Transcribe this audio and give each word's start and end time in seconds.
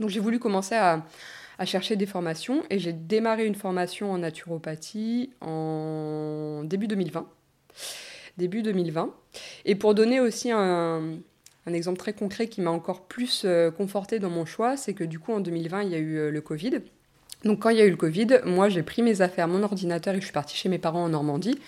Donc 0.00 0.10
j'ai 0.10 0.20
voulu 0.20 0.38
commencer 0.38 0.74
à, 0.74 1.04
chercher 1.64 1.96
des 1.96 2.06
formations 2.06 2.62
et 2.70 2.78
j'ai 2.78 2.92
démarré 2.92 3.44
une 3.44 3.56
formation 3.56 4.12
en 4.12 4.18
naturopathie 4.18 5.30
en 5.40 6.62
début 6.64 6.86
2020. 6.86 7.26
Début 8.36 8.62
2020. 8.62 9.12
Et 9.64 9.74
pour 9.74 9.94
donner 9.94 10.20
aussi 10.20 10.52
un, 10.52 11.18
exemple 11.66 11.98
très 11.98 12.12
concret 12.12 12.46
qui 12.46 12.60
m'a 12.60 12.70
encore 12.70 13.02
plus 13.02 13.42
euh, 13.44 13.70
conforté 13.70 14.20
dans 14.20 14.30
mon 14.30 14.46
choix, 14.46 14.76
c'est 14.76 14.94
que 14.94 15.04
du 15.04 15.18
coup 15.18 15.32
en 15.32 15.40
2020 15.40 15.82
il 15.82 15.90
y 15.90 15.94
a 15.94 15.98
eu 15.98 16.16
euh, 16.16 16.30
le 16.30 16.40
Covid. 16.40 16.80
Donc 17.44 17.60
quand 17.60 17.68
il 17.68 17.76
y 17.76 17.80
a 17.80 17.84
eu 17.84 17.90
le 17.90 17.96
Covid, 17.96 18.40
moi 18.46 18.68
j'ai 18.68 18.82
pris 18.82 19.02
mes 19.02 19.20
affaires, 19.20 19.48
mon 19.48 19.62
ordinateur 19.62 20.14
et 20.14 20.20
je 20.20 20.24
suis 20.24 20.32
partie 20.32 20.56
chez 20.56 20.68
mes 20.68 20.78
parents 20.78 21.04
en 21.04 21.10
Normandie 21.10 21.58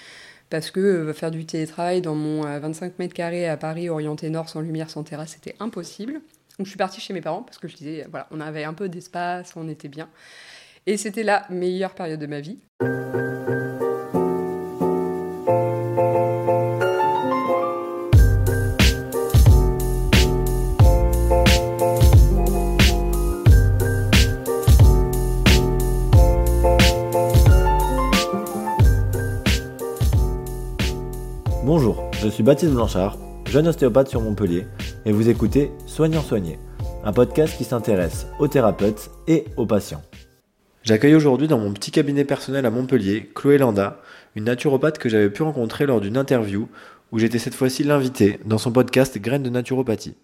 parce 0.48 0.70
que 0.70 0.80
euh, 0.80 1.12
faire 1.12 1.30
du 1.30 1.44
télétravail 1.44 2.00
dans 2.00 2.14
mon 2.14 2.42
25 2.42 2.98
mètres 2.98 3.14
carrés 3.14 3.48
à 3.48 3.56
Paris 3.56 3.88
orienté 3.88 4.30
nord 4.30 4.48
sans 4.48 4.60
lumière, 4.60 4.88
sans 4.88 5.02
terrasse, 5.02 5.32
c'était 5.32 5.56
impossible. 5.60 6.22
Donc 6.58 6.66
je 6.66 6.70
suis 6.70 6.78
partie 6.78 7.00
chez 7.00 7.14
mes 7.14 7.20
parents 7.20 7.42
parce 7.42 7.58
que 7.58 7.68
je 7.68 7.76
disais, 7.76 8.06
voilà, 8.10 8.26
on 8.30 8.40
avait 8.40 8.64
un 8.64 8.74
peu 8.74 8.88
d'espace, 8.88 9.52
on 9.56 9.68
était 9.68 9.88
bien. 9.88 10.08
Et 10.86 10.96
c'était 10.96 11.22
la 11.22 11.46
meilleure 11.50 11.94
période 11.94 12.20
de 12.20 12.26
ma 12.26 12.40
vie. 12.40 12.58
Bonjour, 31.64 32.10
je 32.20 32.28
suis 32.28 32.42
Baptiste 32.42 32.72
Blanchard 32.72 33.16
jeune 33.50 33.66
ostéopathe 33.66 34.06
sur 34.06 34.20
Montpellier, 34.20 34.64
et 35.04 35.10
vous 35.10 35.28
écoutez 35.28 35.72
Soignant 35.84 36.22
Soigné, 36.22 36.60
un 37.02 37.12
podcast 37.12 37.58
qui 37.58 37.64
s'intéresse 37.64 38.28
aux 38.38 38.46
thérapeutes 38.46 39.10
et 39.26 39.44
aux 39.56 39.66
patients. 39.66 40.02
J'accueille 40.84 41.16
aujourd'hui 41.16 41.48
dans 41.48 41.58
mon 41.58 41.72
petit 41.72 41.90
cabinet 41.90 42.24
personnel 42.24 42.64
à 42.64 42.70
Montpellier 42.70 43.28
Chloé 43.34 43.58
Landa, 43.58 44.02
une 44.36 44.44
naturopathe 44.44 44.98
que 44.98 45.08
j'avais 45.08 45.30
pu 45.30 45.42
rencontrer 45.42 45.84
lors 45.86 46.00
d'une 46.00 46.16
interview 46.16 46.68
où 47.10 47.18
j'étais 47.18 47.40
cette 47.40 47.56
fois-ci 47.56 47.82
l'invité 47.82 48.38
dans 48.44 48.56
son 48.56 48.70
podcast 48.70 49.18
Graines 49.18 49.42
de 49.42 49.50
naturopathie. 49.50 50.14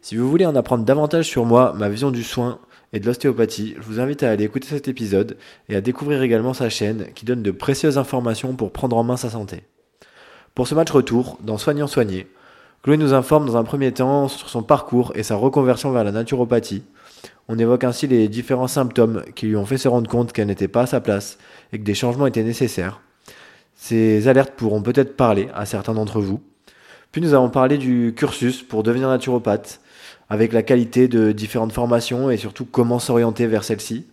Si 0.00 0.16
vous 0.16 0.30
voulez 0.30 0.46
en 0.46 0.54
apprendre 0.54 0.84
davantage 0.84 1.26
sur 1.26 1.44
moi, 1.44 1.74
ma 1.76 1.88
vision 1.88 2.12
du 2.12 2.22
soin 2.22 2.60
et 2.92 3.00
de 3.00 3.06
l'ostéopathie, 3.06 3.74
je 3.78 3.82
vous 3.82 3.98
invite 3.98 4.22
à 4.22 4.30
aller 4.30 4.44
écouter 4.44 4.68
cet 4.68 4.86
épisode 4.86 5.36
et 5.68 5.74
à 5.74 5.80
découvrir 5.80 6.22
également 6.22 6.54
sa 6.54 6.68
chaîne 6.68 7.08
qui 7.16 7.24
donne 7.24 7.42
de 7.42 7.50
précieuses 7.50 7.98
informations 7.98 8.54
pour 8.54 8.70
prendre 8.70 8.96
en 8.96 9.02
main 9.02 9.16
sa 9.16 9.30
santé. 9.30 9.64
Pour 10.54 10.68
ce 10.68 10.76
match 10.76 10.92
retour, 10.92 11.36
dans 11.42 11.58
Soignant 11.58 11.88
Soigné, 11.88 12.28
Chloé 12.82 12.96
nous 12.96 13.12
informe 13.12 13.44
dans 13.44 13.58
un 13.58 13.64
premier 13.64 13.92
temps 13.92 14.26
sur 14.28 14.48
son 14.48 14.62
parcours 14.62 15.12
et 15.14 15.22
sa 15.22 15.36
reconversion 15.36 15.92
vers 15.92 16.02
la 16.02 16.12
naturopathie. 16.12 16.82
On 17.46 17.58
évoque 17.58 17.84
ainsi 17.84 18.06
les 18.06 18.26
différents 18.26 18.68
symptômes 18.68 19.22
qui 19.34 19.48
lui 19.48 19.56
ont 19.56 19.66
fait 19.66 19.76
se 19.76 19.86
rendre 19.86 20.08
compte 20.08 20.32
qu'elle 20.32 20.46
n'était 20.46 20.66
pas 20.66 20.82
à 20.82 20.86
sa 20.86 21.02
place 21.02 21.36
et 21.74 21.78
que 21.78 21.84
des 21.84 21.92
changements 21.92 22.26
étaient 22.26 22.42
nécessaires. 22.42 23.02
Ces 23.74 24.28
alertes 24.28 24.54
pourront 24.56 24.80
peut-être 24.80 25.14
parler 25.14 25.48
à 25.54 25.66
certains 25.66 25.92
d'entre 25.92 26.22
vous. 26.22 26.40
Puis 27.12 27.20
nous 27.20 27.34
avons 27.34 27.50
parlé 27.50 27.76
du 27.76 28.14
cursus 28.16 28.62
pour 28.62 28.82
devenir 28.82 29.08
naturopathe, 29.08 29.82
avec 30.30 30.54
la 30.54 30.62
qualité 30.62 31.06
de 31.06 31.32
différentes 31.32 31.72
formations 31.72 32.30
et 32.30 32.38
surtout 32.38 32.64
comment 32.64 32.98
s'orienter 32.98 33.46
vers 33.46 33.64
celle-ci. 33.64 34.06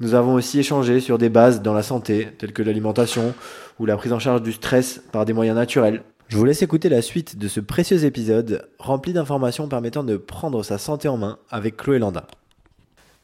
Nous 0.00 0.12
avons 0.14 0.34
aussi 0.34 0.58
échangé 0.58 1.00
sur 1.00 1.16
des 1.16 1.30
bases 1.30 1.62
dans 1.62 1.72
la 1.72 1.82
santé, 1.82 2.28
telles 2.36 2.52
que 2.52 2.62
l'alimentation 2.62 3.32
ou 3.78 3.86
la 3.86 3.96
prise 3.96 4.12
en 4.12 4.18
charge 4.18 4.42
du 4.42 4.52
stress 4.52 5.00
par 5.10 5.24
des 5.24 5.32
moyens 5.32 5.56
naturels. 5.56 6.02
Je 6.34 6.38
vous 6.40 6.46
laisse 6.46 6.62
écouter 6.62 6.88
la 6.88 7.00
suite 7.00 7.38
de 7.38 7.46
ce 7.46 7.60
précieux 7.60 8.04
épisode 8.04 8.68
rempli 8.80 9.12
d'informations 9.12 9.68
permettant 9.68 10.02
de 10.02 10.16
prendre 10.16 10.64
sa 10.64 10.78
santé 10.78 11.06
en 11.06 11.16
main 11.16 11.38
avec 11.48 11.76
Chloé 11.76 12.00
Landa. 12.00 12.26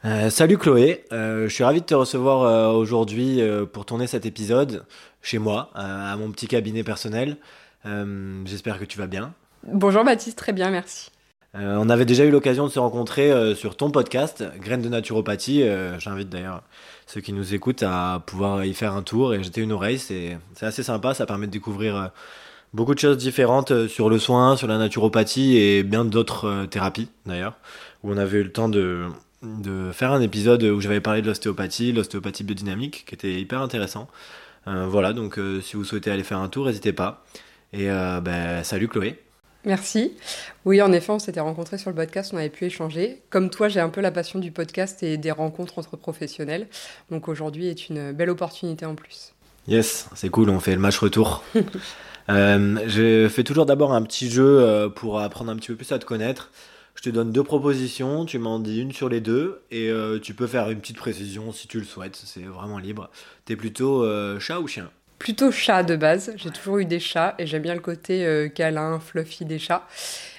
Euh, 0.05 0.31
salut 0.31 0.59
Chloé, 0.59 1.05
euh, 1.11 1.49
je 1.49 1.53
suis 1.53 1.65
ravi 1.65 1.81
de 1.81 1.87
te 1.87 1.95
recevoir 1.95 2.43
euh, 2.43 2.71
aujourd'hui 2.71 3.41
pour 3.73 3.85
tourner 3.85 4.07
cet 4.07 4.27
épisode 4.27 4.85
chez 5.23 5.39
moi, 5.39 5.71
à 5.75 6.17
mon 6.19 6.31
petit 6.31 6.47
cabinet 6.47 6.85
personnel. 6.85 7.37
J'espère 8.45 8.79
que 8.79 8.85
tu 8.85 8.97
vas 8.97 9.09
bien. 9.09 9.35
Bonjour 9.67 10.05
Baptiste, 10.05 10.39
très 10.39 10.53
bien, 10.53 10.71
merci. 10.71 11.11
on 11.55 11.91
avait 11.91 12.05
déjà 12.05 12.25
eu 12.25 12.31
l'occasion 12.31 12.67
de 12.67 12.71
se 12.71 12.79
rencontrer 12.79 13.57
sur 13.57 13.77
ton 13.77 13.91
podcast, 13.91 14.45
Graines 14.61 14.83
de 14.83 14.89
naturopathie. 14.89 15.65
J'invite 15.99 16.29
d'ailleurs 16.29 16.63
ceux 17.09 17.21
qui 17.21 17.33
nous 17.33 17.55
écoutent 17.55 17.83
à 17.83 18.23
pouvoir 18.25 18.65
y 18.65 18.73
faire 18.73 18.95
un 18.95 19.03
tour 19.03 19.35
et 19.35 19.43
jeter 19.43 19.63
une 19.63 19.73
oreille. 19.73 19.99
C'est 19.99 20.39
assez 20.61 20.85
sympa, 20.85 21.13
ça 21.13 21.27
permet 21.27 21.49
de 21.49 21.53
découvrir 21.53 22.13
beaucoup 22.73 22.95
de 22.95 22.99
choses 22.99 23.19
différentes 23.19 23.71
euh, 23.71 23.89
sur 23.89 24.09
le 24.09 24.19
soin, 24.19 24.57
sur 24.57 24.67
la 24.67 24.79
naturopathie 24.79 25.57
et 25.57 25.83
bien 25.83 26.05
d'autres 26.05 26.47
euh, 26.47 26.67
thérapies 26.67 27.09
d'ailleurs, 27.27 27.55
où 28.03 28.13
on 28.13 28.17
avait 28.17 28.39
eu 28.39 28.43
le 28.45 28.53
temps 28.53 28.69
de, 28.69 29.07
de 29.43 29.91
faire 29.93 30.13
un 30.13 30.21
épisode 30.21 30.63
où 30.63 30.81
j'avais 30.81 31.01
parlé 31.01 31.23
de 31.23 31.27
l'ostéopathie, 31.27 31.93
l'ostéopathie 31.93 32.45
biodynamique, 32.45 33.05
qui 33.07 33.15
était 33.15 33.41
hyper 33.41 33.61
intéressant. 33.61 34.09
Euh, 34.67 34.87
voilà, 34.87 35.13
donc 35.13 35.39
si 35.63 35.77
vous 35.77 35.85
souhaitez 35.85 36.11
aller 36.11 36.25
faire 36.25 36.39
un 36.39 36.49
tour, 36.49 36.67
n'hésitez 36.67 36.93
pas. 36.93 37.25
Et 37.73 37.87
ben, 37.87 38.65
salut 38.65 38.89
Chloé. 38.89 39.17
Merci. 39.65 40.17
Oui, 40.65 40.83
en 40.83 40.91
effet, 40.91 41.13
on 41.13 41.19
s'était 41.19 41.41
rencontrés 41.41 41.79
sur 41.79 41.91
le 41.91 41.97
podcast, 41.97 42.33
on 42.35 42.37
avait 42.37 42.49
pu 42.51 42.65
échanger. 42.65 43.23
Comme 43.31 43.49
toi, 43.49 43.69
j'ai 43.69 43.81
un 43.81 43.91
peu 43.91 44.01
la 44.01 44.11
passion 44.11 44.39
du 44.39 44.51
podcast 44.51 45.03
et 45.03 45.19
des 45.19 45.31
rencontres 45.31 45.79
entre 45.79 45.97
professionnels. 45.97 46.67
Donc 47.11 47.29
aujourd'hui 47.29 47.69
est 47.69 47.89
une 47.89 48.13
belle 48.13 48.31
opportunité 48.31 48.87
en 48.87 48.95
plus. 48.97 49.35
Yes, 49.69 50.09
c'est 50.15 50.31
cool, 50.31 50.51
on 50.51 50.61
fait 50.61 50.75
le 50.75 50.81
match 50.81 50.99
retour. 50.99 51.45
Euh, 52.29 52.79
je 52.87 53.29
fais 53.29 53.43
toujours 53.43 53.67
d'abord 53.67 53.93
un 53.93 54.03
petit 54.03 54.31
jeu 54.31 54.61
euh, 54.61 54.89
pour 54.89 55.19
apprendre 55.19 55.51
un 55.51 55.57
petit 55.57 55.67
peu 55.69 55.75
plus 55.75 55.91
à 55.91 55.99
te 55.99 56.05
connaître. 56.05 56.53
Je 56.95 57.03
te 57.03 57.11
donne 57.11 57.33
deux 57.33 57.43
propositions, 57.43 58.25
tu 58.25 58.39
m'en 58.39 58.61
dis 58.61 58.81
une 58.81 58.93
sur 58.93 59.09
les 59.09 59.21
deux, 59.21 59.63
et 59.73 59.89
euh, 59.89 60.21
tu 60.21 60.33
peux 60.33 60.47
faire 60.47 60.71
une 60.71 60.79
petite 60.79 60.99
précision 60.99 61.51
si 61.51 61.67
tu 61.67 61.81
le 61.81 61.85
souhaites, 61.85 62.15
c'est 62.15 62.43
vraiment 62.43 62.79
libre. 62.79 63.11
T'es 63.47 63.57
plutôt 63.57 64.07
chat 64.39 64.61
ou 64.61 64.69
chien? 64.69 64.91
Plutôt 65.19 65.51
chat 65.51 65.83
de 65.83 65.97
base, 65.97 66.33
j'ai 66.37 66.51
toujours 66.51 66.79
eu 66.79 66.85
des 66.85 67.01
chats, 67.01 67.35
et 67.41 67.47
j'aime 67.49 67.63
bien 67.63 67.75
le 67.75 67.81
côté 67.81 68.49
câlin, 68.55 69.01
fluffy 69.01 69.45
des 69.45 69.59
chats. 69.59 69.89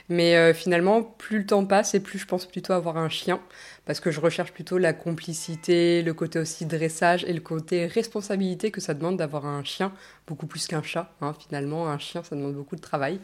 Mais 0.08 0.54
finalement, 0.54 1.02
plus 1.02 1.40
le 1.40 1.46
temps 1.46 1.66
passe, 1.66 1.94
et 1.94 2.00
plus 2.00 2.20
je 2.20 2.26
pense 2.26 2.46
plutôt 2.46 2.72
avoir 2.72 2.96
un 2.96 3.10
chien 3.10 3.42
parce 3.86 4.00
que 4.00 4.12
je 4.12 4.20
recherche 4.20 4.52
plutôt 4.52 4.78
la 4.78 4.94
complicité, 4.94 6.02
le 6.02 6.14
côté 6.14 6.40
aussi 6.40 6.66
dressage 6.66 7.24
et 7.26 7.34
le 7.34 7.42
côté 7.42 7.88
responsabilité 7.88 8.72
que 8.72 8.82
ça 8.82 8.94
demande 8.94 9.18
d'avoir 9.18 9.46
un 9.46 9.64
chien, 9.64 9.92
beaucoup 10.28 10.46
plus 10.48 10.68
qu'un 10.68 10.84
chat. 10.84 11.12
Hein, 11.22 11.34
finalement, 11.40 11.90
un 11.90 11.98
chien, 11.98 12.24
ça 12.24 12.36
demande 12.36 12.54
beaucoup 12.54 12.76
de 12.76 12.82
travail. 12.82 13.20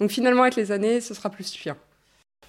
Donc 0.00 0.10
finalement, 0.10 0.42
avec 0.42 0.56
les 0.56 0.72
années, 0.72 1.00
ce 1.00 1.14
sera 1.14 1.30
plus 1.30 1.52
chien. 1.52 1.76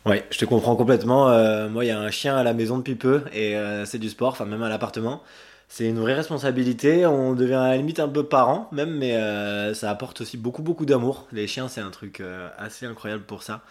Oui, 0.06 0.22
je 0.32 0.38
te 0.38 0.46
comprends 0.46 0.76
complètement. 0.76 1.30
Euh, 1.30 1.68
moi, 1.68 1.84
il 1.84 1.90
y 1.90 1.92
a 1.92 2.00
un 2.00 2.10
chien 2.10 2.36
à 2.38 2.44
la 2.44 2.54
maison 2.54 2.78
depuis 2.78 2.96
peu 2.96 3.24
et 3.34 3.58
euh, 3.58 3.86
c'est 3.86 4.00
du 4.00 4.10
sport, 4.10 4.30
enfin 4.32 4.46
même 4.46 4.64
à 4.64 4.70
l'appartement. 4.70 5.22
C'est 5.68 5.88
une 5.88 6.00
vraie 6.00 6.16
responsabilité. 6.16 7.06
On 7.06 7.34
devient 7.34 7.56
à 7.56 7.68
la 7.70 7.78
limite 7.78 8.00
un 8.00 8.08
peu 8.08 8.24
parent, 8.24 8.70
même, 8.72 8.98
mais 8.98 9.16
euh, 9.18 9.74
ça 9.74 9.92
apporte 9.92 10.22
aussi 10.22 10.38
beaucoup, 10.38 10.64
beaucoup 10.64 10.86
d'amour. 10.86 11.28
Les 11.32 11.48
chiens, 11.48 11.68
c'est 11.68 11.82
un 11.82 11.92
truc 11.92 12.24
assez 12.58 12.86
incroyable 12.86 13.24
pour 13.24 13.44
ça. 13.44 13.62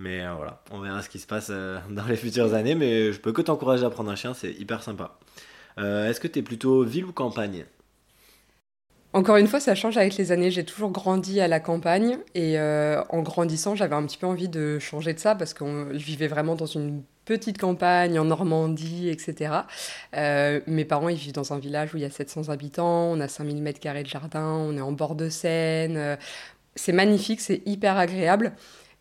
Mais 0.00 0.22
euh, 0.22 0.32
voilà, 0.34 0.62
on 0.70 0.80
verra 0.80 1.02
ce 1.02 1.10
qui 1.10 1.18
se 1.18 1.26
passe 1.26 1.48
euh, 1.50 1.78
dans 1.90 2.06
les 2.06 2.16
futures 2.16 2.54
années. 2.54 2.74
Mais 2.74 3.12
je 3.12 3.20
peux 3.20 3.32
que 3.32 3.42
t'encourager 3.42 3.84
à 3.84 3.90
prendre 3.90 4.10
un 4.10 4.16
chien, 4.16 4.34
c'est 4.34 4.52
hyper 4.52 4.82
sympa. 4.82 5.18
Euh, 5.78 6.08
est-ce 6.08 6.20
que 6.20 6.26
tu 6.26 6.38
es 6.38 6.42
plutôt 6.42 6.82
ville 6.82 7.04
ou 7.04 7.12
campagne? 7.12 7.66
Encore 9.12 9.36
une 9.36 9.46
fois, 9.46 9.60
ça 9.60 9.74
change 9.74 9.98
avec 9.98 10.16
les 10.16 10.32
années. 10.32 10.50
J'ai 10.50 10.64
toujours 10.64 10.90
grandi 10.90 11.40
à 11.40 11.48
la 11.48 11.60
campagne 11.60 12.18
et 12.36 12.60
en 12.60 13.22
grandissant, 13.22 13.74
j'avais 13.74 13.96
un 13.96 14.06
petit 14.06 14.16
peu 14.16 14.28
envie 14.28 14.48
de 14.48 14.78
changer 14.78 15.12
de 15.14 15.18
ça 15.18 15.34
parce 15.34 15.52
que 15.52 15.64
je 15.90 16.04
vivais 16.04 16.28
vraiment 16.28 16.54
dans 16.54 16.66
une 16.66 17.02
petite 17.24 17.58
campagne 17.58 18.20
en 18.20 18.24
Normandie, 18.24 19.08
etc. 19.08 19.62
mes 20.14 20.84
parents, 20.84 21.08
ils 21.08 21.16
vivent 21.16 21.32
dans 21.32 21.52
un 21.52 21.58
village 21.58 21.92
où 21.92 21.96
il 21.96 22.04
y 22.04 22.06
a 22.06 22.10
700 22.10 22.50
habitants, 22.50 23.10
on 23.10 23.18
a 23.18 23.26
5000 23.26 23.60
mètres 23.60 23.80
carrés 23.80 24.04
de 24.04 24.08
jardin, 24.08 24.46
on 24.46 24.76
est 24.76 24.80
en 24.80 24.92
bord 24.92 25.16
de 25.16 25.28
Seine. 25.28 26.16
c'est 26.76 26.92
magnifique, 26.92 27.40
c'est 27.40 27.62
hyper 27.66 27.96
agréable. 27.96 28.52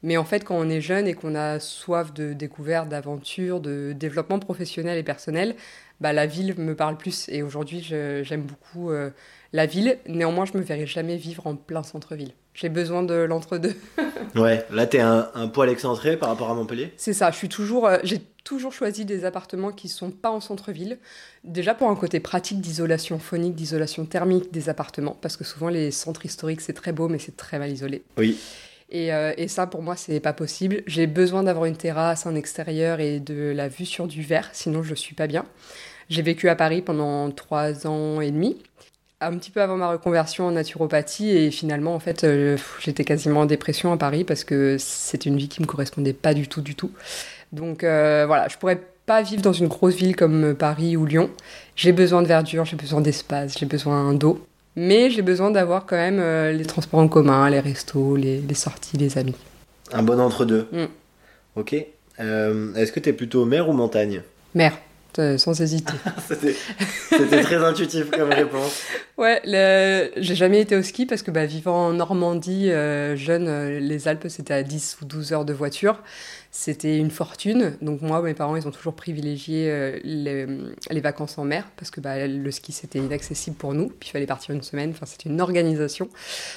Mais 0.01 0.17
en 0.17 0.23
fait, 0.23 0.45
quand 0.45 0.55
on 0.55 0.69
est 0.69 0.81
jeune 0.81 1.07
et 1.07 1.13
qu'on 1.13 1.35
a 1.35 1.59
soif 1.59 2.13
de 2.13 2.33
découverte, 2.33 2.87
d'aventure, 2.89 3.59
de 3.59 3.93
développement 3.93 4.39
professionnel 4.39 4.97
et 4.97 5.03
personnel, 5.03 5.55
bah, 5.99 6.13
la 6.13 6.25
ville 6.25 6.55
me 6.57 6.75
parle 6.75 6.97
plus. 6.97 7.27
Et 7.29 7.43
aujourd'hui, 7.43 7.81
j'aime 7.81 8.43
beaucoup 8.43 8.91
euh, 8.91 9.09
la 9.51 9.65
ville. 9.65 9.97
Néanmoins, 10.07 10.45
je 10.45 10.57
me 10.57 10.63
verrai 10.63 10.87
jamais 10.87 11.17
vivre 11.17 11.45
en 11.47 11.55
plein 11.55 11.83
centre-ville. 11.83 12.31
J'ai 12.53 12.69
besoin 12.69 13.03
de 13.03 13.13
l'entre-deux. 13.13 13.75
ouais, 14.35 14.65
là, 14.71 14.87
tu 14.87 14.97
es 14.97 15.01
un, 15.01 15.29
un, 15.33 15.47
poil 15.47 15.69
excentré 15.69 16.17
par 16.17 16.29
rapport 16.29 16.49
à 16.49 16.53
Montpellier 16.53 16.93
C'est 16.97 17.13
ça, 17.13 17.31
je 17.31 17.37
suis 17.37 17.49
toujours, 17.49 17.87
euh, 17.87 17.97
j'ai 18.03 18.21
toujours 18.43 18.73
choisi 18.73 19.05
des 19.05 19.25
appartements 19.25 19.71
qui 19.71 19.87
sont 19.87 20.11
pas 20.11 20.31
en 20.31 20.39
centre-ville. 20.39 20.97
Déjà 21.43 21.73
pour 21.73 21.89
un 21.89 21.95
côté 21.95 22.19
pratique 22.19 22.59
d'isolation 22.59 23.19
phonique, 23.19 23.55
d'isolation 23.55 24.05
thermique 24.05 24.51
des 24.51 24.69
appartements, 24.69 25.17
parce 25.21 25.37
que 25.37 25.43
souvent 25.43 25.69
les 25.69 25.91
centres 25.91 26.25
historiques, 26.25 26.61
c'est 26.61 26.73
très 26.73 26.91
beau, 26.91 27.07
mais 27.07 27.19
c'est 27.19 27.37
très 27.37 27.59
mal 27.59 27.71
isolé. 27.71 28.03
Oui. 28.17 28.37
Euh, 28.93 29.33
et, 29.37 29.47
ça, 29.47 29.67
pour 29.67 29.81
moi, 29.81 29.95
c'est 29.95 30.19
pas 30.19 30.33
possible. 30.33 30.81
J'ai 30.87 31.07
besoin 31.07 31.43
d'avoir 31.43 31.65
une 31.65 31.77
terrasse, 31.77 32.25
un 32.25 32.35
extérieur 32.35 32.99
et 32.99 33.19
de 33.19 33.51
la 33.55 33.67
vue 33.67 33.85
sur 33.85 34.07
du 34.07 34.21
verre, 34.21 34.49
sinon 34.53 34.83
je 34.83 34.95
suis 34.95 35.15
pas 35.15 35.27
bien. 35.27 35.45
J'ai 36.09 36.21
vécu 36.21 36.49
à 36.49 36.55
Paris 36.55 36.81
pendant 36.81 37.29
trois 37.31 37.85
ans 37.85 38.19
et 38.19 38.31
demi, 38.31 38.57
un 39.21 39.37
petit 39.37 39.51
peu 39.51 39.61
avant 39.61 39.77
ma 39.77 39.91
reconversion 39.91 40.47
en 40.47 40.51
naturopathie, 40.51 41.29
et 41.29 41.51
finalement, 41.51 41.93
en 41.93 41.99
fait, 41.99 42.23
euh, 42.23 42.57
j'étais 42.79 43.03
quasiment 43.03 43.41
en 43.41 43.45
dépression 43.45 43.91
à 43.91 43.97
Paris 43.97 44.23
parce 44.23 44.43
que 44.43 44.77
c'était 44.79 45.29
une 45.29 45.37
vie 45.37 45.49
qui 45.49 45.61
me 45.61 45.67
correspondait 45.67 46.13
pas 46.13 46.33
du 46.33 46.47
tout, 46.47 46.61
du 46.61 46.73
tout. 46.75 46.91
Donc 47.51 47.83
euh, 47.83 48.25
voilà, 48.27 48.47
je 48.47 48.57
pourrais 48.57 48.81
pas 49.05 49.21
vivre 49.21 49.41
dans 49.41 49.53
une 49.53 49.67
grosse 49.67 49.95
ville 49.95 50.15
comme 50.15 50.55
Paris 50.55 50.97
ou 50.97 51.05
Lyon. 51.05 51.29
J'ai 51.75 51.91
besoin 51.91 52.21
de 52.21 52.27
verdure, 52.27 52.65
j'ai 52.65 52.77
besoin 52.77 53.01
d'espace, 53.01 53.57
j'ai 53.57 53.65
besoin 53.65 54.13
d'eau. 54.13 54.45
Mais 54.75 55.09
j'ai 55.09 55.21
besoin 55.21 55.51
d'avoir 55.51 55.85
quand 55.85 55.95
même 55.95 56.19
euh, 56.19 56.51
les 56.51 56.65
transports 56.65 56.99
en 56.99 57.07
commun, 57.07 57.49
les 57.49 57.59
restos, 57.59 58.15
les, 58.15 58.39
les 58.39 58.53
sorties, 58.53 58.97
les 58.97 59.17
amis. 59.17 59.35
Un 59.91 60.03
bon 60.03 60.19
entre-deux. 60.19 60.67
Mm. 60.71 60.85
Ok. 61.55 61.75
Euh, 62.19 62.73
Est-ce 62.75 62.91
que 62.91 62.99
tu 62.99 63.09
es 63.09 63.13
plutôt 63.13 63.45
mer 63.45 63.67
ou 63.69 63.73
montagne? 63.73 64.21
Mer, 64.55 64.77
sans 65.17 65.59
hésiter. 65.61 65.93
C'était 67.09 67.41
très 67.41 67.63
intuitif 67.63 68.09
comme 68.11 68.31
réponse. 68.31 68.83
Ouais, 69.17 69.41
j'ai 70.15 70.35
jamais 70.35 70.61
été 70.61 70.75
au 70.75 70.81
ski 70.81 71.05
parce 71.05 71.23
que 71.23 71.31
bah, 71.31 71.45
vivant 71.45 71.87
en 71.87 71.93
Normandie, 71.93 72.71
euh, 72.71 73.15
jeune, 73.15 73.47
euh, 73.47 73.79
les 73.79 74.07
Alpes 74.07 74.27
c'était 74.29 74.53
à 74.53 74.63
10 74.63 74.97
ou 75.01 75.05
12 75.05 75.33
heures 75.33 75.45
de 75.45 75.53
voiture. 75.53 76.01
C'était 76.51 76.97
une 76.97 77.11
fortune. 77.11 77.77
Donc 77.81 78.01
moi, 78.01 78.21
mes 78.21 78.33
parents, 78.33 78.55
ils 78.55 78.67
ont 78.67 78.71
toujours 78.71 78.95
privilégié 78.95 79.69
euh, 79.69 79.99
les, 80.03 80.47
les 80.89 81.01
vacances 81.01 81.37
en 81.37 81.43
mer 81.43 81.69
parce 81.75 81.91
que 81.91 82.01
bah, 82.01 82.27
le 82.27 82.51
ski 82.51 82.71
c'était 82.71 82.99
inaccessible 82.99 83.55
pour 83.55 83.73
nous. 83.73 83.87
Puis 83.87 84.09
il 84.09 84.11
fallait 84.11 84.25
partir 84.25 84.55
une 84.55 84.63
semaine. 84.63 84.91
Enfin, 84.91 85.05
c'était 85.05 85.29
une 85.29 85.41
organisation. 85.41 86.09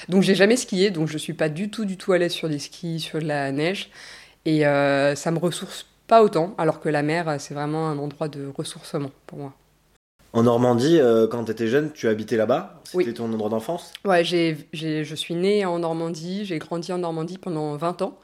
Donc 0.09 0.23
j'ai 0.23 0.35
jamais 0.35 0.57
skié. 0.57 0.89
Donc 0.89 1.09
je 1.09 1.17
suis 1.17 1.33
pas 1.33 1.49
du 1.49 1.69
tout, 1.69 1.85
du 1.85 1.97
tout 1.97 2.13
à 2.13 2.17
l'aise 2.17 2.31
sur 2.31 2.49
des 2.49 2.59
skis, 2.59 2.99
sur 2.99 3.19
de 3.19 3.25
la 3.25 3.51
neige. 3.51 3.89
Et 4.45 4.65
euh, 4.65 5.15
ça 5.15 5.31
me 5.31 5.39
ressource 5.39 5.85
pas 6.13 6.21
autant. 6.21 6.53
Alors 6.59 6.79
que 6.79 6.89
la 6.89 7.01
mer, 7.01 7.27
euh, 7.27 7.37
c'est 7.39 7.55
vraiment 7.55 7.87
un 7.89 7.97
endroit 7.97 8.27
de 8.27 8.45
ressourcement 8.55 9.09
pour 9.25 9.39
moi. 9.39 9.53
En 10.33 10.43
Normandie, 10.43 10.99
euh, 10.99 11.25
quand 11.27 11.43
tu 11.45 11.51
étais 11.51 11.65
jeune, 11.67 11.91
tu 11.91 12.07
habitais 12.07 12.37
là-bas? 12.37 12.81
C'était 12.83 12.97
Oui. 13.07 13.13
ton 13.15 13.25
endroit 13.33 13.49
d'enfance? 13.49 13.93
Ouais, 14.05 14.23
j'ai, 14.23 14.57
j'ai- 14.73 15.03
je 15.05 15.15
suis 15.15 15.33
née 15.33 15.65
en 15.65 15.79
Normandie, 15.79 16.45
j'ai 16.45 16.59
grandi 16.59 16.91
en 16.93 16.99
Normandie 16.99 17.39
pendant 17.39 17.75
20 17.77 18.03
ans. 18.03 18.19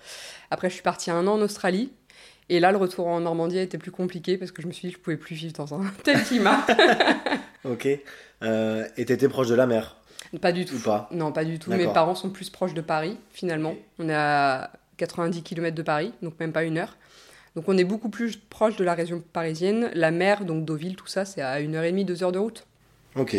Après, 0.51 0.69
je 0.69 0.75
suis 0.75 0.83
partie 0.83 1.09
un 1.09 1.25
an 1.25 1.33
en 1.33 1.41
Australie. 1.41 1.91
Et 2.49 2.59
là, 2.59 2.71
le 2.71 2.77
retour 2.77 3.07
en 3.07 3.21
Normandie 3.21 3.57
a 3.57 3.63
été 3.63 3.79
plus 3.79 3.91
compliqué 3.91 4.37
parce 4.37 4.51
que 4.51 4.61
je 4.61 4.67
me 4.67 4.71
suis 4.71 4.87
dit 4.87 4.93
que 4.93 4.99
je 4.99 5.03
pouvais 5.03 5.17
plus 5.17 5.35
vivre 5.35 5.53
dans 5.53 5.73
un 5.73 5.81
tel 6.03 6.21
climat. 6.23 6.65
Ok. 7.65 7.87
Euh, 8.43 8.87
et 8.97 9.03
t'étais 9.05 9.27
proche 9.27 9.47
de 9.47 9.55
la 9.55 9.65
mer? 9.67 9.97
Pas 10.41 10.51
du 10.51 10.63
tout. 10.65 10.75
ou 10.75 10.79
pas? 10.79 11.09
Non, 11.11 11.31
pas 11.31 11.43
du 11.43 11.57
tout. 11.59 11.71
Mes 11.71 11.87
parents 11.87 12.15
sont 12.15 12.29
plus 12.29 12.49
proches 12.51 12.73
de 12.75 12.81
Paris, 12.81 13.17
finalement. 13.31 13.73
On 13.97 14.07
est 14.07 14.13
à 14.15 14.71
90 14.97 15.41
km 15.43 15.75
de 15.75 15.81
Paris, 15.81 16.13
donc 16.21 16.39
même 16.39 16.53
pas 16.53 16.63
une 16.63 16.77
heure. 16.77 16.95
Donc 17.59 17.67
on 17.67 17.77
est 17.77 17.83
beaucoup 17.83 18.07
plus 18.07 18.37
proche 18.37 18.77
de 18.77 18.85
la 18.85 18.93
région 18.93 19.21
parisienne. 19.33 19.91
La 19.93 20.11
mer, 20.11 20.45
donc 20.45 20.63
Deauville, 20.63 20.95
tout 20.95 21.07
ça, 21.07 21.25
c'est 21.25 21.41
à 21.41 21.59
une 21.59 21.75
heure 21.75 21.83
et 21.83 21.91
demie, 21.91 22.05
deux 22.05 22.23
heures 22.23 22.31
de 22.31 22.39
route. 22.39 22.65
Ok. 23.17 23.35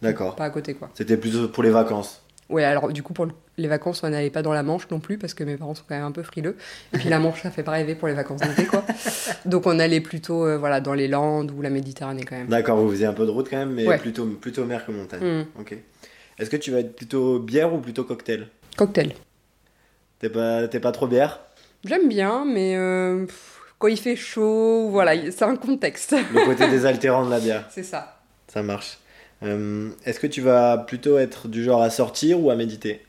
D'accord. 0.00 0.36
Pas 0.36 0.44
à 0.44 0.50
côté, 0.50 0.74
quoi. 0.74 0.90
C'était 0.94 1.16
plutôt 1.16 1.48
pour 1.48 1.64
les 1.64 1.70
vacances. 1.70 2.22
Ouais, 2.48 2.62
alors 2.62 2.92
du 2.92 3.02
coup, 3.02 3.14
pour 3.14 3.26
le- 3.26 3.32
les 3.56 3.66
vacances, 3.66 4.04
on 4.04 4.10
n'allait 4.10 4.30
pas 4.30 4.42
dans 4.42 4.52
la 4.52 4.62
Manche 4.62 4.88
non 4.92 5.00
plus, 5.00 5.18
parce 5.18 5.34
que 5.34 5.42
mes 5.42 5.56
parents 5.56 5.74
sont 5.74 5.82
quand 5.88 5.96
même 5.96 6.04
un 6.04 6.12
peu 6.12 6.22
frileux. 6.22 6.56
Et 6.92 6.98
puis 6.98 7.08
la 7.08 7.18
Manche, 7.18 7.42
ça 7.42 7.50
fait 7.50 7.64
pas 7.64 7.72
rêver 7.72 7.96
pour 7.96 8.06
les 8.06 8.14
vacances 8.14 8.40
d'été, 8.42 8.64
quoi. 8.64 8.84
Donc 9.44 9.66
on 9.66 9.80
allait 9.80 10.00
plutôt 10.00 10.46
euh, 10.46 10.56
voilà, 10.56 10.80
dans 10.80 10.94
les 10.94 11.08
Landes 11.08 11.50
ou 11.50 11.60
la 11.60 11.70
Méditerranée, 11.70 12.22
quand 12.22 12.36
même. 12.36 12.46
D'accord, 12.46 12.78
vous 12.78 12.88
faisiez 12.92 13.06
un 13.06 13.12
peu 13.12 13.26
de 13.26 13.32
route 13.32 13.48
quand 13.50 13.56
même, 13.56 13.72
mais 13.72 13.88
Ouais. 13.88 13.98
plutôt, 13.98 14.24
plutôt 14.26 14.64
mer 14.66 14.86
que 14.86 14.92
montagne. 14.92 15.20
Hmm. 15.20 15.60
Ok. 15.60 15.76
Est-ce 16.38 16.48
que 16.48 16.56
tu 16.56 16.70
vas 16.70 16.78
être 16.78 16.94
plutôt 16.94 17.40
bière 17.40 17.74
ou 17.74 17.78
plutôt 17.78 18.04
cocktail? 18.04 18.46
Cocktail. 18.76 19.14
T'es 20.20 20.28
pas, 20.30 20.68
t'es 20.68 20.78
pas 20.78 20.92
trop 20.92 21.08
bière? 21.08 21.40
J'aime 21.84 22.08
bien, 22.08 22.44
mais 22.44 22.76
euh, 22.76 23.24
pff, 23.26 23.60
quand 23.78 23.88
il 23.88 23.98
fait 23.98 24.16
chaud, 24.16 24.88
voilà, 24.90 25.30
c'est 25.30 25.44
un 25.44 25.56
contexte. 25.56 26.14
Le 26.32 26.44
côté 26.44 26.68
désaltérant 26.68 27.24
de 27.24 27.30
la 27.30 27.40
bière. 27.40 27.68
c'est 27.70 27.84
ça. 27.84 28.20
Ça 28.48 28.62
marche. 28.62 28.98
Euh, 29.44 29.90
Est-ce 30.04 30.18
que 30.18 30.26
tu 30.26 30.40
vas 30.40 30.78
plutôt 30.78 31.18
être 31.18 31.46
du 31.46 31.62
genre 31.62 31.82
à 31.82 31.90
sortir 31.90 32.40
ou 32.42 32.50
à 32.50 32.56
méditer? 32.56 33.02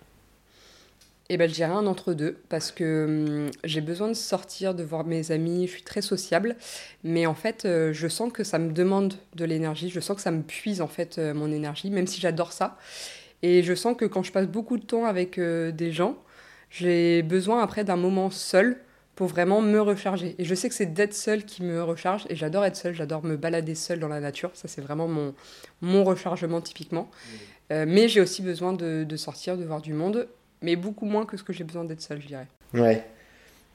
Et 1.32 1.38
ben, 1.38 1.48
je 1.48 1.54
dirais 1.54 1.72
un 1.72 1.86
entre 1.86 2.14
deux, 2.14 2.38
parce 2.50 2.72
que 2.72 3.06
hum, 3.06 3.52
j'ai 3.64 3.82
besoin 3.82 4.08
de 4.08 4.14
sortir, 4.14 4.74
de 4.76 4.84
voir 4.84 5.04
mes 5.06 5.32
amis, 5.32 5.68
je 5.68 5.74
suis 5.74 5.84
très 5.84 6.02
sociable, 6.02 6.56
mais 7.04 7.26
en 7.26 7.36
fait, 7.36 7.66
euh, 7.66 7.94
je 7.94 8.08
sens 8.08 8.32
que 8.32 8.44
ça 8.44 8.60
me 8.60 8.72
demande 8.72 9.14
de 9.36 9.46
l'énergie, 9.46 9.90
je 9.90 10.00
sens 10.00 10.16
que 10.16 10.24
ça 10.24 10.32
me 10.32 10.42
puise 10.42 10.82
en 10.82 10.88
fait 10.88 11.18
euh, 11.18 11.34
mon 11.34 11.52
énergie, 11.52 11.90
même 11.92 12.08
si 12.08 12.20
j'adore 12.20 12.52
ça. 12.52 12.78
Et 13.42 13.64
je 13.64 13.74
sens 13.74 13.96
que 13.96 14.06
quand 14.06 14.22
je 14.22 14.32
passe 14.32 14.48
beaucoup 14.48 14.78
de 14.78 14.84
temps 14.84 15.06
avec 15.06 15.40
des 15.40 15.92
gens, 15.94 16.18
j'ai 16.70 17.24
besoin 17.24 17.62
après 17.62 17.84
d'un 17.84 17.96
moment 17.96 18.30
seul 18.30 18.78
pour 19.16 19.28
vraiment 19.28 19.62
me 19.62 19.82
recharger. 19.82 20.36
Et 20.38 20.46
je 20.46 20.56
sais 20.56 20.70
que 20.70 20.76
c'est 20.76 20.94
d'être 20.94 21.14
seul 21.14 21.44
qui 21.44 21.64
me 21.64 21.84
recharge, 21.84 22.26
et 22.30 22.36
j'adore 22.36 22.64
être 22.64 22.78
seul, 22.78 22.94
j'adore 22.94 23.24
me 23.24 23.36
balader 23.36 23.76
seul 23.76 24.00
dans 24.00 24.08
la 24.08 24.20
nature, 24.20 24.52
ça 24.54 24.68
c'est 24.68 24.82
vraiment 24.82 25.08
mon, 25.08 25.34
mon 25.82 26.04
rechargement 26.04 26.62
typiquement. 26.62 27.10
Euh, 27.72 27.86
mais 27.88 28.08
j'ai 28.08 28.22
aussi 28.22 28.42
besoin 28.42 28.74
de, 28.74 29.04
de 29.04 29.18
sortir, 29.18 29.58
de 29.58 29.64
voir 29.66 29.82
du 29.82 29.94
monde, 29.94 30.28
mais 30.62 30.76
beaucoup 30.76 31.06
moins 31.06 31.26
que 31.26 31.38
ce 31.38 31.44
que 31.44 31.54
j'ai 31.54 31.64
besoin 31.64 31.84
d'être 31.84 32.02
seul, 32.02 32.22
je 32.22 32.28
dirais. 32.28 32.48
Ouais. 32.74 33.06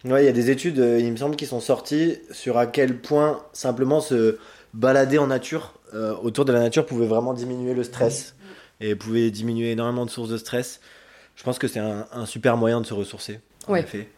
Ouais, 0.05 0.23
il 0.23 0.27
y 0.27 0.29
a 0.29 0.33
des 0.33 0.51
études, 0.51 0.81
euh, 0.81 0.99
il 0.99 1.11
me 1.11 1.17
semble, 1.17 1.37
qui 1.37 1.47
sont 1.47 1.61
sorties 1.61 2.19
sur 2.31 2.59
à 2.59 2.67
quel 2.67 2.99
point 3.01 3.43
simplement 3.53 4.01
se 4.01 4.39
balader 4.75 5.19
en 5.19 5.29
nature, 5.29 5.75
euh, 5.95 6.15
autour 6.17 6.45
de 6.45 6.53
la 6.53 6.61
nature, 6.61 6.85
pouvait 6.85 7.07
vraiment 7.07 7.33
diminuer 7.33 7.73
le 7.73 7.85
stress 7.85 8.35
et 8.81 8.95
pouvait 8.95 9.31
diminuer 9.31 9.71
énormément 9.71 10.05
de 10.05 10.11
sources 10.11 10.29
de 10.29 10.37
stress. 10.37 10.81
Je 11.37 11.43
pense 11.43 11.59
que 11.59 11.69
c'est 11.69 11.81
un, 11.81 12.07
un 12.13 12.27
super 12.27 12.57
moyen 12.57 12.81
de 12.81 12.87
se 12.87 12.95
ressourcer. 12.95 13.41
En 13.67 13.73
Ouais. 13.73 13.81
effet. 13.81 14.09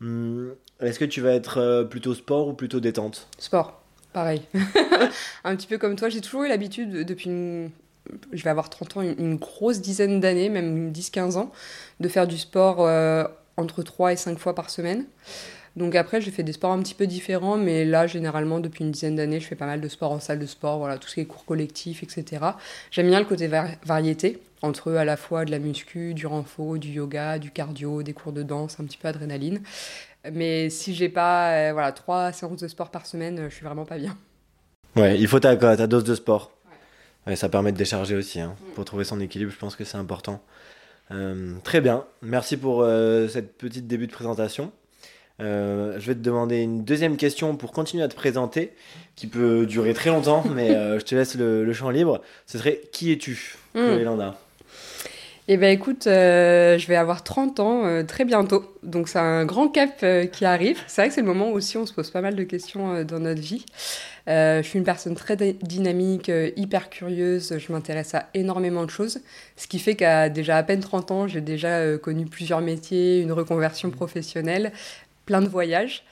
Hum, 0.00 0.54
Est-ce 0.80 0.98
que 0.98 1.04
tu 1.04 1.20
vas 1.20 1.32
être 1.32 1.58
euh, 1.58 1.84
plutôt 1.84 2.14
sport 2.14 2.48
ou 2.48 2.52
plutôt 2.54 2.80
détente? 2.80 3.26
Sport, 3.38 3.80
pareil. 4.12 4.42
un 5.44 5.56
petit 5.56 5.66
peu 5.66 5.78
comme 5.78 5.96
toi, 5.96 6.08
j'ai 6.08 6.20
toujours 6.20 6.44
eu 6.44 6.48
l'habitude, 6.48 6.90
de- 6.90 7.02
depuis 7.02 7.26
une- 7.30 7.70
je 8.32 8.42
vais 8.42 8.50
avoir 8.50 8.70
30 8.70 8.96
ans, 8.96 9.02
une, 9.02 9.36
grosse 9.36 9.80
dizaine 9.80 10.20
d'années, 10.20 10.48
même 10.48 10.90
10-15 10.90 11.36
ans, 11.36 11.52
de 12.00 12.08
faire 12.08 12.26
du 12.26 12.38
sport 12.38 12.76
euh, 12.80 13.24
entre 13.56 13.82
3 13.82 14.12
et 14.12 14.16
5 14.16 14.38
fois 14.38 14.54
par 14.54 14.70
semaine. 14.70 15.04
Donc 15.76 15.94
après, 15.94 16.20
j'ai 16.20 16.30
fait 16.32 16.42
des 16.42 16.52
sports 16.52 16.72
un 16.72 16.80
petit 16.82 16.94
peu 16.94 17.06
différents, 17.06 17.56
mais 17.56 17.84
là, 17.84 18.06
généralement, 18.06 18.58
depuis 18.58 18.84
une 18.84 18.90
dizaine 18.90 19.14
d'années, 19.16 19.38
je 19.38 19.46
fais 19.46 19.54
pas 19.54 19.66
mal 19.66 19.80
de 19.80 19.88
sport 19.88 20.10
en 20.12 20.18
salle 20.18 20.38
de 20.40 20.46
sport, 20.46 20.78
voilà, 20.78 20.98
tout 20.98 21.08
ce 21.08 21.14
qui 21.14 21.20
est 21.20 21.26
cours 21.26 21.44
collectifs, 21.44 22.02
etc. 22.02 22.44
J'aime 22.90 23.06
bien 23.08 23.20
le 23.20 23.26
côté 23.26 23.46
var- 23.46 23.68
variété, 23.84 24.40
entre 24.62 24.92
à 24.92 25.04
la 25.04 25.16
fois 25.16 25.44
de 25.44 25.50
la 25.50 25.58
muscu, 25.58 26.12
du 26.14 26.26
renfo, 26.26 26.76
du 26.78 26.88
yoga, 26.88 27.38
du 27.38 27.50
cardio, 27.50 28.02
des 28.02 28.12
cours 28.12 28.32
de 28.32 28.42
danse, 28.42 28.78
un 28.80 28.84
petit 28.84 28.98
peu 28.98 29.08
adrénaline. 29.08 29.62
Mais 30.30 30.68
si 30.68 30.94
j'ai 30.94 31.08
pas 31.08 31.52
euh, 31.52 31.72
voilà, 31.72 31.92
trois 31.92 32.30
séances 32.32 32.60
de 32.60 32.68
sport 32.68 32.90
par 32.90 33.06
semaine, 33.06 33.46
je 33.48 33.54
suis 33.54 33.64
vraiment 33.64 33.86
pas 33.86 33.96
bien. 33.96 34.16
Ouais, 34.96 35.18
il 35.18 35.26
faut 35.28 35.40
ta, 35.40 35.56
ta 35.56 35.86
dose 35.86 36.04
de 36.04 36.14
sport. 36.14 36.52
Ouais, 37.26 37.36
ça 37.36 37.48
permet 37.48 37.72
de 37.72 37.76
décharger 37.76 38.16
aussi. 38.16 38.40
hein. 38.40 38.54
Pour 38.74 38.84
trouver 38.84 39.04
son 39.04 39.20
équilibre, 39.20 39.50
je 39.52 39.56
pense 39.58 39.76
que 39.76 39.84
c'est 39.84 39.96
important. 39.96 40.42
Euh, 41.10 41.54
très 41.64 41.80
bien. 41.80 42.04
Merci 42.22 42.56
pour 42.56 42.82
euh, 42.82 43.28
cette 43.28 43.56
petite 43.56 43.86
début 43.86 44.06
de 44.06 44.12
présentation. 44.12 44.72
Euh, 45.40 45.94
je 45.98 46.06
vais 46.06 46.14
te 46.14 46.20
demander 46.20 46.58
une 46.58 46.84
deuxième 46.84 47.16
question 47.16 47.56
pour 47.56 47.72
continuer 47.72 48.02
à 48.02 48.08
te 48.08 48.14
présenter, 48.14 48.72
qui 49.16 49.26
peut 49.26 49.64
durer 49.64 49.94
très 49.94 50.10
longtemps, 50.10 50.44
mais 50.54 50.68
je 50.98 51.02
te 51.04 51.14
laisse 51.14 51.34
le, 51.34 51.64
le 51.64 51.72
champ 51.72 51.88
libre. 51.90 52.20
Ce 52.46 52.58
serait 52.58 52.82
qui 52.92 53.10
es-tu, 53.12 53.56
Mm. 53.74 53.78
Yolanda? 53.78 54.36
Eh 55.52 55.56
ben 55.56 55.70
écoute, 55.70 56.06
euh, 56.06 56.78
je 56.78 56.86
vais 56.86 56.94
avoir 56.94 57.24
30 57.24 57.58
ans 57.58 57.84
euh, 57.84 58.04
très 58.04 58.24
bientôt, 58.24 58.72
donc 58.84 59.08
c'est 59.08 59.18
un 59.18 59.44
grand 59.44 59.66
cap 59.66 59.98
euh, 60.04 60.26
qui 60.26 60.44
arrive. 60.44 60.78
C'est 60.86 61.02
vrai 61.02 61.08
que 61.08 61.14
c'est 61.16 61.22
le 61.22 61.26
moment 61.26 61.50
aussi 61.50 61.76
où 61.76 61.80
on 61.80 61.86
se 61.86 61.92
pose 61.92 62.08
pas 62.12 62.20
mal 62.20 62.36
de 62.36 62.44
questions 62.44 63.02
dans 63.02 63.18
notre 63.18 63.40
vie. 63.40 63.66
Je 64.28 64.62
suis 64.62 64.78
une 64.78 64.84
personne 64.84 65.16
très 65.16 65.34
dynamique, 65.36 66.30
hyper 66.54 66.88
curieuse, 66.88 67.58
je 67.58 67.72
m'intéresse 67.72 68.14
à 68.14 68.28
énormément 68.32 68.84
de 68.84 68.90
choses, 68.90 69.22
ce 69.56 69.66
qui 69.66 69.80
fait 69.80 69.96
qu'à 69.96 70.28
déjà 70.28 70.56
à 70.56 70.62
peine 70.62 70.78
30 70.78 71.10
ans, 71.10 71.26
j'ai 71.26 71.40
déjà 71.40 71.98
connu 71.98 72.26
plusieurs 72.26 72.60
métiers, 72.60 73.18
une 73.18 73.32
reconversion 73.32 73.90
professionnelle, 73.90 74.70
plein 75.26 75.42
de 75.42 75.48
voyages. 75.48 76.04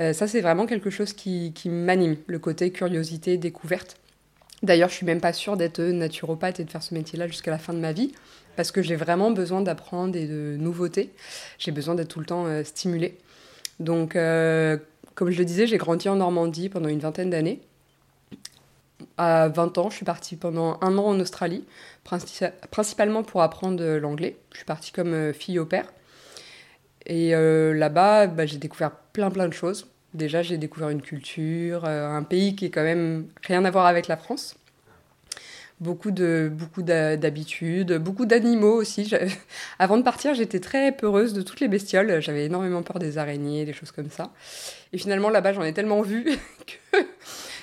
Ça, 0.00 0.26
c'est 0.26 0.40
vraiment 0.40 0.66
quelque 0.66 0.90
chose 0.90 1.12
qui, 1.12 1.52
qui 1.54 1.68
m'anime, 1.68 2.16
le 2.26 2.40
côté 2.40 2.72
curiosité, 2.72 3.36
découverte. 3.36 3.96
D'ailleurs, 4.64 4.88
je 4.88 4.94
suis 4.94 5.06
même 5.06 5.20
pas 5.20 5.32
sûre 5.32 5.56
d'être 5.56 5.80
naturopathe 5.80 6.60
et 6.60 6.64
de 6.64 6.70
faire 6.70 6.82
ce 6.82 6.94
métier-là 6.94 7.28
jusqu'à 7.28 7.52
la 7.52 7.58
fin 7.58 7.74
de 7.74 7.78
ma 7.78 7.92
vie, 7.92 8.12
parce 8.56 8.70
que 8.72 8.82
j'ai 8.82 8.96
vraiment 8.96 9.30
besoin 9.30 9.60
d'apprendre 9.60 10.16
et 10.16 10.26
de 10.26 10.56
nouveautés. 10.58 11.10
J'ai 11.58 11.72
besoin 11.72 11.94
d'être 11.94 12.08
tout 12.08 12.20
le 12.20 12.26
temps 12.26 12.46
euh, 12.46 12.64
stimulée. 12.64 13.16
Donc, 13.80 14.16
euh, 14.16 14.76
comme 15.14 15.30
je 15.30 15.38
le 15.38 15.44
disais, 15.44 15.66
j'ai 15.66 15.78
grandi 15.78 16.08
en 16.08 16.16
Normandie 16.16 16.68
pendant 16.68 16.88
une 16.88 17.00
vingtaine 17.00 17.30
d'années. 17.30 17.60
À 19.18 19.48
20 19.48 19.76
ans, 19.78 19.90
je 19.90 19.96
suis 19.96 20.04
partie 20.04 20.36
pendant 20.36 20.78
un 20.80 20.96
an 20.98 21.04
en 21.06 21.20
Australie, 21.20 21.64
princi- 22.06 22.52
principalement 22.70 23.22
pour 23.22 23.42
apprendre 23.42 23.82
euh, 23.82 23.98
l'anglais. 24.00 24.36
Je 24.52 24.58
suis 24.58 24.66
partie 24.66 24.92
comme 24.92 25.32
fille 25.32 25.58
au 25.58 25.66
père. 25.66 25.86
Et 27.06 27.32
là-bas, 27.32 28.28
bah, 28.28 28.46
j'ai 28.46 28.58
découvert 28.58 28.92
plein 29.12 29.30
plein 29.30 29.48
de 29.48 29.52
choses. 29.52 29.88
Déjà, 30.14 30.42
j'ai 30.42 30.56
découvert 30.56 30.88
une 30.90 31.02
culture, 31.02 31.84
un 31.84 32.22
pays 32.22 32.54
qui 32.54 32.66
est 32.66 32.70
quand 32.70 32.84
même 32.84 33.26
rien 33.42 33.64
à 33.64 33.70
voir 33.72 33.86
avec 33.86 34.06
la 34.06 34.16
France. 34.16 34.56
Beaucoup 35.82 36.12
de 36.12 36.48
beaucoup 36.50 36.82
d'habitudes, 36.82 37.98
beaucoup 37.98 38.24
d'animaux 38.24 38.74
aussi. 38.74 39.12
Avant 39.80 39.98
de 39.98 40.02
partir, 40.02 40.32
j'étais 40.32 40.60
très 40.60 40.92
peureuse 40.92 41.32
de 41.32 41.42
toutes 41.42 41.58
les 41.58 41.66
bestioles. 41.66 42.22
J'avais 42.22 42.44
énormément 42.44 42.82
peur 42.82 43.00
des 43.00 43.18
araignées, 43.18 43.64
des 43.64 43.72
choses 43.72 43.90
comme 43.90 44.08
ça. 44.08 44.30
Et 44.92 44.98
finalement, 44.98 45.28
là-bas, 45.28 45.54
j'en 45.54 45.64
ai 45.64 45.72
tellement 45.72 46.02
vu 46.02 46.24
que, 46.92 46.98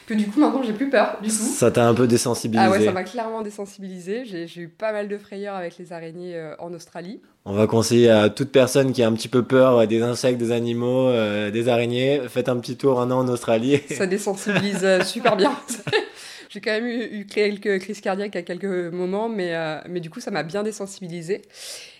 que 0.05 0.13
du 0.15 0.27
coup 0.27 0.39
maintenant 0.39 0.63
j'ai 0.63 0.73
plus 0.73 0.89
peur 0.89 1.17
du. 1.23 1.29
Ça 1.29 1.71
t'a 1.71 1.88
un 1.88 1.93
peu 1.93 2.07
désensibilisé. 2.07 2.65
Ah 2.67 2.71
ouais, 2.71 2.83
ça 2.83 2.91
m'a 2.91 3.03
clairement 3.03 3.41
désensibilisé. 3.41 4.25
J'ai 4.25 4.61
eu 4.61 4.67
pas 4.67 4.91
mal 4.91 5.07
de 5.07 5.17
frayeurs 5.17 5.55
avec 5.55 5.77
les 5.77 5.93
araignées 5.93 6.35
euh, 6.35 6.55
en 6.59 6.73
Australie. 6.73 7.21
On 7.45 7.53
va 7.53 7.67
conseiller 7.67 8.09
à 8.09 8.29
toute 8.29 8.51
personne 8.51 8.91
qui 8.91 9.01
a 9.01 9.07
un 9.07 9.13
petit 9.13 9.29
peu 9.29 9.43
peur 9.43 9.88
des 9.88 10.01
insectes, 10.01 10.38
des 10.38 10.51
animaux, 10.51 11.07
euh, 11.07 11.51
des 11.51 11.69
araignées, 11.69 12.21
faites 12.27 12.49
un 12.49 12.57
petit 12.57 12.75
tour 12.75 12.99
un 12.99 13.11
an 13.11 13.19
en 13.19 13.27
Australie. 13.29 13.79
Ça 13.89 14.07
désensibilise 14.07 14.83
euh, 14.83 15.03
super 15.03 15.38
bien. 15.38 15.53
J'ai 16.49 16.61
quand 16.61 16.71
même 16.71 16.87
eu, 16.87 17.25
quelques 17.25 17.79
crises 17.79 18.01
cardiaques 18.01 18.35
à 18.35 18.41
quelques 18.41 18.65
moments, 18.65 19.29
mais, 19.29 19.53
mais 19.87 19.99
du 19.99 20.09
coup 20.09 20.19
ça 20.19 20.31
m'a 20.31 20.43
bien 20.43 20.63
désensibilisé. 20.63 21.43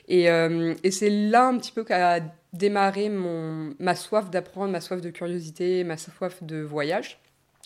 Et, 0.08 0.24
et 0.24 0.92
c'est 0.92 1.12
là 1.12 1.46
un 1.48 1.58
petit 1.58 1.72
peu 1.72 1.84
qu'a 1.84 2.20
démarré 2.54 3.10
mon, 3.10 3.76
ma 3.80 3.96
soif 3.96 4.30
d'apprendre, 4.32 4.72
ma 4.72 4.82
soif 4.82 5.02
de 5.02 5.12
curiosité, 5.12 5.84
ma 5.84 5.98
soif 5.98 6.42
de 6.42 6.62
voyage. 6.62 7.20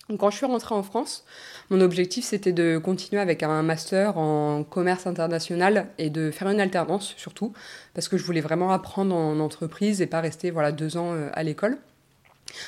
Donc, 0.10 0.20
quand 0.20 0.30
je 0.30 0.36
suis 0.36 0.46
rentrée 0.46 0.76
en 0.76 0.84
France, 0.84 1.24
mon 1.70 1.80
objectif 1.80 2.26
c'était 2.26 2.52
de 2.52 2.78
continuer 2.78 3.22
avec 3.22 3.42
un 3.42 3.64
master 3.64 4.18
en 4.18 4.64
commerce 4.64 5.08
international 5.08 5.88
et 5.98 6.10
de 6.10 6.30
faire 6.30 6.50
une 6.50 6.60
alternance 6.60 7.14
surtout, 7.16 7.54
parce 7.94 8.10
que 8.10 8.18
je 8.18 8.26
voulais 8.26 8.42
vraiment 8.42 8.72
apprendre 8.72 9.16
en 9.16 9.40
entreprise 9.40 10.02
et 10.02 10.08
pas 10.08 10.20
rester 10.20 10.52
voilà, 10.52 10.74
deux 10.74 10.98
ans 10.98 11.14
euh, 11.14 11.30
à 11.34 11.44
l'école. 11.44 11.78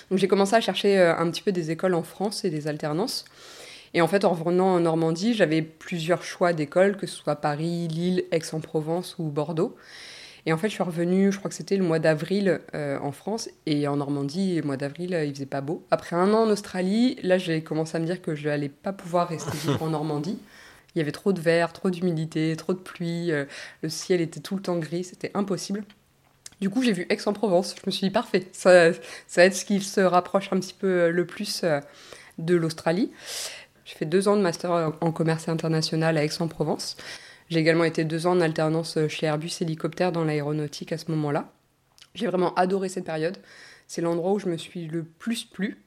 Donc 0.09 0.17
j'ai 0.19 0.29
commencé 0.29 0.55
à 0.55 0.61
chercher 0.61 0.97
euh, 0.97 1.17
un 1.17 1.29
petit 1.29 1.41
peu 1.41 1.51
des 1.51 1.71
écoles 1.71 1.93
en 1.93 2.03
France 2.03 2.45
et 2.45 2.49
des 2.49 2.69
alternances. 2.69 3.25
Et 3.95 4.01
en 4.01 4.09
fait, 4.09 4.25
en 4.25 4.31
revenant 4.31 4.75
en 4.75 4.81
Normandie, 4.81 5.33
j'avais 5.33 5.61
plusieurs 5.61 6.21
choix 6.21 6.51
d'écoles, 6.51 6.97
que 6.97 7.07
ce 7.07 7.15
soit 7.15 7.37
Paris, 7.37 7.87
Lille, 7.87 8.25
Aix-en-Provence 8.31 9.15
ou 9.19 9.29
Bordeaux. 9.29 9.77
Et 10.45 10.51
en 10.51 10.57
fait, 10.57 10.67
je 10.67 10.73
suis 10.73 10.83
revenue, 10.83 11.31
je 11.31 11.39
crois 11.39 11.47
que 11.47 11.55
c'était 11.55 11.77
le 11.77 11.85
mois 11.85 11.99
d'avril 11.99 12.59
euh, 12.75 12.99
en 12.99 13.13
France 13.13 13.49
et 13.65 13.87
en 13.87 13.95
Normandie, 13.95 14.57
le 14.57 14.63
mois 14.63 14.75
d'avril, 14.75 15.15
euh, 15.15 15.23
il 15.23 15.33
faisait 15.33 15.45
pas 15.45 15.61
beau. 15.61 15.85
Après 15.91 16.17
un 16.17 16.33
an 16.33 16.43
en 16.43 16.49
Australie, 16.49 17.17
là, 17.23 17.37
j'ai 17.37 17.63
commencé 17.63 17.95
à 17.95 18.01
me 18.01 18.05
dire 18.05 18.21
que 18.21 18.35
je 18.35 18.49
n'allais 18.49 18.67
pas 18.67 18.91
pouvoir 18.91 19.29
rester 19.29 19.57
en 19.79 19.87
Normandie. 19.87 20.37
Il 20.93 20.99
y 20.99 21.01
avait 21.01 21.13
trop 21.13 21.31
de 21.31 21.39
verre, 21.39 21.71
trop 21.71 21.89
d'humidité, 21.89 22.53
trop 22.57 22.73
de 22.73 22.79
pluie, 22.79 23.31
euh, 23.31 23.45
le 23.81 23.87
ciel 23.87 24.19
était 24.19 24.41
tout 24.41 24.57
le 24.57 24.61
temps 24.61 24.77
gris, 24.77 25.05
c'était 25.05 25.31
impossible. 25.35 25.85
Du 26.59 26.69
coup, 26.69 26.83
j'ai 26.83 26.91
vu 26.91 27.05
Aix-en-Provence. 27.09 27.75
Je 27.77 27.81
me 27.85 27.91
suis 27.91 28.07
dit, 28.07 28.11
parfait, 28.11 28.47
ça, 28.51 28.91
ça 28.91 29.41
va 29.41 29.45
être 29.45 29.55
ce 29.55 29.63
qui 29.63 29.79
se 29.79 30.01
rapproche 30.01 30.51
un 30.51 30.59
petit 30.59 30.75
peu 30.77 31.09
le 31.09 31.25
plus 31.25 31.63
de 32.37 32.55
l'Australie. 32.55 33.11
J'ai 33.85 33.95
fait 33.95 34.05
deux 34.05 34.27
ans 34.27 34.35
de 34.35 34.41
master 34.41 34.93
en 34.99 35.11
commerce 35.11 35.47
international 35.47 36.17
à 36.17 36.23
Aix-en-Provence. 36.23 36.97
J'ai 37.49 37.59
également 37.59 37.83
été 37.83 38.03
deux 38.03 38.25
ans 38.25 38.31
en 38.31 38.41
alternance 38.41 38.97
chez 39.07 39.27
Airbus 39.27 39.51
Hélicoptère 39.61 40.11
dans 40.11 40.23
l'aéronautique 40.23 40.91
à 40.91 40.97
ce 40.97 41.11
moment-là. 41.11 41.51
J'ai 42.15 42.25
vraiment 42.25 42.53
adoré 42.55 42.89
cette 42.89 43.05
période. 43.05 43.37
C'est 43.87 44.01
l'endroit 44.01 44.31
où 44.31 44.39
je 44.39 44.49
me 44.49 44.57
suis 44.57 44.87
le 44.87 45.03
plus 45.03 45.45
plu. 45.45 45.77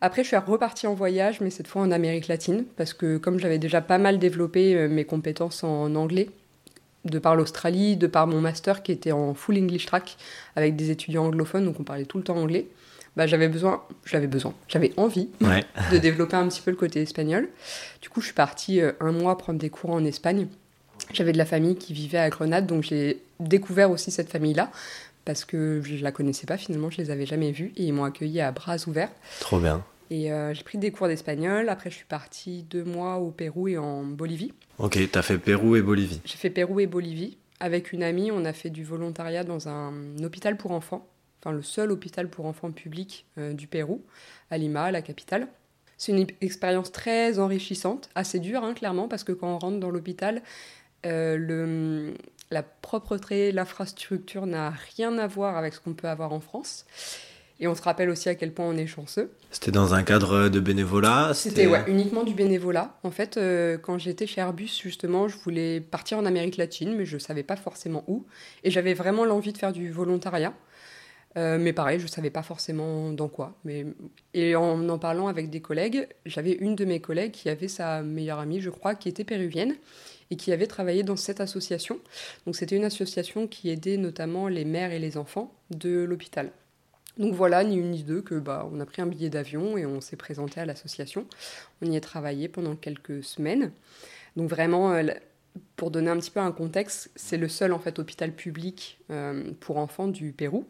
Après, 0.00 0.22
je 0.22 0.28
suis 0.28 0.36
repartie 0.36 0.86
en 0.86 0.94
voyage, 0.94 1.40
mais 1.40 1.50
cette 1.50 1.66
fois 1.66 1.82
en 1.82 1.90
Amérique 1.90 2.28
latine, 2.28 2.64
parce 2.76 2.94
que 2.94 3.18
comme 3.18 3.38
j'avais 3.38 3.58
déjà 3.58 3.82
pas 3.82 3.98
mal 3.98 4.18
développé 4.18 4.74
euh, 4.74 4.88
mes 4.88 5.04
compétences 5.04 5.64
en 5.64 5.94
anglais, 5.96 6.30
de 7.04 7.18
par 7.18 7.36
l'Australie, 7.36 7.96
de 7.96 8.06
par 8.06 8.26
mon 8.26 8.40
master 8.40 8.82
qui 8.82 8.92
était 8.92 9.12
en 9.12 9.34
full 9.34 9.58
English 9.58 9.86
track, 9.86 10.16
avec 10.56 10.76
des 10.76 10.90
étudiants 10.90 11.26
anglophones, 11.26 11.64
donc 11.64 11.80
on 11.80 11.84
parlait 11.84 12.04
tout 12.06 12.18
le 12.18 12.24
temps 12.24 12.36
anglais, 12.36 12.68
bah, 13.18 13.26
j'avais 13.26 13.48
besoin, 13.48 13.82
j'avais 14.06 14.26
besoin, 14.26 14.54
j'avais 14.68 14.92
envie 14.96 15.28
de 15.92 15.98
développer 15.98 16.36
un 16.36 16.48
petit 16.48 16.62
peu 16.62 16.70
le 16.70 16.76
côté 16.76 17.02
espagnol. 17.02 17.48
Du 18.00 18.08
coup, 18.08 18.20
je 18.20 18.26
suis 18.26 18.34
partie 18.34 18.80
euh, 18.80 18.92
un 19.00 19.12
mois 19.12 19.36
prendre 19.36 19.58
des 19.58 19.70
cours 19.70 19.90
en 19.90 20.04
Espagne 20.04 20.46
j'avais 21.12 21.32
de 21.32 21.38
la 21.38 21.46
famille 21.46 21.76
qui 21.76 21.92
vivait 21.92 22.18
à 22.18 22.28
Grenade, 22.28 22.66
donc 22.66 22.82
j'ai 22.82 23.22
découvert 23.40 23.90
aussi 23.90 24.10
cette 24.10 24.30
famille-là 24.30 24.70
parce 25.24 25.44
que 25.44 25.82
je 25.82 26.02
la 26.02 26.12
connaissais 26.12 26.46
pas 26.46 26.56
finalement, 26.56 26.90
je 26.90 26.98
les 26.98 27.10
avais 27.10 27.26
jamais 27.26 27.52
vus 27.52 27.72
et 27.76 27.84
ils 27.84 27.92
m'ont 27.92 28.04
accueilli 28.04 28.40
à 28.40 28.50
bras 28.50 28.76
ouverts. 28.86 29.10
Trop 29.40 29.58
bien. 29.58 29.84
Et 30.10 30.32
euh, 30.32 30.54
j'ai 30.54 30.62
pris 30.62 30.78
des 30.78 30.90
cours 30.90 31.06
d'espagnol. 31.06 31.68
Après, 31.68 31.90
je 31.90 31.96
suis 31.96 32.06
partie 32.06 32.62
deux 32.62 32.84
mois 32.84 33.16
au 33.16 33.30
Pérou 33.30 33.68
et 33.68 33.76
en 33.76 34.04
Bolivie. 34.04 34.54
Ok, 34.78 34.98
t'as 35.12 35.20
fait 35.20 35.36
Pérou 35.36 35.76
et 35.76 35.82
Bolivie. 35.82 36.22
J'ai 36.24 36.38
fait 36.38 36.48
Pérou 36.48 36.80
et 36.80 36.86
Bolivie. 36.86 37.36
Avec 37.60 37.92
une 37.92 38.02
amie, 38.02 38.30
on 38.32 38.44
a 38.46 38.54
fait 38.54 38.70
du 38.70 38.84
volontariat 38.84 39.44
dans 39.44 39.68
un 39.68 39.92
hôpital 40.22 40.56
pour 40.56 40.70
enfants, 40.70 41.06
enfin 41.40 41.52
le 41.52 41.62
seul 41.62 41.90
hôpital 41.90 42.28
pour 42.28 42.46
enfants 42.46 42.70
public 42.70 43.26
euh, 43.38 43.52
du 43.52 43.66
Pérou, 43.66 44.02
à 44.50 44.58
Lima, 44.58 44.90
la 44.90 45.02
capitale. 45.02 45.48
C'est 45.96 46.12
une 46.12 46.26
expérience 46.40 46.92
très 46.92 47.38
enrichissante, 47.38 48.08
assez 48.14 48.38
dure 48.38 48.62
hein, 48.62 48.74
clairement, 48.74 49.08
parce 49.08 49.24
que 49.24 49.32
quand 49.32 49.48
on 49.48 49.58
rentre 49.58 49.80
dans 49.80 49.90
l'hôpital, 49.90 50.42
euh, 51.06 51.36
le, 51.36 52.14
la 52.50 52.62
propreté, 52.62 53.52
l'infrastructure 53.52 54.46
n'a 54.46 54.70
rien 54.96 55.18
à 55.18 55.26
voir 55.26 55.56
avec 55.56 55.74
ce 55.74 55.80
qu'on 55.80 55.94
peut 55.94 56.08
avoir 56.08 56.32
en 56.32 56.40
France. 56.40 56.86
Et 57.60 57.66
on 57.66 57.74
se 57.74 57.82
rappelle 57.82 58.08
aussi 58.08 58.28
à 58.28 58.36
quel 58.36 58.52
point 58.52 58.66
on 58.66 58.76
est 58.76 58.86
chanceux. 58.86 59.32
C'était 59.50 59.72
dans 59.72 59.92
un 59.92 60.04
cadre 60.04 60.48
de 60.48 60.60
bénévolat 60.60 61.32
C'était 61.34 61.66
ouais, 61.66 61.82
uniquement 61.88 62.22
du 62.22 62.32
bénévolat. 62.32 62.96
En 63.02 63.10
fait, 63.10 63.36
euh, 63.36 63.76
quand 63.78 63.98
j'étais 63.98 64.28
chez 64.28 64.40
Airbus, 64.40 64.70
justement, 64.80 65.26
je 65.26 65.36
voulais 65.38 65.80
partir 65.80 66.18
en 66.18 66.24
Amérique 66.24 66.56
latine, 66.56 66.94
mais 66.96 67.04
je 67.04 67.14
ne 67.14 67.20
savais 67.20 67.42
pas 67.42 67.56
forcément 67.56 68.04
où. 68.06 68.26
Et 68.62 68.70
j'avais 68.70 68.94
vraiment 68.94 69.24
l'envie 69.24 69.52
de 69.52 69.58
faire 69.58 69.72
du 69.72 69.90
volontariat. 69.90 70.54
Euh, 71.36 71.58
mais 71.58 71.72
pareil, 71.72 71.98
je 71.98 72.04
ne 72.04 72.10
savais 72.10 72.30
pas 72.30 72.42
forcément 72.42 73.12
dans 73.12 73.28
quoi. 73.28 73.54
Mais... 73.64 73.86
Et 74.34 74.56
en 74.56 74.88
en 74.88 74.98
parlant 74.98 75.28
avec 75.28 75.50
des 75.50 75.60
collègues, 75.60 76.08
j'avais 76.26 76.52
une 76.52 76.74
de 76.74 76.84
mes 76.84 77.00
collègues 77.00 77.32
qui 77.32 77.48
avait 77.48 77.68
sa 77.68 78.02
meilleure 78.02 78.38
amie, 78.38 78.60
je 78.60 78.70
crois, 78.70 78.94
qui 78.94 79.08
était 79.08 79.24
péruvienne 79.24 79.74
et 80.30 80.36
qui 80.36 80.52
avait 80.52 80.66
travaillé 80.66 81.02
dans 81.02 81.16
cette 81.16 81.40
association. 81.40 81.98
Donc 82.46 82.56
c'était 82.56 82.76
une 82.76 82.84
association 82.84 83.46
qui 83.46 83.70
aidait 83.70 83.96
notamment 83.96 84.48
les 84.48 84.64
mères 84.64 84.92
et 84.92 84.98
les 84.98 85.16
enfants 85.16 85.52
de 85.70 86.02
l'hôpital. 86.02 86.50
Donc 87.18 87.34
voilà, 87.34 87.64
ni 87.64 87.76
une 87.76 87.90
ni 87.90 88.04
deux, 88.04 88.22
que 88.22 88.36
bah, 88.36 88.68
on 88.72 88.78
a 88.80 88.86
pris 88.86 89.02
un 89.02 89.06
billet 89.06 89.28
d'avion 89.28 89.76
et 89.76 89.84
on 89.84 90.00
s'est 90.00 90.16
présenté 90.16 90.60
à 90.60 90.66
l'association. 90.66 91.26
On 91.82 91.90
y 91.90 91.96
a 91.96 92.00
travaillé 92.00 92.48
pendant 92.48 92.76
quelques 92.76 93.24
semaines. 93.24 93.72
Donc 94.36 94.48
vraiment, 94.48 94.92
euh, 94.92 95.02
pour 95.74 95.90
donner 95.90 96.10
un 96.10 96.16
petit 96.18 96.30
peu 96.30 96.40
un 96.40 96.52
contexte, 96.52 97.10
c'est 97.16 97.36
le 97.36 97.48
seul 97.48 97.72
en 97.72 97.80
fait 97.80 97.98
hôpital 97.98 98.32
public 98.32 98.98
euh, 99.10 99.50
pour 99.58 99.78
enfants 99.78 100.06
du 100.06 100.32
Pérou. 100.32 100.64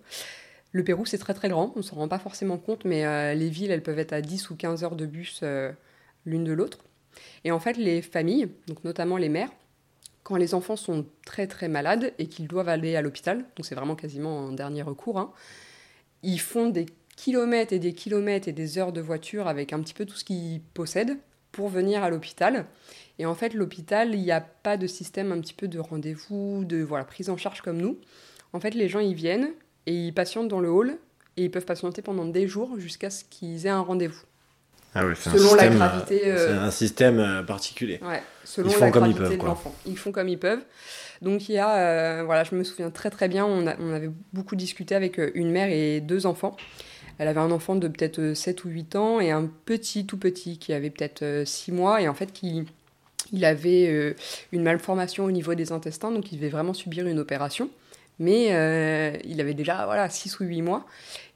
Le 0.73 0.85
Pérou, 0.85 1.07
c'est 1.07 1.19
très 1.19 1.35
très 1.35 1.49
grand, 1.49 1.73
on 1.77 1.79
ne 1.79 1.83
s'en 1.83 1.97
rend 1.97 2.09
pas 2.09 2.19
forcément 2.19 2.59
compte, 2.59 2.85
mais 2.85 3.07
euh, 3.07 3.35
les 3.35 3.49
villes, 3.49 3.71
elles 3.71 3.83
peuvent 3.83 3.99
être 3.99 4.13
à 4.13 4.21
10 4.21 4.51
ou 4.51 4.57
15 4.57 4.85
heures 4.85 4.97
de 4.97 5.07
bus 5.07 5.43
l'une 6.27 6.45
de 6.45 6.53
l'autre. 6.53 6.79
Et 7.45 7.51
en 7.51 7.59
fait, 7.59 7.77
les 7.77 8.03
familles, 8.03 8.49
donc 8.67 8.85
notamment 8.85 9.17
les 9.17 9.29
mères, 9.29 9.51
quand 10.23 10.37
les 10.37 10.55
enfants 10.55 10.77
sont 10.77 11.07
très 11.25 11.47
très 11.47 11.69
malades 11.69 12.13
et 12.19 12.27
qu'ils 12.27 12.49
doivent 12.49 12.69
aller 12.69 12.97
à 12.97 13.03
l'hôpital, 13.03 13.39
donc 13.57 13.65
c'est 13.65 13.75
vraiment 13.75 13.97
quasiment 13.97 14.49
un 14.49 14.53
dernier 14.53 14.83
recours, 14.83 15.19
hein, 15.19 15.33
ils 16.23 16.39
font 16.41 16.69
des 16.69 16.87
kilomètres 17.17 17.73
et 17.73 17.79
des 17.79 17.95
kilomètres 17.95 18.47
et 18.47 18.53
des 18.53 18.79
heures 18.79 18.93
de 18.93 19.01
voiture 19.01 19.49
avec 19.49 19.73
un 19.73 19.81
petit 19.81 19.95
peu 19.95 20.05
tout 20.05 20.17
ce 20.17 20.25
qu'ils 20.25 20.61
possèdent 20.75 21.17
pour 21.51 21.69
venir 21.69 22.05
à 22.05 22.11
l'hôpital. 22.11 22.67
Et 23.19 23.27
en 23.27 23.35
fait, 23.35 23.55
l'hôpital, 23.55 24.15
il 24.15 24.21
n'y 24.21 24.31
a 24.31 24.41
pas 24.41 24.77
de 24.77 24.87
système 24.87 25.33
un 25.33 25.41
petit 25.41 25.55
peu 25.55 25.67
de 25.67 25.79
rendez-vous, 25.79 26.65
de 26.65 26.83
voilà, 26.83 27.05
prise 27.05 27.31
en 27.31 27.37
charge 27.37 27.63
comme 27.63 27.79
nous. 27.79 27.99
En 28.53 28.61
fait, 28.61 28.75
les 28.75 28.89
gens, 28.89 29.01
ils 29.01 29.15
viennent 29.15 29.53
et 29.89 29.93
ils 29.93 30.13
patientent 30.13 30.49
dans 30.49 30.61
le 30.61 30.69
hall 30.69 30.99
et 31.39 31.45
ils 31.45 31.51
peuvent 31.51 31.65
patienter 31.65 32.03
pendant 32.03 32.27
des 32.27 32.47
jours 32.47 32.79
jusqu'à 32.79 33.09
ce 33.09 33.25
qu'ils 33.25 33.67
aient 33.67 33.71
un 33.71 33.81
rendez-vous. 33.81 34.23
Ah 34.95 35.03
selon 35.15 35.55
la 35.55 35.69
gravité. 35.69 36.27
Euh, 36.27 36.47
c'est 36.47 36.59
un 36.59 36.71
système 36.71 37.19
euh, 37.19 37.43
particulier. 37.43 37.99
Ouais, 38.03 38.23
selon 38.45 38.69
ils 38.69 38.75
font 38.75 38.85
la 38.85 38.91
comme 38.91 39.03
gravité 39.03 39.21
ils 39.21 39.29
peuvent, 39.29 39.39
de 39.39 39.45
l'enfant. 39.45 39.75
Ils 39.87 39.97
font 39.97 40.13
comme 40.13 40.29
ils 40.29 40.39
peuvent. 40.39 40.63
Donc 41.23 41.49
il 41.49 41.55
y 41.55 41.59
a, 41.59 41.77
euh, 41.77 42.23
voilà, 42.25 42.45
je 42.45 42.55
me 42.55 42.65
souviens 42.65 42.91
très 42.91 43.09
très 43.09 43.29
bien, 43.29 43.47
on, 43.47 43.67
on, 43.67 43.93
avait 43.93 44.11
beaucoup 44.33 44.57
discuté 44.57 44.95
avec 44.95 45.19
une 45.35 45.51
mère 45.51 45.71
et 45.71 46.01
deux 46.01 46.27
enfants. 46.27 46.57
Elle 47.19 47.29
avait 47.29 47.41
un 47.41 47.51
enfant 47.51 47.75
de 47.75 47.89
peut-être 47.89 48.35
7 48.35 48.65
ou 48.65 48.69
8 48.69 48.97
ans 48.97 49.21
et 49.21 49.31
un 49.31 49.47
petit 49.65 50.07
tout 50.07 50.19
petit 50.19 50.59
qui 50.59 50.73
avait 50.73 50.91
peut-être 50.91 51.43
6 51.45 51.73
mois 51.73 52.01
et 52.01 52.09
en 52.09 52.15
fait 52.15 52.33
qui 52.33 52.65
il 53.33 53.45
avait 53.45 54.15
une 54.53 54.63
malformation 54.63 55.25
au 55.25 55.31
niveau 55.31 55.55
des 55.55 55.73
intestins, 55.73 56.11
donc 56.11 56.33
il 56.33 56.37
devait 56.37 56.49
vraiment 56.49 56.73
subir 56.73 57.07
une 57.07 57.19
opération. 57.19 57.69
Mais 58.19 58.47
il 59.25 59.41
avait 59.41 59.55
déjà 59.55 59.85
voilà, 59.87 60.09
6 60.09 60.41
ou 60.41 60.45
8 60.45 60.63
mois. 60.63 60.87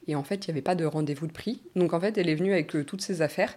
Et 0.07 0.15
en 0.15 0.23
fait, 0.23 0.45
il 0.45 0.49
n'y 0.49 0.53
avait 0.53 0.61
pas 0.61 0.75
de 0.75 0.85
rendez-vous 0.85 1.27
de 1.27 1.31
prix. 1.31 1.61
Donc 1.75 1.93
en 1.93 1.99
fait, 1.99 2.17
elle 2.17 2.29
est 2.29 2.35
venue 2.35 2.53
avec 2.53 2.75
euh, 2.75 2.83
toutes 2.83 3.01
ses 3.01 3.21
affaires. 3.21 3.55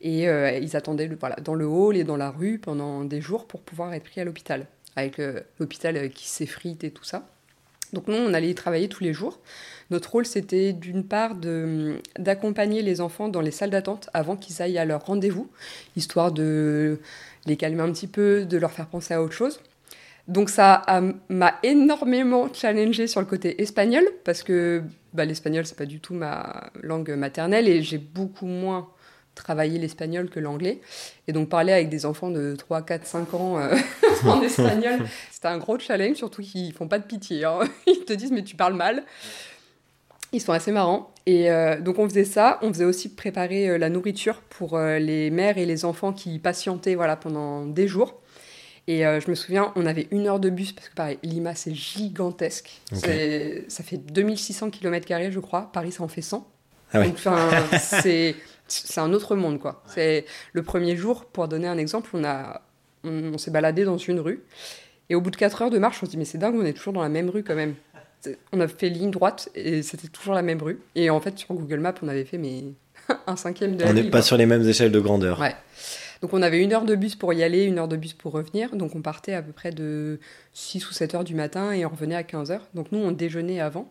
Et 0.00 0.28
euh, 0.28 0.58
ils 0.58 0.76
attendaient 0.76 1.08
dans 1.42 1.54
le 1.54 1.66
hall 1.66 1.96
et 1.96 2.04
dans 2.04 2.16
la 2.16 2.30
rue 2.30 2.58
pendant 2.58 3.04
des 3.04 3.20
jours 3.20 3.46
pour 3.46 3.60
pouvoir 3.60 3.92
être 3.94 4.04
pris 4.04 4.20
à 4.20 4.24
l'hôpital. 4.24 4.66
Avec 4.96 5.18
euh, 5.18 5.40
l'hôpital 5.58 6.10
qui 6.10 6.28
s'effrite 6.28 6.84
et 6.84 6.90
tout 6.90 7.04
ça. 7.04 7.28
Donc 7.92 8.08
nous, 8.08 8.16
on 8.16 8.32
allait 8.32 8.48
y 8.48 8.54
travailler 8.54 8.88
tous 8.88 9.04
les 9.04 9.12
jours. 9.12 9.38
Notre 9.90 10.12
rôle, 10.12 10.24
c'était 10.24 10.72
d'une 10.72 11.04
part 11.04 11.34
d'accompagner 12.18 12.80
les 12.80 13.02
enfants 13.02 13.28
dans 13.28 13.42
les 13.42 13.50
salles 13.50 13.68
d'attente 13.68 14.08
avant 14.14 14.34
qu'ils 14.36 14.62
aillent 14.62 14.78
à 14.78 14.86
leur 14.86 15.04
rendez-vous, 15.04 15.50
histoire 15.94 16.32
de 16.32 17.00
les 17.44 17.58
calmer 17.58 17.82
un 17.82 17.92
petit 17.92 18.06
peu, 18.06 18.46
de 18.46 18.56
leur 18.56 18.72
faire 18.72 18.86
penser 18.86 19.12
à 19.12 19.22
autre 19.22 19.34
chose. 19.34 19.60
Donc 20.28 20.50
ça 20.50 20.82
m'a 21.28 21.54
énormément 21.62 22.48
challengé 22.52 23.06
sur 23.06 23.20
le 23.20 23.26
côté 23.26 23.60
espagnol, 23.60 24.04
parce 24.24 24.42
que 24.42 24.82
bah, 25.12 25.24
l'espagnol, 25.24 25.66
c'est 25.66 25.76
pas 25.76 25.86
du 25.86 26.00
tout 26.00 26.14
ma 26.14 26.70
langue 26.82 27.10
maternelle, 27.10 27.68
et 27.68 27.82
j'ai 27.82 27.98
beaucoup 27.98 28.46
moins 28.46 28.88
travaillé 29.34 29.78
l'espagnol 29.78 30.28
que 30.28 30.40
l'anglais. 30.40 30.80
Et 31.28 31.32
donc 31.32 31.48
parler 31.48 31.72
avec 31.72 31.88
des 31.88 32.06
enfants 32.06 32.30
de 32.30 32.54
3, 32.56 32.82
4, 32.82 33.06
5 33.06 33.34
ans 33.34 33.58
euh, 33.58 33.74
en 34.24 34.42
espagnol, 34.42 35.00
c'était 35.30 35.48
un 35.48 35.58
gros 35.58 35.78
challenge, 35.78 36.16
surtout 36.16 36.42
qu'ils 36.42 36.72
font 36.72 36.88
pas 36.88 36.98
de 36.98 37.04
pitié. 37.04 37.44
Hein. 37.44 37.60
Ils 37.86 38.04
te 38.04 38.12
disent 38.12 38.32
mais 38.32 38.44
tu 38.44 38.56
parles 38.56 38.74
mal. 38.74 39.04
Ils 40.32 40.40
sont 40.40 40.52
assez 40.52 40.72
marrants. 40.72 41.12
Et 41.26 41.50
euh, 41.50 41.80
donc 41.80 41.98
on 41.98 42.08
faisait 42.08 42.24
ça, 42.24 42.58
on 42.62 42.72
faisait 42.72 42.84
aussi 42.84 43.14
préparer 43.14 43.68
euh, 43.68 43.78
la 43.78 43.90
nourriture 43.90 44.40
pour 44.48 44.78
les 44.78 45.30
mères 45.30 45.58
et 45.58 45.66
les 45.66 45.84
enfants 45.84 46.12
qui 46.12 46.38
patientaient 46.38 46.94
voilà, 46.94 47.16
pendant 47.16 47.66
des 47.66 47.86
jours. 47.86 48.21
Et 48.88 49.02
je 49.02 49.30
me 49.30 49.34
souviens, 49.34 49.72
on 49.76 49.86
avait 49.86 50.08
une 50.10 50.26
heure 50.26 50.40
de 50.40 50.50
bus, 50.50 50.72
parce 50.72 50.88
que 50.88 50.94
pareil, 50.94 51.18
Lima 51.22 51.54
c'est 51.54 51.74
gigantesque. 51.74 52.80
Okay. 52.96 53.64
Ça 53.68 53.84
fait 53.84 53.98
2600 53.98 54.70
km, 54.70 55.06
je 55.30 55.40
crois. 55.40 55.70
Paris, 55.72 55.92
ça 55.92 56.02
en 56.02 56.08
fait 56.08 56.22
100. 56.22 56.48
Ah 56.92 57.00
ouais. 57.00 57.14
c'est 58.66 59.00
un 59.00 59.12
autre 59.12 59.36
monde, 59.36 59.60
quoi. 59.60 59.82
C'est 59.86 60.26
le 60.52 60.62
premier 60.62 60.96
jour, 60.96 61.26
pour 61.26 61.46
donner 61.46 61.68
un 61.68 61.78
exemple, 61.78 62.10
on, 62.14 62.24
a, 62.24 62.62
on, 63.04 63.34
on 63.34 63.38
s'est 63.38 63.52
baladé 63.52 63.84
dans 63.84 63.98
une 63.98 64.18
rue. 64.18 64.42
Et 65.08 65.14
au 65.14 65.20
bout 65.20 65.30
de 65.30 65.36
4 65.36 65.62
heures 65.62 65.70
de 65.70 65.78
marche, 65.78 66.02
on 66.02 66.06
se 66.06 66.10
dit, 66.10 66.16
mais 66.16 66.24
c'est 66.24 66.38
dingue, 66.38 66.56
on 66.56 66.64
est 66.64 66.72
toujours 66.72 66.92
dans 66.92 67.02
la 67.02 67.08
même 67.08 67.30
rue 67.30 67.44
quand 67.44 67.54
même 67.54 67.76
on 68.52 68.60
a 68.60 68.68
fait 68.68 68.88
ligne 68.88 69.10
droite 69.10 69.48
et 69.54 69.82
c'était 69.82 70.08
toujours 70.08 70.34
la 70.34 70.42
même 70.42 70.62
rue. 70.62 70.80
Et 70.94 71.10
en 71.10 71.20
fait, 71.20 71.38
sur 71.38 71.54
Google 71.54 71.80
Maps, 71.80 71.94
on 72.02 72.08
avait 72.08 72.24
fait 72.24 72.38
mais 72.38 72.64
un 73.26 73.36
cinquième 73.36 73.76
de 73.76 73.84
la 73.84 73.90
On 73.90 73.92
n'est 73.92 74.10
pas 74.10 74.22
sur 74.22 74.36
les 74.36 74.46
mêmes 74.46 74.66
échelles 74.66 74.92
de 74.92 75.00
grandeur. 75.00 75.40
Ouais. 75.40 75.54
Donc 76.22 76.32
on 76.32 76.40
avait 76.40 76.62
une 76.62 76.72
heure 76.72 76.84
de 76.84 76.94
bus 76.94 77.16
pour 77.16 77.32
y 77.34 77.42
aller, 77.42 77.64
une 77.64 77.78
heure 77.78 77.88
de 77.88 77.96
bus 77.96 78.12
pour 78.14 78.32
revenir. 78.32 78.74
Donc 78.76 78.94
on 78.94 79.02
partait 79.02 79.34
à 79.34 79.42
peu 79.42 79.52
près 79.52 79.72
de 79.72 80.20
6 80.54 80.88
ou 80.88 80.92
7 80.92 81.16
heures 81.16 81.24
du 81.24 81.34
matin 81.34 81.72
et 81.72 81.84
on 81.84 81.88
revenait 81.88 82.14
à 82.14 82.22
15 82.22 82.52
heures. 82.52 82.68
Donc 82.74 82.92
nous, 82.92 83.00
on 83.00 83.10
déjeunait 83.10 83.60
avant 83.60 83.88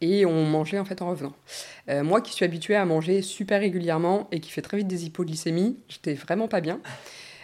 et 0.00 0.24
on 0.26 0.44
mangeait 0.44 0.78
en 0.78 0.84
fait 0.84 1.02
en 1.02 1.10
revenant. 1.10 1.34
Euh, 1.88 2.04
moi 2.04 2.20
qui 2.20 2.32
suis 2.32 2.44
habituée 2.44 2.76
à 2.76 2.84
manger 2.84 3.20
super 3.20 3.60
régulièrement 3.60 4.28
et 4.30 4.38
qui 4.38 4.50
fait 4.50 4.62
très 4.62 4.76
vite 4.76 4.86
des 4.86 5.06
hypoglycémies, 5.06 5.76
j'étais 5.88 6.14
vraiment 6.14 6.46
pas 6.46 6.60
bien. 6.60 6.80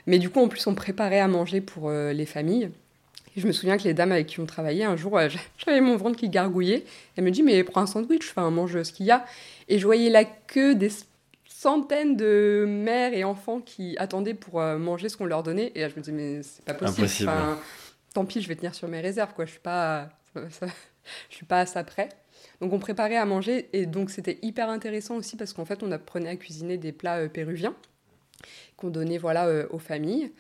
Mais 0.06 0.20
du 0.20 0.30
coup, 0.30 0.40
en 0.40 0.48
plus, 0.48 0.66
on 0.68 0.74
préparait 0.74 1.20
à 1.20 1.28
manger 1.28 1.60
pour 1.60 1.88
euh, 1.88 2.12
les 2.12 2.26
familles. 2.26 2.70
Et 3.36 3.40
je 3.40 3.46
me 3.46 3.52
souviens 3.52 3.76
que 3.76 3.84
les 3.84 3.94
dames 3.94 4.12
avec 4.12 4.26
qui 4.26 4.40
on 4.40 4.46
travaillait, 4.46 4.84
un 4.84 4.96
jour, 4.96 5.18
euh, 5.18 5.28
j'avais 5.58 5.80
mon 5.80 5.96
ventre 5.96 6.16
qui 6.16 6.28
gargouillait. 6.28 6.84
Elle 7.16 7.24
me 7.24 7.30
dit, 7.30 7.42
mais 7.42 7.64
prends 7.64 7.80
un 7.80 7.86
sandwich, 7.86 8.30
enfin, 8.30 8.48
mange 8.50 8.80
ce 8.82 8.92
qu'il 8.92 9.06
y 9.06 9.10
a. 9.10 9.24
Et 9.68 9.80
je 9.80 9.84
voyais 9.84 10.10
la 10.10 10.24
queue 10.24 10.76
des 10.76 10.90
centaines 11.62 12.16
de 12.16 12.64
mères 12.66 13.14
et 13.14 13.22
enfants 13.22 13.60
qui 13.60 13.96
attendaient 13.98 14.34
pour 14.34 14.60
euh, 14.60 14.78
manger 14.78 15.08
ce 15.08 15.16
qu'on 15.16 15.26
leur 15.26 15.44
donnait. 15.44 15.70
Et 15.76 15.82
là, 15.82 15.88
je 15.88 15.94
me 15.94 16.00
disais, 16.00 16.12
mais 16.12 16.42
c'est 16.42 16.64
pas 16.64 16.74
possible. 16.74 17.02
Impossible. 17.02 17.28
Enfin, 17.30 17.58
tant 18.14 18.24
pis, 18.24 18.42
je 18.42 18.48
vais 18.48 18.56
tenir 18.56 18.74
sur 18.74 18.88
mes 18.88 19.00
réserves, 19.00 19.32
quoi. 19.34 19.44
Je 19.44 19.52
suis 19.52 19.60
pas, 19.60 20.08
ça, 20.50 20.66
je 21.30 21.34
suis 21.34 21.46
pas 21.46 21.60
à 21.60 21.66
ça 21.66 21.84
près. 21.84 22.08
Donc 22.60 22.72
on 22.72 22.78
préparait 22.78 23.16
à 23.16 23.24
manger 23.24 23.68
et 23.72 23.86
donc 23.86 24.10
c'était 24.10 24.38
hyper 24.42 24.68
intéressant 24.68 25.16
aussi 25.16 25.36
parce 25.36 25.52
qu'en 25.52 25.64
fait 25.64 25.82
on 25.82 25.90
apprenait 25.90 26.28
à 26.28 26.36
cuisiner 26.36 26.76
des 26.76 26.92
plats 26.92 27.18
euh, 27.18 27.28
péruviens 27.28 27.74
qu'on 28.76 28.90
donnait 28.90 29.18
voilà 29.18 29.46
euh, 29.46 29.66
aux 29.70 29.78
familles. 29.78 30.32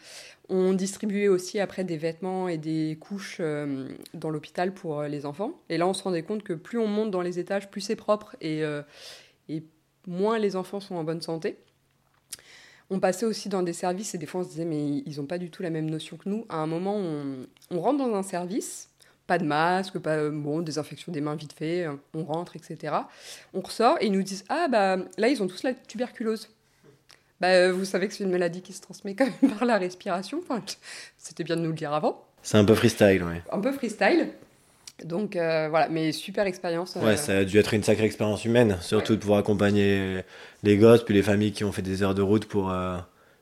On 0.48 0.72
distribuait 0.72 1.28
aussi 1.28 1.60
après 1.60 1.84
des 1.84 1.96
vêtements 1.96 2.48
et 2.48 2.58
des 2.58 2.98
couches 3.00 3.38
euh, 3.40 3.88
dans 4.14 4.30
l'hôpital 4.30 4.74
pour 4.74 5.00
euh, 5.00 5.08
les 5.08 5.24
enfants. 5.24 5.52
Et 5.68 5.78
là, 5.78 5.86
on 5.86 5.94
se 5.94 6.02
rendait 6.02 6.22
compte 6.22 6.42
que 6.42 6.52
plus 6.52 6.78
on 6.78 6.86
monte 6.86 7.10
dans 7.10 7.22
les 7.22 7.38
étages, 7.38 7.70
plus 7.70 7.80
c'est 7.80 7.96
propre 7.96 8.36
et 8.40 8.62
moins 10.06 10.38
les 10.38 10.56
enfants 10.56 10.80
sont 10.80 10.94
en 10.96 11.04
bonne 11.04 11.20
santé. 11.20 11.56
On 12.90 13.00
passait 13.00 13.24
aussi 13.24 13.48
dans 13.48 13.62
des 13.62 13.72
services 13.72 14.14
et 14.14 14.18
des 14.18 14.26
fois 14.26 14.42
on 14.42 14.44
se 14.44 14.50
disait 14.50 14.64
mais 14.64 15.02
ils 15.06 15.16
n'ont 15.16 15.26
pas 15.26 15.38
du 15.38 15.50
tout 15.50 15.62
la 15.62 15.70
même 15.70 15.88
notion 15.88 16.16
que 16.16 16.28
nous. 16.28 16.44
À 16.48 16.56
un 16.56 16.66
moment, 16.66 16.96
on, 16.96 17.46
on 17.70 17.80
rentre 17.80 17.98
dans 17.98 18.14
un 18.14 18.22
service, 18.22 18.90
pas 19.26 19.38
de 19.38 19.44
masque, 19.44 19.98
pas 19.98 20.28
bon, 20.28 20.60
désinfection 20.60 21.10
des 21.12 21.20
mains 21.20 21.34
vite 21.34 21.54
fait, 21.54 21.86
on 22.14 22.24
rentre, 22.24 22.56
etc. 22.56 22.94
On 23.54 23.60
ressort 23.60 23.96
et 24.00 24.06
ils 24.06 24.12
nous 24.12 24.22
disent 24.22 24.44
ah 24.48 24.68
bah 24.68 24.98
là 25.16 25.28
ils 25.28 25.42
ont 25.42 25.46
tous 25.46 25.62
la 25.62 25.72
tuberculose. 25.72 26.48
Bah, 27.42 27.72
vous 27.72 27.84
savez 27.84 28.06
que 28.06 28.14
c'est 28.14 28.22
une 28.22 28.30
maladie 28.30 28.62
qui 28.62 28.72
se 28.72 28.80
transmet 28.80 29.16
quand 29.16 29.26
même 29.26 29.50
par 29.58 29.64
la 29.64 29.76
respiration. 29.76 30.40
Enfin, 30.42 30.62
C'était 31.18 31.42
bien 31.42 31.56
de 31.56 31.62
nous 31.62 31.70
le 31.70 31.74
dire 31.74 31.92
avant. 31.92 32.24
C'est 32.40 32.56
un 32.56 32.64
peu 32.64 32.76
freestyle, 32.76 33.24
ouais. 33.24 33.42
Un 33.50 33.58
peu 33.58 33.72
freestyle. 33.72 34.28
Donc 35.04 35.36
euh, 35.36 35.68
voilà, 35.68 35.88
mais 35.88 36.12
super 36.12 36.46
expérience. 36.46 36.96
Ouais, 36.96 37.16
ça 37.16 37.38
a 37.38 37.44
dû 37.44 37.58
être 37.58 37.74
une 37.74 37.82
sacrée 37.82 38.04
expérience 38.04 38.44
humaine, 38.44 38.78
surtout 38.80 39.12
ouais. 39.12 39.16
de 39.16 39.20
pouvoir 39.20 39.38
accompagner 39.38 40.22
les 40.62 40.76
gosses, 40.76 41.04
puis 41.04 41.14
les 41.14 41.22
familles 41.22 41.52
qui 41.52 41.64
ont 41.64 41.72
fait 41.72 41.82
des 41.82 42.02
heures 42.02 42.14
de 42.14 42.22
route 42.22 42.46
pour, 42.46 42.70
euh, 42.70 42.98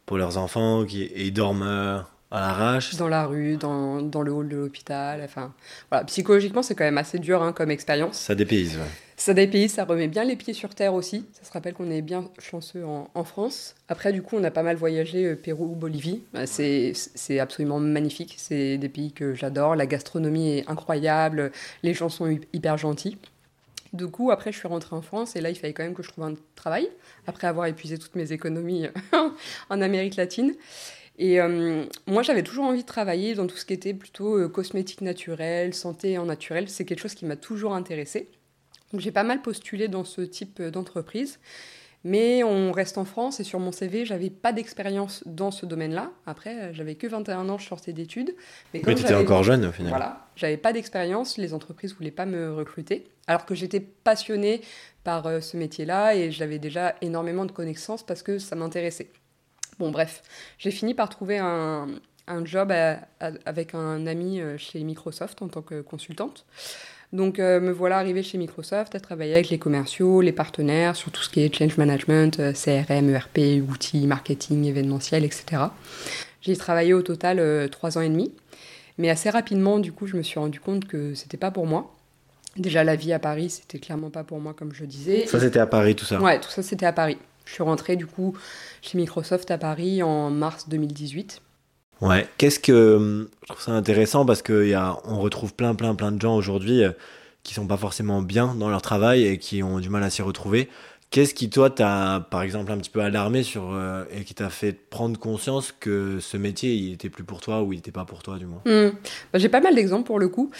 pour 0.06 0.18
leurs 0.18 0.38
enfants, 0.38 0.84
qui 0.84 1.02
et 1.02 1.26
ils 1.26 1.32
dorment 1.32 1.62
euh, 1.62 1.98
à 2.30 2.40
l'arrache. 2.40 2.94
Dans 2.96 3.08
la 3.08 3.26
rue, 3.26 3.56
dans, 3.56 4.02
dans 4.02 4.22
le 4.22 4.32
hall 4.32 4.48
de 4.48 4.56
l'hôpital. 4.56 5.20
Enfin, 5.24 5.52
voilà. 5.90 6.04
Psychologiquement, 6.04 6.62
c'est 6.62 6.74
quand 6.74 6.84
même 6.84 6.98
assez 6.98 7.18
dur 7.18 7.42
hein, 7.42 7.52
comme 7.52 7.70
expérience. 7.70 8.16
Ça 8.16 8.34
dépayse, 8.34 8.76
ouais. 8.76 8.90
Ça 9.16 9.34
dépayse, 9.34 9.74
ça 9.74 9.84
remet 9.84 10.08
bien 10.08 10.24
les 10.24 10.34
pieds 10.34 10.54
sur 10.54 10.74
terre 10.74 10.94
aussi. 10.94 11.26
Ça 11.32 11.44
se 11.44 11.52
rappelle 11.52 11.74
qu'on 11.74 11.90
est 11.90 12.00
bien 12.00 12.30
chanceux 12.38 12.86
en, 12.86 13.10
en, 13.12 13.24
France. 13.24 13.74
Après, 13.88 14.14
du 14.14 14.22
coup, 14.22 14.36
on 14.38 14.44
a 14.44 14.50
pas 14.50 14.62
mal 14.62 14.76
voyagé 14.76 15.26
euh, 15.26 15.36
Pérou, 15.36 15.74
Bolivie. 15.74 16.22
Bah, 16.32 16.46
c'est 16.46 17.38
absolument 17.38 17.80
magnifique. 17.80 18.36
C'est 18.38 18.78
des 18.78 18.88
pays 18.88 19.12
que 19.12 19.34
j'adore. 19.34 19.76
La 19.76 19.84
gastronomie 19.84 20.58
est 20.58 20.70
incroyable. 20.70 21.52
Les 21.82 21.92
gens 21.92 22.08
sont 22.08 22.34
hyper 22.54 22.78
gentils. 22.78 23.18
Du 23.92 24.06
coup, 24.06 24.30
après, 24.30 24.52
je 24.52 24.58
suis 24.58 24.68
rentrée 24.68 24.94
en 24.94 25.02
France 25.02 25.36
et 25.36 25.40
là, 25.40 25.50
il 25.50 25.56
fallait 25.56 25.72
quand 25.72 25.82
même 25.82 25.94
que 25.94 26.02
je 26.02 26.08
trouve 26.08 26.24
un 26.24 26.34
travail 26.54 26.88
après 27.26 27.46
avoir 27.46 27.66
épuisé 27.66 27.98
toutes 27.98 28.14
mes 28.14 28.32
économies 28.32 28.86
en 29.68 29.80
Amérique 29.82 30.16
latine. 30.16 30.54
Et 31.20 31.38
euh, 31.38 31.84
moi, 32.06 32.22
j'avais 32.22 32.42
toujours 32.42 32.64
envie 32.64 32.80
de 32.80 32.86
travailler 32.86 33.34
dans 33.34 33.46
tout 33.46 33.56
ce 33.58 33.66
qui 33.66 33.74
était 33.74 33.92
plutôt 33.92 34.38
euh, 34.38 34.48
cosmétique 34.48 35.02
naturelle, 35.02 35.74
santé 35.74 36.16
en 36.16 36.24
naturel. 36.24 36.70
C'est 36.70 36.86
quelque 36.86 37.00
chose 37.00 37.14
qui 37.14 37.26
m'a 37.26 37.36
toujours 37.36 37.74
intéressée. 37.74 38.30
Donc 38.90 39.02
j'ai 39.02 39.12
pas 39.12 39.22
mal 39.22 39.42
postulé 39.42 39.86
dans 39.86 40.02
ce 40.04 40.22
type 40.22 40.62
d'entreprise. 40.62 41.38
Mais 42.04 42.42
on 42.42 42.72
reste 42.72 42.96
en 42.96 43.04
France 43.04 43.38
et 43.38 43.44
sur 43.44 43.60
mon 43.60 43.70
CV, 43.70 44.06
j'avais 44.06 44.30
pas 44.30 44.54
d'expérience 44.54 45.22
dans 45.26 45.50
ce 45.50 45.66
domaine-là. 45.66 46.10
Après, 46.24 46.72
j'avais 46.72 46.94
que 46.94 47.06
21 47.06 47.50
ans, 47.50 47.58
je 47.58 47.68
sortais 47.68 47.92
d'études. 47.92 48.34
Mais, 48.72 48.80
mais 48.86 48.94
tu 48.94 49.02
étais 49.02 49.14
encore 49.14 49.42
jeune 49.42 49.66
au 49.66 49.72
final. 49.72 49.90
Voilà, 49.90 50.26
j'avais 50.34 50.56
pas 50.56 50.72
d'expérience, 50.72 51.36
les 51.36 51.52
entreprises 51.52 51.94
voulaient 51.94 52.10
pas 52.10 52.24
me 52.24 52.54
recruter. 52.54 53.04
Alors 53.26 53.44
que 53.44 53.54
j'étais 53.54 53.80
passionnée 53.80 54.62
par 55.04 55.26
euh, 55.26 55.42
ce 55.42 55.58
métier-là 55.58 56.16
et 56.16 56.30
j'avais 56.30 56.58
déjà 56.58 56.94
énormément 57.02 57.44
de 57.44 57.52
connaissances 57.52 58.02
parce 58.02 58.22
que 58.22 58.38
ça 58.38 58.56
m'intéressait. 58.56 59.10
Bon, 59.80 59.90
bref, 59.90 60.22
j'ai 60.58 60.70
fini 60.70 60.94
par 60.94 61.08
trouver 61.08 61.38
un, 61.38 61.88
un 62.28 62.44
job 62.44 62.70
à, 62.70 63.00
à, 63.18 63.30
avec 63.46 63.74
un 63.74 64.06
ami 64.06 64.40
euh, 64.40 64.56
chez 64.58 64.78
Microsoft 64.84 65.42
en 65.42 65.48
tant 65.48 65.62
que 65.62 65.80
consultante. 65.80 66.44
Donc 67.12 67.40
euh, 67.40 67.60
me 67.60 67.72
voilà 67.72 67.96
arrivée 67.98 68.22
chez 68.22 68.38
Microsoft 68.38 68.94
à 68.94 69.00
travailler 69.00 69.32
avec 69.32 69.48
les 69.48 69.58
commerciaux, 69.58 70.20
les 70.20 70.32
partenaires 70.32 70.94
sur 70.94 71.10
tout 71.10 71.22
ce 71.22 71.28
qui 71.28 71.40
est 71.40 71.52
change 71.52 71.76
management, 71.76 72.38
euh, 72.38 72.52
CRM, 72.52 73.10
ERP, 73.10 73.68
outils, 73.68 74.06
marketing, 74.06 74.64
événementiel, 74.64 75.24
etc. 75.24 75.62
J'ai 76.40 76.56
travaillé 76.56 76.94
au 76.94 77.02
total 77.02 77.40
euh, 77.40 77.66
trois 77.66 77.98
ans 77.98 78.00
et 78.00 78.08
demi, 78.08 78.32
mais 78.96 79.10
assez 79.10 79.28
rapidement 79.28 79.80
du 79.80 79.92
coup 79.92 80.06
je 80.06 80.16
me 80.16 80.22
suis 80.22 80.38
rendu 80.38 80.60
compte 80.60 80.86
que 80.86 81.14
c'était 81.14 81.36
pas 81.36 81.50
pour 81.50 81.66
moi. 81.66 81.96
Déjà 82.56 82.84
la 82.84 82.94
vie 82.94 83.12
à 83.12 83.18
Paris 83.18 83.50
c'était 83.50 83.78
clairement 83.78 84.10
pas 84.10 84.22
pour 84.22 84.38
moi 84.38 84.54
comme 84.54 84.72
je 84.72 84.84
disais. 84.84 85.26
Ça 85.26 85.40
c'était 85.40 85.58
à 85.58 85.66
Paris 85.66 85.96
tout 85.96 86.04
ça. 86.04 86.20
Ouais 86.20 86.38
tout 86.38 86.50
ça 86.50 86.62
c'était 86.62 86.86
à 86.86 86.92
Paris. 86.92 87.18
Je 87.50 87.54
suis 87.56 87.64
rentrée 87.64 87.96
du 87.96 88.06
coup 88.06 88.36
chez 88.80 88.96
Microsoft 88.96 89.50
à 89.50 89.58
Paris 89.58 90.04
en 90.04 90.30
mars 90.30 90.68
2018. 90.68 91.42
Ouais, 92.00 92.28
qu'est-ce 92.38 92.60
que 92.60 93.28
je 93.42 93.46
trouve 93.48 93.60
ça 93.60 93.72
intéressant 93.72 94.24
parce 94.24 94.40
que 94.40 94.68
y 94.68 94.74
a, 94.74 94.96
on 95.04 95.18
retrouve 95.18 95.52
plein 95.52 95.74
plein 95.74 95.96
plein 95.96 96.12
de 96.12 96.20
gens 96.20 96.36
aujourd'hui 96.36 96.84
euh, 96.84 96.92
qui 97.42 97.52
sont 97.52 97.66
pas 97.66 97.76
forcément 97.76 98.22
bien 98.22 98.54
dans 98.54 98.68
leur 98.68 98.82
travail 98.82 99.26
et 99.26 99.38
qui 99.38 99.64
ont 99.64 99.80
du 99.80 99.88
mal 99.88 100.04
à 100.04 100.10
s'y 100.10 100.22
retrouver. 100.22 100.68
Qu'est-ce 101.10 101.34
qui 101.34 101.50
toi 101.50 101.70
t'a 101.70 102.24
par 102.30 102.42
exemple 102.42 102.70
un 102.70 102.78
petit 102.78 102.88
peu 102.88 103.00
alarmé 103.00 103.42
sur 103.42 103.72
euh, 103.72 104.04
et 104.12 104.22
qui 104.22 104.34
t'a 104.34 104.48
fait 104.48 104.72
prendre 104.72 105.18
conscience 105.18 105.72
que 105.72 106.20
ce 106.20 106.36
métier 106.36 106.72
il 106.72 106.92
était 106.92 107.10
plus 107.10 107.24
pour 107.24 107.40
toi 107.40 107.62
ou 107.64 107.72
il 107.72 107.80
était 107.80 107.90
pas 107.90 108.04
pour 108.04 108.22
toi 108.22 108.38
du 108.38 108.46
moins? 108.46 108.62
Mmh. 108.64 108.92
bah, 109.32 109.40
J'ai 109.40 109.48
pas 109.48 109.60
mal 109.60 109.74
d'exemples 109.74 110.06
pour 110.06 110.20
le 110.20 110.28
coup. 110.28 110.52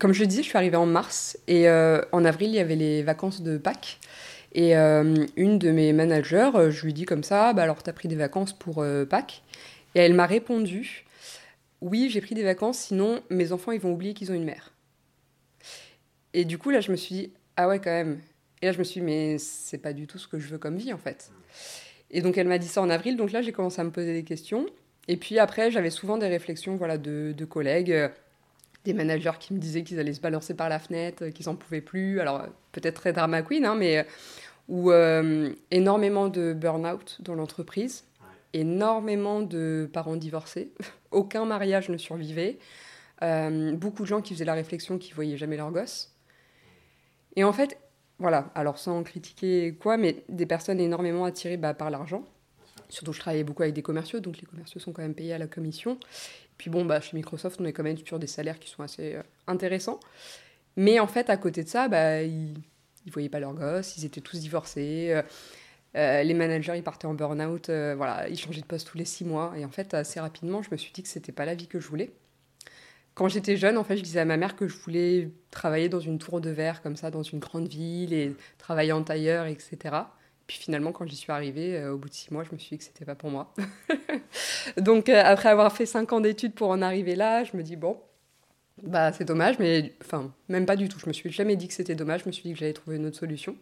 Comme 0.00 0.14
je 0.14 0.24
disais, 0.24 0.42
je 0.42 0.48
suis 0.48 0.56
arrivée 0.56 0.78
en 0.78 0.86
mars 0.86 1.36
et 1.46 1.68
euh, 1.68 2.00
en 2.10 2.24
avril 2.24 2.48
il 2.48 2.54
y 2.54 2.58
avait 2.58 2.74
les 2.74 3.02
vacances 3.02 3.42
de 3.42 3.58
Pâques. 3.58 3.98
Et 4.54 4.76
euh, 4.76 5.26
une 5.36 5.58
de 5.58 5.70
mes 5.70 5.92
managers, 5.92 6.50
je 6.70 6.84
lui 6.84 6.92
dis 6.92 7.04
comme 7.04 7.24
ça, 7.24 7.52
bah 7.52 7.62
alors 7.62 7.82
t'as 7.82 7.92
pris 7.92 8.08
des 8.08 8.16
vacances 8.16 8.52
pour 8.52 8.84
Pâques? 9.08 9.42
Et 9.94 10.00
elle 10.00 10.14
m'a 10.14 10.26
répondu 10.26 11.04
Oui, 11.80 12.10
j'ai 12.10 12.20
pris 12.20 12.34
des 12.34 12.42
vacances, 12.42 12.78
sinon 12.78 13.22
mes 13.30 13.52
enfants 13.52 13.72
ils 13.72 13.80
vont 13.80 13.92
oublier 13.92 14.14
qu'ils 14.14 14.30
ont 14.30 14.34
une 14.34 14.44
mère. 14.44 14.72
Et 16.34 16.44
du 16.44 16.58
coup, 16.58 16.70
là, 16.70 16.80
je 16.80 16.90
me 16.90 16.96
suis 16.96 17.14
dit 17.14 17.32
Ah 17.56 17.68
ouais, 17.68 17.78
quand 17.78 17.90
même. 17.90 18.20
Et 18.60 18.66
là, 18.66 18.72
je 18.72 18.78
me 18.78 18.84
suis 18.84 19.00
dit 19.00 19.06
Mais 19.06 19.38
c'est 19.38 19.78
pas 19.78 19.92
du 19.92 20.06
tout 20.06 20.18
ce 20.18 20.28
que 20.28 20.38
je 20.38 20.48
veux 20.48 20.58
comme 20.58 20.76
vie, 20.76 20.92
en 20.92 20.98
fait. 20.98 21.30
Et 22.10 22.20
donc, 22.20 22.36
elle 22.38 22.48
m'a 22.48 22.58
dit 22.58 22.68
ça 22.68 22.82
en 22.82 22.90
avril, 22.90 23.16
donc 23.16 23.32
là, 23.32 23.42
j'ai 23.42 23.52
commencé 23.52 23.80
à 23.80 23.84
me 23.84 23.90
poser 23.90 24.12
des 24.12 24.24
questions. 24.24 24.66
Et 25.08 25.16
puis 25.16 25.38
après, 25.38 25.70
j'avais 25.70 25.90
souvent 25.90 26.18
des 26.18 26.28
réflexions 26.28 26.76
voilà, 26.76 26.98
de, 26.98 27.34
de 27.36 27.44
collègues, 27.44 27.92
euh, 27.92 28.08
des 28.84 28.92
managers 28.92 29.32
qui 29.40 29.54
me 29.54 29.58
disaient 29.58 29.82
qu'ils 29.82 29.98
allaient 29.98 30.12
se 30.12 30.20
balancer 30.20 30.54
par 30.54 30.68
la 30.68 30.78
fenêtre, 30.78 31.28
qu'ils 31.28 31.46
n'en 31.46 31.56
pouvaient 31.56 31.80
plus. 31.80 32.20
Alors, 32.20 32.46
peut-être 32.72 32.96
très 32.96 33.12
drama 33.12 33.42
queen, 33.42 33.64
hein, 33.64 33.74
mais. 33.74 34.06
Ou 34.68 34.90
euh, 34.90 35.52
énormément 35.70 36.28
de 36.28 36.52
burn-out 36.52 37.18
dans 37.20 37.34
l'entreprise 37.34 38.04
énormément 38.52 39.40
de 39.40 39.88
parents 39.92 40.16
divorcés. 40.16 40.72
Aucun 41.10 41.44
mariage 41.44 41.88
ne 41.88 41.96
survivait. 41.96 42.58
Euh, 43.22 43.72
beaucoup 43.74 44.02
de 44.02 44.08
gens 44.08 44.20
qui 44.20 44.34
faisaient 44.34 44.44
la 44.44 44.54
réflexion 44.54 44.98
qu'ils 44.98 45.14
voyaient 45.14 45.36
jamais 45.36 45.56
leur 45.56 45.70
gosse. 45.70 46.14
Et 47.36 47.44
en 47.44 47.52
fait, 47.52 47.78
voilà, 48.18 48.50
alors 48.54 48.78
sans 48.78 49.02
critiquer 49.02 49.74
quoi, 49.80 49.96
mais 49.96 50.24
des 50.28 50.46
personnes 50.46 50.80
énormément 50.80 51.24
attirées 51.24 51.56
bah, 51.56 51.74
par 51.74 51.90
l'argent. 51.90 52.24
Surtout, 52.88 53.12
je 53.12 53.20
travaillais 53.20 53.44
beaucoup 53.44 53.62
avec 53.62 53.74
des 53.74 53.82
commerciaux, 53.82 54.20
donc 54.20 54.38
les 54.38 54.46
commerciaux 54.46 54.78
sont 54.78 54.92
quand 54.92 55.00
même 55.02 55.14
payés 55.14 55.32
à 55.32 55.38
la 55.38 55.46
commission. 55.46 55.98
Puis 56.58 56.68
bon, 56.68 56.84
bah, 56.84 57.00
chez 57.00 57.16
Microsoft, 57.16 57.58
on 57.60 57.64
est 57.64 57.72
quand 57.72 57.82
même 57.82 57.96
sur 57.96 58.18
des 58.18 58.26
salaires 58.26 58.58
qui 58.58 58.68
sont 58.68 58.82
assez 58.82 59.14
euh, 59.14 59.22
intéressants. 59.46 59.98
Mais 60.76 61.00
en 61.00 61.06
fait, 61.06 61.30
à 61.30 61.36
côté 61.36 61.64
de 61.64 61.68
ça, 61.68 61.88
bah, 61.88 62.22
ils, 62.22 62.54
ils 63.06 63.12
voyaient 63.12 63.28
pas 63.28 63.40
leurs 63.40 63.54
gosses, 63.54 63.96
ils 63.96 64.04
étaient 64.04 64.20
tous 64.20 64.38
divorcés. 64.40 65.20
les 65.94 66.34
managers, 66.34 66.74
ils 66.76 66.82
partaient 66.82 67.06
en 67.06 67.14
burn-out, 67.14 67.68
voilà, 67.68 68.28
ils 68.28 68.38
changeaient 68.38 68.60
de 68.60 68.66
poste 68.66 68.88
tous 68.88 68.98
les 68.98 69.04
six 69.04 69.24
mois. 69.24 69.52
Et 69.56 69.64
en 69.64 69.70
fait, 69.70 69.94
assez 69.94 70.20
rapidement, 70.20 70.62
je 70.62 70.70
me 70.70 70.76
suis 70.76 70.92
dit 70.92 71.02
que 71.02 71.08
c'était 71.08 71.32
pas 71.32 71.44
la 71.44 71.54
vie 71.54 71.66
que 71.66 71.80
je 71.80 71.88
voulais. 71.88 72.12
Quand 73.14 73.28
j'étais 73.28 73.56
jeune, 73.56 73.76
en 73.76 73.84
fait, 73.84 73.98
je 73.98 74.02
disais 74.02 74.20
à 74.20 74.24
ma 74.24 74.38
mère 74.38 74.56
que 74.56 74.66
je 74.68 74.76
voulais 74.76 75.30
travailler 75.50 75.90
dans 75.90 76.00
une 76.00 76.18
tour 76.18 76.40
de 76.40 76.48
verre, 76.48 76.80
comme 76.80 76.96
ça, 76.96 77.10
dans 77.10 77.22
une 77.22 77.40
grande 77.40 77.68
ville, 77.68 78.14
et 78.14 78.34
travailler 78.56 78.92
en 78.92 79.02
tailleur, 79.02 79.46
etc. 79.46 79.78
Puis 80.46 80.56
finalement, 80.58 80.92
quand 80.92 81.06
j'y 81.06 81.16
suis 81.16 81.30
arrivée, 81.30 81.76
euh, 81.76 81.92
au 81.92 81.98
bout 81.98 82.08
de 82.08 82.14
six 82.14 82.32
mois, 82.32 82.42
je 82.44 82.52
me 82.52 82.58
suis 82.58 82.70
dit 82.70 82.78
que 82.78 82.84
c'était 82.84 83.04
pas 83.04 83.14
pour 83.14 83.30
moi. 83.30 83.52
Donc, 84.78 85.10
euh, 85.10 85.22
après 85.24 85.50
avoir 85.50 85.74
fait 85.76 85.84
cinq 85.84 86.12
ans 86.12 86.20
d'études 86.20 86.54
pour 86.54 86.70
en 86.70 86.80
arriver 86.80 87.14
là, 87.14 87.44
je 87.44 87.54
me 87.56 87.62
dis, 87.62 87.76
bon, 87.76 87.98
bah, 88.82 89.12
c'est 89.12 89.24
dommage, 89.24 89.58
mais 89.58 89.92
enfin, 90.02 90.32
même 90.48 90.66
pas 90.66 90.76
du 90.76 90.88
tout. 90.88 90.98
Je 90.98 91.06
me 91.06 91.12
suis 91.12 91.30
jamais 91.30 91.56
dit 91.56 91.68
que 91.68 91.74
c'était 91.74 91.94
dommage, 91.94 92.22
je 92.22 92.26
me 92.26 92.32
suis 92.32 92.42
dit 92.42 92.52
que 92.52 92.58
j'allais 92.58 92.72
trouver 92.72 92.96
une 92.96 93.06
autre 93.06 93.18
solution. 93.18 93.56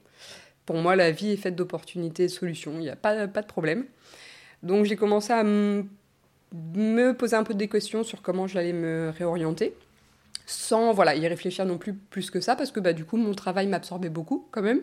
Pour 0.66 0.76
moi, 0.76 0.96
la 0.96 1.10
vie 1.10 1.32
est 1.32 1.36
faite 1.36 1.56
d'opportunités 1.56 2.24
et 2.24 2.26
de 2.26 2.32
solutions, 2.32 2.72
il 2.74 2.80
n'y 2.80 2.90
a 2.90 2.96
pas, 2.96 3.26
pas 3.26 3.42
de 3.42 3.46
problème. 3.46 3.84
Donc, 4.62 4.84
j'ai 4.84 4.96
commencé 4.96 5.32
à 5.32 5.42
me 5.42 7.12
poser 7.12 7.36
un 7.36 7.44
peu 7.44 7.54
des 7.54 7.68
questions 7.68 8.04
sur 8.04 8.22
comment 8.22 8.46
j'allais 8.46 8.72
me 8.72 9.12
réorienter, 9.16 9.74
sans 10.46 10.92
voilà, 10.92 11.14
y 11.16 11.26
réfléchir 11.26 11.64
non 11.64 11.78
plus 11.78 11.94
plus 11.94 12.30
que 12.30 12.40
ça, 12.40 12.56
parce 12.56 12.70
que 12.70 12.80
bah, 12.80 12.92
du 12.92 13.04
coup, 13.04 13.16
mon 13.16 13.34
travail 13.34 13.66
m'absorbait 13.66 14.10
beaucoup 14.10 14.46
quand 14.50 14.62
même. 14.62 14.80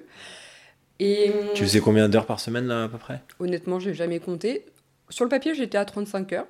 Et, 1.00 1.32
tu 1.54 1.64
faisais 1.64 1.80
combien 1.80 2.10
d'heures 2.10 2.26
par 2.26 2.40
semaine 2.40 2.66
là, 2.66 2.86
à 2.86 2.90
peu 2.90 2.98
près? 2.98 3.22
Honnêtement, 3.40 3.80
je 3.80 3.90
n'ai 3.90 3.96
jamais 3.96 4.20
compté. 4.20 4.66
Sur 5.10 5.26
le 5.26 5.30
papier, 5.30 5.54
j'étais 5.54 5.78
à 5.78 5.86
35 5.86 6.34
heures. 6.34 6.48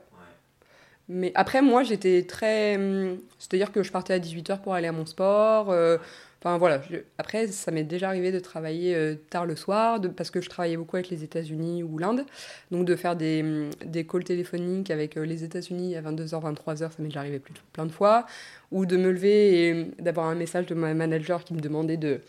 Mais 1.09 1.31
après, 1.35 1.61
moi, 1.61 1.83
j'étais 1.83 2.23
très. 2.23 2.75
Hum, 2.75 3.17
c'est-à-dire 3.39 3.71
que 3.71 3.83
je 3.83 3.91
partais 3.91 4.13
à 4.13 4.19
18h 4.19 4.61
pour 4.61 4.73
aller 4.73 4.87
à 4.87 4.91
mon 4.91 5.05
sport. 5.05 5.71
Euh, 5.71 5.97
Enfin 6.39 6.57
voilà, 6.59 6.81
après, 7.17 7.47
ça 7.47 7.71
m'est 7.71 7.83
déjà 7.83 8.09
arrivé 8.09 8.31
de 8.31 8.39
travailler 8.39 8.95
euh, 8.95 9.15
tard 9.31 9.47
le 9.47 9.55
soir, 9.55 9.99
parce 10.15 10.29
que 10.29 10.39
je 10.39 10.49
travaillais 10.49 10.77
beaucoup 10.77 10.95
avec 10.95 11.09
les 11.09 11.23
États-Unis 11.23 11.81
ou 11.81 11.97
l'Inde. 11.97 12.25
Donc 12.69 12.85
de 12.85 12.95
faire 12.95 13.15
des, 13.15 13.41
mm, 13.41 13.69
des 13.85 14.05
calls 14.05 14.23
téléphoniques 14.23 14.91
avec 14.91 15.17
euh, 15.17 15.25
les 15.25 15.43
États-Unis 15.43 15.95
à 15.95 16.01
22h, 16.01 16.39
23h, 16.39 16.77
ça 16.77 16.89
m'est 16.99 17.05
déjà 17.05 17.21
arrivé 17.21 17.39
plus, 17.39 17.55
plein 17.73 17.87
de 17.87 17.91
fois. 17.91 18.27
Ou 18.71 18.85
de 18.85 18.97
me 18.97 19.11
lever 19.11 19.67
et 19.67 19.73
mm, 19.73 19.91
d'avoir 19.99 20.27
un 20.27 20.35
message 20.35 20.67
de 20.67 20.75
mon 20.75 20.93
manager 20.93 21.43
qui 21.43 21.55
me 21.55 21.59
demandait 21.59 21.97
de, 21.97 22.21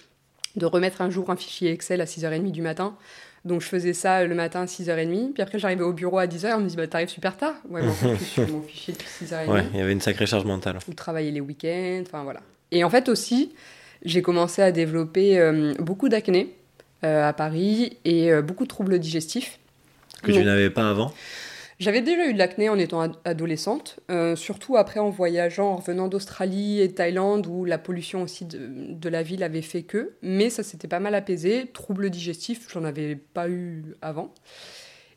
de 0.57 0.67
remettre 0.67 1.03
un 1.03 1.11
jour 1.11 1.29
un 1.31 1.37
fichier 1.37 1.71
Excel 1.71 2.01
à 2.01 2.07
6h30 2.07 2.51
du 2.51 2.63
matin. 2.63 2.97
Donc 3.45 3.61
je 3.61 3.67
faisais 3.67 3.93
ça 3.93 4.25
le 4.25 4.35
matin 4.35 4.63
à 4.63 4.65
6h30. 4.67 5.33
Puis 5.33 5.43
après, 5.43 5.59
j'arrivais 5.59 5.85
au 5.85 5.93
bureau 5.93 6.19
à 6.19 6.27
10h 6.27 6.49
et 6.49 6.55
on 6.55 6.61
me 6.61 6.69
dit 6.69 6.77
bah, 6.77 6.87
T'arrives 6.87 7.09
super 7.09 7.37
tard. 7.37 7.55
Ouais, 7.69 7.83
en 7.83 7.93
fait, 7.93 8.11
je 8.11 8.25
suis 8.25 8.27
sur 8.27 8.49
mon 8.49 8.63
fichier 8.63 8.95
depuis 8.95 9.09
6h30. 9.25 9.51
Ouais, 9.51 9.65
il 9.73 9.79
y 9.79 9.83
avait 9.83 9.93
une 9.93 10.01
sacrée 10.01 10.27
charge 10.27 10.45
mentale. 10.45 10.79
Ou 10.89 10.95
travailler 10.95 11.31
les 11.31 11.41
week-ends, 11.41 12.03
enfin 12.07 12.25
voilà. 12.25 12.41
Et 12.71 12.85
en 12.85 12.91
fait 12.91 13.09
aussi, 13.09 13.53
j'ai 14.05 14.23
commencé 14.23 14.63
à 14.63 14.73
développer 14.73 15.39
euh, 15.39 15.75
beaucoup 15.79 16.09
d'acné 16.09 16.55
euh, 17.05 17.29
à 17.29 17.33
Paris 17.33 17.97
et 18.05 18.33
euh, 18.33 18.43
beaucoup 18.43 18.65
de 18.65 18.69
troubles 18.69 18.99
digestifs. 18.99 19.59
Que 20.23 20.33
tu 20.33 20.45
n'avais 20.45 20.71
pas 20.71 20.91
avant 20.91 21.13
j'avais 21.79 22.01
déjà 22.01 22.27
eu 22.27 22.33
de 22.33 22.39
l'acné 22.39 22.69
en 22.69 22.79
étant 22.79 23.13
adolescente, 23.25 24.01
surtout 24.35 24.77
après 24.77 25.01
en 25.01 25.11
voyageant, 25.11 25.73
en 25.73 25.77
revenant 25.77 26.09
d'Australie 26.09 26.81
et 26.81 26.89
de 26.89 26.93
Thaïlande, 26.93 27.47
où 27.47 27.65
la 27.65 27.79
pollution 27.79 28.23
aussi 28.23 28.45
de, 28.47 29.09
la 29.09 29.23
ville 29.23 29.43
avait 29.43 29.63
fait 29.63 29.83
que. 29.83 30.17
Mais 30.23 30.51
ça 30.51 30.63
s'était 30.63 30.89
pas 30.89 31.01
mal 31.01 31.15
apaisé. 31.15 31.67
Troubles 31.73 32.11
digestifs, 32.11 32.69
j'en 32.73 32.85
avais 32.85 33.17
pas 33.17 33.49
eu 33.49 33.85
avant. 34.03 34.35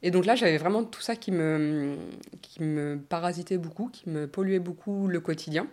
Et 0.04 0.12
donc 0.12 0.26
là, 0.26 0.36
j'avais 0.36 0.58
vraiment 0.58 0.84
tout 0.84 1.02
ça 1.02 1.16
qui 1.16 1.32
me 1.32 1.98
parasitait 3.10 3.58
beaucoup, 3.58 3.90
qui 3.90 4.10
me 4.10 4.28
polluait 4.28 4.60
beaucoup 4.60 5.08
le 5.08 5.20
quotidien. 5.20 5.68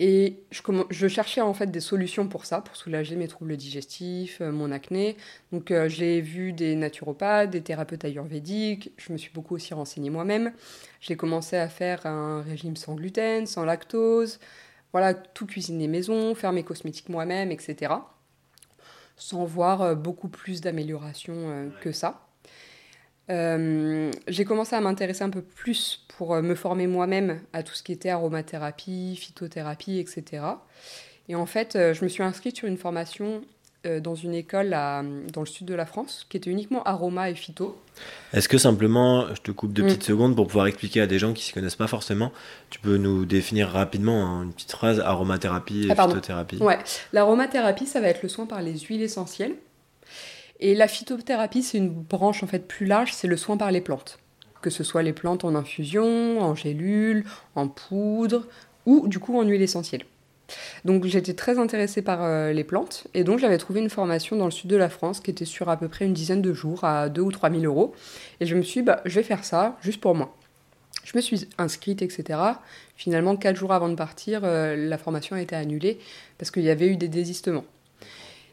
Et 0.00 0.44
je, 0.52 1.08
cherchais 1.08 1.40
en 1.40 1.54
fait 1.54 1.72
des 1.72 1.80
solutions 1.80 2.28
pour 2.28 2.44
ça, 2.44 2.60
pour 2.60 2.76
soulager 2.76 3.16
mes 3.16 3.26
troubles 3.26 3.56
digestifs, 3.56 4.40
euh, 4.40 4.52
mon 4.52 4.70
acné. 4.70 5.16
Donc 5.50 5.72
euh, 5.72 5.88
j'ai 5.88 6.20
vu 6.20 6.52
des 6.52 6.76
naturopathes, 6.76 7.50
des 7.50 7.62
thérapeutes 7.62 8.04
ayurvédiques, 8.04 8.92
je 8.96 9.12
me 9.12 9.18
suis 9.18 9.32
beaucoup 9.32 9.56
aussi 9.56 9.74
renseignée 9.74 10.10
moi-même. 10.10 10.52
J'ai 11.00 11.16
commencé 11.16 11.56
à 11.56 11.68
faire 11.68 12.06
un 12.06 12.42
régime 12.42 12.76
sans 12.76 12.94
gluten, 12.94 13.46
sans 13.46 13.64
lactose, 13.64 14.38
voilà, 14.92 15.14
tout 15.14 15.46
cuisiner 15.46 15.88
maison, 15.88 16.34
faire 16.36 16.52
mes 16.52 16.62
cosmétiques 16.62 17.08
moi-même, 17.08 17.50
etc. 17.50 17.94
Sans 19.16 19.44
voir 19.44 19.82
euh, 19.82 19.94
beaucoup 19.96 20.28
plus 20.28 20.60
d'amélioration 20.60 21.72
que 21.80 21.90
ça. 21.90 22.27
Euh, 23.30 24.10
j'ai 24.26 24.44
commencé 24.44 24.74
à 24.74 24.80
m'intéresser 24.80 25.22
un 25.22 25.30
peu 25.30 25.42
plus 25.42 26.04
pour 26.16 26.34
euh, 26.34 26.42
me 26.42 26.54
former 26.54 26.86
moi-même 26.86 27.40
à 27.52 27.62
tout 27.62 27.74
ce 27.74 27.82
qui 27.82 27.92
était 27.92 28.08
aromathérapie, 28.08 29.16
phytothérapie, 29.20 29.98
etc. 29.98 30.42
Et 31.28 31.34
en 31.34 31.46
fait, 31.46 31.76
euh, 31.76 31.92
je 31.92 32.04
me 32.04 32.08
suis 32.08 32.22
inscrite 32.22 32.56
sur 32.56 32.68
une 32.68 32.78
formation 32.78 33.42
dans 34.02 34.16
une 34.16 34.34
école 34.34 34.70
dans 34.70 35.40
le 35.40 35.46
sud 35.46 35.64
de 35.64 35.72
la 35.72 35.86
France 35.86 36.26
qui 36.28 36.36
était 36.36 36.50
uniquement 36.50 36.82
aroma 36.82 37.30
et 37.30 37.34
phyto. 37.36 37.80
Est-ce 38.34 38.48
que 38.48 38.58
simplement, 38.58 39.32
je 39.34 39.40
te 39.40 39.52
coupe 39.52 39.72
deux 39.72 39.84
petites 39.84 40.02
mm. 40.02 40.06
secondes 40.06 40.36
pour 40.36 40.48
pouvoir 40.48 40.66
expliquer 40.66 41.00
à 41.00 41.06
des 41.06 41.18
gens 41.20 41.28
qui 41.32 41.42
ne 41.42 41.46
s'y 41.46 41.52
connaissent 41.52 41.76
pas 41.76 41.86
forcément, 41.86 42.32
tu 42.70 42.80
peux 42.80 42.96
nous 42.96 43.24
définir 43.24 43.68
rapidement 43.68 44.42
une 44.42 44.52
petite 44.52 44.72
phrase 44.72 44.98
aromathérapie 45.00 45.86
et 45.86 45.94
ah, 45.96 46.06
phytothérapie? 46.06 46.56
Ouais, 46.56 46.78
l'aromathérapie, 47.12 47.86
ça 47.86 48.00
va 48.00 48.08
être 48.08 48.22
le 48.22 48.28
soin 48.28 48.46
par 48.46 48.60
les 48.62 48.76
huiles 48.78 49.00
essentielles. 49.00 49.54
Et 50.60 50.74
la 50.74 50.88
phytothérapie, 50.88 51.62
c'est 51.62 51.78
une 51.78 51.90
branche 51.90 52.42
en 52.42 52.46
fait 52.46 52.66
plus 52.66 52.86
large, 52.86 53.12
c'est 53.12 53.28
le 53.28 53.36
soin 53.36 53.56
par 53.56 53.70
les 53.70 53.80
plantes. 53.80 54.18
Que 54.60 54.70
ce 54.70 54.82
soit 54.82 55.02
les 55.02 55.12
plantes 55.12 55.44
en 55.44 55.54
infusion, 55.54 56.40
en 56.40 56.54
gélule, 56.54 57.24
en 57.54 57.68
poudre 57.68 58.46
ou 58.86 59.06
du 59.06 59.20
coup 59.20 59.38
en 59.38 59.42
huile 59.42 59.62
essentielle. 59.62 60.04
Donc 60.84 61.04
j'étais 61.04 61.34
très 61.34 61.58
intéressée 61.58 62.02
par 62.02 62.24
euh, 62.24 62.52
les 62.52 62.64
plantes 62.64 63.06
et 63.12 63.22
donc 63.22 63.38
j'avais 63.38 63.58
trouvé 63.58 63.80
une 63.80 63.90
formation 63.90 64.34
dans 64.34 64.46
le 64.46 64.50
sud 64.50 64.70
de 64.70 64.76
la 64.76 64.88
France 64.88 65.20
qui 65.20 65.30
était 65.30 65.44
sur 65.44 65.68
à 65.68 65.76
peu 65.76 65.88
près 65.88 66.06
une 66.06 66.14
dizaine 66.14 66.40
de 66.40 66.54
jours 66.54 66.84
à 66.84 67.10
2 67.10 67.20
ou 67.20 67.30
3 67.30 67.50
000 67.50 67.62
euros. 67.64 67.94
Et 68.40 68.46
je 68.46 68.56
me 68.56 68.62
suis 68.62 68.80
dit, 68.80 68.86
bah, 68.86 69.02
je 69.04 69.14
vais 69.14 69.22
faire 69.22 69.44
ça 69.44 69.76
juste 69.82 70.00
pour 70.00 70.14
moi. 70.14 70.34
Je 71.04 71.16
me 71.16 71.22
suis 71.22 71.48
inscrite, 71.58 72.02
etc. 72.02 72.38
Finalement, 72.96 73.36
4 73.36 73.56
jours 73.56 73.72
avant 73.72 73.88
de 73.88 73.94
partir, 73.94 74.40
euh, 74.44 74.76
la 74.76 74.98
formation 74.98 75.36
a 75.36 75.40
été 75.40 75.54
annulée 75.54 75.98
parce 76.36 76.50
qu'il 76.50 76.64
y 76.64 76.70
avait 76.70 76.88
eu 76.88 76.96
des 76.96 77.08
désistements. 77.08 77.64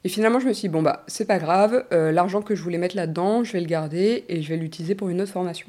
Et 0.05 0.07
finalement, 0.07 0.39
je 0.39 0.47
me 0.47 0.53
suis 0.53 0.67
dit, 0.67 0.71
bon, 0.71 0.83
bah, 0.83 1.03
c'est 1.07 1.25
pas 1.25 1.39
grave, 1.39 1.83
euh, 1.91 2.11
l'argent 2.11 2.43
que 2.43 2.53
je 2.53 2.61
voulais 2.61 2.77
mettre 2.77 2.95
là-dedans, 2.95 3.43
je 3.43 3.51
vais 3.53 3.59
le 3.59 3.65
garder 3.65 4.23
et 4.29 4.43
je 4.43 4.49
vais 4.49 4.55
l'utiliser 4.55 4.93
pour 4.93 5.09
une 5.09 5.19
autre 5.19 5.31
formation. 5.31 5.65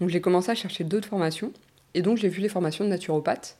Donc 0.00 0.08
j'ai 0.08 0.20
commencé 0.20 0.50
à 0.50 0.56
chercher 0.56 0.82
d'autres 0.82 1.06
formations, 1.06 1.52
et 1.94 2.02
donc 2.02 2.18
j'ai 2.18 2.28
vu 2.28 2.40
les 2.40 2.48
formations 2.48 2.84
de 2.84 2.90
naturopathe. 2.90 3.56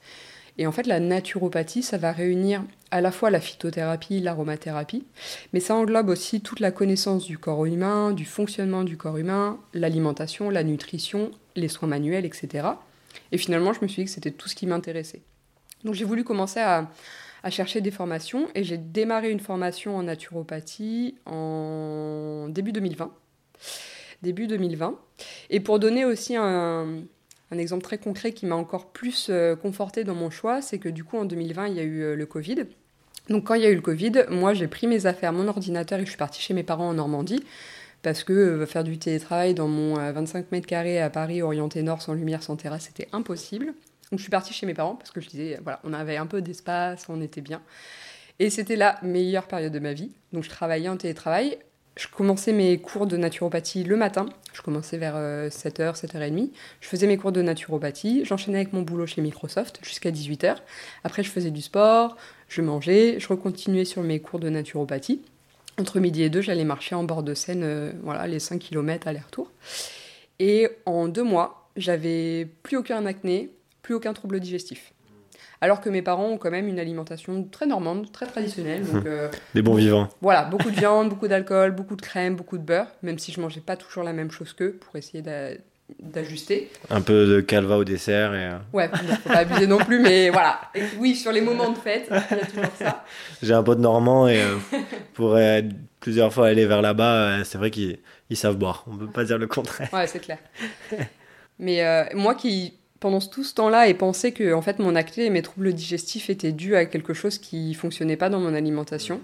Et 0.59 0.66
en 0.66 0.73
fait, 0.73 0.88
la 0.88 0.99
naturopathie, 0.99 1.85
ça 1.85 1.96
va 1.96 2.11
réunir 2.11 2.64
à 2.90 3.01
la 3.01 3.12
fois 3.12 3.31
la 3.31 3.40
phytothérapie, 3.40 4.18
l'aromathérapie, 4.18 5.05
mais 5.53 5.61
ça 5.61 5.77
englobe 5.77 6.09
aussi 6.09 6.40
toute 6.40 6.59
la 6.59 6.73
connaissance 6.73 7.25
du 7.25 7.38
corps 7.38 7.64
humain, 7.64 8.11
du 8.11 8.25
fonctionnement 8.25 8.83
du 8.83 8.96
corps 8.96 9.16
humain, 9.16 9.61
l'alimentation, 9.75 10.51
la 10.51 10.64
nutrition, 10.64 11.31
les 11.55 11.68
soins 11.68 11.88
manuels, 11.88 12.25
etc. 12.27 12.66
Et 13.31 13.38
finalement, 13.38 13.73
je 13.73 13.79
me 13.81 13.87
suis 13.87 14.03
dit 14.03 14.07
que 14.07 14.14
c'était 14.14 14.33
tout 14.33 14.49
ce 14.49 14.57
qui 14.57 14.66
m'intéressait. 14.66 15.23
Donc 15.85 15.94
j'ai 15.94 16.05
voulu 16.05 16.25
commencer 16.25 16.59
à, 16.59 16.90
à 17.42 17.50
chercher 17.50 17.81
des 17.81 17.90
formations 17.90 18.48
et 18.55 18.64
j'ai 18.64 18.76
démarré 18.76 19.31
une 19.31 19.40
formation 19.40 19.96
en 19.96 20.03
naturopathie 20.03 21.14
en 21.26 22.48
début 22.48 22.72
2020. 22.72 23.12
Début 24.22 24.46
2020. 24.46 24.98
Et 25.48 25.61
pour 25.61 25.79
donner 25.79 26.05
aussi 26.05 26.37
un, 26.37 27.03
exemple 27.50 27.83
très 27.83 27.98
concret 27.98 28.33
qui 28.33 28.46
m'a 28.46 28.55
encore 28.55 28.87
plus 28.92 29.29
euh, 29.31 29.57
conforté 29.57 30.05
dans 30.05 30.14
mon 30.14 30.31
choix, 30.31 30.61
c'est 30.61 30.79
que 30.79 30.88
du 30.88 31.05
coup 31.05 31.16
en 31.16 31.24
2020 31.24 31.68
il 31.68 31.74
y 31.74 31.81
a 31.81 31.85
eu 31.85 32.03
euh, 32.03 32.16
le 32.16 32.26
Covid. 32.26 32.66
Donc 33.29 33.46
quand 33.46 33.55
il 33.55 33.62
y 33.62 33.66
a 33.66 33.70
eu 33.70 33.74
le 33.74 33.81
Covid, 33.81 34.24
moi 34.29 34.55
j'ai 34.55 34.68
pris 34.68 34.87
mes 34.87 35.07
affaires, 35.07 35.33
mon 35.33 35.48
ordinateur 35.48 35.98
et 35.98 36.05
je 36.05 36.11
suis 36.11 36.18
partie 36.18 36.42
chez 36.42 36.55
mes 36.55 36.62
parents 36.62 36.88
en 36.88 36.94
Normandie 36.94 37.42
parce 38.03 38.24
que 38.24 38.33
euh, 38.33 38.66
faire 38.66 38.85
du 38.85 38.98
télétravail 38.98 39.55
dans 39.55 39.68
mon 39.68 39.94
25 39.94 40.53
mètres 40.53 40.66
carrés 40.66 41.00
à 41.00 41.09
Paris 41.09 41.40
orienté 41.40 41.83
nord 41.83 42.03
sans 42.03 42.12
lumière, 42.12 42.42
sans 42.42 42.57
terrasse, 42.57 42.85
c'était 42.87 43.09
impossible. 43.12 43.74
Donc 44.11 44.18
je 44.18 44.23
suis 44.23 44.31
partie 44.31 44.53
chez 44.53 44.66
mes 44.66 44.75
parents 44.75 44.96
parce 44.96 45.11
que 45.11 45.20
je 45.20 45.29
disais, 45.29 45.59
voilà, 45.62 45.81
on 45.85 45.92
avait 45.92 46.16
un 46.16 46.27
peu 46.27 46.42
d'espace, 46.42 47.07
on 47.09 47.20
était 47.20 47.40
bien. 47.40 47.62
Et 48.38 48.51
c'était 48.51 48.77
la 48.77 48.99
meilleure 49.03 49.46
période 49.46 49.73
de 49.73 49.79
ma 49.79 49.92
vie. 49.92 50.11
Donc 50.33 50.44
je 50.44 50.49
travaillais 50.49 50.88
en 50.88 50.96
télétravail. 50.96 51.59
Je 51.96 52.09
commençais 52.09 52.53
mes 52.53 52.79
cours 52.79 53.07
de 53.07 53.16
naturopathie 53.16 53.85
le 53.85 53.96
matin. 53.96 54.27
Je 54.53 54.62
commençais 54.62 54.96
vers 54.96 55.14
7h, 55.14 55.81
euh, 55.81 55.92
7h30. 55.92 56.51
Je 56.81 56.88
faisais 56.88 57.07
mes 57.07 57.18
cours 57.18 57.33
de 57.33 57.42
naturopathie. 57.42 58.25
J'enchaînais 58.25 58.59
avec 58.59 58.73
mon 58.73 58.83
boulot 58.83 59.07
chez 59.07 59.20
Microsoft 59.20 59.81
jusqu'à 59.83 60.11
18h. 60.11 60.57
Après, 61.05 61.23
je 61.23 61.31
faisais 61.31 61.51
du 61.51 61.61
sport, 61.61 62.16
je 62.49 62.62
mangeais, 62.62 63.20
je 63.20 63.29
recontinuais 63.29 63.85
sur 63.85 64.03
mes 64.03 64.20
cours 64.20 64.40
de 64.40 64.49
naturopathie. 64.49 65.20
Entre 65.79 66.01
midi 66.01 66.23
et 66.23 66.31
deux, 66.31 66.40
j'allais 66.40 66.64
marcher 66.64 66.94
en 66.94 67.05
bord 67.05 67.23
de 67.23 67.35
Seine, 67.35 67.62
euh, 67.64 67.92
voilà, 68.03 68.27
les 68.27 68.38
5 68.38 68.59
km 68.59 69.07
aller-retour. 69.07 69.51
Et 70.38 70.68
en 70.87 71.09
deux 71.09 71.23
mois, 71.23 71.68
j'avais 71.77 72.49
plus 72.62 72.79
aucun 72.79 73.05
acné, 73.05 73.51
plus 73.90 73.96
aucun 73.96 74.12
trouble 74.12 74.38
digestif. 74.38 74.92
Alors 75.61 75.81
que 75.81 75.90
mes 75.90 76.00
parents 76.00 76.29
ont 76.29 76.38
quand 76.38 76.53
même 76.53 76.68
une 76.68 76.79
alimentation 76.79 77.42
très 77.42 77.66
normande, 77.66 78.12
très 78.12 78.26
traditionnelle. 78.26 78.85
Donc, 78.85 79.05
euh, 79.05 79.29
Des 79.53 79.62
bons 79.62 79.74
vivants. 79.74 80.09
Voilà, 80.20 80.44
beaucoup 80.44 80.70
de 80.70 80.76
viande, 80.79 81.09
beaucoup 81.09 81.26
d'alcool, 81.26 81.72
beaucoup 81.72 81.96
de 81.96 82.00
crème, 82.00 82.37
beaucoup 82.37 82.57
de 82.57 82.62
beurre, 82.62 82.87
même 83.03 83.18
si 83.18 83.33
je 83.33 83.40
mangeais 83.40 83.61
pas 83.61 83.76
toujours 83.76 84.05
la 84.05 84.12
même 84.12 84.31
chose 84.31 84.53
qu'eux 84.53 84.79
pour 84.81 84.94
essayer 84.94 85.24
d'ajuster. 85.98 86.70
Un 86.88 87.00
peu 87.00 87.26
de 87.26 87.40
calva 87.40 87.79
au 87.79 87.85
dessert. 87.85 88.33
Et... 88.33 88.50
Ouais, 88.72 88.88
faut 89.24 89.29
pas 89.29 89.38
abuser 89.38 89.66
non 89.66 89.79
plus, 89.79 89.98
mais 89.98 90.31
voilà. 90.37 90.61
oui, 91.00 91.16
sur 91.16 91.33
les 91.33 91.40
moments 91.40 91.72
de 91.72 91.79
fête, 91.79 92.09
il 92.31 92.37
y 92.37 92.40
a 92.40 92.46
toujours 92.46 92.76
ça. 92.79 93.05
J'ai 93.42 93.55
un 93.55 93.64
pote 93.64 93.81
normand 93.81 94.29
et 94.29 94.40
pour 95.14 95.37
plusieurs 95.98 96.33
fois 96.33 96.46
aller 96.46 96.64
vers 96.64 96.81
là-bas, 96.81 97.42
c'est 97.42 97.59
vrai 97.59 97.72
qu'ils 97.72 97.98
savent 98.35 98.57
boire. 98.57 98.85
On 98.87 98.96
peut 98.96 99.11
pas 99.11 99.24
dire 99.24 99.37
le 99.37 99.48
contraire. 99.48 99.88
Ouais, 99.92 100.07
c'est 100.07 100.20
clair. 100.20 100.38
mais 101.59 102.09
moi 102.14 102.37
qui 102.37 102.74
pendant 103.01 103.21
tout 103.21 103.45
ce 103.45 103.55
temps-là 103.55 103.89
et 103.89 103.95
penser 103.95 104.33
que 104.33 104.53
en 104.53 104.63
fait 104.63 104.79
mon 104.79 104.95
acné 104.95 105.25
et 105.25 105.31
mes 105.31 105.43
troubles 105.43 105.73
digestifs 105.73 106.31
étaient 106.31 106.53
dus 106.53 106.77
à 106.77 106.85
quelque 106.85 107.15
chose 107.15 107.39
qui 107.39 107.73
fonctionnait 107.75 108.17
pas 108.17 108.29
dans 108.29 108.39
mon 108.39 108.55
alimentation, 108.55 109.21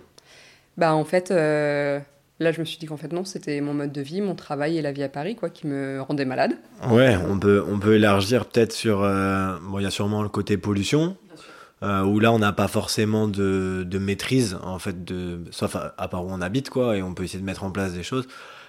bah 0.79 0.95
en 0.95 1.05
fait 1.05 1.31
euh, 1.31 2.01
là 2.41 2.53
je 2.53 2.61
me 2.61 2.65
suis 2.65 2.79
dit 2.79 2.87
qu'en 2.87 2.97
fait 2.97 3.13
non 3.13 3.25
c'était 3.27 3.61
mon 3.61 3.75
mode 3.75 3.93
de 3.93 4.01
vie, 4.01 4.23
mon 4.23 4.35
travail 4.35 4.79
et 4.79 4.83
la 4.83 4.93
vie 4.93 5.03
à 5.03 5.11
Paris 5.11 5.37
quoi 5.37 5.51
qui 5.51 5.67
me 5.67 6.01
rendaient 6.01 6.25
malade. 6.25 6.57
Ouais, 6.89 7.17
on 7.29 7.39
peut 7.39 7.63
on 7.71 7.79
peut 7.79 7.95
élargir 7.95 8.47
peut-être 8.47 8.73
sur 8.73 9.03
euh, 9.03 9.57
bon 9.63 9.79
il 9.79 9.83
y 9.83 9.87
a 9.87 9.91
sûrement 9.91 10.23
le 10.23 10.31
côté 10.31 10.57
pollution. 10.57 11.17
Euh, 11.83 12.01
où 12.01 12.21
là 12.21 12.33
on 12.33 12.39
n'a 12.39 12.55
pas 12.55 12.69
forcément 12.69 13.29
de, 13.29 13.85
de, 13.87 13.99
maîtrise 13.99 14.57
en 14.63 14.79
fait 14.79 15.05
de 15.05 15.41
sauf 15.51 15.77
à, 15.77 15.95
à, 15.99 16.09
part 16.09 16.25
où 16.25 16.29
on 16.31 16.41
habite 16.41 16.71
quoi 16.71 16.97
et 16.97 17.03
on 17.03 17.13
peut 17.13 17.25
essayer 17.25 17.39
de 17.39 17.45
mettre 17.45 17.65
en 17.65 17.71
place 17.71 17.93
des 17.93 18.03
choses 18.03 18.27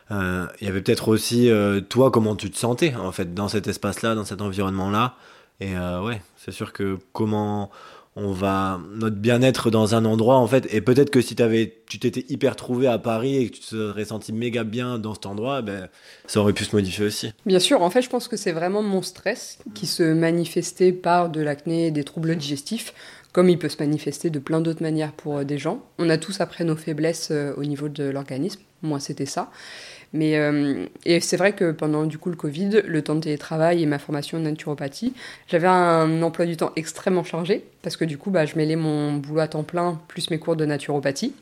il 0.09 0.65
y 0.65 0.67
avait 0.67 0.81
peut-être 0.81 1.09
aussi 1.09 1.49
euh, 1.49 1.81
toi 1.81 2.11
comment 2.11 2.35
tu 2.35 2.49
te 2.49 2.57
sentais 2.57 2.95
en 2.95 3.11
fait 3.11 3.33
dans 3.33 3.47
cet 3.47 3.67
espace-là, 3.67 4.15
dans 4.15 4.25
cet 4.25 4.41
environnement-là. 4.41 5.15
Et 5.59 5.75
euh, 5.75 6.03
ouais, 6.03 6.21
c'est 6.37 6.51
sûr 6.51 6.71
que 6.71 6.97
comment 7.13 7.71
on 8.15 8.31
va 8.31 8.79
notre 8.95 9.15
bien-être 9.15 9.69
dans 9.69 9.93
un 9.93 10.03
endroit 10.03 10.37
en 10.37 10.47
fait 10.47 10.67
et 10.73 10.81
peut-être 10.81 11.11
que 11.11 11.21
si 11.21 11.39
avais, 11.39 11.77
tu 11.87 11.99
t'étais 11.99 12.25
hyper 12.29 12.55
trouvé 12.55 12.87
à 12.87 12.97
Paris 12.97 13.37
et 13.37 13.49
que 13.49 13.55
tu 13.55 13.61
te 13.61 13.65
serais 13.65 14.05
senti 14.05 14.33
méga 14.33 14.63
bien 14.63 14.97
dans 14.97 15.13
cet 15.13 15.27
endroit 15.27 15.61
ben 15.61 15.87
ça 16.25 16.39
aurait 16.39 16.53
pu 16.53 16.63
se 16.63 16.75
modifier 16.75 17.05
aussi. 17.05 17.31
Bien 17.45 17.59
sûr 17.59 17.81
en 17.83 17.91
fait 17.91 18.01
je 18.01 18.09
pense 18.09 18.27
que 18.27 18.35
c'est 18.35 18.53
vraiment 18.53 18.81
mon 18.81 19.03
stress 19.03 19.59
qui 19.75 19.85
se 19.85 20.01
manifestait 20.01 20.93
par 20.93 21.29
de 21.29 21.41
l'acné 21.41 21.87
et 21.87 21.91
des 21.91 22.03
troubles 22.03 22.35
digestifs 22.35 22.93
comme 23.33 23.49
il 23.49 23.59
peut 23.59 23.69
se 23.69 23.77
manifester 23.77 24.31
de 24.31 24.39
plein 24.39 24.61
d'autres 24.61 24.81
manières 24.81 25.11
pour 25.11 25.45
des 25.45 25.59
gens. 25.59 25.85
On 25.99 26.09
a 26.09 26.17
tous 26.17 26.41
après 26.41 26.63
nos 26.63 26.75
faiblesses 26.75 27.31
au 27.55 27.65
niveau 27.65 27.87
de 27.87 28.03
l'organisme. 28.05 28.61
Moi 28.81 28.99
c'était 28.99 29.27
ça 29.27 29.51
mais 30.13 30.37
euh, 30.37 30.85
et 31.05 31.19
c'est 31.19 31.37
vrai 31.37 31.53
que 31.53 31.71
pendant 31.71 32.05
du 32.05 32.17
coup 32.17 32.29
le 32.29 32.35
Covid, 32.35 32.81
le 32.85 33.01
temps 33.01 33.15
de 33.15 33.21
télétravail 33.21 33.83
et 33.83 33.85
ma 33.85 33.99
formation 33.99 34.37
en 34.37 34.41
naturopathie, 34.41 35.13
j'avais 35.47 35.67
un 35.67 36.21
emploi 36.21 36.45
du 36.45 36.57
temps 36.57 36.71
extrêmement 36.75 37.23
chargé 37.23 37.65
parce 37.81 37.97
que 37.97 38.05
du 38.05 38.17
coup 38.17 38.31
bah, 38.31 38.45
je 38.45 38.55
mêlais 38.55 38.75
mon 38.75 39.13
boulot 39.13 39.41
à 39.41 39.47
temps 39.47 39.63
plein 39.63 39.99
plus 40.07 40.29
mes 40.29 40.39
cours 40.39 40.55
de 40.55 40.65
naturopathie. 40.65 41.33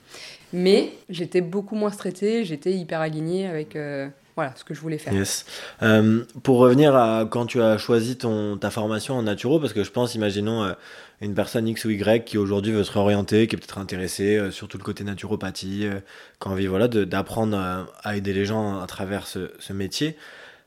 Mais 0.54 0.94
j'étais 1.10 1.42
beaucoup 1.42 1.76
moins 1.76 1.92
stressée, 1.92 2.46
j'étais 2.46 2.74
hyper 2.74 3.02
alignée 3.02 3.46
avec 3.48 3.76
euh, 3.76 4.08
voilà 4.36 4.54
ce 4.56 4.64
que 4.64 4.74
je 4.74 4.80
voulais 4.80 4.98
faire. 4.98 5.14
Yes. 5.14 5.46
Euh, 5.82 6.24
pour 6.44 6.58
revenir 6.58 6.96
à 6.96 7.28
quand 7.30 7.46
tu 7.46 7.62
as 7.62 7.78
choisi 7.78 8.18
ton, 8.18 8.58
ta 8.58 8.70
formation 8.70 9.16
en 9.16 9.24
naturo, 9.24 9.60
parce 9.60 9.74
que 9.74 9.84
je 9.84 9.92
pense, 9.92 10.16
imaginons 10.16 10.74
une 11.22 11.34
personne 11.34 11.68
X 11.68 11.86
ou 11.86 11.90
Y 11.92 12.26
qui 12.26 12.38
aujourd'hui 12.38 12.72
veut 12.72 12.84
se 12.84 12.92
réorienter, 12.92 13.48
qui 13.48 13.56
est 13.56 13.58
peut-être 13.58 13.78
intéressée 13.78 14.38
euh, 14.38 14.52
sur 14.52 14.68
tout 14.68 14.78
le 14.78 14.84
côté 14.84 15.04
naturopathie, 15.04 15.86
euh, 15.86 16.00
qui 16.42 16.48
a 16.48 16.52
envie 16.52 16.68
voilà, 16.68 16.88
d'apprendre 16.88 17.58
à, 18.04 18.18
aider 18.18 18.34
les 18.34 18.46
gens 18.46 18.80
à 18.80 18.88
travers 18.88 19.28
ce, 19.28 19.74
métier. 19.74 20.18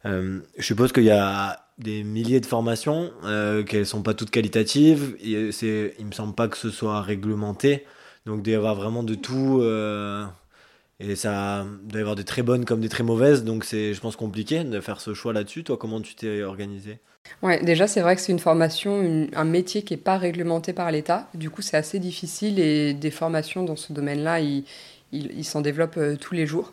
Euh, 0.07 0.41
je 0.57 0.65
suppose 0.65 0.93
qu'il 0.93 1.05
y 1.05 1.11
a 1.11 1.65
des 1.79 2.03
milliers 2.03 2.41
de 2.41 2.47
formations, 2.47 3.13
euh, 3.25 3.63
qu'elles 3.63 3.87
sont 3.87 4.03
pas 4.03 4.15
toutes 4.15 4.31
qualitatives. 4.31 5.17
Il 5.23 5.53
me 6.07 6.13
semble 6.13 6.35
pas 6.35 6.49
que 6.49 6.57
ce 6.57 6.71
soit 6.71 7.03
réglementé. 7.03 7.85
Donc, 8.27 8.39
il 8.39 8.43
doit 8.43 8.53
y 8.53 8.57
avoir 8.57 8.75
vraiment 8.75 9.03
de 9.03 9.15
tout. 9.15 9.63
Et 11.01 11.15
ça 11.15 11.65
doit 11.85 12.01
y 12.01 12.03
avoir 12.03 12.17
des 12.17 12.25
très 12.25 12.43
bonnes 12.43 12.65
comme 12.65 12.81
des 12.81 12.89
très 12.89 13.05
mauvaises. 13.05 13.45
Donc, 13.45 13.65
c'est, 13.65 13.95
je 13.95 14.01
pense, 14.01 14.17
compliqué 14.17 14.65
de 14.65 14.81
faire 14.81 15.01
ce 15.01 15.15
choix 15.15 15.33
là-dessus. 15.33 15.65
Toi, 15.65 15.77
comment 15.77 16.01
tu 16.01 16.15
t'es 16.15 16.43
organisé? 16.43 16.99
Ouais, 17.43 17.63
déjà, 17.63 17.87
c'est 17.87 18.01
vrai 18.01 18.17
que 18.17 18.23
c'est 18.23 18.33
une 18.33 18.39
formation, 18.39 19.29
un 19.33 19.45
métier 19.45 19.83
qui 19.83 19.95
n'est 19.95 20.01
pas 20.01 20.19
réglementé 20.19 20.73
par 20.73 20.91
l'État. 20.91 21.29
Du 21.35 21.51
coup, 21.51 21.63
c'est 21.63 21.77
assez 21.77 21.99
difficile 21.99 22.59
et 22.59 22.95
des 22.95 23.11
formations 23.11 23.63
dans 23.63 23.77
ce 23.77 23.93
domaine-là, 23.93 24.41
ils 24.41 24.65
il, 25.13 25.45
s'en 25.45 25.61
développent 25.61 25.97
euh, 25.97 26.17
tous 26.17 26.35
les 26.35 26.47
jours. 26.47 26.73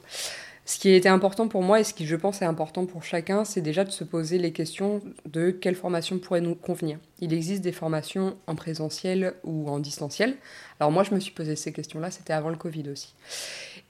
Ce 0.67 0.79
qui 0.79 0.89
été 0.89 1.07
important 1.07 1.47
pour 1.47 1.61
moi 1.61 1.79
et 1.79 1.83
ce 1.83 1.93
qui, 1.93 2.07
je 2.07 2.15
pense, 2.15 2.41
est 2.41 2.45
important 2.45 2.87
pour 2.87 3.03
chacun, 3.03 3.45
c'est 3.45 3.61
déjà 3.61 3.83
de 3.83 3.91
se 3.91 4.03
poser 4.03 4.39
les 4.39 4.51
questions 4.51 4.99
de 5.31 5.51
quelle 5.51 5.75
formation 5.75 6.17
pourrait 6.17 6.41
nous 6.41 6.55
convenir. 6.55 6.97
Il 7.19 7.33
existe 7.33 7.61
des 7.61 7.71
formations 7.71 8.35
en 8.47 8.55
présentiel 8.55 9.35
ou 9.43 9.69
en 9.69 9.77
distanciel. 9.77 10.37
Alors 10.79 10.91
moi, 10.91 11.03
je 11.03 11.13
me 11.13 11.19
suis 11.19 11.31
posé 11.31 11.55
ces 11.55 11.71
questions-là, 11.71 12.09
c'était 12.09 12.33
avant 12.33 12.49
le 12.49 12.55
Covid 12.55 12.89
aussi. 12.89 13.13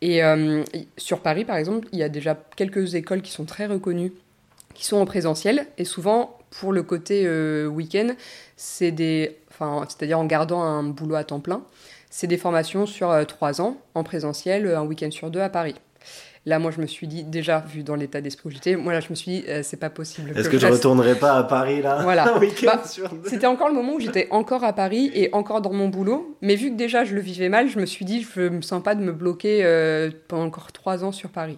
Et 0.02 0.24
euh, 0.24 0.64
sur 0.98 1.22
Paris, 1.22 1.46
par 1.46 1.58
exemple, 1.58 1.88
il 1.92 2.00
y 2.00 2.04
a 2.04 2.10
déjà 2.10 2.38
quelques 2.56 2.96
écoles 2.96 3.22
qui 3.22 3.32
sont 3.32 3.46
très 3.46 3.66
reconnues 3.66 4.12
qui 4.76 4.86
sont 4.86 4.98
en 4.98 5.06
présentiel. 5.06 5.66
Et 5.78 5.86
souvent, 5.86 6.38
pour 6.52 6.72
le 6.72 6.84
côté 6.84 7.24
euh, 7.26 7.66
week-end, 7.66 8.10
c'est 8.58 8.92
des, 8.92 9.38
enfin, 9.50 9.86
c'est-à-dire 9.88 10.20
en 10.20 10.26
gardant 10.26 10.62
un 10.62 10.84
boulot 10.84 11.16
à 11.16 11.24
temps 11.24 11.40
plein, 11.40 11.64
c'est 12.12 12.28
des 12.28 12.38
formations 12.38 12.86
sur 12.86 13.10
euh, 13.10 13.24
trois 13.24 13.62
ans 13.62 13.78
en 13.96 14.04
présentiel, 14.04 14.68
un 14.68 14.84
week-end 14.84 15.12
sur 15.12 15.32
deux 15.32 15.40
à 15.40 15.50
Paris. 15.50 15.76
Là, 16.46 16.60
moi, 16.60 16.70
je 16.70 16.80
me 16.80 16.86
suis 16.86 17.08
dit, 17.08 17.24
déjà, 17.24 17.60
vu 17.60 17.84
dans 17.84 17.96
l'état 17.96 18.22
d'esprit 18.22 18.50
où 18.50 18.52
j'étais, 18.52 18.76
moi, 18.76 18.94
là, 18.94 19.00
je 19.00 19.10
me 19.10 19.16
suis 19.16 19.32
dit, 19.32 19.44
euh, 19.50 19.62
c'est 19.64 19.80
pas 19.80 19.90
possible. 19.90 20.32
Est-ce 20.36 20.48
que, 20.48 20.60
je, 20.60 20.68
ne 20.68 20.74
retournerai 20.74 21.16
pas 21.16 21.34
à 21.34 21.44
Paris, 21.44 21.82
là 21.82 22.02
Voilà. 22.04 22.26
Bah, 22.64 22.82
c'était 23.26 23.48
encore 23.48 23.68
le 23.68 23.74
moment 23.74 23.94
où 23.94 24.00
j'étais 24.00 24.28
encore 24.32 24.64
à 24.64 24.74
Paris 24.74 25.12
et 25.14 25.30
encore 25.34 25.62
dans 25.62 25.74
mon 25.74 25.90
boulot. 25.90 26.38
Mais 26.42 26.56
vu 26.56 26.70
que 26.72 26.76
déjà, 26.76 27.04
je 27.04 27.16
le 27.16 27.22
vivais 27.22 27.50
mal, 27.50 27.68
je 27.68 27.80
me 27.80 27.86
suis 27.86 28.06
dit, 28.06 28.26
je 28.36 28.42
me 28.42 28.62
sens 28.62 28.82
pas 28.84 28.96
de 28.96 29.02
me 29.02 29.12
bloquer 29.12 29.64
pendant 30.28 30.46
encore 30.46 30.72
trois 30.72 31.04
ans 31.04 31.12
sur 31.12 31.30
Paris. 31.30 31.58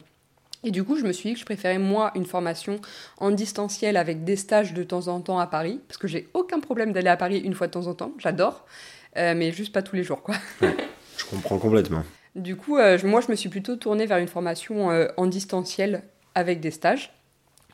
Et 0.63 0.71
du 0.71 0.83
coup, 0.83 0.97
je 0.97 1.03
me 1.03 1.11
suis 1.11 1.29
dit 1.29 1.33
que 1.35 1.39
je 1.39 1.45
préférais, 1.45 1.77
moi, 1.77 2.11
une 2.15 2.25
formation 2.25 2.79
en 3.19 3.31
distanciel 3.31 3.95
avec 3.95 4.23
des 4.23 4.35
stages 4.35 4.73
de 4.73 4.83
temps 4.83 5.07
en 5.07 5.21
temps 5.21 5.39
à 5.39 5.47
Paris, 5.47 5.79
parce 5.87 5.97
que 5.97 6.07
j'ai 6.07 6.27
aucun 6.33 6.59
problème 6.59 6.91
d'aller 6.91 7.09
à 7.09 7.17
Paris 7.17 7.39
une 7.39 7.53
fois 7.53 7.67
de 7.67 7.71
temps 7.71 7.87
en 7.87 7.93
temps, 7.93 8.11
j'adore, 8.17 8.65
euh, 9.17 9.33
mais 9.35 9.51
juste 9.51 9.71
pas 9.71 9.81
tous 9.81 9.95
les 9.95 10.03
jours, 10.03 10.23
quoi. 10.23 10.35
je 10.61 11.25
comprends 11.29 11.57
complètement. 11.57 12.03
Du 12.37 12.55
coup, 12.55 12.77
euh, 12.77 12.97
moi, 13.03 13.19
je 13.21 13.29
me 13.29 13.35
suis 13.35 13.49
plutôt 13.49 13.75
tournée 13.75 14.05
vers 14.05 14.17
une 14.17 14.27
formation 14.27 14.91
euh, 14.91 15.07
en 15.17 15.25
distanciel 15.25 16.03
avec 16.35 16.59
des 16.59 16.71
stages. 16.71 17.11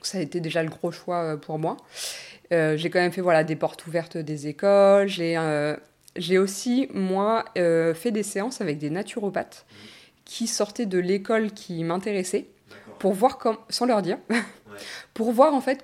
Ça 0.02 0.18
a 0.18 0.22
été 0.22 0.40
déjà 0.40 0.64
le 0.64 0.70
gros 0.70 0.92
choix 0.92 1.38
pour 1.38 1.60
moi. 1.60 1.78
j'ai 2.52 2.90
quand 2.90 3.00
même 3.00 3.12
fait 3.12 3.22
voilà, 3.22 3.44
des 3.44 3.56
portes 3.56 3.88
ouvertes 3.88 4.18
des 4.18 4.48
écoles. 4.48 5.08
J'ai 5.08 6.38
aussi, 6.38 6.90
moi, 6.94 7.46
fait 7.56 8.12
des 8.12 8.24
séances 8.24 8.60
avec 8.60 8.80
des 8.80 8.90
naturopathes 8.90 9.66
qui 10.26 10.48
sortaient 10.48 10.86
de 10.86 11.00
l'école 11.00 11.52
qui 11.52 11.84
m'intéressait 11.86 12.48
pour 13.00 13.14
voir, 13.14 13.38
comme, 13.38 13.58
sans 13.70 13.86
leur 13.86 14.02
dire, 14.02 14.18
pour 15.14 15.32
voir 15.32 15.54
en 15.54 15.62
fait 15.62 15.84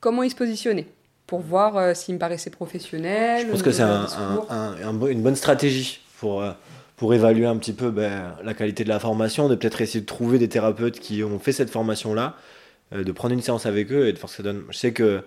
comment 0.00 0.22
ils 0.22 0.30
se 0.30 0.36
positionnaient, 0.36 0.86
pour 1.26 1.40
voir 1.40 1.76
euh, 1.76 1.94
s'ils 1.94 2.14
me 2.14 2.18
paraissaient 2.18 2.50
professionnels. 2.50 3.46
Je 3.46 3.50
pense 3.50 3.62
que 3.62 3.72
c'est 3.72 3.82
un, 3.82 5.06
une 5.08 5.22
bonne 5.22 5.36
stratégie 5.36 6.00
pour, 6.18 6.42
euh, 6.42 6.52
pour 7.00 7.14
évaluer 7.14 7.46
un 7.46 7.56
petit 7.56 7.72
peu 7.72 7.90
ben, 7.90 8.34
la 8.44 8.52
qualité 8.52 8.84
de 8.84 8.90
la 8.90 8.98
formation, 8.98 9.48
de 9.48 9.54
peut-être 9.54 9.80
essayer 9.80 10.02
de 10.02 10.06
trouver 10.06 10.38
des 10.38 10.50
thérapeutes 10.50 11.00
qui 11.00 11.24
ont 11.24 11.38
fait 11.38 11.52
cette 11.52 11.70
formation-là, 11.70 12.36
euh, 12.92 13.04
de 13.04 13.10
prendre 13.10 13.32
une 13.32 13.40
séance 13.40 13.64
avec 13.64 13.90
eux 13.90 14.06
et 14.06 14.12
de 14.12 14.18
voir 14.18 14.28
ce 14.28 14.36
que 14.36 14.42
ça 14.42 14.52
donne. 14.52 14.64
Je 14.68 14.76
sais 14.76 14.92
que 14.92 15.22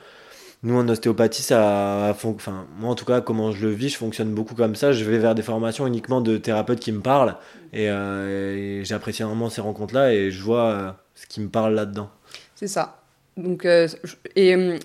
nous, 0.62 0.78
en 0.78 0.88
ostéopathie, 0.88 1.42
ça, 1.42 2.12
enfin, 2.12 2.68
moi 2.78 2.92
en 2.92 2.96
tout 2.96 3.06
cas, 3.06 3.22
comment 3.22 3.52
je 3.52 3.66
le 3.66 3.74
vis, 3.74 3.90
je 3.90 3.98
fonctionne 3.98 4.36
beaucoup 4.36 4.54
comme 4.54 4.76
ça. 4.76 4.92
Je 4.92 5.04
vais 5.04 5.18
vers 5.18 5.34
des 5.34 5.42
formations 5.42 5.88
uniquement 5.88 6.22
de 6.22 6.38
thérapeutes 6.38 6.80
qui 6.80 6.92
me 6.92 7.02
parlent 7.02 7.38
et, 7.74 7.86
et 7.86 8.86
j'apprécie 8.86 9.24
vraiment 9.24 9.50
ces 9.50 9.62
rencontres-là 9.62 10.14
et 10.14 10.30
je 10.30 10.44
vois 10.44 10.96
ce 11.16 11.26
qui 11.26 11.42
me 11.42 11.50
parle 11.50 11.74
là-dedans. 11.74 12.12
C'est 12.54 12.68
ça. 12.68 13.02
Donc, 13.36 13.66
euh, 13.66 13.88
et 14.36 14.56
hum, 14.56 14.78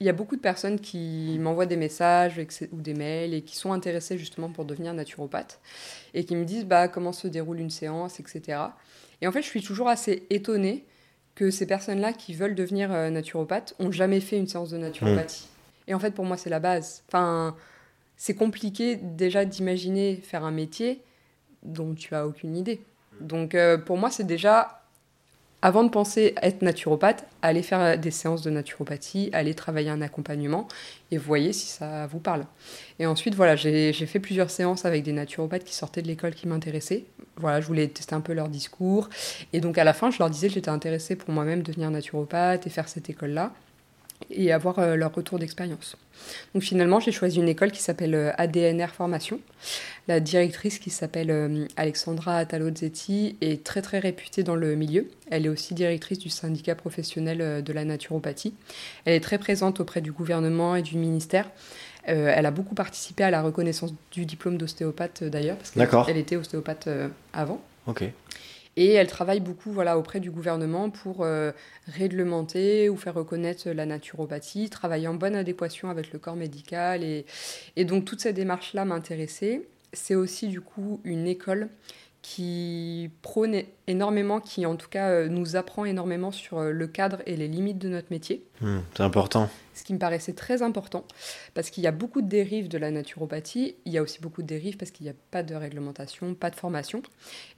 il 0.00 0.06
y 0.06 0.08
a 0.08 0.12
beaucoup 0.12 0.36
de 0.36 0.40
personnes 0.40 0.80
qui 0.80 1.38
m'envoient 1.40 1.66
des 1.66 1.76
messages 1.76 2.40
ou 2.72 2.80
des 2.80 2.94
mails 2.94 3.32
et 3.32 3.42
qui 3.42 3.56
sont 3.56 3.72
intéressées 3.72 4.18
justement 4.18 4.50
pour 4.50 4.64
devenir 4.64 4.92
naturopathe 4.92 5.60
et 6.14 6.24
qui 6.24 6.36
me 6.36 6.44
disent 6.44 6.66
bah, 6.66 6.88
comment 6.88 7.12
se 7.12 7.28
déroule 7.28 7.60
une 7.60 7.70
séance, 7.70 8.18
etc. 8.20 8.58
Et 9.20 9.26
en 9.26 9.32
fait, 9.32 9.42
je 9.42 9.46
suis 9.46 9.62
toujours 9.62 9.88
assez 9.88 10.26
étonnée 10.30 10.84
que 11.34 11.50
ces 11.50 11.66
personnes-là 11.66 12.12
qui 12.12 12.34
veulent 12.34 12.54
devenir 12.54 12.92
euh, 12.92 13.10
naturopathe 13.10 13.74
ont 13.78 13.90
jamais 13.90 14.20
fait 14.20 14.36
une 14.36 14.46
séance 14.46 14.70
de 14.70 14.78
naturopathie. 14.78 15.46
Mmh. 15.46 15.90
Et 15.90 15.94
en 15.94 15.98
fait, 15.98 16.12
pour 16.12 16.24
moi, 16.24 16.36
c'est 16.36 16.50
la 16.50 16.60
base. 16.60 17.02
Enfin, 17.08 17.56
c'est 18.16 18.34
compliqué 18.34 18.96
déjà 18.96 19.44
d'imaginer 19.44 20.16
faire 20.16 20.44
un 20.44 20.50
métier 20.50 21.02
dont 21.62 21.94
tu 21.94 22.14
as 22.14 22.26
aucune 22.26 22.56
idée. 22.56 22.82
Donc, 23.20 23.54
euh, 23.54 23.78
pour 23.78 23.96
moi, 23.96 24.10
c'est 24.10 24.24
déjà 24.24 24.83
avant 25.64 25.82
de 25.82 25.88
penser 25.88 26.34
être 26.42 26.60
naturopathe, 26.60 27.24
allez 27.40 27.62
faire 27.62 27.98
des 27.98 28.10
séances 28.10 28.42
de 28.42 28.50
naturopathie, 28.50 29.30
allez 29.32 29.54
travailler 29.54 29.88
un 29.88 30.02
accompagnement 30.02 30.68
et 31.10 31.16
voyez 31.16 31.54
si 31.54 31.68
ça 31.68 32.06
vous 32.06 32.18
parle. 32.18 32.44
Et 32.98 33.06
ensuite, 33.06 33.34
voilà, 33.34 33.56
j'ai 33.56 33.94
fait 33.94 34.20
plusieurs 34.20 34.50
séances 34.50 34.84
avec 34.84 35.02
des 35.04 35.12
naturopathes 35.12 35.64
qui 35.64 35.74
sortaient 35.74 36.02
de 36.02 36.06
l'école 36.06 36.34
qui 36.34 36.48
m'intéressaient. 36.48 37.06
Voilà, 37.38 37.62
je 37.62 37.66
voulais 37.66 37.88
tester 37.88 38.14
un 38.14 38.20
peu 38.20 38.34
leur 38.34 38.50
discours. 38.50 39.08
Et 39.54 39.60
donc 39.60 39.78
à 39.78 39.84
la 39.84 39.94
fin, 39.94 40.10
je 40.10 40.18
leur 40.18 40.28
disais 40.28 40.48
que 40.48 40.52
j'étais 40.52 40.68
intéressée 40.68 41.16
pour 41.16 41.30
moi-même 41.30 41.62
devenir 41.62 41.90
naturopathe 41.90 42.66
et 42.66 42.70
faire 42.70 42.86
cette 42.86 43.08
école-là. 43.08 43.50
Et 44.30 44.52
avoir 44.52 44.78
euh, 44.78 44.96
leur 44.96 45.14
retour 45.14 45.38
d'expérience. 45.38 45.96
Donc 46.54 46.62
finalement, 46.62 47.00
j'ai 47.00 47.12
choisi 47.12 47.38
une 47.38 47.48
école 47.48 47.70
qui 47.70 47.82
s'appelle 47.82 48.14
euh, 48.14 48.32
ADNR 48.38 48.88
Formation. 48.88 49.40
La 50.08 50.20
directrice 50.20 50.78
qui 50.78 50.90
s'appelle 50.90 51.30
euh, 51.30 51.66
Alexandra 51.76 52.36
Atalozzetti 52.36 53.36
est 53.40 53.64
très 53.64 53.82
très 53.82 53.98
réputée 53.98 54.42
dans 54.42 54.56
le 54.56 54.74
milieu. 54.74 55.08
Elle 55.30 55.46
est 55.46 55.48
aussi 55.48 55.74
directrice 55.74 56.18
du 56.18 56.30
syndicat 56.30 56.74
professionnel 56.74 57.62
de 57.62 57.72
la 57.72 57.84
naturopathie. 57.84 58.54
Elle 59.04 59.14
est 59.14 59.20
très 59.20 59.38
présente 59.38 59.80
auprès 59.80 60.00
du 60.00 60.12
gouvernement 60.12 60.76
et 60.76 60.82
du 60.82 60.96
ministère. 60.96 61.50
elle 62.04 62.44
a 62.44 62.50
beaucoup 62.50 62.74
participé 62.74 63.24
à 63.24 63.30
la 63.30 63.42
reconnaissance 63.42 63.94
du 64.12 64.26
diplôme 64.26 64.58
d'ostéopathe 64.58 65.24
d'ailleurs, 65.24 65.56
parce 65.56 66.06
qu'elle 66.06 66.18
était 66.18 66.36
ostéopathe 66.36 66.88
avant. 67.32 67.62
Ok. 67.86 68.04
Et 68.76 68.92
elle 68.92 69.06
travaille 69.06 69.40
beaucoup 69.40 69.70
voilà, 69.70 69.98
auprès 69.98 70.20
du 70.20 70.30
gouvernement 70.30 70.90
pour 70.90 71.22
euh, 71.22 71.52
réglementer 71.86 72.88
ou 72.88 72.96
faire 72.96 73.14
reconnaître 73.14 73.70
la 73.70 73.86
naturopathie, 73.86 74.68
travailler 74.68 75.08
en 75.08 75.14
bonne 75.14 75.36
adéquation 75.36 75.90
avec 75.90 76.12
le 76.12 76.18
corps 76.18 76.36
médical. 76.36 77.04
Et, 77.04 77.24
et 77.76 77.84
donc 77.84 78.04
toute 78.04 78.20
cette 78.20 78.36
démarche-là 78.36 78.84
m'intéressait. 78.84 79.68
C'est 79.92 80.16
aussi 80.16 80.48
du 80.48 80.60
coup 80.60 81.00
une 81.04 81.26
école 81.28 81.68
qui 82.24 83.10
prône 83.20 83.54
énormément, 83.86 84.40
qui 84.40 84.64
en 84.64 84.76
tout 84.76 84.88
cas 84.88 85.10
euh, 85.10 85.28
nous 85.28 85.56
apprend 85.56 85.84
énormément 85.84 86.32
sur 86.32 86.56
euh, 86.56 86.70
le 86.70 86.86
cadre 86.86 87.18
et 87.26 87.36
les 87.36 87.48
limites 87.48 87.76
de 87.76 87.90
notre 87.90 88.06
métier. 88.10 88.46
Hmm, 88.62 88.78
c'est 88.96 89.02
important. 89.02 89.50
Ce 89.74 89.84
qui 89.84 89.92
me 89.92 89.98
paraissait 89.98 90.32
très 90.32 90.62
important, 90.62 91.04
parce 91.52 91.68
qu'il 91.68 91.84
y 91.84 91.86
a 91.86 91.92
beaucoup 91.92 92.22
de 92.22 92.26
dérives 92.26 92.68
de 92.68 92.78
la 92.78 92.90
naturopathie, 92.90 93.76
il 93.84 93.92
y 93.92 93.98
a 93.98 94.02
aussi 94.02 94.22
beaucoup 94.22 94.40
de 94.40 94.46
dérives 94.46 94.78
parce 94.78 94.90
qu'il 94.90 95.04
n'y 95.04 95.10
a 95.10 95.14
pas 95.30 95.42
de 95.42 95.54
réglementation, 95.54 96.34
pas 96.34 96.48
de 96.48 96.56
formation. 96.56 97.02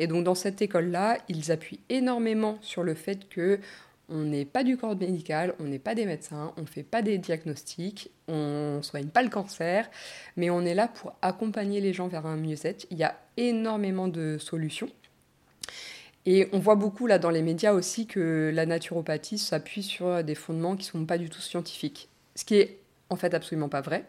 Et 0.00 0.08
donc 0.08 0.24
dans 0.24 0.34
cette 0.34 0.60
école-là, 0.60 1.18
ils 1.28 1.52
appuient 1.52 1.80
énormément 1.88 2.58
sur 2.60 2.82
le 2.82 2.94
fait 2.94 3.28
que 3.28 3.60
on 4.08 4.22
n'est 4.22 4.44
pas 4.44 4.62
du 4.62 4.76
corps 4.76 4.96
médical, 4.96 5.54
on 5.58 5.64
n'est 5.64 5.78
pas 5.78 5.94
des 5.94 6.06
médecins, 6.06 6.52
on 6.56 6.62
ne 6.62 6.66
fait 6.66 6.82
pas 6.82 7.02
des 7.02 7.18
diagnostics, 7.18 8.10
on 8.28 8.76
ne 8.76 8.82
soigne 8.82 9.08
pas 9.08 9.22
le 9.22 9.28
cancer, 9.28 9.90
mais 10.36 10.50
on 10.50 10.62
est 10.62 10.74
là 10.74 10.88
pour 10.88 11.14
accompagner 11.22 11.80
les 11.80 11.92
gens 11.92 12.06
vers 12.06 12.26
un 12.26 12.36
mieux-être. 12.36 12.86
Il 12.90 12.98
y 12.98 13.04
a 13.04 13.18
énormément 13.36 14.08
de 14.08 14.38
solutions. 14.38 14.88
Et 16.24 16.48
on 16.52 16.58
voit 16.58 16.74
beaucoup 16.74 17.06
là 17.06 17.18
dans 17.18 17.30
les 17.30 17.42
médias 17.42 17.72
aussi 17.72 18.06
que 18.06 18.50
la 18.52 18.66
naturopathie 18.66 19.38
s'appuie 19.38 19.82
sur 19.82 20.24
des 20.24 20.34
fondements 20.34 20.76
qui 20.76 20.86
ne 20.88 21.00
sont 21.00 21.06
pas 21.06 21.18
du 21.18 21.30
tout 21.30 21.40
scientifiques. 21.40 22.08
Ce 22.34 22.44
qui 22.44 22.56
est 22.56 22.78
en 23.10 23.16
fait 23.16 23.34
absolument 23.34 23.68
pas 23.68 23.80
vrai, 23.80 24.04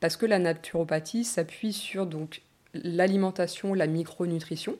parce 0.00 0.16
que 0.16 0.26
la 0.26 0.38
naturopathie 0.38 1.24
s'appuie 1.24 1.72
sur 1.72 2.06
donc 2.06 2.42
l'alimentation, 2.72 3.74
la 3.74 3.86
micronutrition, 3.86 4.76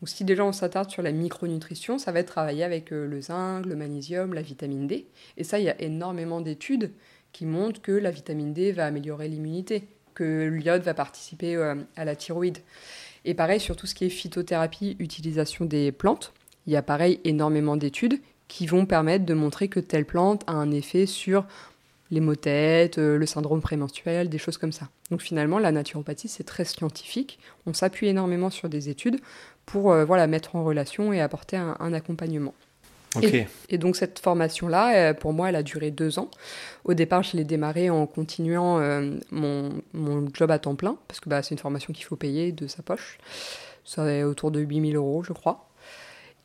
donc 0.00 0.08
si 0.08 0.24
déjà 0.24 0.44
on 0.44 0.52
s'attarde 0.52 0.90
sur 0.90 1.02
la 1.02 1.12
micronutrition, 1.12 1.98
ça 1.98 2.12
va 2.12 2.20
être 2.20 2.28
travailler 2.28 2.64
avec 2.64 2.92
euh, 2.92 3.06
le 3.06 3.20
zinc, 3.20 3.66
le 3.66 3.74
magnésium, 3.74 4.32
la 4.32 4.42
vitamine 4.42 4.86
D. 4.86 5.06
Et 5.36 5.44
ça, 5.44 5.58
il 5.58 5.64
y 5.64 5.68
a 5.68 5.80
énormément 5.80 6.40
d'études 6.40 6.92
qui 7.32 7.46
montrent 7.46 7.82
que 7.82 7.92
la 7.92 8.10
vitamine 8.10 8.52
D 8.52 8.72
va 8.72 8.86
améliorer 8.86 9.28
l'immunité, 9.28 9.88
que 10.14 10.48
l'iode 10.48 10.82
va 10.82 10.94
participer 10.94 11.56
euh, 11.56 11.74
à 11.96 12.04
la 12.04 12.14
thyroïde. 12.14 12.58
Et 13.24 13.34
pareil 13.34 13.60
sur 13.60 13.76
tout 13.76 13.86
ce 13.86 13.94
qui 13.94 14.04
est 14.04 14.10
phytothérapie, 14.10 14.96
utilisation 15.00 15.64
des 15.64 15.90
plantes, 15.92 16.32
il 16.66 16.72
y 16.72 16.76
a 16.76 16.82
pareil 16.82 17.20
énormément 17.24 17.76
d'études 17.76 18.20
qui 18.46 18.66
vont 18.66 18.86
permettre 18.86 19.26
de 19.26 19.34
montrer 19.34 19.68
que 19.68 19.80
telle 19.80 20.06
plante 20.06 20.42
a 20.46 20.52
un 20.52 20.70
effet 20.70 21.06
sur 21.06 21.44
les 22.10 22.20
maux 22.20 22.34
euh, 22.46 23.18
le 23.18 23.26
syndrome 23.26 23.60
prémenstruel, 23.60 24.28
des 24.28 24.38
choses 24.38 24.56
comme 24.56 24.72
ça. 24.72 24.88
Donc 25.10 25.20
finalement, 25.20 25.58
la 25.58 25.72
naturopathie, 25.72 26.28
c'est 26.28 26.44
très 26.44 26.64
scientifique. 26.64 27.38
On 27.66 27.74
s'appuie 27.74 28.08
énormément 28.08 28.50
sur 28.50 28.68
des 28.68 28.88
études 28.88 29.20
pour 29.68 29.92
euh, 29.92 30.04
voilà, 30.04 30.26
mettre 30.26 30.56
en 30.56 30.64
relation 30.64 31.12
et 31.12 31.20
apporter 31.20 31.56
un, 31.56 31.92
accompagnement. 31.92 32.54
Et, 33.22 33.78
donc 33.78 33.96
cette 33.96 34.18
formation-là, 34.18 35.10
euh, 35.10 35.14
pour 35.14 35.32
moi, 35.32 35.48
elle 35.50 35.56
a 35.56 35.62
duré 35.62 35.90
deux 35.90 36.18
ans. 36.18 36.30
Au 36.84 36.94
départ, 36.94 37.22
je 37.22 37.36
l'ai 37.36 37.44
démarrée 37.44 37.90
en 37.90 38.06
continuant 38.06 38.78
euh, 38.78 39.16
mon, 39.30 39.70
mon, 39.92 40.28
job 40.32 40.50
à 40.50 40.58
temps 40.58 40.74
plein, 40.74 40.96
parce 41.06 41.20
que 41.20 41.28
bah, 41.28 41.42
c'est 41.42 41.54
une 41.54 41.58
formation 41.58 41.92
qu'il 41.92 42.04
faut 42.04 42.16
payer 42.16 42.52
de 42.52 42.66
sa 42.66 42.82
poche. 42.82 43.18
Ça 43.84 44.10
est 44.10 44.24
autour 44.24 44.50
de 44.50 44.60
8000 44.60 44.96
euros, 44.96 45.22
je 45.22 45.32
crois. 45.32 45.68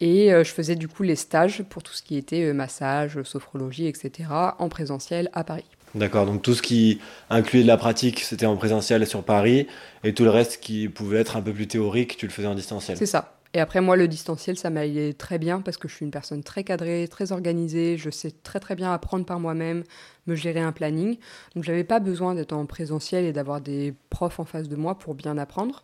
Et 0.02 0.30
je 0.32 0.52
faisais 0.52 0.76
du 0.76 0.90
coup 0.90 1.04
les 1.04 1.16
stages 1.16 1.64
pour 1.64 1.82
tout 1.82 1.94
ce 1.94 2.02
qui 2.02 2.18
était 2.18 2.52
massage, 2.52 3.22
sophrologie, 3.24 3.88
etc., 3.88 4.30
en 4.58 4.68
présentiel 4.68 5.30
à 5.32 5.46
Paris. 5.46 5.66
D'accord, 5.96 6.26
donc 6.26 6.42
tout 6.42 6.56
ce 6.56 6.62
qui 6.62 7.00
incluait 7.30 7.62
de 7.62 7.68
la 7.68 7.78
pratique, 7.78 8.22
c'était 8.22 8.48
en 8.48 8.56
présentiel 8.56 9.06
sur 9.06 9.24
Paris, 9.24 9.68
et 10.04 10.14
tout 10.14 10.24
le 10.24 10.32
reste 10.32 10.60
qui 10.60 10.90
pouvait 10.90 11.20
être 11.20 11.38
un 11.38 11.42
peu 11.42 11.54
plus 11.54 11.68
théorique, 11.68 12.18
tu 12.18 12.26
le 12.26 12.32
faisais 12.32 12.48
en 12.48 12.56
distanciel. 12.56 12.98
C'est 12.98 13.06
ça. 13.06 13.33
Et 13.56 13.60
après, 13.60 13.82
moi, 13.82 13.96
le 13.96 14.08
distanciel, 14.08 14.58
ça 14.58 14.72
m'allait 14.72 15.14
très 15.14 15.38
bien 15.38 15.62
parce 15.62 15.78
que 15.78 15.88
je 15.88 15.94
suis 15.94 16.06
une 16.06 16.12
personne 16.12 16.42
très 16.42 16.64
cadrée, 16.64 17.08
très 17.08 17.32
organisée. 17.32 17.98
Je 17.98 18.10
sais 18.10 18.32
très, 18.32 18.60
très 18.60 18.76
bien 18.76 18.92
apprendre 18.92 19.26
par 19.28 19.40
moi-même, 19.40 19.84
me 20.26 20.34
gérer 20.34 20.60
un 20.60 20.72
planning. 20.72 21.20
Donc, 21.54 21.64
j'avais 21.64 21.84
pas 21.84 22.00
besoin 22.00 22.34
d'être 22.34 22.54
en 22.54 22.66
présentiel 22.66 23.26
et 23.26 23.32
d'avoir 23.32 23.62
des 23.62 23.94
profs 24.10 24.40
en 24.40 24.46
face 24.46 24.70
de 24.70 24.76
moi 24.76 24.98
pour 24.98 25.14
bien 25.14 25.38
apprendre. 25.38 25.84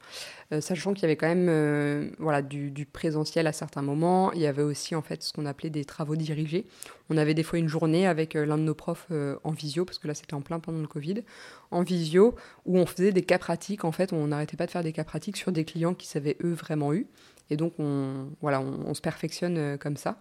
Euh, 0.52 0.62
sachant 0.62 0.94
qu'il 0.94 1.04
y 1.04 1.06
avait 1.06 1.16
quand 1.16 1.28
même 1.28 1.46
euh, 1.48 2.10
voilà, 2.18 2.42
du, 2.42 2.88
présentiel 2.92 3.46
à 3.46 3.54
certains 3.54 3.84
moments. 3.84 4.34
Il 4.34 4.42
y 4.42 4.48
avait 4.48 4.64
aussi, 4.64 4.96
en 4.96 5.04
fait, 5.04 5.22
ce 5.22 5.32
qu'on 5.32 5.46
appelait 5.46 5.70
des 5.70 5.86
travaux 5.86 6.16
dirigés. 6.16 6.66
On 7.12 7.18
avait 7.18 7.36
des 7.36 7.44
fois 7.44 7.60
une 7.60 7.70
journée 7.70 8.08
avec 8.08 8.36
euh, 8.36 8.48
l'un 8.48 8.58
de 8.58 8.64
nos 8.64 8.74
profs 8.74 9.12
en 9.44 9.52
visio, 9.52 9.86
parce 9.86 10.00
que 10.00 10.08
là, 10.08 10.16
c'était 10.16 10.34
en 10.34 10.42
plein 10.42 10.60
pendant 10.60 10.80
le 10.80 10.88
Covid, 10.88 11.24
en 11.70 11.84
visio, 11.84 12.34
où 12.66 12.80
on 12.80 12.88
faisait 12.88 13.12
des 13.12 13.22
cas 13.22 13.38
pratiques. 13.38 13.86
En 13.86 13.92
fait, 13.92 14.12
on 14.12 14.26
n'arrêtait 14.26 14.58
pas 14.58 14.66
de 14.66 14.72
faire 14.72 14.84
des 14.84 14.92
cas 14.92 15.04
pratiques 15.04 15.38
sur 15.38 15.52
des 15.52 15.66
clients 15.66 15.94
qui 15.94 16.08
savaient, 16.08 16.38
eux, 16.44 16.54
vraiment 16.54 16.94
eu. 16.94 17.06
Et 17.50 17.58
donc, 17.58 17.74
on, 17.80 18.28
voilà, 18.42 18.62
on, 18.62 18.94
se 18.94 19.02
perfectionne 19.02 19.58
euh, 19.58 19.78
comme 19.78 19.98
ça. 19.98 20.18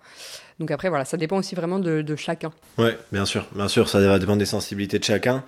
Donc 0.59 0.71
après, 0.71 0.89
voilà, 0.89 1.05
ça 1.05 1.17
dépend 1.17 1.39
aussi 1.39 1.55
vraiment 1.55 1.79
de, 1.79 2.17
chacun. 2.17 2.53
Oui, 2.79 2.91
bien 3.13 3.27
sûr, 3.27 3.47
bien 3.55 3.69
sûr, 3.69 3.89
ça 3.89 4.01
va 4.01 4.19
dépendre 4.19 4.39
des 4.39 4.47
sensibilités 4.47 4.99
de 4.99 5.05
chacun. 5.05 5.45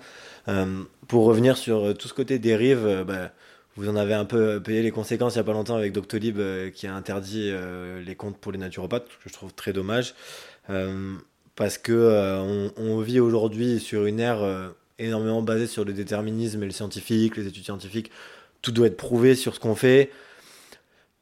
Euh, 0.47 0.83
pour 1.07 1.25
revenir 1.25 1.57
sur 1.57 1.85
euh, 1.85 1.93
tout 1.93 2.07
ce 2.07 2.13
côté 2.13 2.39
dérive, 2.39 3.03
bah, 3.07 3.31
vous 3.75 3.89
en 3.89 3.95
avez 3.95 4.13
un 4.13 4.25
peu 4.25 4.61
payé 4.61 4.81
les 4.83 4.91
conséquences 4.91 5.35
il 5.35 5.37
n'y 5.37 5.41
a 5.41 5.43
pas 5.43 5.53
longtemps 5.53 5.75
avec 5.75 5.93
Doctolib 5.93 6.39
qui 6.73 6.87
a 6.87 6.93
interdit 6.93 7.51
les 8.05 8.15
comptes 8.15 8.37
pour 8.37 8.51
les 8.51 8.57
naturopathes, 8.57 9.05
que 9.05 9.29
je 9.29 9.33
trouve 9.33 9.53
très 9.53 9.71
dommage. 9.71 10.13
parce 11.55 11.77
que 11.77 12.71
on, 12.77 12.99
vit 12.99 13.21
aujourd'hui 13.21 13.79
sur 13.79 14.05
une 14.05 14.19
ère 14.19 14.73
énormément 14.99 15.41
basée 15.41 15.67
sur 15.67 15.85
le 15.85 15.93
déterminisme 15.93 16.61
et 16.61 16.65
le 16.65 16.73
scientifique, 16.73 17.37
les 17.37 17.47
études 17.47 17.63
scientifiques. 17.63 18.11
Tout 18.61 18.73
doit 18.73 18.87
être 18.87 18.97
prouvé 18.97 19.35
sur 19.35 19.55
ce 19.55 19.61
qu'on 19.61 19.75
fait. 19.75 20.11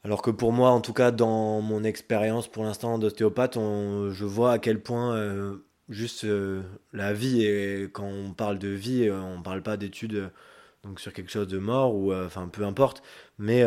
Alors 0.04 0.22
que 0.22 0.32
pour 0.32 0.54
moi, 0.54 0.70
en 0.72 0.82
tout 0.82 0.94
cas, 0.94 1.12
dans 1.12 1.62
mon 1.62 1.84
expérience 1.84 2.48
pour 2.48 2.64
l'instant 2.64 2.98
d'ostéopathe, 3.00 3.56
je 3.56 4.26
vois 4.26 4.54
à 4.54 4.60
quel 4.60 4.82
point 4.82 5.16
euh, 5.16 5.58
juste 5.90 6.24
euh, 6.24 6.62
la 6.94 7.14
vie, 7.14 7.44
et 7.44 7.90
quand 7.92 8.08
on 8.08 8.34
parle 8.34 8.60
de 8.60 8.70
vie, 8.70 9.08
euh, 9.08 9.20
on 9.22 9.40
ne 9.40 9.44
parle 9.44 9.62
pas 9.62 9.76
d'études 9.78 10.32
donc 10.84 11.02
sur 11.02 11.12
quelque 11.12 11.30
chose 11.30 11.48
de 11.50 11.58
mort, 11.58 11.94
ou 11.94 12.14
enfin 12.14 12.48
peu 12.48 12.64
importe, 12.64 13.04
mais 13.38 13.66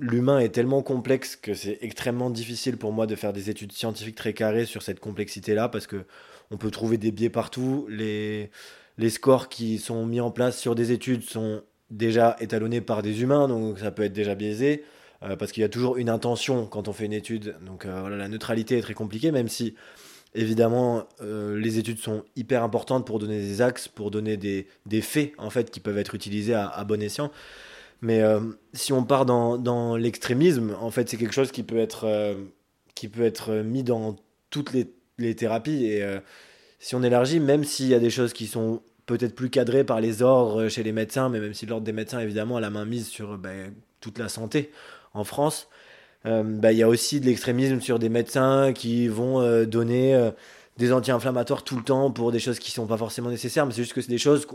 l'humain 0.00 0.38
est 0.38 0.48
tellement 0.48 0.82
complexe 0.82 1.36
que 1.36 1.52
c'est 1.52 1.76
extrêmement 1.82 2.30
difficile 2.30 2.78
pour 2.78 2.92
moi 2.92 3.06
de 3.06 3.14
faire 3.14 3.34
des 3.34 3.50
études 3.50 3.72
scientifiques 3.72 4.16
très 4.16 4.32
carrées 4.32 4.64
sur 4.64 4.82
cette 4.82 4.98
complexité-là, 4.98 5.68
parce 5.68 5.86
que 5.86 6.06
on 6.50 6.56
peut 6.56 6.70
trouver 6.70 6.96
des 6.96 7.12
biais 7.12 7.28
partout, 7.28 7.86
les, 7.90 8.50
les 8.96 9.10
scores 9.10 9.50
qui 9.50 9.78
sont 9.78 10.06
mis 10.06 10.20
en 10.20 10.30
place 10.30 10.58
sur 10.58 10.74
des 10.74 10.92
études 10.92 11.24
sont 11.24 11.62
déjà 11.90 12.36
étalonnés 12.40 12.80
par 12.80 13.02
des 13.02 13.20
humains, 13.20 13.48
donc 13.48 13.78
ça 13.78 13.90
peut 13.90 14.04
être 14.04 14.14
déjà 14.14 14.34
biaisé. 14.34 14.82
Euh, 15.26 15.36
parce 15.36 15.52
qu'il 15.52 15.62
y 15.62 15.64
a 15.64 15.68
toujours 15.68 15.96
une 15.96 16.08
intention 16.08 16.66
quand 16.66 16.88
on 16.88 16.92
fait 16.92 17.06
une 17.06 17.12
étude. 17.12 17.56
Donc 17.64 17.84
euh, 17.84 18.00
voilà, 18.00 18.16
la 18.16 18.28
neutralité 18.28 18.78
est 18.78 18.82
très 18.82 18.94
compliquée, 18.94 19.32
même 19.32 19.48
si 19.48 19.74
évidemment 20.34 21.04
euh, 21.22 21.58
les 21.58 21.78
études 21.78 21.98
sont 21.98 22.24
hyper 22.36 22.62
importantes 22.62 23.06
pour 23.06 23.18
donner 23.18 23.40
des 23.40 23.62
axes, 23.62 23.88
pour 23.88 24.10
donner 24.10 24.36
des, 24.36 24.66
des 24.84 25.00
faits 25.00 25.32
en 25.38 25.50
fait 25.50 25.70
qui 25.70 25.80
peuvent 25.80 25.98
être 25.98 26.14
utilisés 26.14 26.54
à, 26.54 26.84
bon 26.84 27.02
escient. 27.02 27.30
Mais 28.02 28.22
si 28.74 28.92
on 28.92 29.04
part 29.04 29.24
dans, 29.24 29.56
dans 29.56 29.96
l'extrémisme, 29.96 30.76
en 30.78 30.90
fait, 30.90 31.08
c'est 31.08 31.16
quelque 31.16 31.32
chose 31.32 31.50
qui 31.50 31.62
peut 31.62 31.78
être, 31.78 32.36
qui 32.94 33.08
peut 33.08 33.22
être 33.22 33.54
mis 33.54 33.82
dans 33.82 34.16
toutes 34.50 34.74
les, 34.74 34.92
les 35.16 35.34
thérapies. 35.34 35.86
Et 35.86 36.06
si 36.78 36.94
on 36.94 37.02
élargit, 37.02 37.40
même 37.40 37.64
s'il 37.64 37.88
y 37.88 37.94
a 37.94 37.98
des 37.98 38.10
choses 38.10 38.34
qui 38.34 38.46
sont 38.46 38.82
peut-être 39.06 39.34
plus 39.34 39.48
cadrées 39.48 39.82
par 39.82 40.02
les 40.02 40.20
ordres 40.20 40.68
chez 40.68 40.82
les 40.82 40.92
médecins, 40.92 41.30
mais 41.30 41.40
même 41.40 41.54
si 41.54 41.64
l'ordre 41.64 41.86
des 41.86 41.94
médecins, 41.94 42.20
évidemment, 42.20 42.58
a 42.58 42.60
la 42.60 42.70
main 42.70 42.84
mise 42.84 43.08
sur 43.08 43.38
ben, 43.38 43.72
toute 44.00 44.18
la 44.18 44.28
santé, 44.28 44.70
en 45.16 45.24
France, 45.24 45.68
euh, 46.26 46.42
bah, 46.42 46.72
il 46.72 46.78
y 46.78 46.82
a 46.82 46.88
aussi 46.88 47.20
de 47.20 47.26
l'extrémisme 47.26 47.80
sur 47.80 47.98
des 47.98 48.08
médecins 48.08 48.72
qui 48.72 49.08
vont 49.08 49.40
euh, 49.40 49.64
donner 49.64 50.14
euh, 50.14 50.30
des 50.76 50.92
anti-inflammatoires 50.92 51.62
tout 51.62 51.76
le 51.76 51.82
temps 51.82 52.10
pour 52.10 52.32
des 52.32 52.40
choses 52.40 52.58
qui 52.58 52.72
sont 52.72 52.86
pas 52.86 52.96
forcément 52.96 53.30
nécessaires, 53.30 53.64
mais 53.66 53.72
c'est 53.72 53.82
juste 53.82 53.94
que 53.94 54.00
c'est 54.00 54.10
des 54.10 54.18
choses 54.18 54.46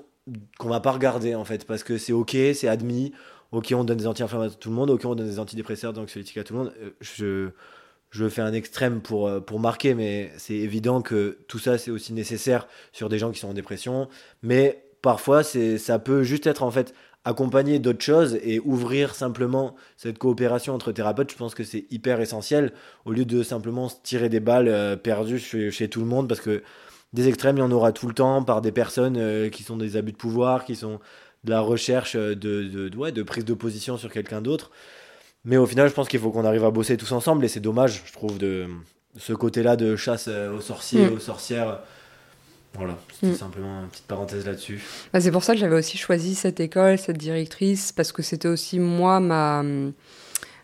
qu'on 0.60 0.70
va 0.70 0.80
pas 0.82 0.92
regarder 0.92 1.34
en 1.36 1.46
fait, 1.46 1.66
parce 1.66 1.84
que 1.84 1.98
c'est 1.98 2.14
ok, 2.14 2.36
c'est 2.54 2.68
admis, 2.68 3.14
ok 3.52 3.74
on 3.76 3.84
donne 3.84 3.98
des 3.98 4.08
anti-inflammatoires 4.08 4.58
à 4.58 4.60
tout 4.60 4.70
le 4.70 4.76
monde, 4.76 4.90
ok 4.90 5.06
on 5.06 5.16
donne 5.16 5.28
des 5.28 5.40
antidépresseurs, 5.40 5.98
anxiolytiques 5.98 6.38
à 6.38 6.44
tout 6.44 6.54
le 6.54 6.60
monde. 6.60 6.74
Je, 7.00 8.28
fais 8.30 8.42
un 8.42 8.54
extrême 8.54 9.02
pour, 9.02 9.60
marquer, 9.60 9.94
mais 9.94 10.32
c'est 10.38 10.54
évident 10.54 11.02
que 11.02 11.40
tout 11.48 11.60
ça 11.60 11.78
c'est 11.78 11.92
aussi 11.92 12.12
nécessaire 12.14 12.68
sur 12.92 13.08
des 13.08 13.18
gens 13.18 13.32
qui 13.32 13.40
sont 13.40 13.50
en 13.50 13.54
dépression, 13.54 14.10
mais 14.44 14.84
parfois 15.02 15.44
ça 15.44 16.00
peut 16.00 16.24
juste 16.24 16.46
être 16.46 16.62
en 16.62 16.72
fait 16.72 16.94
accompagner 17.24 17.80
d'autres 17.80 18.04
choses 18.04 18.40
et 18.44 18.60
ouvrir 18.60 19.14
simplement 19.14 19.76
cette 19.96 20.18
coopération 20.18 20.74
entre 20.74 20.92
thérapeutes, 20.92 21.32
je 21.32 21.38
pense 21.38 21.54
que 21.54 21.64
c'est 21.64 21.86
hyper 21.92 22.20
essentiel 22.20 22.74
au 23.06 23.12
lieu 23.12 23.26
de 23.26 23.44
simplement 23.44 23.90
se 23.90 23.96
tirer 24.04 24.30
des 24.30 24.40
balles 24.40 24.68
euh, 24.68 24.96
perdues 24.96 25.40
chez, 25.40 25.88
tout 25.88 26.00
le 26.00 26.08
monde 26.08 26.28
parce 26.28 26.42
que 26.42 26.64
des 27.14 27.28
extrêmes, 27.28 27.58
il 27.58 27.60
y 27.60 27.64
en 27.64 27.72
aura 27.72 27.92
tout 27.92 28.08
le 28.08 28.14
temps 28.14 28.42
par 28.44 28.62
des 28.62 28.72
personnes 28.72 29.18
euh, 29.18 29.50
qui 29.50 29.64
sont 29.64 29.78
des 29.78 29.98
abus 29.98 30.14
de 30.14 30.18
pouvoir, 30.18 30.66
qui 30.66 30.76
sont 30.76 31.00
de 31.44 31.52
la 31.52 31.62
recherche 31.62 32.16
de, 32.16 32.34
de, 32.34 32.90
de 32.90 33.24
prise 33.24 33.46
de 33.46 33.54
position 33.54 33.98
sur 33.98 34.12
quelqu'un 34.12 34.42
d'autre. 34.42 34.72
Mais 35.44 35.58
au 35.58 35.66
final, 35.66 35.90
je 35.90 35.94
pense 35.94 36.08
qu'il 36.08 36.20
faut 36.20 36.32
qu'on 36.32 36.46
arrive 36.46 36.66
à 36.66 36.72
bosser 36.72 36.98
tous 36.98 37.12
ensemble 37.12 37.44
et 37.46 37.48
c'est 37.48 37.60
dommage, 37.60 38.04
je 38.06 38.14
trouve, 38.14 38.38
de 38.38 38.68
ce 39.18 39.34
côté-là 39.34 39.76
de 39.76 39.96
chasse 39.96 40.28
euh, 40.28 40.56
aux 40.56 40.62
sorciers, 40.62 41.08
mm. 41.10 41.14
aux 41.14 41.20
sorcières. 41.20 41.80
Voilà, 42.74 42.98
c'était 43.14 43.34
mm. 43.34 43.36
simplement 43.36 43.82
une 43.82 43.90
petite 43.90 44.08
parenthèse 44.08 44.46
là-dessus. 44.46 44.82
Bah, 45.14 45.20
c'est 45.20 45.32
pour 45.32 45.44
ça 45.44 45.54
que 45.54 45.60
j'avais 45.60 45.76
aussi 45.76 45.98
choisi 45.98 46.36
cette 46.36 46.60
école, 46.60 46.98
cette 46.98 47.18
directrice, 47.18 47.92
parce 47.92 48.12
que 48.12 48.22
c'était 48.22 48.48
aussi 48.48 48.80
moi, 48.80 49.20
ma, 49.20 49.62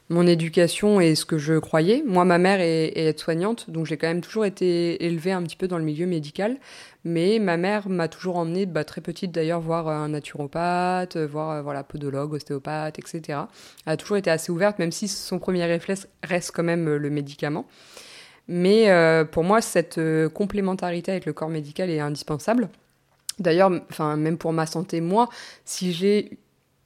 mon 0.10 0.26
éducation 0.26 1.02
et 1.02 1.16
ce 1.16 1.26
que 1.26 1.38
je 1.38 1.56
croyais. 1.56 2.04
Moi, 2.06 2.24
ma 2.24 2.38
mère 2.38 2.62
est, 2.62 2.94
aide-soignante, 2.96 3.70
donc 3.70 3.86
j'ai 3.86 3.98
quand 3.98 4.08
même 4.08 4.22
toujours 4.22 4.46
été 4.46 5.04
élevée 5.06 5.34
un 5.34 5.44
petit 5.44 5.58
peu 5.58 5.68
dans 5.68 5.78
le 5.78 5.84
milieu 5.84 6.06
médical. 6.06 6.58
Mais 7.04 7.40
ma 7.40 7.58
mère 7.58 7.90
m'a 7.90 8.08
toujours 8.08 8.38
emmenée, 8.38 8.66
bah, 8.66 8.84
très 8.84 9.02
petite 9.02 9.32
d'ailleurs, 9.32 9.62
voir 9.62 9.88
un 9.90 10.10
naturopathe, 10.10 11.18
voir 11.18 11.52
euh, 11.52 11.62
voilà, 11.62 11.84
podologue, 11.84 12.34
ostéopathe, 12.34 13.00
etc. 13.00 13.40
Elle 13.86 13.94
a 13.94 13.98
toujours 13.98 14.18
été 14.18 14.30
assez 14.30 14.52
ouverte, 14.52 14.80
même 14.80 14.92
si 14.92 15.08
son 15.08 15.40
premier 15.40 15.66
réflexe 15.66 16.08
reste 16.24 16.52
quand 16.54 16.64
même 16.64 16.88
euh, 16.88 16.98
le 16.98 17.10
médicament. 17.10 17.66
Mais 18.48 18.90
euh, 18.90 19.26
pour 19.26 19.44
moi, 19.44 19.62
cette 19.62 20.00
complémentarité 20.34 21.12
avec 21.12 21.26
le 21.26 21.34
corps 21.34 21.50
médical 21.50 21.90
est 21.90 22.00
indispensable. 22.00 22.70
D'ailleurs, 23.40 23.70
même 24.18 24.38
pour 24.38 24.54
ma 24.54 24.66
santé, 24.66 25.02
moi, 25.02 25.30
si 25.64 25.94
j'ai 25.94 26.40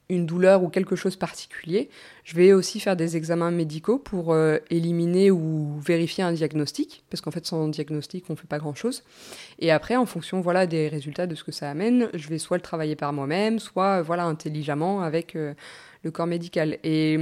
une 0.08 0.26
douleur 0.26 0.62
ou 0.62 0.68
quelque 0.68 0.96
chose 0.96 1.16
particulier, 1.16 1.88
je 2.24 2.36
vais 2.36 2.52
aussi 2.52 2.80
faire 2.80 2.96
des 2.96 3.16
examens 3.16 3.50
médicaux 3.50 3.98
pour 3.98 4.32
euh, 4.32 4.58
éliminer 4.70 5.30
ou 5.30 5.78
vérifier 5.80 6.22
un 6.22 6.32
diagnostic, 6.32 7.04
parce 7.10 7.20
qu'en 7.20 7.30
fait 7.30 7.46
sans 7.46 7.68
diagnostic 7.68 8.24
on 8.28 8.34
ne 8.34 8.38
fait 8.38 8.46
pas 8.46 8.58
grand-chose. 8.58 9.02
Et 9.58 9.70
après, 9.70 9.96
en 9.96 10.06
fonction 10.06 10.40
voilà 10.40 10.66
des 10.66 10.88
résultats 10.88 11.26
de 11.26 11.34
ce 11.34 11.44
que 11.44 11.52
ça 11.52 11.70
amène, 11.70 12.08
je 12.14 12.28
vais 12.28 12.38
soit 12.38 12.58
le 12.58 12.62
travailler 12.62 12.96
par 12.96 13.12
moi-même, 13.12 13.58
soit 13.58 14.02
voilà 14.02 14.24
intelligemment 14.24 15.02
avec 15.02 15.34
euh, 15.34 15.54
le 16.02 16.10
corps 16.10 16.26
médical. 16.26 16.78
Et, 16.84 17.16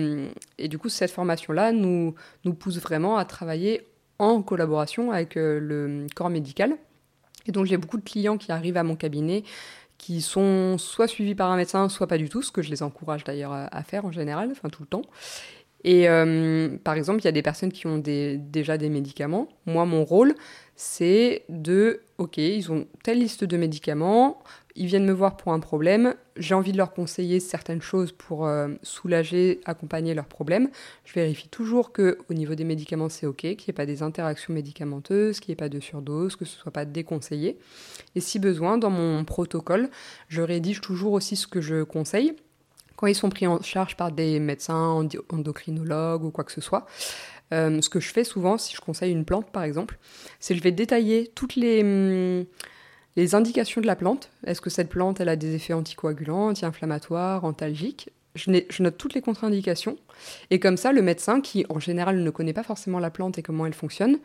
et, 0.58 0.68
du 0.68 0.78
coup, 0.78 0.88
cette 0.88 1.10
formation-là 1.10 1.72
nous, 1.72 2.14
nous 2.44 2.54
pousse 2.54 2.78
vraiment 2.80 3.18
à 3.18 3.24
travailler 3.24 3.82
en 4.20 4.42
collaboration 4.42 5.10
avec 5.10 5.36
euh, 5.36 5.58
le 5.58 6.06
corps 6.14 6.30
médical. 6.30 6.76
Et 7.46 7.52
donc 7.52 7.66
j'ai 7.66 7.78
beaucoup 7.78 7.96
de 7.96 8.04
clients 8.04 8.36
qui 8.36 8.52
arrivent 8.52 8.76
à 8.76 8.82
mon 8.82 8.94
cabinet 8.94 9.42
qui 9.96 10.22
sont 10.22 10.78
soit 10.78 11.08
suivis 11.08 11.34
par 11.34 11.50
un 11.50 11.56
médecin, 11.56 11.90
soit 11.90 12.06
pas 12.06 12.16
du 12.16 12.30
tout, 12.30 12.40
ce 12.40 12.50
que 12.50 12.62
je 12.62 12.70
les 12.70 12.82
encourage 12.82 13.22
d'ailleurs 13.22 13.52
à, 13.52 13.82
faire 13.82 14.06
en 14.06 14.12
général, 14.12 14.48
enfin 14.50 14.70
tout 14.70 14.82
le 14.82 14.88
temps. 14.88 15.02
Et 15.84 16.08
euh, 16.08 16.70
par 16.82 16.94
exemple, 16.94 17.20
il 17.20 17.26
y 17.26 17.28
a 17.28 17.32
des 17.32 17.42
personnes 17.42 17.70
qui 17.70 17.86
ont 17.86 17.98
déjà 17.98 18.78
des 18.78 18.88
médicaments. 18.88 19.48
Moi, 19.66 19.84
mon 19.84 20.04
rôle, 20.04 20.34
c'est 20.74 21.44
de, 21.50 22.00
ok, 22.16 22.38
ils 22.38 22.72
ont 22.72 22.86
telle 23.02 23.18
liste 23.18 23.44
de 23.44 23.56
médicaments, 23.58 24.42
ils 24.76 24.86
viennent 24.86 25.04
me 25.04 25.12
voir 25.12 25.36
pour 25.36 25.52
un 25.52 25.60
problème, 25.60 26.14
j'ai 26.36 26.54
envie 26.54 26.72
de 26.72 26.76
leur 26.76 26.92
conseiller 26.92 27.40
certaines 27.40 27.82
choses 27.82 28.12
pour 28.12 28.46
euh, 28.46 28.68
soulager, 28.82 29.60
accompagner 29.64 30.14
leurs 30.14 30.26
problèmes. 30.26 30.70
Je 31.04 31.14
vérifie 31.14 31.48
toujours 31.48 31.92
que 31.92 32.18
au 32.28 32.34
niveau 32.34 32.54
des 32.54 32.64
médicaments 32.64 33.08
c'est 33.08 33.26
ok, 33.26 33.36
qu'il 33.36 33.56
n'y 33.56 33.70
ait 33.70 33.72
pas 33.72 33.86
des 33.86 34.02
interactions 34.02 34.54
médicamenteuses, 34.54 35.40
qu'il 35.40 35.50
n'y 35.50 35.54
ait 35.54 35.56
pas 35.56 35.68
de 35.68 35.80
surdose, 35.80 36.36
que 36.36 36.44
ce 36.44 36.56
soit 36.56 36.72
pas 36.72 36.84
déconseillé. 36.84 37.58
Et 38.14 38.20
si 38.20 38.38
besoin, 38.38 38.78
dans 38.78 38.90
mon 38.90 39.24
protocole, 39.24 39.90
je 40.28 40.42
rédige 40.42 40.80
toujours 40.80 41.12
aussi 41.12 41.36
ce 41.36 41.46
que 41.46 41.60
je 41.60 41.82
conseille 41.82 42.34
quand 43.00 43.06
ils 43.06 43.14
sont 43.14 43.30
pris 43.30 43.46
en 43.46 43.62
charge 43.62 43.96
par 43.96 44.12
des 44.12 44.38
médecins, 44.40 45.08
endocrinologues 45.30 46.22
ou 46.22 46.30
quoi 46.30 46.44
que 46.44 46.52
ce 46.52 46.60
soit. 46.60 46.84
Euh, 47.52 47.80
ce 47.80 47.88
que 47.88 47.98
je 47.98 48.12
fais 48.12 48.24
souvent, 48.24 48.58
si 48.58 48.76
je 48.76 48.80
conseille 48.82 49.10
une 49.10 49.24
plante 49.24 49.50
par 49.50 49.62
exemple, 49.62 49.98
c'est 50.38 50.54
je 50.54 50.62
vais 50.62 50.70
détailler 50.70 51.32
toutes 51.34 51.56
les, 51.56 51.82
hum, 51.82 52.44
les 53.20 53.34
indications 53.34 53.80
de 53.80 53.86
la 53.86 53.96
plante. 53.96 54.30
Est-ce 54.46 54.60
que 54.60 54.70
cette 54.70 54.88
plante 54.88 55.20
elle 55.20 55.28
a 55.28 55.36
des 55.36 55.54
effets 55.54 55.74
anticoagulants, 55.74 56.48
anti-inflammatoires, 56.48 57.44
antalgiques? 57.44 58.10
Je, 58.34 58.50
je, 58.68 58.82
note 58.82 58.96
toutes 58.96 59.14
les 59.14 59.20
contre-indications. 59.20 59.96
Et 60.50 60.60
comme 60.60 60.76
ça, 60.76 60.92
le 60.92 61.02
médecin, 61.02 61.40
qui 61.40 61.66
en 61.68 61.80
général 61.80 62.22
ne 62.22 62.30
connaît 62.30 62.52
pas 62.52 62.62
forcément 62.62 63.00
la 63.00 63.10
plante 63.10 63.38
et 63.38 63.42
comment 63.42 63.66
elle 63.66 63.74
fonctionne, 63.74 64.18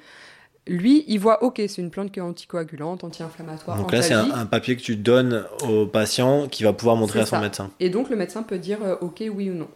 lui, 0.67 1.03
il 1.07 1.19
voit, 1.19 1.43
ok, 1.43 1.61
c'est 1.67 1.77
une 1.81 1.91
plante 1.91 2.11
qui 2.11 2.19
est 2.19 2.23
anticoagulante, 2.23 3.03
anti-inflammatoire. 3.03 3.77
Donc 3.77 3.91
là, 3.91 4.01
c'est 4.01 4.13
un, 4.13 4.45
papier 4.45 4.75
que 4.75 4.81
tu 4.81 4.95
donnes 4.95 5.45
au 5.67 5.85
patient 5.85 6.47
qui 6.47 6.63
va 6.63 6.73
pouvoir 6.73 6.95
montrer 6.95 7.19
à 7.19 7.25
son 7.25 7.39
médecin. 7.39 7.71
Et 7.79 7.89
donc, 7.89 8.09
le 8.09 8.15
médecin 8.15 8.43
peut 8.43 8.57
dire, 8.57 8.79
euh, 8.83 8.95
ok, 9.01 9.23
oui 9.31 9.49
ou 9.49 9.53
non. 9.53 9.67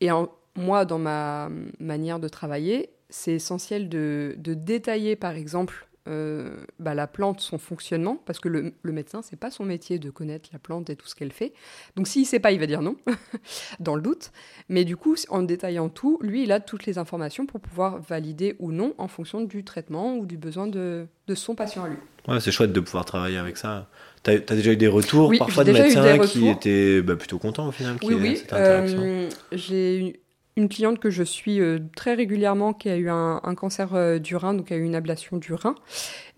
Et 0.00 0.08
moi, 0.56 0.84
dans 0.84 0.98
ma 0.98 1.48
manière 1.78 2.18
de 2.18 2.28
travailler, 2.28 2.90
c'est 3.08 3.32
essentiel 3.32 3.88
de, 3.88 4.34
de, 4.36 4.52
détailler, 4.52 5.16
par 5.16 5.32
exemple, 5.32 5.85
euh, 6.08 6.56
bah, 6.78 6.94
la 6.94 7.06
plante, 7.06 7.40
son 7.40 7.58
fonctionnement, 7.58 8.20
parce 8.26 8.38
que 8.38 8.48
le, 8.48 8.72
le 8.82 8.92
médecin, 8.92 9.22
c'est 9.22 9.38
pas 9.38 9.50
son 9.50 9.64
métier 9.64 9.98
de 9.98 10.10
connaître 10.10 10.50
la 10.52 10.58
plante 10.58 10.90
et 10.90 10.96
tout 10.96 11.06
ce 11.06 11.14
qu'elle 11.14 11.32
fait. 11.32 11.52
Donc 11.96 12.08
s'il 12.08 12.26
sait 12.26 12.40
pas, 12.40 12.52
il 12.52 12.60
va 12.60 12.66
dire 12.66 12.82
non, 12.82 12.96
dans 13.80 13.94
le 13.94 14.02
doute. 14.02 14.30
Mais 14.68 14.84
du 14.84 14.96
coup, 14.96 15.16
en 15.28 15.42
détaillant 15.42 15.88
tout, 15.88 16.18
lui, 16.22 16.44
il 16.44 16.52
a 16.52 16.60
toutes 16.60 16.86
les 16.86 16.98
informations 16.98 17.46
pour 17.46 17.60
pouvoir 17.60 18.00
valider 18.00 18.56
ou 18.58 18.72
non 18.72 18.94
en 18.98 19.08
fonction 19.08 19.42
du 19.42 19.64
traitement 19.64 20.16
ou 20.16 20.26
du 20.26 20.36
besoin 20.36 20.66
de, 20.66 21.06
de 21.26 21.34
son 21.34 21.54
patient 21.54 21.84
à 21.84 21.88
lui. 21.88 21.96
Ouais, 22.28 22.40
c'est 22.40 22.50
chouette 22.50 22.72
de 22.72 22.80
pouvoir 22.80 23.04
travailler 23.04 23.38
avec 23.38 23.56
ça. 23.56 23.88
Tu 24.24 24.30
as, 24.30 24.38
déjà 24.38 24.72
eu 24.72 24.76
des 24.76 24.88
retours 24.88 25.32
parfois 25.38 25.62
de 25.62 25.72
médecins 25.72 26.18
qui 26.18 26.48
étaient 26.48 27.00
bah, 27.02 27.14
plutôt 27.14 27.38
contents 27.38 27.68
au 27.68 27.72
final 27.72 27.96
Oui, 28.02 28.14
oui. 28.14 28.42
Euh, 28.52 29.28
j'ai 29.52 30.08
eu 30.08 30.12
une 30.56 30.70
cliente 30.70 30.98
que 30.98 31.10
je 31.10 31.22
suis 31.22 31.60
euh, 31.60 31.78
très 31.94 32.14
régulièrement 32.14 32.72
qui 32.72 32.88
a 32.88 32.96
eu 32.96 33.10
un, 33.10 33.40
cancer 33.56 33.94
euh, 33.94 34.18
du 34.18 34.36
rein, 34.36 34.54
donc 34.54 34.72
a 34.72 34.76
eu 34.76 34.84
une 34.84 34.94
ablation 34.94 35.36
du 35.36 35.52
rein. 35.52 35.74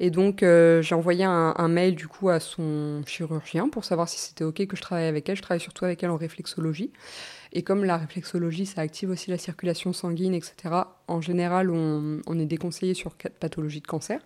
Et 0.01 0.11
donc 0.11 0.43
euh, 0.43 0.83
j'ai 0.83 0.97
envoyé 0.97 1.25
un, 1.25 1.69
mail 1.69 1.95
du 1.95 2.09
coup 2.09 2.29
à 2.29 2.41
son 2.41 3.03
chirurgien 3.07 3.69
pour 3.69 3.85
savoir 3.85 4.09
si 4.09 4.19
c'était 4.19 4.43
ok 4.43 4.66
que 4.66 4.77
je 4.77 4.83
travaille 4.83 5.07
avec 5.07 5.29
elle. 5.29 5.37
Je 5.37 5.43
travaille 5.43 5.61
surtout 5.61 5.85
avec 5.85 6.03
elle 6.03 6.11
en 6.11 6.16
réflexologie. 6.16 6.91
Et 7.53 7.62
comme 7.62 7.85
la 7.85 7.97
réflexologie, 7.97 8.66
ça 8.66 8.83
active 8.83 9.09
aussi 9.09 9.31
la 9.31 9.39
circulation 9.39 9.95
sanguine, 9.95 10.35
etc., 10.35 10.75
en 11.07 11.23
général, 11.23 11.71
on, 11.71 12.39
est 12.39 12.45
déconseillé 12.45 12.93
sur 12.93 13.14
pathologie 13.41 13.81
de 13.81 13.87
cancer. 13.87 14.21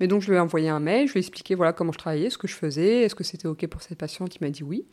Mais 0.00 0.06
donc, 0.06 0.20
je 0.20 0.28
lui 0.28 0.36
ai 0.36 0.38
envoyé 0.38 0.68
un 0.68 0.78
mail, 0.78 1.08
je 1.08 1.14
lui 1.14 1.18
ai 1.18 1.22
expliqué 1.22 1.54
voilà, 1.54 1.72
comment 1.72 1.92
je 1.92 1.98
travaillais, 1.98 2.28
ce 2.28 2.36
que 2.36 2.46
je 2.46 2.54
faisais, 2.54 3.04
est-ce 3.04 3.14
que 3.14 3.24
c'était 3.24 3.48
OK 3.48 3.66
pour 3.68 3.80
cette 3.80 3.96
patiente? 3.96 4.36
Il 4.36 4.44
m'a 4.44 4.50
dit 4.50 4.62
oui. 4.62 4.84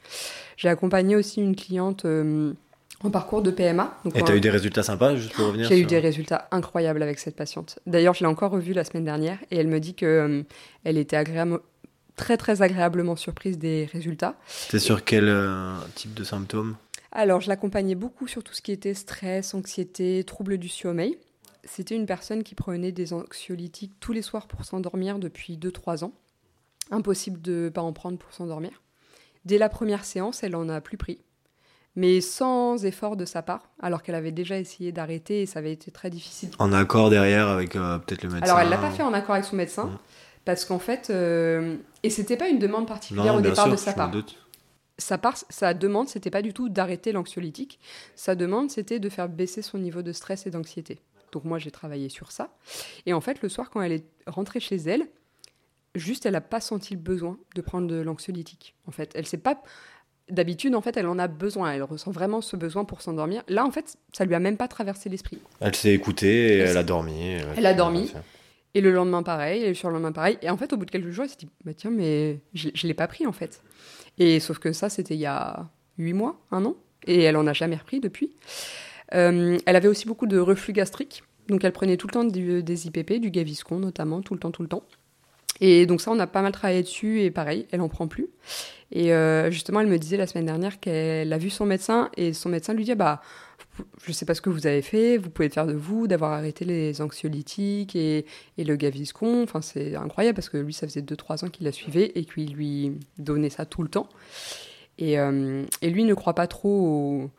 J'ai 0.55 0.69
accompagné 0.69 1.17
aussi 1.17 1.41
une 1.41 1.53
cliente 1.53 2.05
en 3.03 3.11
parcours 3.11 3.41
de 3.41 3.51
PMA. 3.51 3.97
Donc 4.03 4.17
Et 4.17 4.23
tu 4.23 4.31
as 4.31 4.35
eu 4.35 4.41
des 4.41 4.49
résultats 4.49 4.83
sympas, 4.83 5.15
juste 5.15 5.33
pour 5.33 5.47
revenir 5.47 5.67
J'ai 5.67 5.79
eu 5.79 5.85
des 5.85 5.99
résultats 5.99 6.47
incroyables 6.51 7.03
avec 7.03 7.19
cette 7.19 7.35
patiente. 7.35 7.79
D'ailleurs, 7.85 8.13
je 8.13 8.21
l'ai 8.21 8.25
encore 8.29 8.51
revue 8.51 8.73
la 8.73 8.83
semaine 8.83 9.05
dernière 9.05 9.39
et 9.51 9.57
elle 9.57 9.67
me 9.67 9.79
dit 9.79 9.95
que 9.95 10.05
euh, 10.05 10.43
elle 10.83 10.97
était 10.97 11.17
agréable, 11.17 11.59
très 12.15 12.37
très 12.37 12.61
agréablement 12.61 13.15
surprise 13.15 13.57
des 13.57 13.85
résultats. 13.91 14.35
C'était 14.47 14.79
sur 14.79 15.03
quel 15.03 15.27
euh, 15.27 15.75
type 15.95 16.13
de 16.13 16.23
symptômes? 16.23 16.75
Alors, 17.11 17.41
je 17.41 17.47
l'accompagnais 17.47 17.95
beaucoup 17.95 18.27
sur 18.27 18.43
tout 18.43 18.53
ce 18.53 18.61
qui 18.61 18.71
était 18.71 18.93
stress, 18.93 19.53
anxiété, 19.53 20.23
troubles 20.25 20.57
du 20.57 20.67
sommeil. 20.67 21.17
C'était 21.63 21.95
une 21.95 22.05
personne 22.05 22.43
qui 22.43 22.55
prenait 22.55 22.91
des 22.91 23.13
anxiolytiques 23.13 23.93
tous 23.99 24.13
les 24.13 24.21
soirs 24.21 24.47
pour 24.47 24.65
s'endormir 24.65 25.17
depuis 25.17 25.57
2-3 25.57 26.03
ans. 26.03 26.13
Impossible 26.91 27.41
de 27.41 27.63
ne 27.65 27.69
pas 27.69 27.81
en 27.81 27.93
prendre 27.93 28.17
pour 28.17 28.33
s'endormir. 28.33 28.83
Dès 29.45 29.57
la 29.57 29.69
première 29.69 30.05
séance, 30.05 30.43
elle 30.43 30.55
en 30.55 30.69
a 30.69 30.81
plus 30.81 30.97
pris 30.97 31.19
mais 31.95 32.21
sans 32.21 32.83
effort 32.85 33.15
de 33.15 33.25
sa 33.25 33.41
part, 33.41 33.69
alors 33.79 34.03
qu'elle 34.03 34.15
avait 34.15 34.31
déjà 34.31 34.57
essayé 34.57 34.91
d'arrêter 34.91 35.41
et 35.41 35.45
ça 35.45 35.59
avait 35.59 35.71
été 35.71 35.91
très 35.91 36.09
difficile. 36.09 36.49
En 36.59 36.73
accord 36.73 37.09
derrière 37.09 37.47
avec 37.47 37.75
euh, 37.75 37.97
peut-être 37.99 38.23
le 38.23 38.29
médecin 38.29 38.45
Alors 38.45 38.59
elle 38.59 38.69
l'a 38.69 38.77
pas 38.77 38.91
fait 38.91 39.03
en 39.03 39.13
accord 39.13 39.35
avec 39.35 39.45
son 39.45 39.55
médecin, 39.55 39.85
mmh. 39.85 39.97
parce 40.43 40.65
qu'en 40.65 40.79
fait, 40.79 41.09
euh, 41.09 41.77
et 42.03 42.09
c'était 42.09 42.37
pas 42.37 42.49
une 42.49 42.59
demande 42.59 42.87
particulière 42.87 43.35
au 43.35 43.41
départ 43.41 43.69
de 43.69 43.75
sa 43.75 43.93
part. 43.93 44.11
Sa, 44.97 45.17
part. 45.17 45.35
sa 45.49 45.73
demande, 45.73 46.07
c'était 46.07 46.31
pas 46.31 46.41
du 46.41 46.53
tout 46.53 46.69
d'arrêter 46.69 47.11
l'anxiolytique. 47.11 47.79
Sa 48.15 48.35
demande, 48.35 48.71
c'était 48.71 48.99
de 48.99 49.09
faire 49.09 49.27
baisser 49.27 49.61
son 49.61 49.77
niveau 49.77 50.01
de 50.01 50.13
stress 50.13 50.47
et 50.47 50.51
d'anxiété. 50.51 50.99
Donc 51.33 51.43
moi, 51.43 51.59
j'ai 51.59 51.71
travaillé 51.71 52.07
sur 52.07 52.31
ça. 52.31 52.55
Et 53.05 53.13
en 53.13 53.19
fait, 53.19 53.41
le 53.41 53.49
soir, 53.49 53.69
quand 53.69 53.81
elle 53.81 53.91
est 53.91 54.05
rentrée 54.25 54.61
chez 54.61 54.77
elle, 54.77 55.05
juste, 55.95 56.25
elle 56.25 56.33
n'a 56.33 56.41
pas 56.41 56.61
senti 56.61 56.93
le 56.93 56.99
besoin 56.99 57.37
de 57.55 57.61
prendre 57.61 57.87
de 57.87 57.95
l'anxiolytique. 57.95 58.73
En 58.87 58.91
fait, 58.91 59.11
elle 59.15 59.27
s'est 59.27 59.37
pas 59.37 59.61
D'habitude, 60.29 60.73
en 60.73 60.81
fait, 60.81 60.97
elle 60.97 61.07
en 61.07 61.19
a 61.19 61.27
besoin. 61.27 61.71
Elle 61.71 61.83
ressent 61.83 62.11
vraiment 62.11 62.41
ce 62.41 62.55
besoin 62.55 62.83
pour 62.83 63.01
s'endormir. 63.01 63.43
Là, 63.47 63.63
en 63.63 63.71
fait, 63.71 63.95
ça 64.11 64.25
lui 64.25 64.33
a 64.33 64.39
même 64.39 64.57
pas 64.57 64.67
traversé 64.67 65.07
l'esprit. 65.07 65.39
Elle 65.59 65.75
s'est 65.75 65.93
écoutée 65.93 66.57
et 66.57 66.59
elle, 66.59 66.77
a 66.77 66.83
dormi. 66.83 67.37
Elle, 67.55 67.65
a 67.65 67.73
dormi. 67.75 68.11
Et 68.73 68.81
le 68.81 68.91
lendemain, 68.91 69.21
pareil. 69.21 69.63
Et 69.63 69.67
le 69.69 69.73
surlendemain, 69.75 70.11
pareil. 70.11 70.39
Et 70.41 70.49
en 70.49 70.57
fait, 70.57 70.73
au 70.73 70.77
bout 70.77 70.85
de 70.85 70.91
quelques 70.91 71.11
jours, 71.11 71.25
elle 71.25 71.29
s'est 71.29 71.37
dit 71.37 71.49
bah, 71.63 71.73
tiens, 71.75 71.91
mais 71.91 72.39
je, 72.55 72.69
ne 72.69 72.87
l'ai 72.87 72.95
pas 72.95 73.07
pris, 73.07 73.27
en 73.27 73.31
fait. 73.31 73.61
Et 74.17 74.39
sauf 74.39 74.57
que 74.57 74.73
ça, 74.73 74.89
c'était 74.89 75.13
il 75.13 75.19
y 75.19 75.27
a 75.27 75.69
huit 75.99 76.13
mois, 76.13 76.39
un 76.51 76.65
an. 76.65 76.75
Et 77.05 77.21
elle 77.21 77.37
en 77.37 77.45
a 77.45 77.53
jamais 77.53 77.75
repris 77.75 77.99
depuis. 77.99 78.31
Euh, 79.13 79.59
elle 79.67 79.75
avait 79.75 79.87
aussi 79.87 80.07
beaucoup 80.07 80.25
de 80.25 80.39
reflux 80.39 80.73
gastrique. 80.73 81.23
Donc, 81.49 81.63
elle 81.63 81.71
prenait 81.71 81.97
tout 81.97 82.07
le 82.07 82.13
temps 82.13 82.23
des 82.23 82.87
IPP, 82.87 83.19
du 83.19 83.29
Gaviscon 83.29 83.77
notamment, 83.77 84.21
tout 84.21 84.33
le 84.33 84.39
temps, 84.39 84.49
tout 84.49 84.63
le 84.63 84.69
temps. 84.69 84.83
Et 85.61 85.85
donc 85.85 86.01
ça, 86.01 86.11
on 86.11 86.19
a 86.19 86.27
pas 86.27 86.41
mal 86.41 86.51
travaillé 86.51 86.83
dessus 86.83 87.21
et 87.21 87.31
pareil, 87.31 87.67
elle 87.71 87.81
en 87.81 87.89
prend 87.89 88.07
plus. 88.07 88.27
Et 88.91 89.13
euh, 89.13 89.49
justement, 89.51 89.79
elle 89.79 89.87
me 89.87 89.97
disait 89.97 90.17
la 90.17 90.27
semaine 90.27 90.45
dernière 90.45 90.79
qu'elle 90.79 91.31
a 91.31 91.37
vu 91.37 91.49
son 91.49 91.65
médecin 91.65 92.09
et 92.17 92.33
son 92.33 92.49
médecin 92.49 92.73
lui 92.73 92.83
dit 92.83 92.95
bah 92.95 93.21
vous 93.77 93.85
je 94.05 94.11
sais 94.11 94.25
pas 94.25 94.35
ce 94.35 94.41
que 94.41 94.49
vous 94.49 94.67
avez 94.67 94.81
fait, 94.81 95.17
vous 95.17 95.29
pouvez 95.29 95.49
faire 95.49 95.65
de 95.65 95.73
vous, 95.73 96.07
d'avoir 96.07 96.33
arrêté 96.33 96.63
les 96.63 97.01
anxiolytiques 97.01 97.95
et, 97.95 98.25
le 98.57 98.75
gaviscon. 98.75 99.43
Enfin, 99.43 99.61
c'est 99.61 99.95
incroyable 99.95 100.35
parce 100.35 100.49
que 100.49 100.57
lui, 100.57 100.73
ça 100.73 100.87
faisait 100.87 101.01
2-3 101.01 101.45
ans 101.45 101.49
qu'il 101.49 101.65
la 101.65 101.71
suivait 101.71 102.11
et 102.15 102.25
qu'il 102.25 102.53
lui 102.53 102.99
donnait 103.17 103.49
ça 103.49 103.65
tout 103.65 103.81
le 103.81 103.89
temps. 103.89 104.07
Et, 104.97 105.19
euh, 105.19 105.63
lui 105.81 106.03
ne 106.03 106.13
croit 106.13 106.35
pas 106.35 106.47
trop 106.47 106.69
aux, 106.69 107.31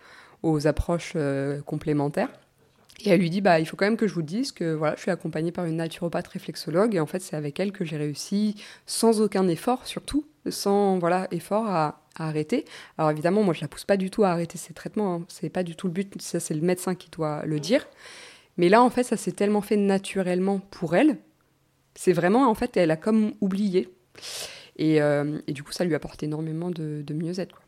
aux 0.42 0.66
approches 0.66 1.12
euh, 1.16 1.60
complémentaires. 1.62 2.30
Et 3.04 3.10
elle 3.10 3.20
lui 3.20 3.30
dit 3.30 3.40
bah 3.40 3.60
il 3.60 3.66
faut 3.66 3.76
quand 3.76 3.84
même 3.84 3.96
que 3.96 4.06
je 4.06 4.14
vous 4.14 4.22
dise 4.22 4.52
que 4.52 4.72
voilà 4.72 4.96
je 4.96 5.02
suis 5.02 5.10
accompagnée 5.10 5.52
par 5.52 5.66
une 5.66 5.76
naturopathe 5.76 6.28
réflexologue 6.28 6.94
et 6.94 7.00
en 7.00 7.06
fait 7.06 7.20
c'est 7.20 7.36
avec 7.36 7.60
elle 7.60 7.72
que 7.72 7.84
j'ai 7.84 7.96
réussi 7.96 8.54
sans 8.86 9.20
aucun 9.20 9.46
effort 9.48 9.86
surtout 9.86 10.26
sans 10.48 10.98
voilà 10.98 11.28
effort 11.30 11.66
à, 11.66 12.02
arrêter. 12.18 12.64
Alors 12.96 13.10
évidemment 13.10 13.42
moi 13.42 13.52
je 13.52 13.60
la 13.60 13.68
pousse 13.68 13.84
pas 13.84 13.98
du 13.98 14.10
tout 14.10 14.24
à 14.24 14.30
arrêter 14.30 14.56
ses 14.56 14.72
traitements, 14.72 15.16
hein. 15.16 15.24
c'est 15.28 15.50
pas 15.50 15.62
du 15.62 15.76
tout 15.76 15.86
le 15.86 15.92
but, 15.92 16.20
ça 16.22 16.40
c'est 16.40 16.54
le 16.54 16.62
médecin 16.62 16.94
qui 16.94 17.10
doit 17.10 17.44
le 17.44 17.60
dire. 17.60 17.86
Mais 18.56 18.70
là 18.70 18.82
en 18.82 18.88
fait 18.88 19.02
ça 19.02 19.18
s'est 19.18 19.32
tellement 19.32 19.60
fait 19.60 19.76
naturellement 19.76 20.58
pour 20.58 20.96
elle, 20.96 21.18
c'est 21.94 22.14
vraiment 22.14 22.48
en 22.48 22.54
fait 22.54 22.76
elle 22.78 22.90
a 22.90 22.96
comme 22.96 23.34
oublié 23.42 23.90
et, 24.76 25.02
euh, 25.02 25.38
du 25.48 25.62
coup 25.62 25.72
ça 25.72 25.84
lui 25.84 25.94
apporte 25.94 26.22
énormément 26.22 26.70
de, 26.70 27.02
de 27.06 27.12
mieux-être. 27.14 27.60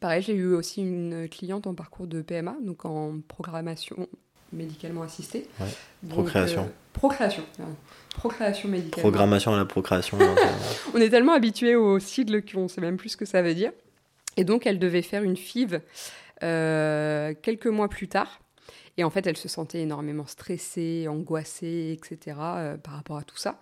Pareil, 0.00 0.22
j'ai 0.22 0.34
eu 0.34 0.54
aussi 0.54 0.82
une 0.82 1.28
cliente 1.28 1.66
en 1.66 1.74
parcours 1.74 2.06
de 2.06 2.20
PMA, 2.20 2.56
donc 2.62 2.84
en 2.84 3.14
programmation 3.26 4.08
médicalement 4.52 5.02
assistée. 5.02 5.46
Ouais. 5.60 5.66
procréation. 6.08 6.62
Euh, 6.62 6.92
procréation. 6.92 7.42
Procréation 8.14 8.68
médicale. 8.68 9.02
Programmation 9.02 9.54
à 9.54 9.56
la 9.56 9.64
procréation. 9.64 10.18
on 10.94 10.98
est 10.98 11.10
tellement 11.10 11.32
habitué 11.32 11.76
au 11.76 11.98
sigle 11.98 12.42
qu'on 12.44 12.64
ne 12.64 12.68
sait 12.68 12.80
même 12.80 12.96
plus 12.96 13.10
ce 13.10 13.16
que 13.16 13.24
ça 13.24 13.42
veut 13.42 13.54
dire. 13.54 13.72
Et 14.36 14.44
donc, 14.44 14.66
elle 14.66 14.78
devait 14.78 15.02
faire 15.02 15.22
une 15.22 15.36
FIV 15.36 15.80
euh, 16.42 17.34
quelques 17.42 17.66
mois 17.66 17.88
plus 17.88 18.08
tard. 18.08 18.40
Et 18.98 19.04
en 19.04 19.10
fait, 19.10 19.26
elle 19.26 19.36
se 19.36 19.48
sentait 19.48 19.80
énormément 19.80 20.26
stressée, 20.26 21.06
angoissée, 21.08 21.98
etc. 21.98 22.36
Euh, 22.40 22.76
par 22.76 22.94
rapport 22.94 23.16
à 23.16 23.22
tout 23.22 23.36
ça. 23.36 23.60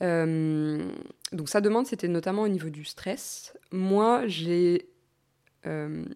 Donc 0.00 1.48
sa 1.48 1.62
demande, 1.62 1.86
c'était 1.86 2.08
notamment 2.08 2.42
au 2.42 2.48
niveau 2.48 2.68
du 2.68 2.84
stress. 2.84 3.54
Moi, 3.72 4.26
j'ai 4.26 4.90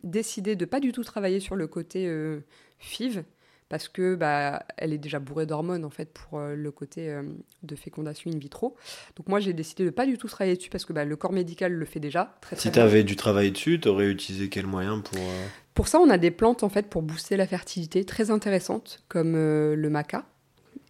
décidé 0.04 0.56
de 0.56 0.64
pas 0.64 0.80
du 0.80 0.92
tout 0.92 1.04
travailler 1.04 1.40
sur 1.40 1.56
le 1.56 1.66
côté 1.66 2.06
euh, 2.06 2.40
FIV 2.78 3.24
parce 3.70 3.88
que 3.88 4.16
bah, 4.16 4.64
elle 4.76 4.92
est 4.92 4.98
déjà 4.98 5.20
bourrée 5.20 5.46
d'hormones 5.46 5.84
en 5.84 5.90
fait 5.90 6.12
pour 6.12 6.40
euh, 6.40 6.54
le 6.54 6.70
côté 6.72 7.08
euh, 7.08 7.22
de 7.62 7.76
fécondation 7.76 8.30
in 8.30 8.36
vitro. 8.36 8.76
Donc 9.16 9.28
moi 9.28 9.40
j'ai 9.40 9.52
décidé 9.54 9.84
de 9.84 9.90
pas 9.90 10.06
du 10.06 10.18
tout 10.18 10.26
travailler 10.28 10.56
dessus 10.56 10.68
parce 10.68 10.84
que 10.84 10.92
bah, 10.92 11.04
le 11.06 11.16
corps 11.16 11.32
médical 11.32 11.72
le 11.72 11.84
fait 11.86 12.00
déjà. 12.00 12.36
Très, 12.42 12.56
très 12.56 12.62
si 12.62 12.72
tu 12.72 12.80
avais 12.80 13.04
du 13.04 13.16
travail 13.16 13.52
dessus, 13.52 13.80
tu 13.80 13.88
aurais 13.88 14.08
utilisé 14.08 14.50
quel 14.50 14.66
moyen 14.66 14.98
pour 14.98 15.18
euh... 15.18 15.46
Pour 15.72 15.86
ça, 15.86 16.00
on 16.00 16.10
a 16.10 16.18
des 16.18 16.32
plantes 16.32 16.64
en 16.64 16.68
fait 16.68 16.88
pour 16.88 17.02
booster 17.02 17.36
la 17.36 17.46
fertilité 17.46 18.04
très 18.04 18.32
intéressantes 18.32 19.04
comme 19.08 19.34
euh, 19.36 19.76
le 19.76 19.88
maca. 19.88 20.26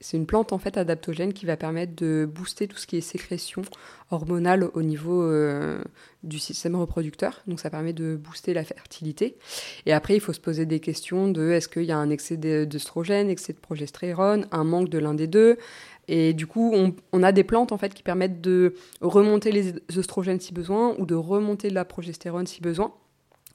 C'est 0.00 0.16
une 0.16 0.26
plante 0.26 0.52
en 0.52 0.58
fait 0.58 0.76
adaptogène 0.78 1.32
qui 1.32 1.44
va 1.44 1.56
permettre 1.56 1.94
de 1.94 2.26
booster 2.32 2.66
tout 2.68 2.78
ce 2.78 2.86
qui 2.86 2.96
est 2.96 3.02
sécrétion 3.02 3.62
hormonale 4.10 4.70
au 4.72 4.82
niveau 4.82 5.22
euh, 5.22 5.82
du 6.22 6.38
système 6.38 6.74
reproducteur. 6.74 7.42
Donc 7.46 7.60
ça 7.60 7.70
permet 7.70 7.92
de 7.92 8.16
booster 8.16 8.54
la 8.54 8.64
fertilité. 8.64 9.36
Et 9.86 9.92
après, 9.92 10.14
il 10.14 10.20
faut 10.20 10.32
se 10.32 10.40
poser 10.40 10.64
des 10.64 10.80
questions 10.80 11.28
de 11.28 11.50
est-ce 11.50 11.68
qu'il 11.68 11.84
y 11.84 11.92
a 11.92 11.98
un 11.98 12.10
excès 12.10 12.36
d'œstrogène, 12.36 13.28
excès 13.28 13.52
de 13.52 13.58
progestérone, 13.58 14.46
un 14.52 14.64
manque 14.64 14.88
de 14.88 14.98
l'un 14.98 15.14
des 15.14 15.26
deux? 15.26 15.58
Et 16.08 16.32
du 16.32 16.46
coup, 16.46 16.74
on, 17.12 17.22
a 17.22 17.30
des 17.30 17.44
plantes 17.44 17.70
en 17.70 17.78
fait 17.78 17.94
qui 17.94 18.02
permettent 18.02 18.40
de 18.40 18.74
remonter 19.00 19.52
les 19.52 19.74
œstrogènes 19.96 20.40
si 20.40 20.52
besoin 20.52 20.96
ou 20.98 21.06
de 21.06 21.14
remonter 21.14 21.70
la 21.70 21.84
progestérone 21.84 22.48
si 22.48 22.60
besoin. 22.60 22.92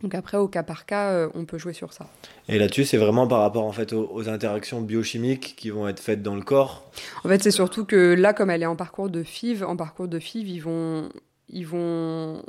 Donc 0.01 0.13
après, 0.13 0.37
au 0.37 0.47
cas 0.47 0.63
par 0.63 0.85
cas, 0.85 1.11
euh, 1.11 1.29
on 1.33 1.45
peut 1.45 1.57
jouer 1.57 1.73
sur 1.73 1.93
ça. 1.93 2.07
Et 2.47 2.59
là-dessus, 2.59 2.85
c'est 2.85 2.97
vraiment 2.97 3.27
par 3.27 3.39
rapport 3.39 3.65
en 3.65 3.71
fait 3.71 3.93
aux, 3.93 4.09
aux, 4.11 4.29
interactions 4.29 4.81
biochimiques 4.81 5.55
qui 5.57 5.69
vont 5.69 5.87
être 5.87 5.99
faites 5.99 6.21
dans 6.21 6.35
le 6.35 6.41
corps. 6.41 6.91
En 7.23 7.29
fait, 7.29 7.41
c'est 7.41 7.51
surtout 7.51 7.85
que 7.85 8.13
là, 8.13 8.33
comme 8.33 8.49
elle 8.49 8.63
est 8.63 8.67
en 8.67 8.75
parcours 8.75 9.09
de 9.09 9.23
FIV, 9.23 9.63
en 9.63 9.75
parcours 9.75 10.07
de 10.07 10.19
FIV, 10.19 10.49
ils 10.49 10.59
vont, 10.59 11.09
ils 11.49 11.65
vont 11.65 12.43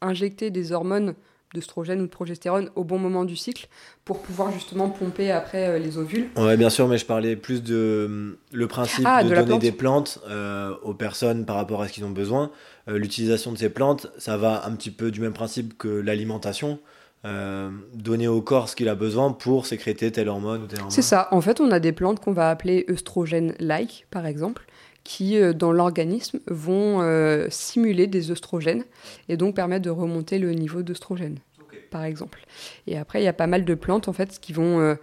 injecter 0.00 0.50
des 0.50 0.72
hormones 0.72 1.14
d'œstrogène 1.54 2.00
ou 2.00 2.06
de 2.06 2.10
progestérone 2.10 2.70
au 2.74 2.84
bon 2.84 2.98
moment 2.98 3.24
du 3.24 3.36
cycle 3.36 3.68
pour 4.04 4.20
pouvoir 4.20 4.52
justement 4.52 4.88
pomper 4.88 5.30
après 5.30 5.68
euh, 5.68 5.78
les 5.78 5.98
ovules. 5.98 6.28
Ouais, 6.36 6.56
bien 6.56 6.70
sûr, 6.70 6.88
mais 6.88 6.98
je 6.98 7.06
parlais 7.06 7.36
plus 7.36 7.62
de 7.62 7.74
euh, 7.74 8.38
le 8.52 8.66
principe 8.66 9.04
ah, 9.06 9.22
de, 9.22 9.28
de 9.28 9.34
donner 9.34 9.46
plante. 9.46 9.60
des 9.60 9.72
plantes 9.72 10.18
euh, 10.28 10.74
aux 10.82 10.94
personnes 10.94 11.44
par 11.44 11.56
rapport 11.56 11.82
à 11.82 11.88
ce 11.88 11.92
qu'ils 11.92 12.04
ont 12.04 12.10
besoin. 12.10 12.50
L'utilisation 12.88 13.52
de 13.52 13.58
ces 13.58 13.68
plantes, 13.68 14.08
ça 14.18 14.36
va 14.36 14.66
un 14.66 14.72
petit 14.72 14.90
peu 14.90 15.12
du 15.12 15.20
même 15.20 15.32
principe 15.32 15.78
que 15.78 15.88
l'alimentation. 15.88 16.80
Euh, 17.24 17.70
donner 17.94 18.26
au 18.26 18.42
corps 18.42 18.68
ce 18.68 18.74
qu'il 18.74 18.88
a 18.88 18.96
besoin 18.96 19.30
pour 19.30 19.66
sécréter 19.66 20.10
telle 20.10 20.28
hormone 20.28 20.64
ou 20.64 20.66
telle 20.66 20.80
hormone. 20.80 20.90
C'est 20.90 21.02
ça. 21.02 21.28
En 21.30 21.40
fait, 21.40 21.60
on 21.60 21.70
a 21.70 21.78
des 21.78 21.92
plantes 21.92 22.18
qu'on 22.18 22.32
va 22.32 22.50
appeler 22.50 22.84
œstrogènes-like, 22.90 24.08
par 24.10 24.26
exemple, 24.26 24.66
qui, 25.04 25.38
euh, 25.38 25.52
dans 25.52 25.72
l'organisme, 25.72 26.40
vont 26.46 27.00
euh, 27.00 27.46
simuler 27.50 28.06
des 28.06 28.30
œstrogènes 28.30 28.84
et 29.28 29.36
donc 29.36 29.54
permettre 29.54 29.84
de 29.84 29.90
remonter 29.90 30.38
le 30.38 30.52
niveau 30.52 30.82
d'œstrogène, 30.82 31.38
okay. 31.60 31.78
par 31.90 32.04
exemple. 32.04 32.40
Et 32.86 32.96
après, 32.96 33.20
il 33.20 33.24
y 33.24 33.28
a 33.28 33.32
pas 33.32 33.46
mal 33.46 33.64
de 33.64 33.74
plantes, 33.74 34.08
en 34.08 34.12
fait, 34.12 34.38
qui 34.40 34.52
vont 34.52 34.80
euh, 34.80 34.94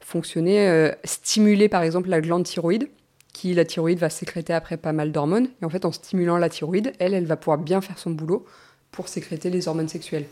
fonctionner, 0.00 0.68
euh, 0.68 0.90
stimuler, 1.04 1.68
par 1.68 1.82
exemple, 1.82 2.08
la 2.08 2.20
glande 2.20 2.44
thyroïde, 2.44 2.88
qui, 3.32 3.54
la 3.54 3.64
thyroïde, 3.64 3.98
va 3.98 4.10
sécréter 4.10 4.52
après 4.52 4.76
pas 4.76 4.92
mal 4.92 5.12
d'hormones. 5.12 5.48
Et 5.62 5.64
en 5.64 5.70
fait, 5.70 5.84
en 5.84 5.92
stimulant 5.92 6.38
la 6.38 6.48
thyroïde, 6.48 6.92
elle, 6.98 7.14
elle 7.14 7.26
va 7.26 7.36
pouvoir 7.36 7.58
bien 7.58 7.80
faire 7.80 7.98
son 7.98 8.10
boulot 8.10 8.44
pour 8.90 9.08
sécréter 9.08 9.50
les 9.50 9.66
hormones 9.66 9.88
sexuelles. 9.88 10.26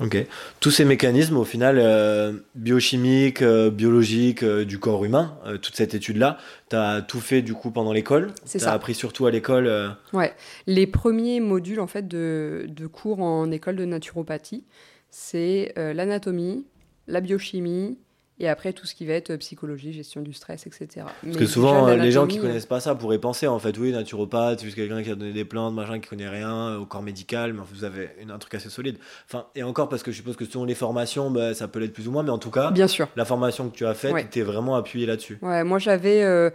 Ok. 0.00 0.16
Tous 0.60 0.70
ces 0.70 0.84
mécanismes, 0.84 1.36
au 1.36 1.44
final, 1.44 1.76
euh, 1.78 2.32
biochimiques, 2.54 3.42
euh, 3.42 3.70
biologiques 3.70 4.42
euh, 4.42 4.64
du 4.64 4.78
corps 4.78 5.04
humain, 5.04 5.36
toute 5.60 5.76
cette 5.76 5.94
étude-là, 5.94 6.38
tu 6.70 6.76
as 6.76 7.02
tout 7.02 7.20
fait 7.20 7.42
du 7.42 7.54
coup 7.54 7.70
pendant 7.70 7.92
l'école 7.92 8.32
C'est 8.44 8.58
ça. 8.58 8.72
appris 8.72 8.94
surtout 8.94 9.26
à 9.26 9.30
l'école 9.30 9.70
Ouais. 10.12 10.34
Les 10.66 10.86
premiers 10.86 11.40
modules 11.40 11.80
en 11.80 11.86
fait 11.86 12.08
de, 12.08 12.66
de 12.68 12.86
cours 12.86 13.20
en 13.20 13.50
école 13.50 13.76
de 13.76 13.84
naturopathie, 13.84 14.64
c'est 15.10 15.74
l'anatomie, 15.76 16.64
la 17.06 17.20
biochimie, 17.20 17.98
et 18.38 18.48
après 18.48 18.72
tout 18.72 18.86
ce 18.86 18.94
qui 18.94 19.06
va 19.06 19.14
être 19.14 19.36
psychologie, 19.36 19.92
gestion 19.92 20.20
du 20.20 20.32
stress, 20.32 20.66
etc. 20.66 20.88
Parce 20.96 21.12
Mais 21.22 21.32
que 21.32 21.46
souvent, 21.46 21.88
les 21.88 22.10
gens 22.10 22.26
qui 22.26 22.38
connaissent 22.38 22.66
pas 22.66 22.80
ça 22.80 22.94
pourraient 22.94 23.18
penser 23.18 23.46
en 23.46 23.58
fait, 23.58 23.76
oui, 23.78 23.92
naturopathe, 23.92 24.60
c'est 24.60 24.66
juste 24.66 24.76
quelqu'un 24.76 25.02
qui 25.02 25.10
a 25.10 25.14
donné 25.14 25.32
des 25.32 25.44
plantes, 25.44 25.74
machin, 25.74 26.00
qui 26.00 26.08
connaît 26.08 26.28
rien 26.28 26.76
au 26.76 26.86
corps 26.86 27.02
médical, 27.02 27.52
mais 27.52 27.62
vous 27.72 27.84
avez 27.84 28.10
un 28.28 28.38
truc 28.38 28.54
assez 28.54 28.70
solide. 28.70 28.96
Enfin, 29.28 29.46
et 29.54 29.62
encore 29.62 29.88
parce 29.88 30.02
que 30.02 30.10
je 30.10 30.16
suppose 30.16 30.36
que 30.36 30.44
selon 30.44 30.64
les 30.64 30.74
formations, 30.74 31.30
bah, 31.30 31.54
ça 31.54 31.68
peut 31.68 31.78
l'être 31.78 31.92
plus 31.92 32.08
ou 32.08 32.10
moins, 32.10 32.22
mais 32.22 32.30
en 32.30 32.38
tout 32.38 32.50
cas, 32.50 32.70
bien 32.70 32.88
sûr, 32.88 33.08
la 33.16 33.24
formation 33.24 33.68
que 33.68 33.76
tu 33.76 33.86
as 33.86 33.94
faite, 33.94 34.12
ouais. 34.12 34.26
tu 34.30 34.40
es 34.40 34.42
vraiment 34.42 34.76
appuyé 34.76 35.06
là-dessus. 35.06 35.38
Ouais, 35.42 35.64
moi 35.64 35.78
j'avais 35.78 36.22
euh, 36.22 36.50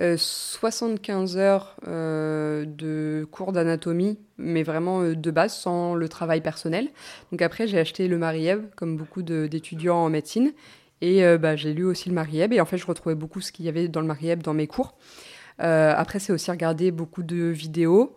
euh, 0.00 0.16
75 0.16 1.36
heures 1.36 1.76
euh, 1.86 2.64
de 2.66 3.26
cours 3.30 3.52
d'anatomie, 3.52 4.18
mais 4.38 4.64
vraiment 4.64 5.02
euh, 5.02 5.14
de 5.14 5.30
base, 5.30 5.54
sans 5.54 5.94
le 5.94 6.08
travail 6.08 6.40
personnel. 6.40 6.88
Donc 7.30 7.42
après, 7.42 7.68
j'ai 7.68 7.78
acheté 7.78 8.08
le 8.08 8.18
Marieb, 8.18 8.64
comme 8.76 8.96
beaucoup 8.96 9.22
d'étudiants 9.22 9.98
en 9.98 10.10
médecine. 10.10 10.52
Et 11.00 11.24
euh, 11.24 11.38
bah, 11.38 11.56
j'ai 11.56 11.74
lu 11.74 11.84
aussi 11.84 12.08
le 12.08 12.14
Marieb 12.14 12.52
et 12.52 12.60
en 12.60 12.64
fait 12.64 12.78
je 12.78 12.86
retrouvais 12.86 13.14
beaucoup 13.14 13.40
ce 13.40 13.52
qu'il 13.52 13.64
y 13.64 13.68
avait 13.68 13.88
dans 13.88 14.00
le 14.00 14.06
Marieb 14.06 14.42
dans 14.42 14.54
mes 14.54 14.66
cours. 14.66 14.96
Euh, 15.62 15.92
après 15.96 16.18
c'est 16.18 16.32
aussi 16.32 16.50
regarder 16.50 16.90
beaucoup 16.90 17.22
de 17.22 17.36
vidéos. 17.46 18.16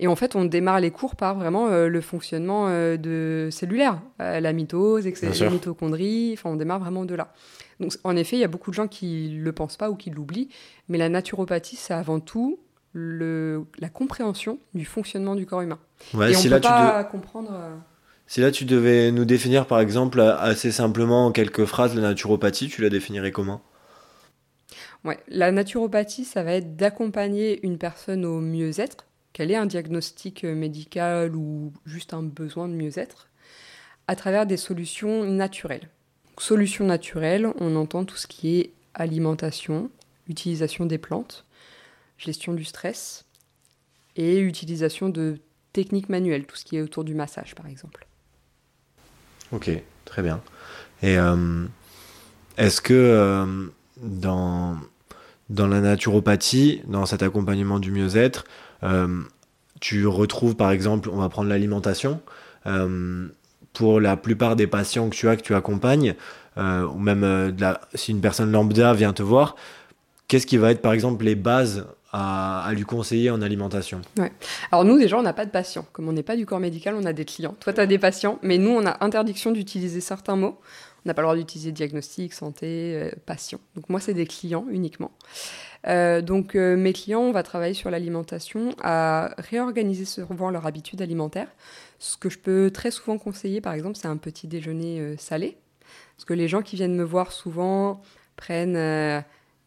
Et 0.00 0.06
en 0.06 0.14
fait, 0.14 0.36
on 0.36 0.44
démarre 0.44 0.78
les 0.78 0.92
cours 0.92 1.16
par 1.16 1.34
vraiment 1.34 1.66
euh, 1.66 1.88
le 1.88 2.00
fonctionnement 2.00 2.68
de 2.70 3.48
cellulaire, 3.50 4.00
la 4.20 4.52
mitose, 4.52 5.08
etc., 5.08 5.32
la 5.40 5.50
mitochondrie. 5.50 6.34
Enfin, 6.34 6.50
on 6.50 6.54
démarre 6.54 6.78
vraiment 6.78 7.04
de 7.04 7.16
là. 7.16 7.32
Donc, 7.80 7.94
en 8.04 8.14
effet, 8.14 8.36
il 8.36 8.38
y 8.38 8.44
a 8.44 8.48
beaucoup 8.48 8.70
de 8.70 8.76
gens 8.76 8.86
qui 8.86 9.28
le 9.30 9.50
pensent 9.50 9.76
pas 9.76 9.90
ou 9.90 9.96
qui 9.96 10.10
l'oublient, 10.10 10.50
mais 10.88 10.98
la 10.98 11.08
naturopathie, 11.08 11.74
c'est 11.74 11.94
avant 11.94 12.20
tout 12.20 12.60
le, 12.92 13.64
la 13.80 13.88
compréhension 13.88 14.60
du 14.72 14.84
fonctionnement 14.84 15.34
du 15.34 15.46
corps 15.46 15.62
humain. 15.62 15.80
Ouais, 16.14 16.32
Et 16.32 16.36
on 16.36 16.42
peut 16.42 16.48
là 16.48 16.60
pas 16.60 17.00
tu 17.00 17.04
de... 17.06 17.10
comprendre. 17.10 17.50
Si 18.28 18.40
là 18.40 18.50
tu 18.50 18.66
devais 18.66 19.10
nous 19.10 19.24
définir 19.24 19.66
par 19.66 19.80
exemple 19.80 20.20
assez 20.20 20.70
simplement 20.70 21.26
en 21.26 21.32
quelques 21.32 21.64
phrases 21.64 21.94
la 21.94 22.02
naturopathie, 22.02 22.68
tu 22.68 22.82
la 22.82 22.90
définirais 22.90 23.32
comment? 23.32 23.62
La 25.28 25.50
naturopathie, 25.50 26.26
ça 26.26 26.42
va 26.42 26.52
être 26.52 26.76
d'accompagner 26.76 27.64
une 27.64 27.78
personne 27.78 28.26
au 28.26 28.40
mieux-être, 28.40 29.06
qu'elle 29.32 29.50
ait 29.50 29.56
un 29.56 29.64
diagnostic 29.64 30.44
médical 30.44 31.34
ou 31.34 31.72
juste 31.86 32.12
un 32.12 32.22
besoin 32.22 32.68
de 32.68 32.74
mieux-être, 32.74 33.28
à 34.08 34.14
travers 34.14 34.44
des 34.44 34.58
solutions 34.58 35.24
naturelles. 35.24 35.88
Solutions 36.38 36.84
naturelles, 36.84 37.48
on 37.58 37.76
entend 37.76 38.04
tout 38.04 38.16
ce 38.16 38.26
qui 38.26 38.58
est 38.58 38.72
alimentation, 38.92 39.90
utilisation 40.28 40.84
des 40.84 40.98
plantes, 40.98 41.46
gestion 42.18 42.52
du 42.52 42.64
stress 42.64 43.24
et 44.16 44.38
utilisation 44.38 45.08
de 45.08 45.38
techniques 45.72 46.10
manuelles, 46.10 46.44
tout 46.44 46.56
ce 46.56 46.66
qui 46.66 46.76
est 46.76 46.82
autour 46.82 47.04
du 47.04 47.14
massage 47.14 47.54
par 47.54 47.66
exemple. 47.66 48.07
Ok, 49.52 49.70
très 50.04 50.22
bien. 50.22 50.40
Et 51.02 51.18
euh, 51.18 51.64
est-ce 52.56 52.80
que 52.80 52.94
euh, 52.94 53.46
dans, 54.02 54.76
dans 55.48 55.66
la 55.66 55.80
naturopathie, 55.80 56.82
dans 56.86 57.06
cet 57.06 57.22
accompagnement 57.22 57.78
du 57.78 57.90
mieux-être, 57.90 58.44
euh, 58.82 59.22
tu 59.80 60.06
retrouves 60.06 60.56
par 60.56 60.70
exemple, 60.70 61.08
on 61.10 61.18
va 61.18 61.28
prendre 61.28 61.48
l'alimentation, 61.48 62.20
pour 63.72 63.98
la 63.98 64.16
plupart 64.18 64.56
des 64.56 64.66
patients 64.66 65.08
que 65.08 65.14
tu 65.14 65.26
as, 65.26 65.36
que 65.36 65.42
tu 65.42 65.54
accompagnes, 65.54 66.14
ou 66.58 66.98
même 66.98 67.54
si 67.94 68.10
une 68.10 68.20
personne 68.20 68.52
lambda 68.52 68.92
vient 68.92 69.14
te 69.14 69.22
voir, 69.22 69.56
qu'est-ce 70.26 70.46
qui 70.46 70.58
va 70.58 70.72
être 70.72 70.82
par 70.82 70.92
exemple 70.92 71.24
les 71.24 71.34
bases 71.34 71.86
à, 72.18 72.72
lui 72.74 72.84
conseiller 72.84 73.30
en 73.30 73.40
alimentation. 73.42 74.00
Alors 74.72 74.84
nous 74.84 74.98
déjà 74.98 75.18
on 75.18 75.22
n'a 75.22 75.32
pas 75.32 75.46
de 75.46 75.50
patients, 75.50 75.86
comme 75.92 76.08
on 76.08 76.12
n'est 76.12 76.22
pas 76.22 76.36
du 76.36 76.46
corps 76.46 76.60
médical, 76.60 76.94
on 76.98 77.04
a 77.04 77.12
des 77.12 77.24
clients. 77.24 77.54
Toi 77.60 77.72
tu 77.72 77.80
as 77.80 77.86
des 77.86 77.98
patients, 77.98 78.38
mais 78.42 78.58
nous 78.58 78.70
on 78.70 78.84
a 78.86 79.04
interdiction 79.04 79.50
d'utiliser 79.50 80.00
certains 80.00 80.36
mots. 80.36 80.58
On 81.04 81.08
n'a 81.08 81.14
pas 81.14 81.22
le 81.22 81.26
droit 81.26 81.36
d'utiliser 81.36 81.72
diagnostic, 81.72 82.32
santé, 82.32 82.94
euh, 82.96 83.10
patient. 83.24 83.60
Donc 83.76 83.88
moi 83.88 84.00
c'est 84.00 84.14
des 84.14 84.26
clients 84.26 84.66
uniquement. 84.68 85.12
Euh, 85.86 86.20
donc 86.20 86.56
euh, 86.56 86.76
mes 86.76 86.92
clients, 86.92 87.20
on 87.20 87.32
va 87.32 87.44
travailler 87.44 87.74
sur 87.74 87.90
l'alimentation, 87.90 88.74
à 88.82 89.30
réorganiser 89.38 90.04
souvent 90.04 90.50
leur 90.50 90.66
habitude 90.66 91.00
alimentaire. 91.00 91.48
Ce 92.00 92.16
que 92.16 92.28
je 92.28 92.38
peux 92.38 92.70
très 92.72 92.90
souvent 92.90 93.18
conseiller 93.18 93.60
par 93.60 93.72
exemple 93.74 93.96
c'est 93.96 94.08
un 94.08 94.16
petit 94.16 94.48
déjeuner 94.48 95.16
salé. 95.18 95.56
Parce 96.16 96.24
que 96.24 96.34
les 96.34 96.48
gens 96.48 96.62
qui 96.62 96.74
viennent 96.74 96.96
me 96.96 97.04
voir 97.04 97.30
souvent 97.30 98.02
prennent 98.36 98.76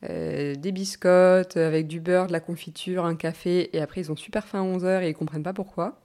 euh, 0.10 0.56
des 0.56 0.72
biscottes 0.72 1.58
avec 1.58 1.88
du 1.88 2.00
beurre, 2.00 2.28
de 2.28 2.32
la 2.32 2.40
confiture, 2.40 3.06
un 3.06 3.16
café, 3.16 3.76
et 3.76 3.82
après 3.82 4.02
ils 4.02 4.12
ont 4.12 4.16
super 4.16 4.48
faim 4.48 4.62
à 4.62 4.78
11h 4.78 5.04
et 5.04 5.10
ils 5.10 5.14
comprennent 5.14 5.44
pas 5.44 5.54
pourquoi. 5.54 6.00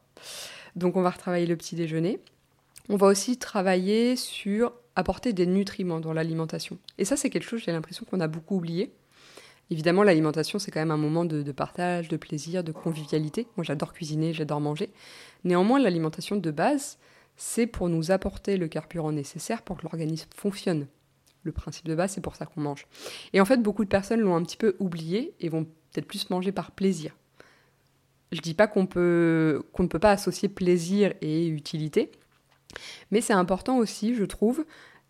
Donc 0.75 0.97
on 0.97 1.03
va 1.03 1.11
retravailler 1.11 1.47
le 1.47 1.57
petit 1.57 1.77
déjeuner. 1.77 2.21
On 2.89 2.97
va 2.97 3.07
aussi 3.07 3.39
travailler 3.39 4.17
sur 4.17 4.73
apporter 4.95 5.33
des 5.33 5.47
nutriments 5.47 6.01
dans 6.01 6.13
l'alimentation. 6.13 6.79
Et 6.99 7.05
ça 7.05 7.17
c'est 7.17 7.31
quelque 7.31 7.49
chose, 7.49 7.63
j'ai 7.65 7.73
l'impression 7.73 8.05
qu'on 8.09 8.21
a 8.21 8.29
beaucoup 8.29 8.57
oublié. 8.57 8.93
Évidemment, 9.71 10.05
l'alimentation, 10.05 10.61
c'est 10.61 10.71
quand 10.71 10.79
même 10.79 10.93
un 10.93 10.97
moment 10.97 11.25
de, 11.25 11.43
de, 11.43 11.53
partage, 11.53 12.07
de 12.07 12.17
plaisir, 12.17 12.63
de 12.63 12.71
convivialité. 12.71 13.49
Moi, 13.57 13.65
j'adore 13.65 13.93
cuisiner, 13.93 14.33
j'adore 14.33 14.61
manger. 14.61 14.91
Néanmoins, 15.43 15.81
l'alimentation 15.81 16.37
de 16.37 16.51
base, 16.53 16.99
c'est 17.37 17.67
pour 17.67 17.89
nous 17.89 18.13
apporter 18.13 18.59
le 18.59 18.69
carburant 18.69 19.11
nécessaire 19.11 19.63
pour 19.63 19.77
que 19.77 19.83
l'organisme 19.83 20.29
fonctionne 20.37 20.87
le 21.47 21.53
principe 21.53 21.87
de 21.87 21.95
base, 21.95 22.13
c'est 22.13 22.21
pour 22.21 22.37
ça 22.37 22.47
qu'on 22.47 22.61
mange. 22.61 22.87
Et 23.33 23.41
en 23.41 23.45
fait, 23.45 23.63
beaucoup 23.63 23.85
de 23.85 23.89
personnes 23.89 24.21
l'ont 24.21 24.37
un 24.37 24.43
petit 24.43 24.57
peu 24.57 24.77
oublié 24.79 25.35
et 25.41 25.49
vont 25.49 25.65
peut-être 25.65 26.07
plus 26.07 26.29
manger 26.31 26.53
par 26.53 26.73
plaisir. 26.73 27.17
Je 28.33 28.41
dis 28.41 28.55
pas 28.55 28.67
qu'on 28.67 28.87
peut 28.87 29.63
qu'on 29.73 29.85
ne 29.85 29.89
peut 29.89 30.01
pas 30.01 30.11
associer 30.11 30.49
plaisir 30.49 31.15
et 31.21 31.47
utilité, 31.47 32.11
mais 33.11 33.21
c'est 33.21 33.33
important 33.33 33.79
aussi, 33.79 34.15
je 34.15 34.25
trouve, 34.25 34.67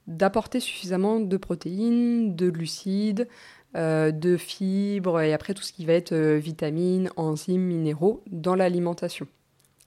d'apporter 0.07 0.61
suffisamment 0.61 1.19
de 1.21 1.37
protéines, 1.37 2.37
de 2.37 2.51
glucides, 2.51 3.27
euh, 3.77 4.11
de 4.11 4.37
fibres 4.37 5.21
et 5.21 5.35
après 5.35 5.53
tout 5.53 5.63
ce 5.63 5.73
qui 5.73 5.85
va 5.85 5.93
être 5.93 6.13
euh, 6.13 6.39
vitamines, 6.39 7.11
enzymes, 7.17 7.63
minéraux 7.63 8.23
dans 8.31 8.55
l'alimentation. 8.55 9.27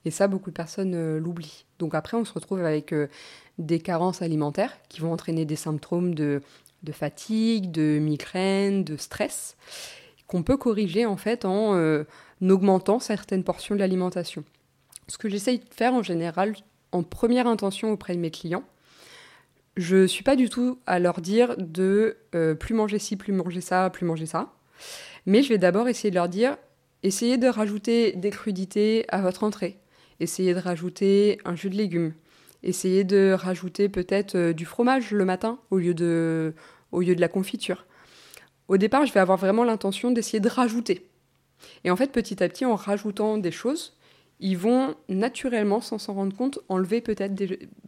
Et 0.04 0.10
ça, 0.10 0.28
beaucoup 0.28 0.50
de 0.50 0.54
personnes 0.54 0.94
euh, 0.94 1.18
l'oublient. 1.18 1.64
Donc 1.78 1.94
après, 1.94 2.16
on 2.16 2.24
se 2.24 2.32
retrouve 2.32 2.64
avec 2.64 2.94
des 3.60 3.78
carences 3.78 4.22
alimentaires 4.22 4.72
qui 4.88 5.00
vont 5.00 5.12
entraîner 5.12 5.44
des 5.44 5.56
symptômes 5.56 6.14
de, 6.14 6.40
fatigue, 6.92 7.70
de 7.70 7.98
migraine, 8.00 8.82
de 8.82 8.96
stress, 8.96 9.56
qu'on 10.26 10.42
peut 10.42 10.56
corriger 10.56 11.06
en 11.06 11.16
fait 11.16 11.44
en 11.44 11.74
euh, 11.74 12.04
augmentant 12.42 12.98
certaines 12.98 13.44
portions 13.44 13.74
de 13.74 13.80
l'alimentation. 13.80 14.44
Ce 15.08 15.18
que 15.18 15.28
j'essaye 15.28 15.58
de 15.58 15.64
faire 15.70 15.92
en 15.92 16.02
général 16.02 16.54
en 16.92 17.02
première 17.02 17.46
intention 17.46 17.92
auprès 17.92 18.14
de 18.14 18.20
mes 18.20 18.30
clients, 18.30 18.64
je 19.76 19.96
ne 19.96 20.06
suis 20.06 20.24
pas 20.24 20.36
du 20.36 20.48
tout 20.48 20.78
à 20.86 20.98
leur 20.98 21.20
dire 21.20 21.54
de 21.58 22.16
euh, 22.34 22.54
plus 22.54 22.74
manger 22.74 22.98
ci, 22.98 23.16
plus 23.16 23.32
manger 23.32 23.60
ça, 23.60 23.88
plus 23.90 24.06
manger 24.06 24.26
ça. 24.26 24.52
Mais 25.26 25.42
je 25.42 25.50
vais 25.50 25.58
d'abord 25.58 25.88
essayer 25.88 26.10
de 26.10 26.16
leur 26.16 26.28
dire 26.28 26.56
essayez 27.02 27.38
de 27.38 27.46
rajouter 27.46 28.12
des 28.12 28.30
crudités 28.30 29.04
à 29.08 29.20
votre 29.20 29.44
entrée. 29.44 29.78
Essayez 30.18 30.54
de 30.54 30.58
rajouter 30.58 31.38
un 31.44 31.54
jus 31.54 31.70
de 31.70 31.76
légumes 31.76 32.12
essayer 32.62 33.04
de 33.04 33.32
rajouter 33.32 33.88
peut-être 33.88 34.34
euh, 34.36 34.52
du 34.52 34.64
fromage 34.64 35.12
le 35.12 35.24
matin 35.24 35.58
au 35.70 35.78
lieu, 35.78 35.94
de, 35.94 36.54
au 36.92 37.00
lieu 37.00 37.14
de 37.14 37.20
la 37.20 37.28
confiture. 37.28 37.86
Au 38.68 38.76
départ, 38.76 39.06
je 39.06 39.12
vais 39.12 39.20
avoir 39.20 39.38
vraiment 39.38 39.64
l'intention 39.64 40.10
d'essayer 40.10 40.40
de 40.40 40.48
rajouter. 40.48 41.08
Et 41.84 41.90
en 41.90 41.96
fait, 41.96 42.12
petit 42.12 42.42
à 42.42 42.48
petit, 42.48 42.64
en 42.64 42.76
rajoutant 42.76 43.38
des 43.38 43.50
choses, 43.50 43.96
ils 44.38 44.56
vont 44.56 44.94
naturellement, 45.08 45.80
sans 45.80 45.98
s'en 45.98 46.14
rendre 46.14 46.36
compte, 46.36 46.60
enlever 46.68 47.00
peut-être 47.00 47.34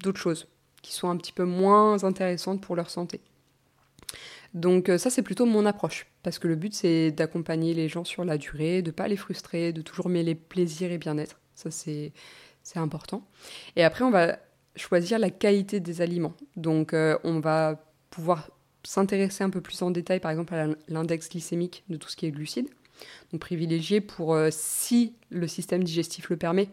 d'autres 0.02 0.20
choses 0.20 0.48
qui 0.82 0.92
sont 0.92 1.08
un 1.08 1.16
petit 1.16 1.32
peu 1.32 1.44
moins 1.44 2.02
intéressantes 2.04 2.60
pour 2.60 2.76
leur 2.76 2.90
santé. 2.90 3.20
Donc 4.52 4.88
euh, 4.88 4.98
ça, 4.98 5.08
c'est 5.08 5.22
plutôt 5.22 5.46
mon 5.46 5.64
approche, 5.64 6.06
parce 6.22 6.38
que 6.38 6.48
le 6.48 6.56
but, 6.56 6.74
c'est 6.74 7.10
d'accompagner 7.10 7.72
les 7.72 7.88
gens 7.88 8.04
sur 8.04 8.24
la 8.24 8.36
durée, 8.36 8.82
de 8.82 8.88
ne 8.88 8.92
pas 8.92 9.08
les 9.08 9.16
frustrer, 9.16 9.72
de 9.72 9.80
toujours 9.80 10.08
mêler 10.08 10.34
plaisir 10.34 10.92
et 10.92 10.98
bien-être. 10.98 11.40
Ça, 11.54 11.70
c'est 11.70 12.12
important. 12.74 13.26
Et 13.76 13.84
après, 13.84 14.04
on 14.04 14.10
va 14.10 14.38
choisir 14.76 15.18
la 15.18 15.30
qualité 15.30 15.80
des 15.80 16.00
aliments. 16.00 16.34
Donc 16.56 16.94
euh, 16.94 17.18
on 17.24 17.40
va 17.40 17.84
pouvoir 18.10 18.50
s'intéresser 18.84 19.44
un 19.44 19.50
peu 19.50 19.60
plus 19.60 19.80
en 19.82 19.90
détail 19.90 20.20
par 20.20 20.30
exemple 20.30 20.54
à 20.54 20.66
l'index 20.88 21.28
glycémique 21.28 21.84
de 21.88 21.96
tout 21.96 22.08
ce 22.08 22.16
qui 22.16 22.26
est 22.26 22.30
glucides. 22.30 22.68
Donc 23.32 23.40
privilégier 23.40 24.00
pour, 24.00 24.34
euh, 24.34 24.48
si 24.50 25.14
le 25.30 25.46
système 25.46 25.82
digestif 25.82 26.30
le 26.30 26.36
permet, 26.36 26.68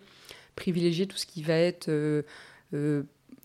privilégier 0.56 1.08
tout 1.08 1.18
ce 1.18 1.26
qui 1.26 1.42
va 1.42 1.56
être 1.56 1.90
euh, 1.90 2.24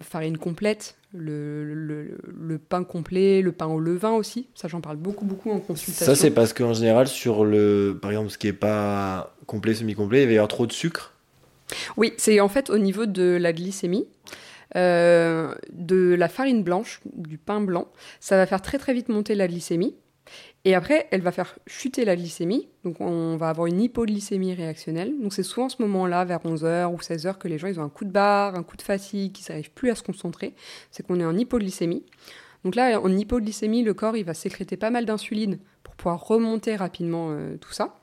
farine 0.01 0.39
complète, 0.39 0.97
le, 1.13 1.73
le, 1.75 2.59
pain 2.59 2.83
complet, 2.83 3.41
le 3.41 3.53
pain 3.53 3.67
au 3.67 3.79
levain 3.79 4.13
aussi. 4.13 4.49
Ça, 4.55 4.67
j'en 4.67 4.81
parle 4.81 4.97
beaucoup, 4.97 5.25
beaucoup 5.25 5.51
en 5.51 5.61
consultation. 5.61 6.07
Ça, 6.07 6.17
c'est 6.17 6.33
parce 6.33 6.53
qu'en 6.53 6.75
général, 6.75 7.07
sur 7.07 7.45
le, 7.45 7.97
par 8.01 8.11
exemple, 8.11 8.31
ce 8.31 8.39
qui 8.39 8.49
n'est 8.49 8.53
pas 8.53 9.37
complet, 9.47 9.75
semi-complet, 9.75 10.23
il 10.23 10.27
va 10.27 10.33
y 10.33 10.37
avoir 10.37 10.49
trop 10.49 10.67
de 10.67 10.73
sucre. 10.73 11.14
Oui, 11.97 12.13
c'est 12.17 12.41
en 12.41 12.49
fait 12.49 12.71
au 12.71 12.79
niveau 12.79 13.07
de 13.07 13.37
la 13.41 13.53
glycémie. 13.53 14.07
Euh, 14.77 15.55
de 15.73 16.15
la 16.15 16.29
farine 16.29 16.65
blanche, 16.65 17.01
du 17.15 17.39
pain 17.39 17.61
blanc, 17.61 17.87
ça 18.19 18.37
va 18.37 18.45
faire 18.45 18.61
très 18.61 18.79
très 18.79 18.93
vite 18.93 19.09
monter 19.09 19.35
la 19.35 19.47
glycémie. 19.47 19.95
Et 20.65 20.75
après, 20.75 21.07
elle 21.11 21.21
va 21.21 21.31
faire 21.31 21.57
chuter 21.67 22.05
la 22.05 22.17
glycémie. 22.17 22.69
Donc, 22.85 23.01
on 23.01 23.37
va 23.37 23.51
avoir 23.51 23.67
une 23.67 23.81
hypoglycémie 23.81 24.55
réactionnelle. 24.55 25.13
Donc, 25.21 25.35
c'est 25.35 25.43
souvent 25.43 25.69
ce 25.69 25.81
moment-là, 25.83 26.25
vers 26.25 26.41
11h 26.41 26.87
ou 26.93 26.97
16h, 26.97 27.37
que 27.37 27.49
les 27.49 27.59
gens 27.59 27.69
ils 27.69 27.79
ont 27.79 27.85
un 27.85 27.91
coup 27.91 28.07
de 28.07 28.11
barre, 28.11 28.55
un 28.55 28.63
coup 28.63 28.77
de 28.77 28.83
fatigue, 28.83 29.33
qu'ils 29.33 29.47
n'arrivent 29.51 29.73
plus 29.73 29.91
à 29.91 29.95
se 29.95 30.03
concentrer. 30.03 30.55
C'est 30.91 31.07
qu'on 31.07 31.21
est 31.21 31.25
en 31.25 31.37
hypoglycémie. 31.37 32.05
Donc 32.65 32.75
là, 32.77 32.99
en 32.99 33.15
hypoglycémie, 33.15 33.83
le 33.83 33.93
corps 33.93 34.17
il 34.17 34.25
va 34.25 34.33
sécréter 34.33 34.79
pas 34.79 34.91
mal 34.91 35.05
d'insuline 35.05 35.59
pour 35.83 35.95
pouvoir 35.95 36.27
remonter 36.27 36.77
rapidement 36.77 37.29
euh, 37.31 37.57
tout 37.59 37.73
ça. 37.73 37.95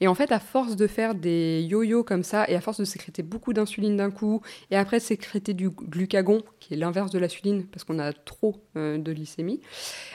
Et 0.00 0.08
en 0.08 0.14
fait, 0.14 0.32
à 0.32 0.40
force 0.40 0.76
de 0.76 0.86
faire 0.86 1.14
des 1.14 1.62
yo-yo 1.62 2.02
comme 2.02 2.22
ça, 2.22 2.48
et 2.48 2.54
à 2.54 2.60
force 2.60 2.80
de 2.80 2.84
sécréter 2.84 3.22
beaucoup 3.22 3.52
d'insuline 3.52 3.96
d'un 3.96 4.10
coup, 4.10 4.42
et 4.70 4.76
après 4.76 4.98
de 4.98 5.02
sécréter 5.02 5.54
du 5.54 5.70
glucagon, 5.70 6.42
qui 6.60 6.74
est 6.74 6.76
l'inverse 6.76 7.10
de 7.10 7.18
l'insuline, 7.18 7.66
parce 7.66 7.84
qu'on 7.84 7.98
a 7.98 8.12
trop 8.12 8.56
euh, 8.76 8.98
de 8.98 9.12
glycémie, 9.12 9.60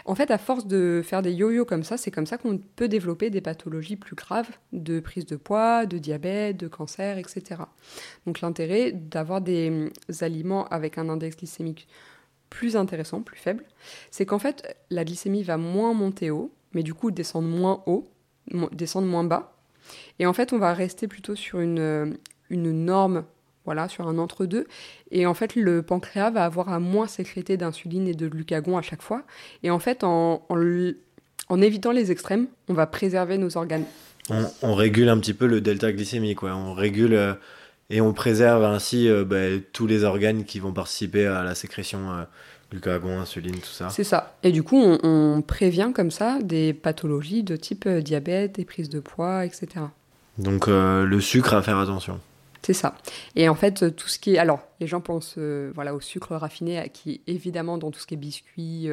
en 0.05 0.15
fait, 0.15 0.31
à 0.31 0.37
force 0.37 0.67
de 0.67 1.01
faire 1.03 1.21
des 1.21 1.31
yo-yo 1.31 1.65
comme 1.65 1.83
ça, 1.83 1.97
c'est 1.97 2.11
comme 2.11 2.25
ça 2.25 2.37
qu'on 2.37 2.57
peut 2.57 2.87
développer 2.87 3.29
des 3.29 3.41
pathologies 3.41 3.95
plus 3.95 4.15
graves 4.15 4.49
de 4.73 4.99
prise 4.99 5.25
de 5.25 5.35
poids, 5.35 5.85
de 5.85 5.97
diabète, 5.97 6.57
de 6.57 6.67
cancer, 6.67 7.17
etc. 7.17 7.61
Donc 8.25 8.41
l'intérêt 8.41 8.91
d'avoir 8.91 9.41
des 9.41 9.69
hum, 9.69 9.89
aliments 10.21 10.65
avec 10.67 10.97
un 10.97 11.09
index 11.09 11.37
glycémique 11.37 11.87
plus 12.49 12.77
intéressant, 12.77 13.21
plus 13.21 13.37
faible, 13.37 13.65
c'est 14.09 14.25
qu'en 14.25 14.39
fait, 14.39 14.77
la 14.89 15.03
glycémie 15.03 15.43
va 15.43 15.57
moins 15.57 15.93
monter 15.93 16.31
haut, 16.31 16.51
mais 16.73 16.83
du 16.83 16.93
coup 16.93 17.11
descendre 17.11 17.47
moins 17.47 17.83
haut, 17.85 18.07
descendre 18.71 19.07
moins 19.07 19.23
bas. 19.23 19.53
Et 20.19 20.25
en 20.25 20.33
fait, 20.33 20.53
on 20.53 20.57
va 20.57 20.73
rester 20.73 21.07
plutôt 21.07 21.35
sur 21.35 21.59
une, 21.59 21.79
euh, 21.79 22.05
une 22.49 22.71
norme, 22.71 23.23
voilà, 23.65 23.87
sur 23.87 24.07
un 24.07 24.17
entre-deux. 24.17 24.67
Et 25.11 25.25
en 25.25 25.33
fait, 25.33 25.55
le 25.55 25.81
pancréas 25.81 26.31
va 26.31 26.45
avoir 26.45 26.69
à 26.69 26.79
moins 26.79 27.07
sécréter 27.07 27.57
d'insuline 27.57 28.07
et 28.07 28.13
de 28.13 28.27
glucagon 28.27 28.77
à 28.77 28.81
chaque 28.81 29.01
fois. 29.01 29.23
Et 29.63 29.69
en 29.69 29.79
fait, 29.79 30.03
en, 30.03 30.45
en, 30.49 31.61
évitant 31.61 31.91
les 31.91 32.11
extrêmes, 32.11 32.47
on 32.67 32.73
va 32.73 32.87
préserver 32.87 33.37
nos 33.37 33.57
organes. 33.57 33.85
On, 34.61 34.75
régule 34.75 35.07
un 35.07 35.17
petit 35.19 35.33
peu 35.33 35.47
le 35.47 35.61
delta 35.61 35.91
glycémique. 35.93 36.43
On 36.43 36.73
régule 36.73 37.13
euh, 37.13 37.33
et 37.89 38.01
on 38.01 38.11
préserve 38.11 38.63
ainsi 38.65 39.07
euh, 39.07 39.23
bah, 39.23 39.57
tous 39.71 39.87
les 39.87 40.03
organes 40.03 40.43
qui 40.43 40.59
vont 40.59 40.73
participer 40.73 41.25
à 41.25 41.43
la 41.43 41.55
sécrétion 41.55 42.25
Glucagon, 42.71 43.19
insuline, 43.19 43.55
tout 43.59 43.67
ça. 43.67 43.89
C'est 43.89 44.03
ça. 44.03 44.35
Et 44.43 44.51
du 44.51 44.63
coup, 44.63 44.77
on, 44.77 45.41
prévient 45.41 45.91
comme 45.95 46.11
ça 46.11 46.39
des 46.41 46.73
pathologies 46.73 47.43
de 47.43 47.55
type 47.55 47.85
euh, 47.85 48.01
diabète, 48.01 48.55
des 48.55 48.65
prises 48.65 48.89
de 48.89 48.99
poids, 48.99 49.45
etc. 49.45 49.85
Donc 50.37 50.67
euh, 50.67 51.05
le 51.05 51.21
sucre 51.21 51.53
à 51.53 51.61
faire 51.61 51.77
attention. 51.77 52.19
C'est 52.61 52.73
ça. 52.73 52.95
Et 53.35 53.47
en 53.47 53.55
fait, 53.55 53.83
euh, 53.83 53.91
tout 53.91 54.09
ce 54.09 54.19
qui 54.19 54.35
est... 54.35 54.37
Alors, 54.37 54.59
les 54.81 54.87
gens 54.87 54.99
pensent 54.99 55.37
voilà, 55.73 55.93
au 55.93 56.01
sucre 56.01 56.35
raffiné, 56.35 56.89
qui 56.93 57.21
évidemment 57.27 57.77
dans 57.77 57.91
tout 57.91 57.99
ce 57.99 58.07
qui 58.07 58.15
est 58.15 58.17
biscuits, 58.17 58.89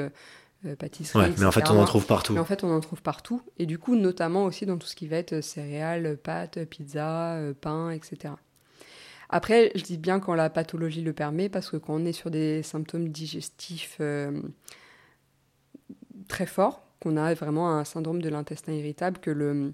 pâtisseries, 0.79 1.18
ouais, 1.18 1.35
mais 1.39 1.45
en 1.45 1.53
fait, 1.53 1.68
on 1.70 1.81
en 1.81 1.85
trouve 1.85 2.07
partout. 2.07 2.33
Mais 2.33 2.41
en 2.41 2.45
fait, 2.45 2.62
on 2.62 2.70
en 2.70 2.81
trouve 2.81 3.03
partout. 3.03 3.43
Et 3.59 3.66
du 3.66 3.79
coup, 3.79 3.97
notamment 3.97 4.45
aussi 4.45 4.66
dans 4.66 4.79
tout 4.79 4.87
ce 4.87 4.95
qui 4.95 5.09
va 5.09 5.16
être 5.16 5.41
céréales, 5.41 6.16
pâtes, 6.16 6.64
pizza, 6.66 7.39
pain, 7.61 7.91
etc. 7.91 8.35
Après, 9.31 9.72
je 9.75 9.83
dis 9.83 9.97
bien 9.97 10.20
quand 10.20 10.35
la 10.35 10.51
pathologie 10.51 11.03
le 11.03 11.12
permet, 11.12 11.49
parce 11.49 11.70
que 11.70 11.77
quand 11.77 11.95
on 11.95 12.05
est 12.05 12.12
sur 12.12 12.31
des 12.31 12.62
symptômes 12.62 13.09
digestifs 13.09 13.97
euh, 14.01 14.31
très 16.29 16.47
forts, 16.47 16.83
qu'on 17.01 17.16
a 17.16 17.35
vraiment 17.35 17.70
un 17.70 17.85
syndrome 17.85 18.22
de 18.22 18.29
l'intestin 18.29 18.72
irritable, 18.72 19.18
que 19.20 19.31
le, 19.31 19.72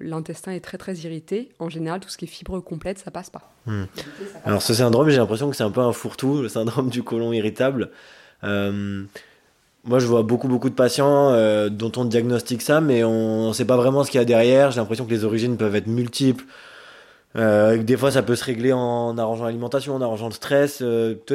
l'intestin 0.00 0.52
est 0.52 0.60
très 0.60 0.78
très 0.78 0.94
irrité, 0.94 1.50
en 1.58 1.68
général, 1.68 2.00
tout 2.00 2.08
ce 2.08 2.18
qui 2.18 2.26
est 2.26 2.28
fibre 2.28 2.60
complète, 2.60 2.98
ça 2.98 3.10
passe 3.10 3.30
pas. 3.30 3.52
Hmm. 3.66 3.84
Alors, 4.44 4.62
ce 4.62 4.74
syndrome, 4.74 5.08
j'ai 5.08 5.16
l'impression 5.16 5.50
que 5.50 5.56
c'est 5.56 5.64
un 5.64 5.70
peu 5.70 5.80
un 5.80 5.92
fourre-tout, 5.92 6.42
le 6.42 6.48
syndrome 6.48 6.90
du 6.90 7.02
côlon 7.02 7.32
irritable. 7.32 7.90
Euh, 8.42 9.04
moi, 9.84 9.98
je 9.98 10.06
vois 10.06 10.22
beaucoup, 10.22 10.48
beaucoup 10.48 10.70
de 10.70 10.74
patients 10.74 11.30
euh, 11.30 11.68
dont 11.68 11.92
on 11.96 12.04
diagnostique 12.04 12.62
ça, 12.62 12.80
mais 12.80 13.04
on 13.04 13.48
ne 13.48 13.52
sait 13.52 13.66
pas 13.66 13.76
vraiment 13.76 14.02
ce 14.04 14.10
qu'il 14.10 14.18
y 14.18 14.22
a 14.22 14.24
derrière. 14.24 14.70
J'ai 14.70 14.80
l'impression 14.80 15.04
que 15.04 15.10
les 15.10 15.24
origines 15.24 15.56
peuvent 15.56 15.76
être 15.76 15.86
multiples. 15.86 16.44
Euh, 17.36 17.82
des 17.82 17.96
fois, 17.96 18.10
ça 18.10 18.22
peut 18.22 18.36
se 18.36 18.44
régler 18.44 18.72
en 18.72 19.16
arrangeant 19.18 19.44
l'alimentation, 19.44 19.94
en 19.94 20.00
arrangeant 20.00 20.28
le 20.28 20.34
stress. 20.34 20.78
toi, 20.78 20.86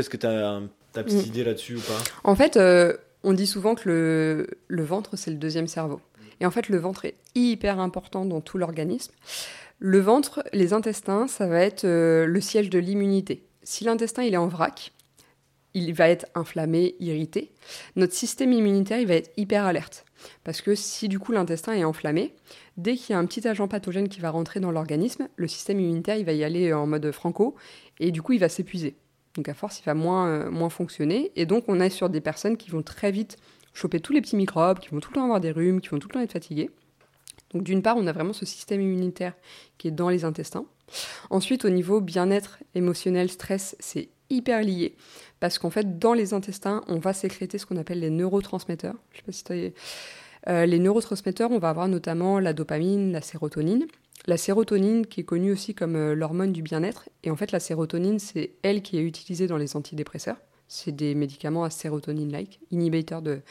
est-ce 0.02 0.10
que 0.10 0.18
tu 0.18 0.26
as 0.26 0.32
une 0.32 0.70
petite 0.94 1.26
mm. 1.26 1.28
idée 1.28 1.44
là-dessus 1.44 1.76
ou 1.76 1.82
pas? 1.82 1.98
En 2.24 2.36
fait, 2.36 2.60
on 3.24 3.34
dit 3.34 3.48
souvent 3.48 3.76
que 3.76 3.90
le, 3.90 4.48
le 4.68 4.84
ventre, 4.84 5.18
c'est 5.18 5.32
le 5.32 5.38
deuxième 5.38 5.68
cerveau. 5.68 6.00
Et 6.40 6.46
en 6.46 6.52
fait, 6.52 6.70
le 6.70 6.78
ventre 6.78 7.06
est 7.06 7.16
hyper 7.36 7.80
important 7.80 8.26
dans 8.26 8.40
tout 8.40 8.58
l'organisme. 8.58 9.12
Le 9.80 10.00
ventre, 10.00 10.44
les 10.54 10.74
intestins, 10.74 11.28
ça 11.28 11.48
va 11.48 11.60
être 11.60 11.86
le 11.86 12.42
siège 12.42 12.70
de 12.70 12.80
l'immunité. 12.80 13.44
Si 13.64 13.84
l'intestin 13.84 14.24
il 14.24 14.34
est 14.34 14.38
en 14.38 14.48
vrac, 14.48 14.94
il 15.74 15.94
va 15.94 16.10
être 16.10 16.26
inflammé, 16.36 16.96
irrité. 17.00 17.52
Notre 17.96 18.14
système 18.14 18.54
immunitaire, 18.54 19.00
il 19.00 19.08
va 19.08 19.16
être 19.16 19.32
hyper 19.38 19.66
alerte. 19.66 20.06
Parce 20.44 20.62
que 20.62 20.76
si 20.76 21.08
du 21.08 21.20
coup 21.20 21.32
l'intestin 21.32 21.74
est 21.74 21.84
enflammé, 21.84 22.34
dès 22.78 22.96
qu'il 22.96 23.14
y 23.14 23.16
a 23.16 23.20
un 23.20 23.26
petit 23.26 23.48
agent 23.48 23.68
pathogène 23.68 24.10
qui 24.10 24.20
va 24.20 24.30
rentrer 24.30 24.60
dans 24.60 24.72
l'organisme, 24.72 25.28
le 25.36 25.48
système 25.48 25.80
immunitaire, 25.80 26.18
il 26.18 26.26
va 26.26 26.34
y 26.34 26.44
aller 26.44 26.74
en 26.74 26.88
mode 26.88 27.12
franco, 27.12 27.56
et 28.00 28.12
du 28.12 28.22
coup, 28.22 28.34
il 28.34 28.40
va 28.40 28.50
s'épuiser. 28.50 28.96
Donc 29.36 29.50
à 29.50 29.54
force, 29.54 29.80
il 29.80 29.84
va 29.84 29.94
moins, 29.94 30.28
euh, 30.28 30.52
moins 30.52 30.70
fonctionner. 30.70 31.32
Et 31.36 31.46
donc, 31.46 31.66
on 31.68 31.80
est 31.80 31.90
sur 31.90 32.10
des 32.10 32.22
personnes 32.22 32.58
qui 32.58 32.70
vont 32.70 32.82
très 32.82 33.12
vite 33.12 33.38
choper 33.74 34.00
tous 34.00 34.14
les 34.14 34.22
petits 34.22 34.36
microbes, 34.36 34.80
qui 34.80 34.90
vont 34.90 35.00
tout 35.00 35.12
le 35.12 35.16
temps 35.16 35.24
avoir 35.24 35.40
des 35.40 35.52
rhumes, 35.52 35.82
qui 35.82 35.90
vont 35.90 36.00
tout 36.00 36.08
le 36.08 36.14
temps 36.14 36.22
être 36.22 36.34
fatigués. 36.34 36.70
Donc 37.52 37.64
d'une 37.64 37.82
part, 37.82 37.98
on 37.98 38.08
a 38.08 38.12
vraiment 38.12 38.34
ce 38.34 38.46
système 38.46 38.82
immunitaire 38.82 39.34
qui 39.78 39.88
est 39.88 39.92
dans 39.92 40.10
les 40.10 40.26
intestins. 40.26 40.66
Ensuite, 41.30 41.66
au 41.66 41.70
niveau 41.70 42.02
bien-être 42.02 42.60
émotionnel, 42.76 43.30
stress, 43.30 43.76
c'est 43.80 44.10
hyper 44.30 44.62
lié. 44.62 44.96
Parce 45.40 45.58
qu'en 45.60 45.70
fait, 45.70 46.00
dans 46.00 46.14
les 46.14 46.34
intestins, 46.34 46.84
on 46.88 46.98
va 46.98 47.14
sécréter 47.14 47.58
ce 47.58 47.66
qu'on 47.66 47.78
appelle 47.78 48.00
les 48.00 48.10
neurotransmetteurs. 48.10 48.96
Je 49.12 49.18
sais 49.18 49.24
pas 49.24 49.32
si 49.32 49.44
tu 49.44 49.74
euh, 50.48 50.66
les 50.66 50.80
neurotransmetteurs, 50.80 51.52
on 51.52 51.60
va 51.60 51.70
avoir 51.70 51.88
notamment 51.88 52.40
la 52.40 52.54
dopamine, 52.54 53.12
la 53.12 53.22
sérotonine. 53.22 53.86
La 54.26 54.38
sérotonine, 54.38 55.06
qui 55.06 55.22
est 55.22 55.26
connue 55.26 55.52
aussi 55.52 55.74
comme 55.74 55.96
euh, 55.96 56.16
l'hormone 56.16 56.52
du 56.52 56.62
bien-être. 56.62 57.10
Et 57.24 57.32
en 57.32 57.36
fait, 57.36 57.52
la 57.52 57.60
sérotonine, 57.60 58.20
c'est 58.20 58.52
elle 58.64 58.82
qui 58.82 58.98
est 58.98 59.04
utilisée 59.04 59.48
dans 59.48 59.58
les 59.58 59.76
antidépresseurs. 59.76 60.38
C'est 60.68 60.92
des 60.92 61.16
médicaments 61.16 61.64
à 61.64 61.70
sérotonine-like, 61.70 62.60
inhibiteurs 62.72 63.24
de 63.24 63.42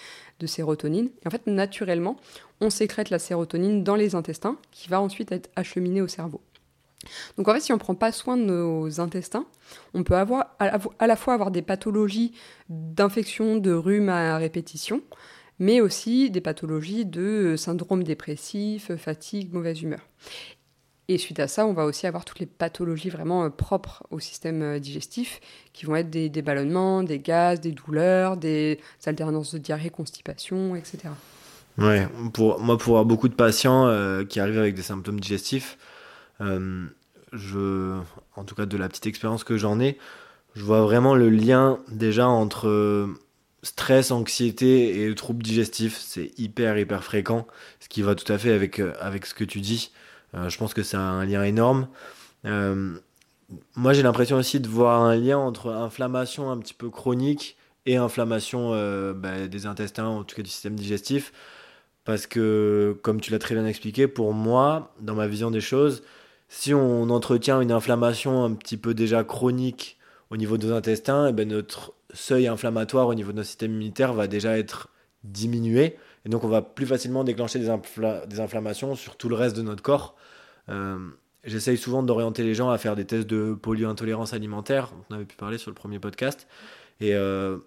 sérotonine. 0.46 1.10
Et 1.24 1.26
en 1.26 1.30
fait, 1.30 1.46
naturellement, 1.48 2.16
on 2.60 2.70
sécrète 2.70 3.10
la 3.10 3.18
sérotonine 3.18 3.82
dans 3.82 3.96
les 3.96 4.14
intestins, 4.14 4.56
qui 4.70 4.88
va 4.88 5.00
ensuite 5.00 5.32
être 5.32 5.50
acheminée 5.56 6.00
au 6.00 6.06
cerveau. 6.06 6.40
Donc 7.36 7.48
en 7.48 7.54
fait, 7.54 7.60
si 7.60 7.72
on 7.72 7.76
ne 7.76 7.80
prend 7.80 7.94
pas 7.94 8.12
soin 8.12 8.36
de 8.36 8.42
nos 8.42 9.00
intestins, 9.00 9.46
on 9.94 10.02
peut 10.02 10.16
avoir 10.16 10.56
à 10.58 11.06
la 11.06 11.16
fois 11.16 11.34
avoir 11.34 11.50
des 11.50 11.62
pathologies 11.62 12.32
d'infection, 12.68 13.56
de 13.56 13.72
rhume 13.72 14.08
à 14.08 14.36
répétition, 14.38 15.02
mais 15.58 15.80
aussi 15.80 16.30
des 16.30 16.40
pathologies 16.40 17.04
de 17.04 17.54
syndrome 17.56 18.04
dépressif, 18.04 18.94
fatigue, 18.96 19.52
mauvaise 19.52 19.82
humeur. 19.82 20.00
Et 21.10 21.16
suite 21.16 21.40
à 21.40 21.48
ça, 21.48 21.66
on 21.66 21.72
va 21.72 21.86
aussi 21.86 22.06
avoir 22.06 22.26
toutes 22.26 22.38
les 22.38 22.46
pathologies 22.46 23.08
vraiment 23.08 23.44
euh, 23.44 23.48
propres 23.48 24.02
au 24.10 24.20
système 24.20 24.62
euh, 24.62 24.78
digestif, 24.78 25.40
qui 25.72 25.86
vont 25.86 25.96
être 25.96 26.10
des, 26.10 26.28
ballonnements, 26.42 27.02
des 27.02 27.18
gaz, 27.18 27.60
des 27.60 27.72
douleurs, 27.72 28.36
des 28.36 28.78
alternances 29.06 29.54
de 29.54 29.58
diarrhée, 29.58 29.88
constipation, 29.88 30.76
etc. 30.76 31.08
Ouais, 31.78 32.06
pour, 32.34 32.60
moi, 32.60 32.76
pour 32.76 32.94
avoir 32.94 33.06
beaucoup 33.06 33.28
de 33.28 33.34
patients 33.34 33.86
euh, 33.86 34.24
qui 34.24 34.38
arrivent 34.38 34.58
avec 34.58 34.74
des 34.74 34.82
symptômes 34.82 35.18
digestifs, 35.18 35.78
en 37.32 38.44
tout 38.44 38.54
cas 38.54 38.66
de 38.66 38.76
la 38.76 38.88
petite 38.88 39.06
expérience 39.06 39.44
que 39.44 39.56
j'en 39.56 39.80
ai, 39.80 39.98
je 40.54 40.62
vois 40.62 40.82
vraiment 40.82 41.14
le 41.14 41.30
lien 41.30 41.78
déjà 41.88 42.26
entre 42.26 43.08
stress, 43.62 44.10
anxiété 44.10 45.04
et 45.04 45.14
troubles 45.14 45.42
digestifs. 45.42 45.98
C'est 45.98 46.32
hyper, 46.38 46.78
hyper 46.78 47.04
fréquent, 47.04 47.46
ce 47.80 47.88
qui 47.88 48.02
va 48.02 48.14
tout 48.14 48.30
à 48.32 48.38
fait 48.38 48.52
avec, 48.52 48.80
avec 49.00 49.26
ce 49.26 49.34
que 49.34 49.44
tu 49.44 49.60
dis. 49.60 49.92
Euh, 50.34 50.48
je 50.48 50.58
pense 50.58 50.74
que 50.74 50.82
c'est 50.82 50.96
un 50.96 51.24
lien 51.24 51.42
énorme. 51.42 51.88
Euh, 52.44 52.94
moi, 53.76 53.92
j'ai 53.92 54.02
l'impression 54.02 54.36
aussi 54.36 54.60
de 54.60 54.68
voir 54.68 55.02
un 55.02 55.16
lien 55.16 55.38
entre 55.38 55.70
inflammation 55.70 56.50
un 56.50 56.58
petit 56.58 56.74
peu 56.74 56.90
chronique 56.90 57.56
et 57.86 57.96
inflammation 57.96 58.70
euh, 58.74 59.14
bah, 59.14 59.48
des 59.48 59.66
intestins, 59.66 60.06
en 60.06 60.24
tout 60.24 60.36
cas 60.36 60.42
du 60.42 60.50
système 60.50 60.74
digestif. 60.74 61.32
Parce 62.04 62.26
que, 62.26 62.98
comme 63.02 63.20
tu 63.20 63.30
l'as 63.32 63.38
très 63.38 63.54
bien 63.54 63.66
expliqué, 63.66 64.08
pour 64.08 64.32
moi, 64.32 64.94
dans 65.00 65.14
ma 65.14 65.26
vision 65.26 65.50
des 65.50 65.60
choses, 65.60 66.02
si 66.48 66.74
on 66.74 67.10
entretient 67.10 67.60
une 67.60 67.72
inflammation 67.72 68.44
un 68.44 68.52
petit 68.54 68.76
peu 68.76 68.94
déjà 68.94 69.24
chronique 69.24 69.98
au 70.30 70.36
niveau 70.36 70.58
de 70.58 70.66
nos 70.66 70.74
intestins, 70.74 71.26
et 71.26 71.30
eh 71.30 71.32
ben 71.32 71.48
notre 71.48 71.94
seuil 72.12 72.46
inflammatoire 72.46 73.08
au 73.08 73.14
niveau 73.14 73.32
de 73.32 73.36
notre 73.36 73.48
système 73.48 73.72
immunitaire 73.72 74.12
va 74.12 74.26
déjà 74.26 74.58
être 74.58 74.88
diminué. 75.24 75.96
Et 76.24 76.28
donc, 76.28 76.44
on 76.44 76.48
va 76.48 76.62
plus 76.62 76.86
facilement 76.86 77.24
déclencher 77.24 77.58
des, 77.58 78.40
inflammations 78.40 78.94
sur 78.94 79.16
tout 79.16 79.28
le 79.28 79.34
reste 79.34 79.56
de 79.56 79.62
notre 79.62 79.82
corps. 79.82 80.16
Euh, 80.68 80.98
j'essaye 81.44 81.76
souvent 81.76 82.02
d'orienter 82.02 82.42
les 82.42 82.54
gens 82.54 82.70
à 82.70 82.78
faire 82.78 82.96
des 82.96 83.04
tests 83.04 83.26
de 83.26 83.54
polyintolérance 83.54 84.32
alimentaire. 84.32 84.92
On 85.10 85.14
avait 85.14 85.24
pu 85.24 85.36
parler 85.36 85.58
sur 85.58 85.70
le 85.70 85.74
premier 85.74 85.98
podcast. 85.98 86.46
Et 87.00 87.14
euh, 87.14 87.58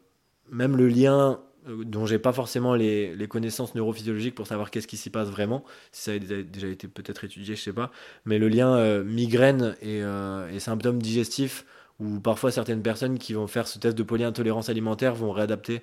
même 0.50 0.76
le 0.76 0.88
lien 0.88 1.40
dont 1.68 2.06
j'ai 2.06 2.20
pas 2.20 2.34
forcément 2.34 2.76
les, 2.76 3.28
connaissances 3.30 3.76
neurophysiologiques 3.76 4.36
pour 4.36 4.48
savoir 4.48 4.72
qu'est-ce 4.72 4.88
qui 4.88 4.98
s'y 4.98 5.10
passe 5.10 5.30
vraiment, 5.30 5.64
si 5.92 6.02
ça 6.04 6.12
a 6.14 6.20
déjà 6.20 6.68
été 6.68 6.88
peut-être 6.88 7.24
étudié, 7.24 7.56
je 7.56 7.62
sais 7.62 7.74
pas, 7.74 7.92
mais 8.26 8.40
le 8.40 8.48
lien 8.48 9.04
migraine 9.04 9.76
et, 9.82 10.00
et, 10.00 10.60
symptômes 10.60 11.02
digestifs, 11.02 11.66
où 12.00 12.20
parfois 12.20 12.52
certaines 12.52 12.82
personnes 12.82 13.20
qui 13.20 13.34
vont 13.34 13.48
faire 13.48 13.68
ce 13.68 13.78
test 13.78 13.98
de 13.98 14.04
polyintolérance 14.04 14.70
alimentaire 14.70 15.14
vont 15.14 15.32
réadapter 15.32 15.82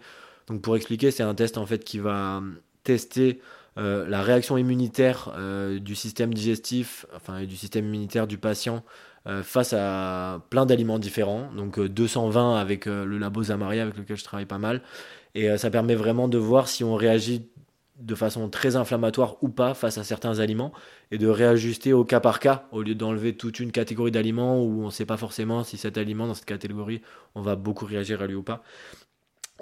donc 0.49 0.63
pour 0.63 0.77
expliquer, 0.77 1.11
c'est 1.11 1.23
un 1.23 1.35
test 1.35 1.59
en 1.59 1.67
fait 1.67 1.85
qui 1.85 1.99
va 1.99 2.43
tester 2.83 3.41
euh, 3.77 4.09
la 4.09 4.23
réaction 4.23 4.57
immunitaire 4.57 5.33
euh, 5.37 5.79
du 5.79 5.95
système 5.95 6.33
digestif, 6.33 7.07
enfin 7.15 7.45
du 7.45 7.57
système 7.57 7.87
immunitaire 7.87 8.27
du 8.27 8.39
patient 8.39 8.83
euh, 9.27 9.43
face 9.43 9.75
à 9.77 10.41
plein 10.51 10.65
d'aliments 10.67 10.99
différents. 10.99 11.51
Donc 11.55 11.79
220 11.79 12.57
avec 12.57 12.87
le 12.87 13.19
labo 13.19 13.43
Zamaria 13.45 13.83
avec 13.83 13.97
lequel 13.97 14.17
je 14.17 14.25
travaille 14.25 14.47
pas 14.47 14.59
mal. 14.59 14.81
Et 15.39 15.57
ça 15.57 15.71
permet 15.71 15.95
vraiment 15.95 16.27
de 16.27 16.37
voir 16.37 16.67
si 16.67 16.83
on 16.83 16.97
réagit 16.97 17.49
de 18.01 18.15
façon 18.17 18.49
très 18.49 18.75
inflammatoire 18.75 19.37
ou 19.41 19.49
pas 19.49 19.73
face 19.73 19.97
à 19.97 20.03
certains 20.03 20.41
aliments 20.41 20.73
et 21.13 21.19
de 21.19 21.29
réajuster 21.29 21.93
au 21.93 22.05
cas 22.05 22.19
par 22.19 22.41
cas 22.41 22.67
au 22.73 22.83
lieu 22.83 22.97
d'enlever 22.97 23.37
toute 23.37 23.61
une 23.61 23.71
catégorie 23.71 24.11
d'aliments 24.11 24.61
où 24.61 24.83
on 24.83 24.87
ne 24.87 24.91
sait 24.91 25.07
pas 25.07 25.17
forcément 25.17 25.63
si 25.63 25.77
cet 25.77 25.97
aliment 25.97 26.27
dans 26.27 26.35
cette 26.35 26.45
catégorie 26.45 27.03
on 27.37 27.43
va 27.43 27.55
beaucoup 27.55 27.87
réagir 27.87 28.21
à 28.21 28.27
lui 28.27 28.35
ou 28.35 28.43
pas. 28.43 28.65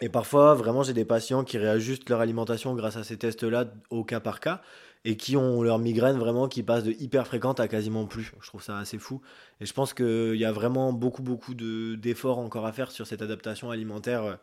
Et 0.00 0.08
parfois, 0.08 0.54
vraiment, 0.54 0.82
j'ai 0.82 0.94
des 0.94 1.04
patients 1.04 1.44
qui 1.44 1.58
réajustent 1.58 2.08
leur 2.08 2.20
alimentation 2.20 2.74
grâce 2.74 2.96
à 2.96 3.04
ces 3.04 3.18
tests-là 3.18 3.66
au 3.90 4.02
cas 4.02 4.20
par 4.20 4.40
cas 4.40 4.62
et 5.04 5.16
qui 5.16 5.36
ont 5.36 5.62
leur 5.62 5.78
migraine 5.78 6.18
vraiment 6.18 6.48
qui 6.48 6.62
passe 6.62 6.84
de 6.84 6.92
hyper 6.92 7.26
fréquente 7.26 7.60
à 7.60 7.68
quasiment 7.68 8.06
plus. 8.06 8.32
Je 8.40 8.46
trouve 8.46 8.62
ça 8.62 8.78
assez 8.78 8.98
fou. 8.98 9.20
Et 9.60 9.66
je 9.66 9.72
pense 9.74 9.94
qu'il 9.94 10.36
y 10.36 10.44
a 10.44 10.52
vraiment 10.52 10.92
beaucoup, 10.92 11.22
beaucoup 11.22 11.54
d'efforts 11.54 12.38
encore 12.38 12.66
à 12.66 12.72
faire 12.72 12.90
sur 12.90 13.06
cette 13.06 13.22
adaptation 13.22 13.70
alimentaire 13.70 14.24
euh, 14.24 14.34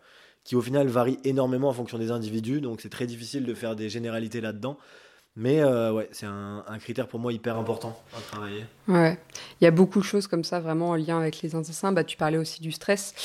qui, 0.43 0.55
au 0.55 0.61
final, 0.61 0.87
varie 0.87 1.19
énormément 1.23 1.69
en 1.69 1.73
fonction 1.73 1.97
des 1.97 2.11
individus. 2.11 2.61
Donc, 2.61 2.81
c'est 2.81 2.89
très 2.89 3.07
difficile 3.07 3.45
de 3.45 3.53
faire 3.53 3.75
des 3.75 3.89
généralités 3.89 4.41
là-dedans. 4.41 4.77
Mais 5.35 5.61
euh, 5.61 5.91
ouais, 5.91 6.07
c'est 6.11 6.27
un, 6.27 6.63
un, 6.67 6.77
critère 6.77 7.07
pour 7.07 7.19
moi 7.19 7.33
hyper 7.33 7.57
important 7.57 7.99
à 8.15 8.21
travailler. 8.21 8.65
Ouais, 8.87 9.17
il 9.59 9.63
y 9.63 9.67
a 9.67 9.71
beaucoup 9.71 9.99
de 9.99 10.05
choses 10.05 10.27
comme 10.27 10.43
ça 10.43 10.59
vraiment 10.59 10.89
en 10.89 10.95
lien 10.95 11.17
avec 11.17 11.41
les 11.41 11.55
intestins. 11.55 11.91
Bah, 11.91 12.03
tu 12.03 12.17
parlais 12.17 12.37
aussi 12.37 12.61
du 12.61 12.71
stress 12.71 13.15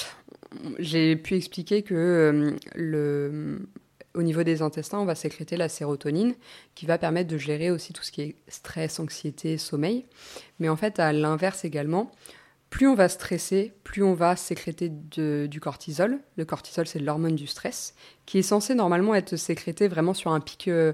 j'ai 0.78 1.16
pu 1.16 1.34
expliquer 1.34 1.82
que 1.82 1.94
euh, 1.94 2.56
le, 2.74 3.68
au 4.14 4.22
niveau 4.22 4.42
des 4.42 4.62
intestins, 4.62 4.98
on 4.98 5.04
va 5.04 5.14
sécréter 5.14 5.56
la 5.56 5.68
sérotonine 5.68 6.34
qui 6.74 6.86
va 6.86 6.98
permettre 6.98 7.30
de 7.30 7.38
gérer 7.38 7.70
aussi 7.70 7.92
tout 7.92 8.02
ce 8.02 8.12
qui 8.12 8.22
est 8.22 8.34
stress, 8.48 8.98
anxiété, 9.00 9.58
sommeil. 9.58 10.06
Mais 10.58 10.68
en 10.68 10.76
fait, 10.76 10.98
à 10.98 11.12
l'inverse 11.12 11.64
également, 11.64 12.10
plus 12.70 12.86
on 12.86 12.94
va 12.94 13.08
stresser, 13.08 13.72
plus 13.84 14.02
on 14.02 14.14
va 14.14 14.36
sécréter 14.36 14.90
du 14.90 15.60
cortisol. 15.60 16.18
Le 16.36 16.44
cortisol, 16.44 16.86
c'est 16.86 16.98
l'hormone 16.98 17.34
du 17.34 17.46
stress, 17.46 17.94
qui 18.26 18.38
est 18.38 18.42
censé 18.42 18.74
normalement 18.74 19.14
être 19.14 19.36
sécrété 19.36 19.88
vraiment 19.88 20.14
sur 20.14 20.32
un 20.32 20.40
pic 20.40 20.68
euh, 20.68 20.92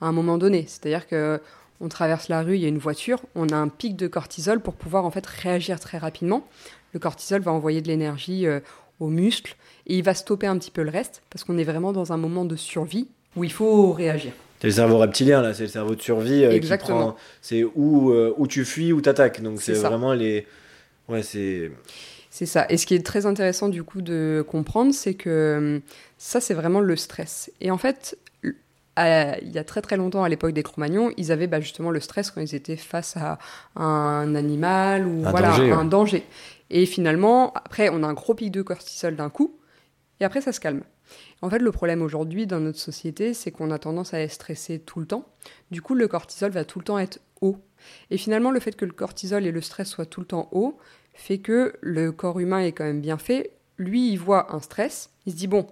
à 0.00 0.06
un 0.06 0.12
moment 0.12 0.38
donné. 0.38 0.64
C'est-à-dire 0.68 1.06
que 1.06 1.40
on 1.80 1.88
traverse 1.88 2.28
la 2.28 2.42
rue, 2.42 2.54
il 2.54 2.62
y 2.62 2.64
a 2.64 2.68
une 2.68 2.78
voiture, 2.78 3.20
on 3.34 3.48
a 3.50 3.56
un 3.56 3.68
pic 3.68 3.96
de 3.96 4.06
cortisol 4.06 4.60
pour 4.60 4.74
pouvoir 4.74 5.04
en 5.04 5.10
fait 5.10 5.26
réagir 5.26 5.78
très 5.78 5.98
rapidement. 5.98 6.46
Le 6.94 7.00
cortisol 7.00 7.42
va 7.42 7.52
envoyer 7.52 7.82
de 7.82 7.88
l'énergie 7.88 8.46
euh, 8.46 8.60
aux 8.98 9.08
muscles, 9.08 9.56
et 9.86 9.98
il 9.98 10.02
va 10.02 10.14
stopper 10.14 10.46
un 10.46 10.56
petit 10.58 10.70
peu 10.70 10.82
le 10.82 10.90
reste, 10.90 11.22
parce 11.28 11.44
qu'on 11.44 11.58
est 11.58 11.64
vraiment 11.64 11.92
dans 11.92 12.12
un 12.12 12.16
moment 12.16 12.44
de 12.46 12.56
survie 12.56 13.08
où 13.36 13.44
il 13.44 13.52
faut 13.52 13.92
réagir. 13.92 14.32
C'est 14.60 14.68
le 14.68 14.72
cerveau 14.72 14.98
reptilien, 14.98 15.42
là, 15.42 15.52
c'est 15.52 15.64
le 15.64 15.68
cerveau 15.68 15.94
de 15.94 16.00
survie. 16.00 16.44
Euh, 16.44 16.50
Exactement. 16.50 17.14
C'est 17.42 17.62
où, 17.62 18.10
euh, 18.10 18.32
où 18.38 18.46
tu 18.46 18.64
fuis, 18.64 18.92
où 18.92 19.02
tu 19.02 19.08
attaques. 19.08 19.42
Donc 19.42 19.60
c'est 19.60 19.74
vraiment 19.74 20.14
les. 20.14 20.46
Ouais, 21.08 21.22
c'est. 21.22 21.70
C'est 22.30 22.46
ça. 22.46 22.66
Et 22.68 22.76
ce 22.76 22.84
qui 22.84 22.94
est 22.94 23.04
très 23.04 23.24
intéressant 23.24 23.68
du 23.68 23.82
coup 23.82 24.02
de 24.02 24.44
comprendre, 24.46 24.92
c'est 24.92 25.14
que 25.14 25.76
hum, 25.76 25.80
ça, 26.18 26.40
c'est 26.40 26.54
vraiment 26.54 26.80
le 26.80 26.96
stress. 26.96 27.50
Et 27.60 27.70
en 27.70 27.78
fait, 27.78 28.18
il 28.44 29.50
y 29.52 29.58
a 29.58 29.64
très 29.64 29.82
très 29.82 29.96
longtemps, 29.96 30.24
à 30.24 30.28
l'époque 30.28 30.52
des 30.52 30.62
Cro-Magnons, 30.62 31.12
ils 31.16 31.32
avaient 31.32 31.46
bah, 31.46 31.60
justement 31.60 31.90
le 31.90 32.00
stress 32.00 32.30
quand 32.30 32.40
ils 32.40 32.54
étaient 32.54 32.76
face 32.76 33.16
à 33.16 33.38
un 33.74 34.34
animal 34.34 35.06
ou 35.06 35.22
voilà, 35.22 35.54
un 35.54 35.84
danger. 35.84 36.24
Et 36.70 36.86
finalement, 36.86 37.52
après, 37.54 37.88
on 37.90 38.02
a 38.02 38.06
un 38.06 38.14
gros 38.14 38.34
pic 38.34 38.50
de 38.50 38.62
cortisol 38.62 39.16
d'un 39.16 39.30
coup, 39.30 39.58
et 40.20 40.24
après, 40.24 40.40
ça 40.40 40.52
se 40.52 40.60
calme. 40.60 40.82
En 41.42 41.50
fait, 41.50 41.58
le 41.58 41.70
problème 41.70 42.02
aujourd'hui 42.02 42.46
dans 42.46 42.60
notre 42.60 42.78
société, 42.78 43.34
c'est 43.34 43.50
qu'on 43.50 43.70
a 43.70 43.78
tendance 43.78 44.14
à 44.14 44.20
être 44.20 44.32
stressé 44.32 44.78
tout 44.78 45.00
le 45.00 45.06
temps. 45.06 45.26
Du 45.70 45.82
coup, 45.82 45.94
le 45.94 46.08
cortisol 46.08 46.50
va 46.50 46.64
tout 46.64 46.78
le 46.78 46.84
temps 46.84 46.98
être 46.98 47.20
haut. 47.40 47.58
Et 48.10 48.18
finalement, 48.18 48.50
le 48.50 48.60
fait 48.60 48.76
que 48.76 48.84
le 48.84 48.92
cortisol 48.92 49.46
et 49.46 49.52
le 49.52 49.60
stress 49.60 49.88
soient 49.88 50.06
tout 50.06 50.20
le 50.20 50.26
temps 50.26 50.48
haut 50.52 50.78
fait 51.14 51.38
que 51.38 51.72
le 51.80 52.12
corps 52.12 52.38
humain 52.40 52.60
est 52.60 52.72
quand 52.72 52.84
même 52.84 53.00
bien 53.00 53.18
fait. 53.18 53.52
Lui, 53.78 54.10
il 54.10 54.16
voit 54.16 54.54
un 54.54 54.60
stress, 54.60 55.10
il 55.26 55.32
se 55.32 55.36
dit 55.36 55.46
bon, 55.46 55.66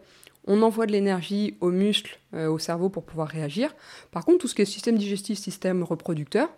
on 0.46 0.62
envoie 0.62 0.86
de 0.86 0.92
l'énergie 0.92 1.56
aux 1.60 1.70
muscles, 1.70 2.18
euh, 2.34 2.48
au 2.48 2.58
cerveau 2.58 2.88
pour 2.88 3.04
pouvoir 3.04 3.28
réagir. 3.28 3.74
Par 4.10 4.24
contre, 4.24 4.38
tout 4.38 4.48
ce 4.48 4.54
qui 4.54 4.62
est 4.62 4.66
système 4.66 4.96
digestif, 4.96 5.38
système 5.38 5.82
reproducteur, 5.82 6.48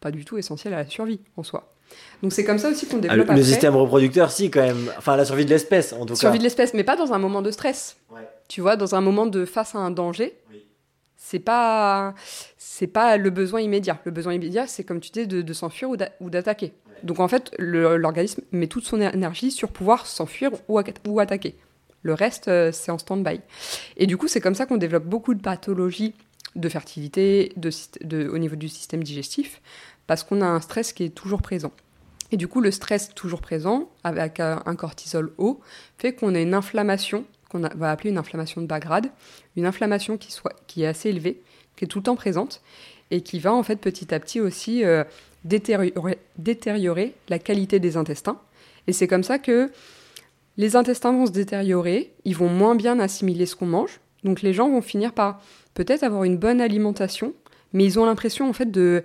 pas 0.00 0.10
du 0.10 0.24
tout 0.24 0.38
essentiel 0.38 0.74
à 0.74 0.78
la 0.78 0.86
survie 0.88 1.20
en 1.36 1.42
soi. 1.42 1.72
Donc 2.22 2.32
c'est 2.32 2.44
comme 2.44 2.58
ça 2.58 2.70
aussi 2.70 2.86
qu'on 2.86 2.98
ah, 2.98 3.00
développe. 3.00 3.30
le, 3.30 3.42
système 3.42 3.74
reproducteur, 3.76 4.30
si 4.30 4.50
quand 4.50 4.60
même. 4.60 4.92
Enfin, 4.96 5.16
la 5.16 5.24
survie 5.24 5.44
de 5.44 5.50
l'espèce, 5.50 5.92
en 5.92 6.06
tout 6.06 6.14
cas. 6.14 6.20
Survie 6.20 6.38
de 6.38 6.44
l'espèce, 6.44 6.74
mais 6.74 6.84
pas 6.84 6.96
dans 6.96 7.12
un 7.12 7.18
moment 7.18 7.42
de 7.42 7.50
stress. 7.50 7.96
Tu 8.48 8.60
vois, 8.60 8.76
dans 8.76 8.94
un 8.94 9.00
moment 9.00 9.26
de 9.26 9.44
face 9.44 9.74
à 9.74 9.78
un 9.78 9.90
danger. 9.90 10.36
C'est 11.22 11.38
pas, 11.38 12.14
c'est 12.56 12.86
pas 12.86 13.18
le 13.18 13.28
besoin 13.28 13.60
immédiat. 13.60 14.00
Le 14.06 14.10
besoin 14.10 14.32
immédiat, 14.32 14.66
c'est 14.66 14.84
comme 14.84 15.00
tu 15.00 15.10
dis, 15.10 15.26
de, 15.26 15.52
s'enfuir 15.52 15.90
ou 15.90 16.30
d'attaquer. 16.30 16.72
Donc 17.02 17.20
en 17.20 17.28
fait, 17.28 17.54
l'organisme 17.58 18.42
met 18.52 18.68
toute 18.68 18.84
son 18.84 18.98
énergie 19.02 19.50
sur 19.50 19.70
pouvoir 19.70 20.06
s'enfuir 20.06 20.50
ou, 20.66 20.80
ou 21.06 21.20
attaquer. 21.20 21.56
Le 22.02 22.14
reste, 22.14 22.48
euh, 22.48 22.72
c'est 22.72 22.90
en 22.90 22.96
stand-by. 22.96 23.42
Et 23.98 24.06
du 24.06 24.16
coup, 24.16 24.28
c'est 24.28 24.40
comme 24.40 24.54
ça 24.54 24.64
qu'on 24.64 24.78
développe 24.78 25.04
beaucoup 25.04 25.34
de 25.34 25.42
pathologies 25.42 26.14
de 26.56 26.68
fertilité 26.70 27.52
de, 27.56 28.26
au 28.26 28.38
niveau 28.38 28.56
du 28.56 28.68
système 28.70 29.04
digestif, 29.04 29.60
parce 30.06 30.24
qu'on 30.24 30.40
a 30.40 30.46
un 30.46 30.60
stress 30.60 30.94
qui 30.94 31.04
est 31.04 31.14
toujours 31.14 31.42
présent. 31.42 31.70
Et 32.32 32.38
du 32.38 32.48
coup, 32.48 32.62
le 32.62 32.70
stress 32.70 33.14
toujours 33.14 33.42
présent, 33.42 33.90
avec 34.04 34.40
un 34.40 34.74
cortisol 34.74 35.32
haut, 35.36 35.60
fait 35.98 36.14
qu'on 36.14 36.34
a 36.34 36.40
une 36.40 36.54
inflammation, 36.54 37.26
qu'on 37.50 37.60
va 37.60 37.90
appeler 37.90 38.10
une 38.10 38.18
inflammation 38.18 38.60
de 38.60 38.66
bas 38.66 38.80
grade, 38.80 39.08
une 39.56 39.66
inflammation 39.66 40.16
qui, 40.16 40.82
est 40.82 40.86
assez 40.86 41.10
élevée, 41.10 41.42
qui 41.76 41.84
est 41.84 41.88
tout 41.88 41.98
le 41.98 42.04
temps 42.04 42.16
présente, 42.16 42.62
et 43.10 43.20
qui 43.22 43.38
va 43.40 43.52
en 43.52 43.62
fait 43.62 43.76
petit 43.76 44.14
à 44.14 44.20
petit 44.20 44.40
aussi 44.40 44.84
euh, 44.84 45.04
détériorer, 45.44 47.14
la 47.28 47.38
qualité 47.38 47.80
des 47.80 47.96
intestins. 47.96 48.40
Et 48.86 48.92
c'est 48.92 49.08
comme 49.08 49.24
ça 49.24 49.38
que 49.38 49.70
les 50.56 50.76
intestins 50.76 51.12
vont 51.12 51.26
se 51.26 51.32
détériorer, 51.32 52.12
ils 52.24 52.36
vont 52.36 52.48
moins 52.48 52.74
bien 52.74 52.98
assimiler 53.00 53.46
ce 53.46 53.56
qu'on 53.56 53.66
mange, 53.66 54.00
donc 54.24 54.42
les 54.42 54.52
gens 54.52 54.70
vont 54.70 54.82
finir 54.82 55.12
par 55.12 55.40
peut-être 55.74 56.02
avoir 56.02 56.24
une 56.24 56.36
bonne 56.36 56.60
alimentation, 56.60 57.34
mais 57.72 57.84
ils 57.84 57.98
ont 57.98 58.06
l'impression 58.06 58.48
en 58.48 58.52
fait 58.52 58.70
de 58.70 59.04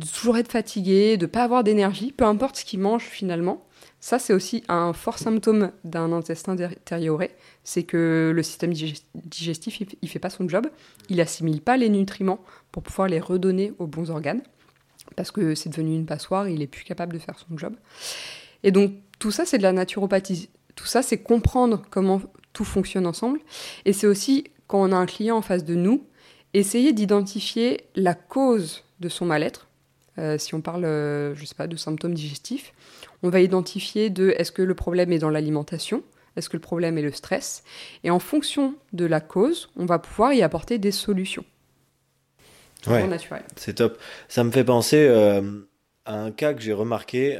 toujours 0.00 0.36
être 0.36 0.50
fatigué, 0.50 1.16
de 1.16 1.26
pas 1.26 1.44
avoir 1.44 1.64
d'énergie, 1.64 2.12
peu 2.12 2.24
importe 2.24 2.56
ce 2.56 2.64
qu'il 2.64 2.80
mange 2.80 3.04
finalement. 3.04 3.64
Ça, 4.00 4.18
c'est 4.18 4.32
aussi 4.32 4.62
un 4.68 4.92
fort 4.92 5.18
symptôme 5.18 5.72
d'un 5.84 6.12
intestin 6.12 6.54
détérioré, 6.54 7.32
c'est 7.68 7.82
que 7.82 8.32
le 8.34 8.42
système 8.42 8.72
digestif, 8.72 9.82
il, 9.82 9.88
ne 10.02 10.08
fait 10.08 10.18
pas 10.18 10.30
son 10.30 10.48
job, 10.48 10.68
il 11.10 11.20
assimile 11.20 11.60
pas 11.60 11.76
les 11.76 11.90
nutriments 11.90 12.40
pour 12.72 12.82
pouvoir 12.82 13.08
les 13.08 13.20
redonner 13.20 13.74
aux 13.78 13.86
bons 13.86 14.08
organes, 14.08 14.40
parce 15.16 15.30
que 15.30 15.54
c'est 15.54 15.68
devenu 15.68 15.94
une 15.94 16.06
passoire, 16.06 16.48
il 16.48 16.62
est 16.62 16.66
plus 16.66 16.84
capable 16.84 17.12
de 17.12 17.18
faire 17.18 17.38
son 17.38 17.58
job. 17.58 17.76
Et 18.62 18.70
donc, 18.70 18.94
tout 19.18 19.30
ça, 19.30 19.44
c'est 19.44 19.58
de 19.58 19.62
la 19.62 19.74
naturopathie. 19.74 20.48
Tout 20.76 20.86
ça, 20.86 21.02
c'est 21.02 21.18
comprendre 21.18 21.82
comment 21.90 22.22
tout 22.54 22.64
fonctionne 22.64 23.06
ensemble. 23.06 23.38
Et 23.84 23.92
c'est 23.92 24.06
aussi, 24.06 24.44
quand 24.66 24.80
on 24.80 24.90
a 24.90 24.96
un 24.96 25.04
client 25.04 25.36
en 25.36 25.42
face 25.42 25.66
de 25.66 25.74
nous, 25.74 26.06
essayer 26.54 26.94
d'identifier 26.94 27.82
la 27.96 28.14
cause 28.14 28.82
de 29.00 29.10
son 29.10 29.26
mal-être 29.26 29.68
euh, 30.18 30.38
si 30.38 30.54
on 30.54 30.62
parle, 30.62 30.86
euh, 30.86 31.34
je 31.34 31.44
sais 31.44 31.54
pas, 31.54 31.66
de 31.66 31.76
symptômes 31.76 32.14
digestifs, 32.14 32.72
on 33.22 33.28
va 33.28 33.40
identifier 33.40 34.08
de 34.08 34.30
est-ce 34.38 34.52
que 34.52 34.62
le 34.62 34.74
problème 34.74 35.12
est 35.12 35.18
dans 35.18 35.28
l'alimentation, 35.28 36.02
est-ce 36.38 36.48
que 36.48 36.56
le 36.56 36.62
problème 36.62 36.96
est 36.96 37.02
le 37.02 37.12
stress, 37.12 37.62
et 38.04 38.10
en 38.10 38.18
fonction 38.18 38.74
de 38.92 39.04
la 39.04 39.20
cause, 39.20 39.68
on 39.76 39.84
va 39.84 39.98
pouvoir 39.98 40.32
y 40.32 40.42
apporter 40.42 40.78
des 40.78 40.92
solutions. 40.92 41.44
Ouais, 42.86 43.06
c'est 43.56 43.74
top. 43.74 43.98
Ça 44.28 44.44
me 44.44 44.50
fait 44.50 44.64
penser 44.64 45.06
euh, 45.08 45.42
à 46.04 46.14
un 46.14 46.30
cas 46.30 46.54
que 46.54 46.62
j'ai 46.62 46.72
remarqué, 46.72 47.36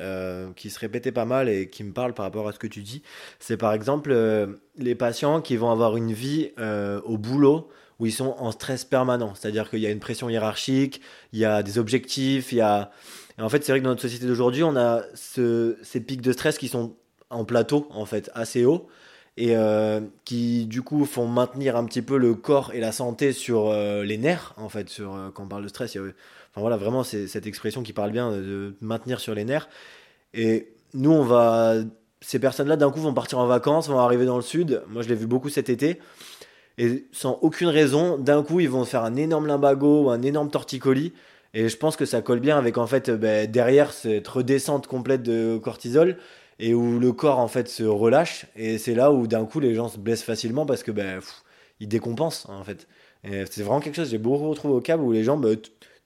qui 0.56 0.68
se 0.68 0.78
répétait 0.78 1.12
pas 1.12 1.24
mal 1.24 1.48
et 1.48 1.70
qui 1.70 1.84
me 1.84 1.92
parle 1.92 2.12
par 2.12 2.24
rapport 2.24 2.48
à 2.48 2.52
ce 2.52 2.58
que 2.58 2.66
tu 2.66 2.82
dis. 2.82 3.02
C'est 3.38 3.56
par 3.56 3.72
exemple 3.72 4.14
les 4.76 4.94
patients 4.94 5.40
qui 5.40 5.56
vont 5.56 5.70
avoir 5.70 5.96
une 5.96 6.12
vie 6.12 6.50
au 7.04 7.16
boulot 7.16 7.70
où 7.98 8.06
ils 8.06 8.12
sont 8.12 8.34
en 8.38 8.50
stress 8.50 8.84
permanent. 8.84 9.34
C'est-à-dire 9.34 9.70
qu'il 9.70 9.80
y 9.80 9.86
a 9.86 9.90
une 9.90 10.00
pression 10.00 10.28
hiérarchique, 10.28 11.00
il 11.32 11.38
y 11.38 11.44
a 11.44 11.62
des 11.62 11.78
objectifs, 11.78 12.52
il 12.52 12.58
y 12.58 12.60
a... 12.60 12.90
Et 13.38 13.42
en 13.42 13.48
fait, 13.48 13.64
c'est 13.64 13.72
vrai 13.72 13.78
que 13.78 13.84
dans 13.84 13.90
notre 13.90 14.02
société 14.02 14.26
d'aujourd'hui, 14.26 14.64
on 14.64 14.76
a 14.76 15.02
ces 15.14 16.00
pics 16.00 16.22
de 16.22 16.32
stress 16.32 16.58
qui 16.58 16.68
sont 16.68 16.96
en 17.30 17.44
plateau, 17.44 17.86
en 17.90 18.06
fait, 18.06 18.30
assez 18.34 18.64
hauts, 18.64 18.88
et 19.36 19.56
euh, 19.56 20.00
qui, 20.24 20.66
du 20.66 20.82
coup, 20.82 21.04
font 21.04 21.26
maintenir 21.26 21.76
un 21.76 21.84
petit 21.84 22.02
peu 22.02 22.18
le 22.18 22.34
corps 22.34 22.72
et 22.74 22.80
la 22.80 22.92
santé 22.92 23.32
sur 23.32 23.68
euh, 23.68 24.02
les 24.04 24.18
nerfs, 24.18 24.54
en 24.56 24.68
fait, 24.68 24.88
sur, 24.88 25.14
euh, 25.14 25.30
quand 25.32 25.44
on 25.44 25.48
parle 25.48 25.62
de 25.62 25.68
stress. 25.68 25.94
Il 25.94 25.98
y 25.98 26.00
enfin 26.00 26.60
voilà, 26.60 26.76
vraiment, 26.76 27.04
c'est 27.04 27.26
cette 27.28 27.46
expression 27.46 27.82
qui 27.82 27.92
parle 27.92 28.10
bien 28.10 28.32
de 28.32 28.74
maintenir 28.80 29.20
sur 29.20 29.34
les 29.34 29.44
nerfs. 29.44 29.68
Et 30.34 30.72
nous, 30.94 31.12
on 31.12 31.22
va... 31.24 31.76
Ces 32.20 32.40
personnes-là, 32.40 32.76
d'un 32.76 32.90
coup, 32.90 33.00
vont 33.00 33.14
partir 33.14 33.38
en 33.38 33.46
vacances, 33.46 33.88
vont 33.88 34.00
arriver 34.00 34.26
dans 34.26 34.36
le 34.36 34.42
sud. 34.42 34.82
Moi, 34.88 35.02
je 35.02 35.08
l'ai 35.08 35.14
vu 35.14 35.26
beaucoup 35.26 35.50
cet 35.50 35.68
été 35.68 36.00
et 36.78 37.06
sans 37.10 37.38
aucune 37.42 37.68
raison, 37.68 38.16
d'un 38.16 38.42
coup, 38.42 38.60
ils 38.60 38.70
vont 38.70 38.84
faire 38.84 39.02
un 39.02 39.16
énorme 39.16 39.48
limbago 39.48 40.10
un 40.10 40.22
énorme 40.22 40.48
torticolis. 40.48 41.12
Et 41.52 41.68
je 41.68 41.76
pense 41.76 41.96
que 41.96 42.04
ça 42.04 42.22
colle 42.22 42.40
bien 42.40 42.56
avec 42.56 42.78
en 42.78 42.86
fait 42.86 43.10
ben, 43.10 43.50
derrière 43.50 43.92
cette 43.92 44.28
redescente 44.28 44.86
complète 44.86 45.22
de 45.22 45.58
cortisol 45.58 46.16
et 46.58 46.74
où 46.74 46.98
le 46.98 47.12
corps 47.12 47.38
en 47.38 47.48
fait 47.48 47.68
se 47.68 47.84
relâche. 47.84 48.46
Et 48.56 48.78
c'est 48.78 48.94
là 48.94 49.12
où 49.12 49.26
d'un 49.26 49.44
coup 49.44 49.60
les 49.60 49.74
gens 49.74 49.88
se 49.88 49.98
blessent 49.98 50.22
facilement 50.22 50.66
parce 50.66 50.82
que 50.82 50.90
ben, 50.90 51.20
ils 51.80 51.88
décompensent 51.88 52.46
en 52.48 52.64
fait. 52.64 52.86
C'est 53.22 53.62
vraiment 53.62 53.80
quelque 53.80 53.96
chose, 53.96 54.10
j'ai 54.10 54.18
beaucoup 54.18 54.48
retrouvé 54.48 54.74
au 54.74 54.80
câble 54.80 55.02
où 55.02 55.12
les 55.12 55.24
gens, 55.24 55.36
ben, 55.36 55.56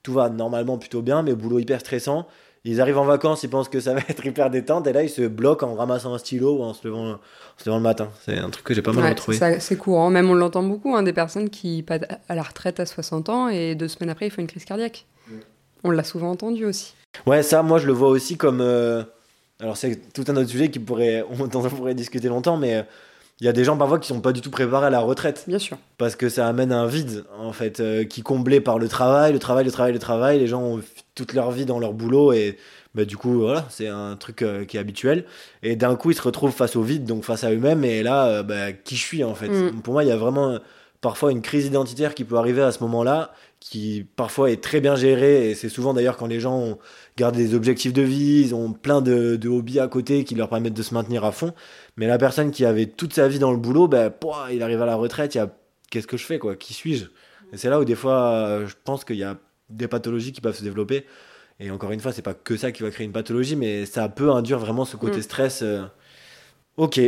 tout 0.01 0.13
va 0.13 0.29
normalement 0.29 0.77
plutôt 0.77 1.01
bien, 1.01 1.23
mais 1.23 1.33
boulot 1.33 1.59
hyper 1.59 1.79
stressant. 1.79 2.27
Ils 2.65 2.79
arrivent 2.79 2.97
en 2.97 3.05
vacances, 3.05 3.43
ils 3.43 3.49
pensent 3.49 3.67
que 3.67 3.79
ça 3.79 3.93
va 3.95 4.01
être 4.07 4.25
hyper 4.25 4.49
détente, 4.49 4.87
et 4.87 4.93
là 4.93 5.03
ils 5.03 5.09
se 5.09 5.23
bloquent 5.23 5.67
en 5.67 5.75
ramassant 5.75 6.13
un 6.13 6.17
stylo 6.17 6.59
ou 6.59 6.63
en 6.63 6.73
se 6.73 6.87
levant, 6.87 7.19
se 7.57 7.69
levant 7.69 7.77
le 7.77 7.83
matin. 7.83 8.09
C'est 8.25 8.37
un 8.37 8.49
truc 8.49 8.65
que 8.65 8.73
j'ai 8.73 8.81
pas 8.81 8.93
mal 8.93 9.09
retrouvé. 9.09 9.37
C'est 9.59 9.77
courant, 9.77 10.09
même 10.09 10.29
on 10.29 10.33
l'entend 10.33 10.63
beaucoup, 10.63 10.95
hein, 10.95 11.03
des 11.03 11.13
personnes 11.13 11.49
qui 11.49 11.83
passent 11.83 12.01
à 12.29 12.35
la 12.35 12.43
retraite 12.43 12.79
à 12.79 12.85
60 12.85 13.29
ans 13.29 13.49
et 13.49 13.75
deux 13.75 13.87
semaines 13.87 14.09
après 14.09 14.27
ils 14.27 14.31
font 14.31 14.41
une 14.41 14.47
crise 14.47 14.65
cardiaque. 14.65 15.05
On 15.85 15.91
l'a 15.91 16.03
souvent 16.05 16.31
entendu 16.31 16.65
aussi. 16.65 16.93
Ouais, 17.25 17.43
ça, 17.43 17.61
moi 17.61 17.77
je 17.77 17.87
le 17.87 17.93
vois 17.93 18.09
aussi 18.09 18.37
comme. 18.37 18.61
Euh, 18.61 19.03
alors 19.63 19.77
c'est 19.77 20.11
tout 20.13 20.25
un 20.27 20.35
autre 20.35 20.49
sujet 20.49 20.69
qui 20.69 20.79
pourrait, 20.79 21.23
on 21.39 21.47
pourrait 21.47 21.95
discuter 21.95 22.27
longtemps, 22.27 22.57
mais 22.57 22.75
euh, 22.75 22.83
il 23.39 23.45
y 23.45 23.49
a 23.49 23.53
des 23.53 23.63
gens 23.63 23.77
parfois 23.77 23.97
qui 23.97 24.07
sont 24.07 24.21
pas 24.21 24.31
du 24.31 24.41
tout 24.41 24.51
préparés 24.51 24.87
à 24.87 24.89
la 24.89 24.99
retraite. 24.99 25.45
Bien 25.47 25.57
sûr. 25.57 25.77
Parce 25.97 26.15
que 26.15 26.29
ça 26.29 26.47
amène 26.47 26.71
un 26.71 26.85
vide, 26.85 27.23
en 27.39 27.51
fait, 27.53 27.79
euh, 27.79 28.03
qui 28.03 28.19
est 28.19 28.23
comblé 28.23 28.61
par 28.61 28.77
le 28.77 28.87
travail, 28.87 29.33
le 29.33 29.39
travail, 29.39 29.65
le 29.65 29.71
travail, 29.71 29.93
le 29.93 29.99
travail. 29.99 30.39
Les 30.39 30.47
gens 30.47 30.61
ont 30.61 30.81
toute 31.15 31.33
leur 31.33 31.51
vie 31.51 31.65
dans 31.65 31.79
leur 31.79 31.93
boulot 31.93 32.33
et 32.33 32.57
bah, 32.93 33.05
du 33.05 33.17
coup, 33.17 33.39
voilà, 33.39 33.65
c'est 33.69 33.87
un 33.87 34.15
truc 34.17 34.41
euh, 34.41 34.65
qui 34.65 34.77
est 34.77 34.79
habituel. 34.79 35.25
Et 35.63 35.75
d'un 35.75 35.95
coup, 35.95 36.11
ils 36.11 36.15
se 36.15 36.21
retrouvent 36.21 36.51
face 36.51 36.75
au 36.75 36.83
vide, 36.83 37.05
donc 37.05 37.23
face 37.23 37.43
à 37.43 37.51
eux-mêmes. 37.51 37.83
Et 37.85 38.03
là, 38.03 38.27
euh, 38.27 38.43
bah, 38.43 38.71
qui 38.71 38.95
je 38.95 39.01
suis, 39.01 39.23
en 39.23 39.33
fait? 39.33 39.49
Mm. 39.49 39.81
Pour 39.81 39.93
moi, 39.93 40.03
il 40.03 40.09
y 40.09 40.11
a 40.11 40.17
vraiment 40.17 40.59
parfois 41.01 41.31
une 41.31 41.41
crise 41.41 41.65
identitaire 41.65 42.15
qui 42.15 42.23
peut 42.23 42.37
arriver 42.37 42.61
à 42.61 42.71
ce 42.71 42.81
moment-là, 42.83 43.33
qui 43.69 44.05
parfois 44.15 44.51
est 44.51 44.61
très 44.61 44.81
bien 44.81 44.95
gérée. 44.95 45.49
Et 45.49 45.55
c'est 45.55 45.69
souvent 45.69 45.93
d'ailleurs 45.93 46.17
quand 46.17 46.27
les 46.27 46.39
gens 46.39 46.77
gardent 47.17 47.35
des 47.35 47.53
objectifs 47.53 47.93
de 47.93 48.01
vie, 48.01 48.41
ils 48.41 48.55
ont 48.55 48.73
plein 48.73 49.01
de, 49.01 49.35
de, 49.35 49.49
hobbies 49.49 49.79
à 49.79 49.87
côté 49.87 50.23
qui 50.23 50.35
leur 50.35 50.49
permettent 50.49 50.73
de 50.73 50.83
se 50.83 50.93
maintenir 50.93 51.23
à 51.23 51.31
fond. 51.31 51.53
Mais 51.97 52.07
la 52.07 52.17
personne 52.17 52.51
qui 52.51 52.65
avait 52.65 52.87
toute 52.87 53.13
sa 53.13 53.27
vie 53.27 53.39
dans 53.39 53.51
le 53.51 53.57
boulot, 53.57 53.87
ben, 53.87 54.11
il 54.51 54.61
arrive 54.61 54.81
à 54.81 54.85
la 54.85 54.95
retraite, 54.95 55.35
il 55.35 55.37
y 55.37 55.41
a 55.41 55.49
qu'est-ce 55.89 56.07
que 56.07 56.17
je 56.17 56.25
fais 56.25 56.39
quoi? 56.39 56.55
Qui 56.55 56.73
suis-je? 56.73 57.05
Et 57.53 57.57
c'est 57.57 57.69
là 57.69 57.79
où 57.79 57.85
des 57.85 57.95
fois, 57.95 58.33
euh, 58.33 58.67
je 58.67 58.75
pense 58.83 59.05
qu'il 59.05 59.17
y 59.17 59.23
a 59.23 59.37
des 59.69 59.87
pathologies 59.87 60.31
qui 60.31 60.41
peuvent 60.41 60.55
se 60.55 60.63
développer. 60.63 61.05
Et 61.59 61.71
encore 61.71 61.91
une 61.91 61.99
fois, 61.99 62.11
c'est 62.11 62.23
pas 62.23 62.33
que 62.33 62.57
ça 62.57 62.71
qui 62.71 62.83
va 62.83 62.89
créer 62.89 63.05
une 63.05 63.13
pathologie, 63.13 63.55
mais 63.55 63.85
ça 63.85 64.09
peut 64.09 64.31
induire 64.31 64.59
vraiment 64.59 64.85
ce 64.85 64.97
côté 64.97 65.17
mm. 65.17 65.21
stress. 65.21 65.61
Euh. 65.61 65.83
Ok. 66.77 66.99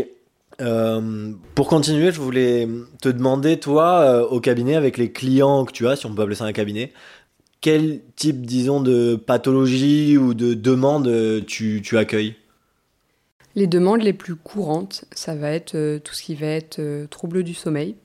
Euh, 0.62 1.34
pour 1.53 1.68
continuer, 1.68 2.12
je 2.12 2.22
voulais 2.22 2.68
te 3.01 3.10
demander, 3.10 3.60
toi, 3.60 4.32
au 4.32 4.39
cabinet, 4.39 4.76
avec 4.76 4.97
les 4.97 5.12
clients 5.12 5.66
que 5.66 5.72
tu 5.72 5.88
as, 5.88 5.95
si 5.95 6.06
on 6.06 6.16
peut 6.16 6.22
appeler 6.22 6.36
ça 6.36 6.45
un 6.45 6.53
cabinet, 6.53 6.93
quel 7.62 8.01
type, 8.16 8.45
disons, 8.45 8.82
de 8.82 9.16
pathologie 9.16 10.18
ou 10.18 10.34
de 10.34 10.53
demande 10.53 11.45
tu, 11.45 11.82
tu 11.84 11.97
accueilles? 11.97 12.36
Les 13.56 13.68
demandes 13.68 14.01
les 14.01 14.14
plus 14.14 14.36
courantes, 14.36 15.06
ça 15.14 15.34
va 15.34 15.51
être 15.51 15.76
euh, 15.76 15.97
tout 15.99 16.14
ce 16.14 16.24
qui 16.24 16.36
va 16.36 16.47
être 16.47 16.80
euh, 16.80 17.08
troubles 17.08 17.43
du 17.43 17.53
sommeil, 17.53 17.95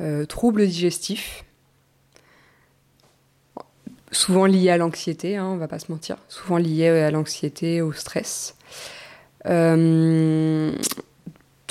euh, 0.00 0.24
troubles 0.24 0.66
digestifs, 0.66 1.44
souvent 4.10 4.46
liés 4.46 4.70
à 4.70 4.78
l'anxiété, 4.78 5.36
hein, 5.36 5.46
on 5.46 5.58
va 5.58 5.68
pas 5.68 5.78
se 5.78 5.92
mentir, 5.92 6.16
souvent 6.28 6.56
liés 6.56 6.88
à 6.88 7.10
l'anxiété, 7.10 7.82
au 7.82 7.92
stress. 7.92 8.56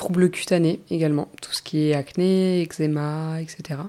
Troubles 0.03 0.29
cutanés 0.29 0.81
également, 0.89 1.29
tout 1.41 1.53
ce 1.53 1.61
qui 1.61 1.89
est 1.89 1.93
acné, 1.93 2.61
eczéma, 2.61 3.39
etc. 3.41 3.79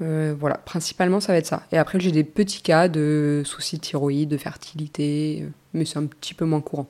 voilà, 0.00 0.56
principalement 0.64 1.20
ça 1.20 1.32
va 1.32 1.38
être 1.38 1.46
ça. 1.46 1.64
Et 1.72 1.78
après 1.78 2.00
j'ai 2.00 2.10
des 2.10 2.24
petits 2.24 2.62
cas 2.62 2.88
de 2.88 3.42
soucis 3.44 3.76
de 3.76 3.82
thyroïde, 3.82 4.30
de 4.30 4.38
fertilité, 4.38 5.46
mais 5.74 5.84
c'est 5.84 5.98
un 5.98 6.06
petit 6.06 6.32
peu 6.32 6.46
moins 6.46 6.62
courant. 6.62 6.88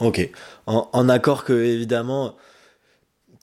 Ok, 0.00 0.28
en, 0.66 1.08
accord 1.10 1.44
que 1.44 1.52
évidemment 1.52 2.34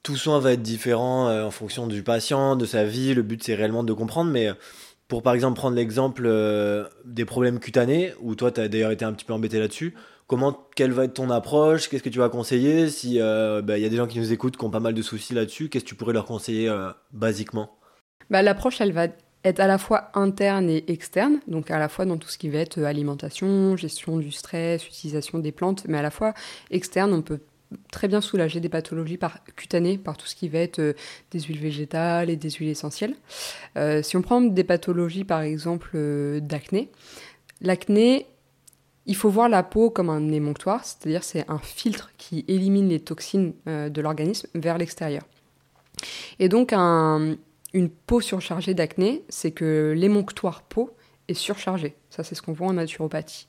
tout 0.01 0.17
soin 0.17 0.39
va 0.39 0.53
être 0.53 0.63
différent 0.63 1.29
en 1.29 1.51
fonction 1.51 1.85
du 1.85 2.01
patient, 2.01 2.55
de 2.55 2.65
sa 2.65 2.83
vie. 2.83 3.13
Le 3.13 3.21
but 3.21 3.43
c'est 3.43 3.53
réellement 3.53 3.83
de 3.83 3.93
comprendre, 3.93 4.31
mais 4.31 4.49
pour 5.07 5.21
par 5.21 5.35
exemple 5.35 5.55
prendre 5.55 5.75
l'exemple 5.75 6.27
des 7.05 7.25
problèmes 7.25 7.59
cutanés, 7.59 8.13
où 8.21 8.33
toi 8.33 8.51
tu 8.51 8.59
as 8.59 8.67
d'ailleurs 8.67 8.91
été 8.91 9.05
un 9.05 9.13
petit 9.13 9.25
peu 9.25 9.33
embêté 9.33 9.59
là-dessus, 9.59 9.93
comment, 10.31 10.57
quelle 10.77 10.93
va 10.93 11.03
être 11.03 11.15
ton 11.15 11.29
approche 11.29 11.89
Qu'est-ce 11.89 12.03
que 12.03 12.09
tu 12.09 12.19
vas 12.19 12.29
conseiller 12.29 12.89
Si 12.89 13.15
il 13.15 13.21
euh, 13.21 13.61
bah, 13.61 13.77
y 13.77 13.83
a 13.83 13.89
des 13.89 13.97
gens 13.97 14.07
qui 14.07 14.17
nous 14.17 14.31
écoutent 14.31 14.55
qui 14.55 14.63
ont 14.63 14.69
pas 14.69 14.79
mal 14.79 14.93
de 14.93 15.01
soucis 15.01 15.33
là-dessus, 15.33 15.67
qu'est-ce 15.67 15.83
que 15.83 15.89
tu 15.89 15.95
pourrais 15.95 16.13
leur 16.13 16.23
conseiller 16.23 16.69
euh, 16.69 16.89
basiquement? 17.11 17.77
Bah, 18.29 18.41
L'approche, 18.41 18.79
elle 18.79 18.93
va 18.93 19.07
être 19.43 19.59
à 19.59 19.67
la 19.67 19.77
fois 19.77 20.09
interne 20.13 20.69
et 20.69 20.89
externe, 20.89 21.41
donc 21.47 21.69
à 21.69 21.77
la 21.77 21.89
fois 21.89 22.05
dans 22.05 22.15
tout 22.15 22.29
ce 22.29 22.37
qui 22.37 22.47
va 22.47 22.59
être 22.59 22.77
euh, 22.77 22.85
alimentation, 22.85 23.75
gestion 23.75 24.19
du 24.19 24.31
stress, 24.31 24.87
utilisation 24.87 25.39
des 25.39 25.51
plantes, 25.51 25.83
mais 25.89 25.97
à 25.97 26.01
la 26.01 26.11
fois 26.11 26.33
externe, 26.69 27.11
on 27.11 27.21
peut 27.21 27.41
très 27.91 28.07
bien 28.07 28.21
soulager 28.21 28.61
des 28.61 28.69
pathologies 28.69 29.17
par, 29.17 29.43
cutanées 29.57 29.97
par 29.97 30.15
tout 30.15 30.27
ce 30.27 30.35
qui 30.35 30.47
va 30.47 30.59
être 30.59 30.95
des 31.31 31.39
huiles 31.41 31.59
végétales 31.59 32.29
et 32.29 32.37
des 32.37 32.49
huiles 32.51 32.69
essentielles. 32.69 33.15
si 34.01 34.17
on 34.17 34.21
prend 34.21 34.41
des 34.41 34.65
pathologies 34.65 35.23
par 35.23 35.39
exemple 35.39 35.97
d'acné, 36.41 36.89
l'acné, 37.61 38.27
il 39.05 39.15
faut 39.15 39.29
voir 39.29 39.49
la 39.49 39.63
peau 39.63 39.89
comme 39.89 40.09
un 40.09 40.31
émonctoire, 40.31 40.85
c'est-à-dire 40.85 41.23
c'est 41.23 41.49
un 41.49 41.57
filtre 41.57 42.11
qui 42.17 42.45
élimine 42.47 42.89
les 42.89 42.99
toxines 42.99 43.53
euh, 43.67 43.89
de 43.89 44.01
l'organisme 44.01 44.47
vers 44.53 44.77
l'extérieur. 44.77 45.23
Et 46.39 46.49
donc 46.49 46.73
une 46.73 47.89
peau 47.89 48.21
surchargée 48.21 48.73
d'acné, 48.73 49.23
c'est 49.29 49.51
que 49.51 49.93
l'émonctoire 49.95 50.63
peau 50.63 50.91
est 51.27 51.33
surchargé. 51.33 51.95
Ça 52.09 52.23
c'est 52.23 52.35
ce 52.35 52.41
qu'on 52.41 52.53
voit 52.53 52.67
en 52.67 52.73
naturopathie. 52.73 53.47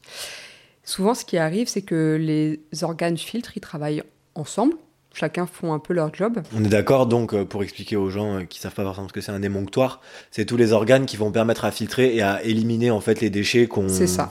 Souvent 0.85 1.15
ce 1.15 1.25
qui 1.25 1.39
arrive, 1.39 1.69
c'est 1.69 1.83
que 1.83 2.17
les 2.21 2.61
organes 2.83 3.17
filtres, 3.17 3.57
ils 3.57 3.61
travaillent 3.61 4.03
ensemble, 4.35 4.75
chacun 5.15 5.47
font 5.47 5.73
un 5.73 5.79
peu 5.79 5.95
leur 5.95 6.15
job. 6.15 6.41
On 6.57 6.65
est 6.65 6.69
d'accord, 6.69 7.07
donc, 7.07 7.35
euh, 7.35 7.45
pour 7.45 7.63
expliquer 7.63 7.97
aux 7.97 8.11
gens 8.11 8.39
euh, 8.39 8.45
qui 8.45 8.59
savent 8.59 8.75
pas 8.75 8.85
forcément 8.85 9.09
ce 9.09 9.13
que 9.13 9.21
c'est 9.21 9.33
un 9.33 9.43
émonctoire, 9.43 10.01
c'est 10.31 10.45
tous 10.45 10.57
les 10.57 10.73
organes 10.73 11.07
qui 11.07 11.17
vont 11.17 11.31
permettre 11.31 11.65
à 11.65 11.71
filtrer 11.71 12.15
et 12.15 12.23
à 12.23 12.43
éliminer 12.43 12.91
en 12.91 13.01
fait 13.01 13.21
les 13.21 13.31
déchets 13.31 13.69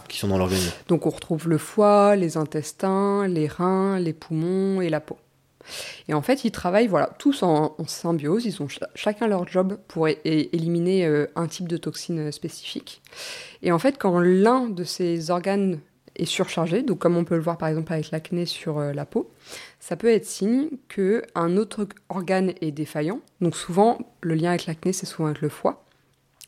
qui 0.07 0.17
sont 0.17 0.27
dans 0.27 0.37
l'organisme. 0.37 0.71
Donc 0.87 1.05
on 1.05 1.09
retrouve 1.09 1.47
le 1.47 1.57
foie, 1.57 2.15
les 2.15 2.37
intestins, 2.37 3.27
les 3.27 3.47
reins, 3.47 3.99
les 3.99 4.13
poumons 4.13 4.81
et 4.81 4.89
la 4.89 4.99
peau. 4.99 5.17
Et 6.07 6.13
en 6.13 6.21
fait, 6.21 6.43
ils 6.43 6.51
travaillent 6.51 6.87
voilà, 6.87 7.09
tous 7.19 7.43
en, 7.43 7.75
symbiose, 7.85 8.45
ils 8.45 8.61
ont 8.61 8.67
chacun 8.95 9.27
leur 9.27 9.47
job 9.47 9.77
pour 9.87 10.07
éliminer 10.07 11.05
euh, 11.05 11.27
un 11.35 11.47
type 11.47 11.67
de 11.67 11.77
toxine 11.77 12.31
spécifique. 12.31 13.01
Et 13.61 13.71
en 13.71 13.79
fait, 13.79 13.97
quand 13.97 14.19
l'un 14.19 14.69
de 14.69 14.83
ces 14.83 15.29
organes 15.29 15.79
est 16.15 16.25
surchargé, 16.25 16.83
donc 16.83 16.99
comme 16.99 17.17
on 17.17 17.23
peut 17.23 17.35
le 17.35 17.41
voir 17.41 17.57
par 17.57 17.69
exemple 17.69 17.93
avec 17.93 18.11
l'acné 18.11 18.45
sur 18.45 18.79
la 18.79 19.05
peau, 19.05 19.31
ça 19.79 19.95
peut 19.95 20.09
être 20.09 20.25
signe 20.25 20.69
qu'un 20.89 21.57
autre 21.57 21.87
organe 22.09 22.53
est 22.61 22.71
défaillant. 22.71 23.21
Donc 23.39 23.55
souvent, 23.55 23.97
le 24.21 24.35
lien 24.35 24.49
avec 24.49 24.65
l'acné, 24.65 24.93
c'est 24.93 25.05
souvent 25.05 25.27
avec 25.27 25.41
le 25.41 25.49
foie. 25.49 25.85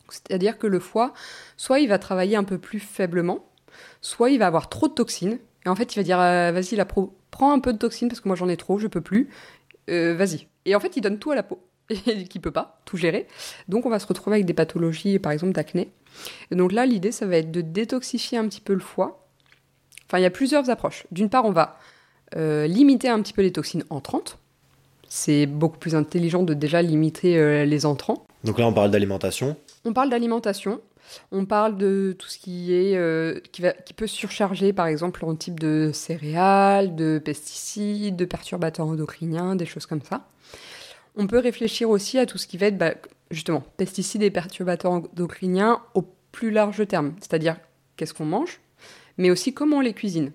C'est-à-dire 0.09 0.57
que 0.57 0.68
le 0.68 0.80
foie, 0.80 1.14
soit 1.57 1.80
il 1.80 1.89
va 1.89 1.97
travailler 1.97 2.36
un 2.36 2.43
peu 2.43 2.57
plus 2.57 2.80
faiblement, 2.80 3.45
soit 4.01 4.30
il 4.30 4.39
va 4.39 4.47
avoir 4.47 4.70
trop 4.70 4.88
de 4.88 4.93
toxines. 4.93 5.39
Et 5.66 5.70
en 5.70 5.76
fait, 5.76 5.95
il 5.95 5.99
va 5.99 6.03
dire 6.03 6.20
euh, 6.20 6.51
vas-y, 6.51 6.76
la 6.76 6.86
pro, 6.86 7.16
prends 7.32 7.53
un 7.53 7.59
peu 7.59 7.74
de 7.74 7.78
toxines 7.78 8.09
parce 8.09 8.20
que 8.20 8.28
moi 8.28 8.36
j'en 8.36 8.49
ai 8.49 8.57
trop, 8.57 8.78
je 8.78 8.88
peux 8.88 9.01
plus. 9.01 9.30
Euh, 9.89 10.16
vas-y. 10.16 10.47
Et 10.66 10.76
en 10.76 10.80
fait, 10.80 10.97
il 10.97 11.01
donne 11.01 11.20
tout 11.20 11.32
à 11.32 11.36
la 11.36 11.43
peau. 11.43 11.66
Et 11.89 12.24
qui 12.26 12.39
peut 12.39 12.51
pas 12.51 12.82
tout 12.86 12.97
gérer. 12.97 13.28
Donc 13.68 13.86
on 13.86 13.89
va 13.89 13.99
se 13.99 14.07
retrouver 14.07 14.36
avec 14.36 14.45
des 14.45 14.53
pathologies, 14.53 15.20
par 15.20 15.32
exemple 15.32 15.53
d'acné. 15.53 15.91
Donc 16.51 16.72
là, 16.72 16.86
l'idée, 16.86 17.11
ça 17.11 17.26
va 17.26 17.38
être 17.38 17.51
de 17.51 17.61
détoxifier 17.61 18.38
un 18.38 18.47
petit 18.47 18.61
peu 18.61 18.74
le 18.74 18.80
foie. 18.80 19.23
Enfin, 20.14 20.20
il 20.20 20.24
y 20.24 20.28
a 20.28 20.30
plusieurs 20.30 20.70
approches. 20.70 21.07
D'une 21.11 21.28
part, 21.28 21.43
on 21.45 21.51
va 21.51 21.80
euh, 22.36 22.68
limiter 22.68 23.09
un 23.09 23.20
petit 23.24 23.34
peu 23.34 23.41
les 23.41 23.51
toxines 23.51 23.84
entrantes. 23.89 24.38
C'est 25.09 25.47
beaucoup 25.47 25.80
plus 25.80 25.95
intelligent 25.95 26.43
de 26.43 26.53
déjà 26.53 26.84
limiter 26.84 27.36
euh, 27.39 27.66
les 27.66 27.88
entrants. 27.88 28.24
Donc 28.43 28.59
là, 28.59 28.68
on 28.68 28.74
parle 28.74 28.91
d'alimentation. 28.91 29.55
On 29.86 29.93
parle 29.93 30.11
d'alimentation. 30.11 30.82
On 31.32 31.45
parle 31.45 31.78
de 31.78 32.16
tout 32.20 32.28
ce 32.28 32.38
qui 32.38 32.76
est 32.76 32.95
euh, 32.95 33.39
qui, 33.51 33.64
va, 33.64 33.72
qui 33.72 33.95
peut 33.95 34.05
surcharger, 34.05 34.72
par 34.72 34.86
exemple, 34.86 35.26
en 35.26 35.34
type 35.34 35.59
de 35.59 35.89
céréales, 35.91 36.95
de 36.95 37.18
pesticides, 37.18 38.16
de 38.16 38.26
perturbateurs 38.26 38.86
endocriniens, 38.86 39.55
des 39.55 39.66
choses 39.66 39.88
comme 39.88 40.03
ça. 40.03 40.28
On 41.16 41.26
peut 41.26 41.39
réfléchir 41.39 41.89
aussi 41.89 42.20
à 42.20 42.28
tout 42.28 42.38
ce 42.38 42.45
qui 42.45 42.57
va 42.57 42.68
être, 42.68 42.78
bah, 42.78 42.93
justement, 43.32 43.64
pesticides 43.78 44.22
et 44.22 44.30
perturbateurs 44.30 44.91
endocriniens 44.91 45.82
au 45.95 46.03
plus 46.32 46.51
large 46.51 46.88
terme, 46.88 47.16
c'est-à-dire 47.20 47.57
qu'est-ce 47.97 48.14
qu'on 48.14 48.26
mange, 48.26 48.59
mais 49.18 49.32
aussi 49.32 49.53
comment 49.53 49.78
on 49.78 49.82
les 49.82 49.93
cuisine. 49.93 50.32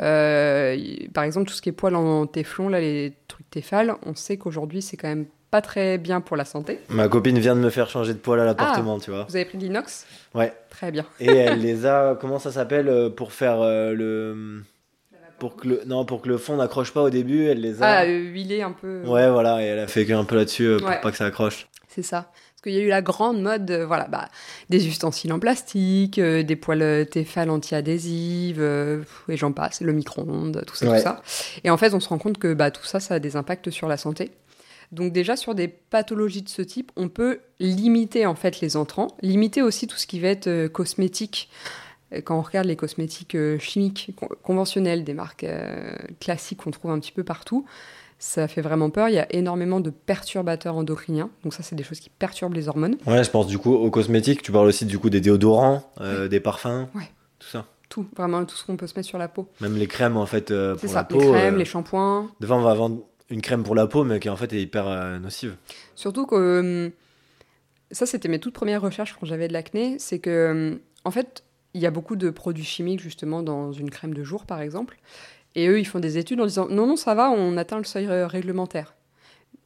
Euh, 0.00 0.76
par 1.12 1.24
exemple, 1.24 1.48
tout 1.48 1.54
ce 1.54 1.62
qui 1.62 1.68
est 1.68 1.72
poils 1.72 1.94
en 1.94 2.26
téflon, 2.26 2.68
là, 2.68 2.80
les 2.80 3.14
trucs 3.28 3.48
téfales, 3.50 3.94
on 4.04 4.14
sait 4.14 4.36
qu'aujourd'hui, 4.36 4.82
c'est 4.82 4.96
quand 4.96 5.08
même 5.08 5.26
pas 5.50 5.60
très 5.60 5.98
bien 5.98 6.20
pour 6.20 6.36
la 6.36 6.44
santé. 6.44 6.80
Ma 6.88 7.08
copine 7.08 7.38
vient 7.38 7.54
de 7.54 7.60
me 7.60 7.70
faire 7.70 7.88
changer 7.88 8.12
de 8.12 8.18
poils 8.18 8.40
à 8.40 8.44
l'appartement, 8.44 8.96
ah, 8.98 9.04
tu 9.04 9.12
vois. 9.12 9.24
Vous 9.28 9.36
avez 9.36 9.44
pris 9.44 9.56
de 9.56 9.62
l'inox? 9.62 10.04
Ouais. 10.34 10.52
Très 10.68 10.90
bien. 10.90 11.06
Et 11.20 11.30
elle 11.30 11.60
les 11.60 11.86
a, 11.86 12.16
comment 12.20 12.40
ça 12.40 12.50
s'appelle, 12.50 12.88
euh, 12.88 13.08
pour 13.08 13.32
faire 13.32 13.60
euh, 13.60 13.92
le. 13.92 14.62
Pour 15.38 15.56
que 15.56 15.68
le, 15.68 15.82
non, 15.86 16.04
pour 16.04 16.22
que 16.22 16.28
le 16.28 16.38
fond 16.38 16.56
n'accroche 16.56 16.92
pas 16.92 17.02
au 17.02 17.10
début, 17.10 17.44
elle 17.44 17.60
les 17.60 17.82
a. 17.82 17.86
Ah, 17.86 18.04
huilé 18.04 18.62
un 18.62 18.72
peu. 18.72 19.02
Ouais, 19.04 19.30
voilà, 19.30 19.62
et 19.62 19.66
elle 19.66 19.78
a 19.78 19.86
fait 19.86 20.10
un 20.12 20.24
peu 20.24 20.34
là-dessus 20.36 20.76
pour 20.78 20.88
pas 20.88 21.10
que 21.10 21.16
ça 21.16 21.26
accroche. 21.26 21.68
C'est 21.88 22.02
ça 22.02 22.32
qu'il 22.64 22.72
y 22.72 22.78
a 22.78 22.82
eu 22.82 22.88
la 22.88 23.02
grande 23.02 23.40
mode, 23.40 23.70
voilà, 23.86 24.08
bah, 24.08 24.28
des 24.70 24.88
ustensiles 24.88 25.32
en 25.32 25.38
plastique, 25.38 26.18
euh, 26.18 26.42
des 26.42 26.56
poils 26.56 27.06
Tefal 27.08 27.50
anti-adhésives, 27.50 28.60
euh, 28.60 29.02
et 29.28 29.36
j'en 29.36 29.52
passe, 29.52 29.80
le 29.80 29.92
micro-ondes, 29.92 30.64
tout 30.66 30.74
ça, 30.74 30.86
tout 30.86 31.00
ça. 31.00 31.22
Et 31.62 31.70
en 31.70 31.76
fait, 31.76 31.94
on 31.94 32.00
se 32.00 32.08
rend 32.08 32.18
compte 32.18 32.38
que 32.38 32.52
bah, 32.54 32.70
tout 32.70 32.84
ça, 32.84 32.98
ça 32.98 33.14
a 33.14 33.18
des 33.18 33.36
impacts 33.36 33.70
sur 33.70 33.86
la 33.86 33.96
santé. 33.96 34.32
Donc 34.90 35.12
déjà, 35.12 35.36
sur 35.36 35.54
des 35.54 35.68
pathologies 35.68 36.42
de 36.42 36.48
ce 36.48 36.62
type, 36.62 36.90
on 36.96 37.08
peut 37.08 37.40
limiter 37.60 38.26
en 38.26 38.34
fait 38.34 38.60
les 38.60 38.76
entrants, 38.76 39.08
limiter 39.22 39.62
aussi 39.62 39.86
tout 39.86 39.96
ce 39.96 40.06
qui 40.06 40.18
va 40.20 40.28
être 40.28 40.48
euh, 40.48 40.68
cosmétique. 40.68 41.50
Quand 42.24 42.38
on 42.38 42.42
regarde 42.42 42.68
les 42.68 42.76
cosmétiques 42.76 43.36
chimiques 43.58 44.12
conventionnels 44.44 45.02
des 45.02 45.14
marques 45.14 45.46
classiques 46.20 46.62
qu'on 46.62 46.70
trouve 46.70 46.92
un 46.92 47.00
petit 47.00 47.10
peu 47.10 47.24
partout, 47.24 47.66
ça 48.18 48.48
fait 48.48 48.60
vraiment 48.60 48.90
peur. 48.90 49.08
Il 49.08 49.14
y 49.14 49.18
a 49.18 49.32
énormément 49.34 49.80
de 49.80 49.90
perturbateurs 49.90 50.76
endocriniens. 50.76 51.30
Donc 51.42 51.54
ça, 51.54 51.62
c'est 51.62 51.76
des 51.76 51.82
choses 51.82 52.00
qui 52.00 52.10
perturbent 52.10 52.54
les 52.54 52.68
hormones. 52.68 52.96
Ouais, 53.06 53.22
je 53.22 53.30
pense 53.30 53.46
du 53.46 53.58
coup 53.58 53.74
aux 53.74 53.90
cosmétiques. 53.90 54.42
Tu 54.42 54.52
parles 54.52 54.66
aussi 54.66 54.86
du 54.86 54.98
coup 54.98 55.10
des 55.10 55.20
déodorants, 55.20 55.92
euh, 56.00 56.28
des 56.28 56.40
parfums. 56.40 56.88
Ouais. 56.94 57.10
Tout 57.38 57.48
ça. 57.48 57.66
Tout, 57.88 58.06
vraiment 58.16 58.44
tout 58.44 58.56
ce 58.56 58.64
qu'on 58.64 58.76
peut 58.76 58.86
se 58.86 58.94
mettre 58.94 59.08
sur 59.08 59.18
la 59.18 59.28
peau. 59.28 59.48
Même 59.60 59.76
les 59.76 59.86
crèmes 59.86 60.16
en 60.16 60.26
fait 60.26 60.50
euh, 60.50 60.74
pour 60.74 60.88
ça, 60.88 60.96
la 60.96 61.04
peau. 61.04 61.20
Les 61.20 61.28
crèmes, 61.28 61.54
euh, 61.54 61.58
les 61.58 61.64
shampoings. 61.64 62.30
Devant, 62.40 62.58
on 62.58 62.62
va 62.62 62.74
vendre 62.74 63.02
une 63.30 63.40
crème 63.40 63.62
pour 63.62 63.74
la 63.74 63.86
peau, 63.86 64.04
mais 64.04 64.20
qui 64.20 64.28
en 64.28 64.36
fait 64.36 64.52
est 64.52 64.62
hyper 64.62 64.86
nocive. 65.20 65.56
Surtout 65.94 66.26
que 66.26 66.90
ça, 67.90 68.06
c'était 68.06 68.28
mes 68.28 68.38
toutes 68.38 68.54
premières 68.54 68.82
recherches 68.82 69.16
quand 69.18 69.26
j'avais 69.26 69.48
de 69.48 69.52
l'acné. 69.52 69.96
C'est 69.98 70.18
que 70.18 70.80
en 71.04 71.10
fait, 71.10 71.44
il 71.74 71.80
y 71.80 71.86
a 71.86 71.90
beaucoup 71.90 72.16
de 72.16 72.30
produits 72.30 72.64
chimiques 72.64 73.00
justement 73.00 73.42
dans 73.42 73.72
une 73.72 73.90
crème 73.90 74.14
de 74.14 74.24
jour, 74.24 74.46
par 74.46 74.60
exemple. 74.60 74.98
Et 75.54 75.68
eux, 75.68 75.78
ils 75.78 75.86
font 75.86 76.00
des 76.00 76.18
études 76.18 76.40
en 76.40 76.46
disant 76.46 76.68
non, 76.68 76.86
non, 76.86 76.96
ça 76.96 77.14
va, 77.14 77.30
on 77.30 77.56
atteint 77.56 77.78
le 77.78 77.84
seuil 77.84 78.06
euh, 78.06 78.26
réglementaire. 78.26 78.94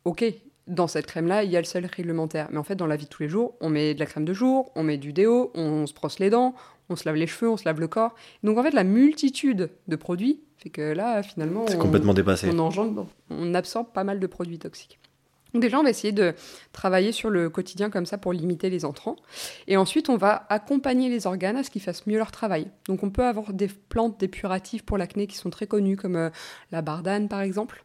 Ok, 0.05 0.25
dans 0.67 0.87
cette 0.87 1.07
crème-là, 1.07 1.45
il 1.45 1.51
y 1.51 1.57
a 1.57 1.61
le 1.61 1.67
seuil 1.67 1.87
réglementaire. 1.87 2.49
Mais 2.51 2.59
en 2.59 2.65
fait, 2.65 2.77
dans 2.77 2.87
la 2.87 2.97
vie 2.97 3.05
de 3.05 3.11
tous 3.11 3.23
les 3.23 3.29
jours, 3.29 3.55
on 3.61 3.71
met 3.71 3.95
de 3.95 4.01
la 4.01 4.07
crème 4.07 4.25
de 4.25 4.35
jour, 4.35 4.71
on 4.75 4.83
met 4.83 4.99
du 4.99 5.13
déo, 5.13 5.51
on 5.55 5.87
se 5.87 5.95
brosse 5.95 6.19
les 6.19 6.31
dents, 6.31 6.55
on 6.89 6.97
se 6.97 7.05
lave 7.05 7.17
les 7.17 7.27
cheveux, 7.27 7.51
on 7.51 7.57
se 7.57 7.65
lave 7.65 7.81
le 7.81 7.89
corps. 7.89 8.15
Donc 8.43 8.59
en 8.59 8.63
fait, 8.63 8.73
la 8.73 8.85
multitude 8.85 9.71
de 9.89 9.97
produits 9.97 10.41
fait 10.59 10.71
que 10.71 10.93
là, 10.93 11.23
finalement, 11.23 11.67
c'est 11.69 11.79
complètement 11.79 12.15
dépassé. 12.15 12.51
On, 12.53 13.07
on 13.31 13.55
absorbe 13.55 13.93
pas 13.93 14.03
mal 14.03 14.19
de 14.19 14.27
produits 14.27 14.59
toxiques. 14.59 14.99
Déjà, 15.55 15.79
on 15.79 15.83
va 15.83 15.91
essayer 15.91 16.13
de 16.13 16.35
travailler 16.73 17.13
sur 17.13 17.31
le 17.31 17.49
quotidien 17.49 17.91
comme 17.91 18.07
ça 18.07 18.19
pour 18.19 18.33
limiter 18.33 18.71
les 18.71 18.85
entrants. 18.85 19.17
Et 19.67 19.77
ensuite, 19.77 20.09
on 20.09 20.17
va 20.17 20.47
accompagner 20.51 21.09
les 21.09 21.27
organes 21.27 21.57
à 21.57 21.63
ce 21.63 21.71
qu'ils 21.71 21.83
fassent 21.83 22.07
mieux 22.07 22.19
leur 22.19 22.33
travail. 22.33 22.71
Donc 22.87 23.03
on 23.03 23.11
peut 23.11 23.25
avoir 23.25 23.53
des 23.53 23.69
plantes 23.69 24.21
dépuratives 24.21 24.85
pour 24.85 24.99
l'acné 24.99 25.27
qui 25.27 25.37
sont 25.37 25.51
très 25.51 25.67
connues, 25.67 25.97
comme 25.97 26.17
euh, 26.17 26.31
la 26.71 26.83
bardane 26.83 27.29
par 27.29 27.41
exemple, 27.41 27.85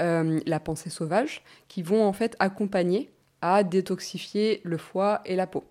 euh, 0.00 0.40
la 0.46 0.60
pensée 0.60 0.90
sauvage, 0.90 1.42
qui 1.68 1.82
vont 1.82 2.04
en 2.04 2.12
fait 2.12 2.36
accompagner 2.38 3.10
à 3.40 3.62
détoxifier 3.62 4.60
le 4.64 4.78
foie 4.78 5.20
et 5.24 5.36
la 5.36 5.46
peau. 5.46 5.64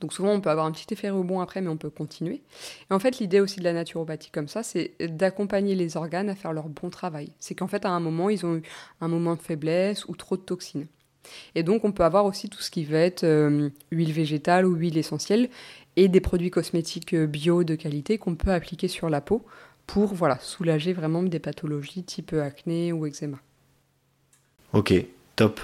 Donc 0.00 0.12
souvent, 0.12 0.32
on 0.32 0.40
peut 0.40 0.50
avoir 0.50 0.66
un 0.66 0.72
petit 0.72 0.92
effet 0.92 1.10
rebond 1.10 1.40
après, 1.40 1.60
mais 1.60 1.68
on 1.68 1.76
peut 1.76 1.90
continuer. 1.90 2.42
Et 2.90 2.94
en 2.94 2.98
fait, 2.98 3.18
l'idée 3.18 3.40
aussi 3.40 3.58
de 3.58 3.64
la 3.64 3.72
naturopathie 3.72 4.30
comme 4.30 4.48
ça, 4.48 4.62
c'est 4.62 4.92
d'accompagner 5.00 5.74
les 5.74 5.96
organes 5.96 6.28
à 6.28 6.34
faire 6.34 6.52
leur 6.52 6.68
bon 6.68 6.90
travail. 6.90 7.32
C'est 7.38 7.54
qu'en 7.54 7.66
fait, 7.66 7.84
à 7.84 7.90
un 7.90 8.00
moment, 8.00 8.28
ils 8.28 8.44
ont 8.44 8.56
eu 8.56 8.62
un 9.00 9.08
moment 9.08 9.36
de 9.36 9.40
faiblesse 9.40 10.06
ou 10.06 10.16
trop 10.16 10.36
de 10.36 10.42
toxines. 10.42 10.86
Et 11.54 11.62
donc, 11.62 11.84
on 11.84 11.92
peut 11.92 12.04
avoir 12.04 12.24
aussi 12.24 12.48
tout 12.48 12.60
ce 12.60 12.70
qui 12.70 12.84
va 12.84 12.98
être 12.98 13.24
euh, 13.24 13.70
huile 13.90 14.12
végétale 14.12 14.66
ou 14.66 14.74
huile 14.74 14.96
essentielle 14.98 15.48
et 15.96 16.08
des 16.08 16.20
produits 16.20 16.50
cosmétiques 16.50 17.14
euh, 17.14 17.26
bio 17.26 17.64
de 17.64 17.74
qualité 17.74 18.18
qu'on 18.18 18.36
peut 18.36 18.52
appliquer 18.52 18.88
sur 18.88 19.10
la 19.10 19.20
peau 19.20 19.44
pour 19.86 20.14
voilà, 20.14 20.38
soulager 20.40 20.92
vraiment 20.92 21.22
des 21.22 21.38
pathologies 21.38 22.04
type 22.04 22.32
acné 22.32 22.92
ou 22.92 23.06
eczéma. 23.06 23.38
Ok, 24.72 24.92
top. 25.36 25.60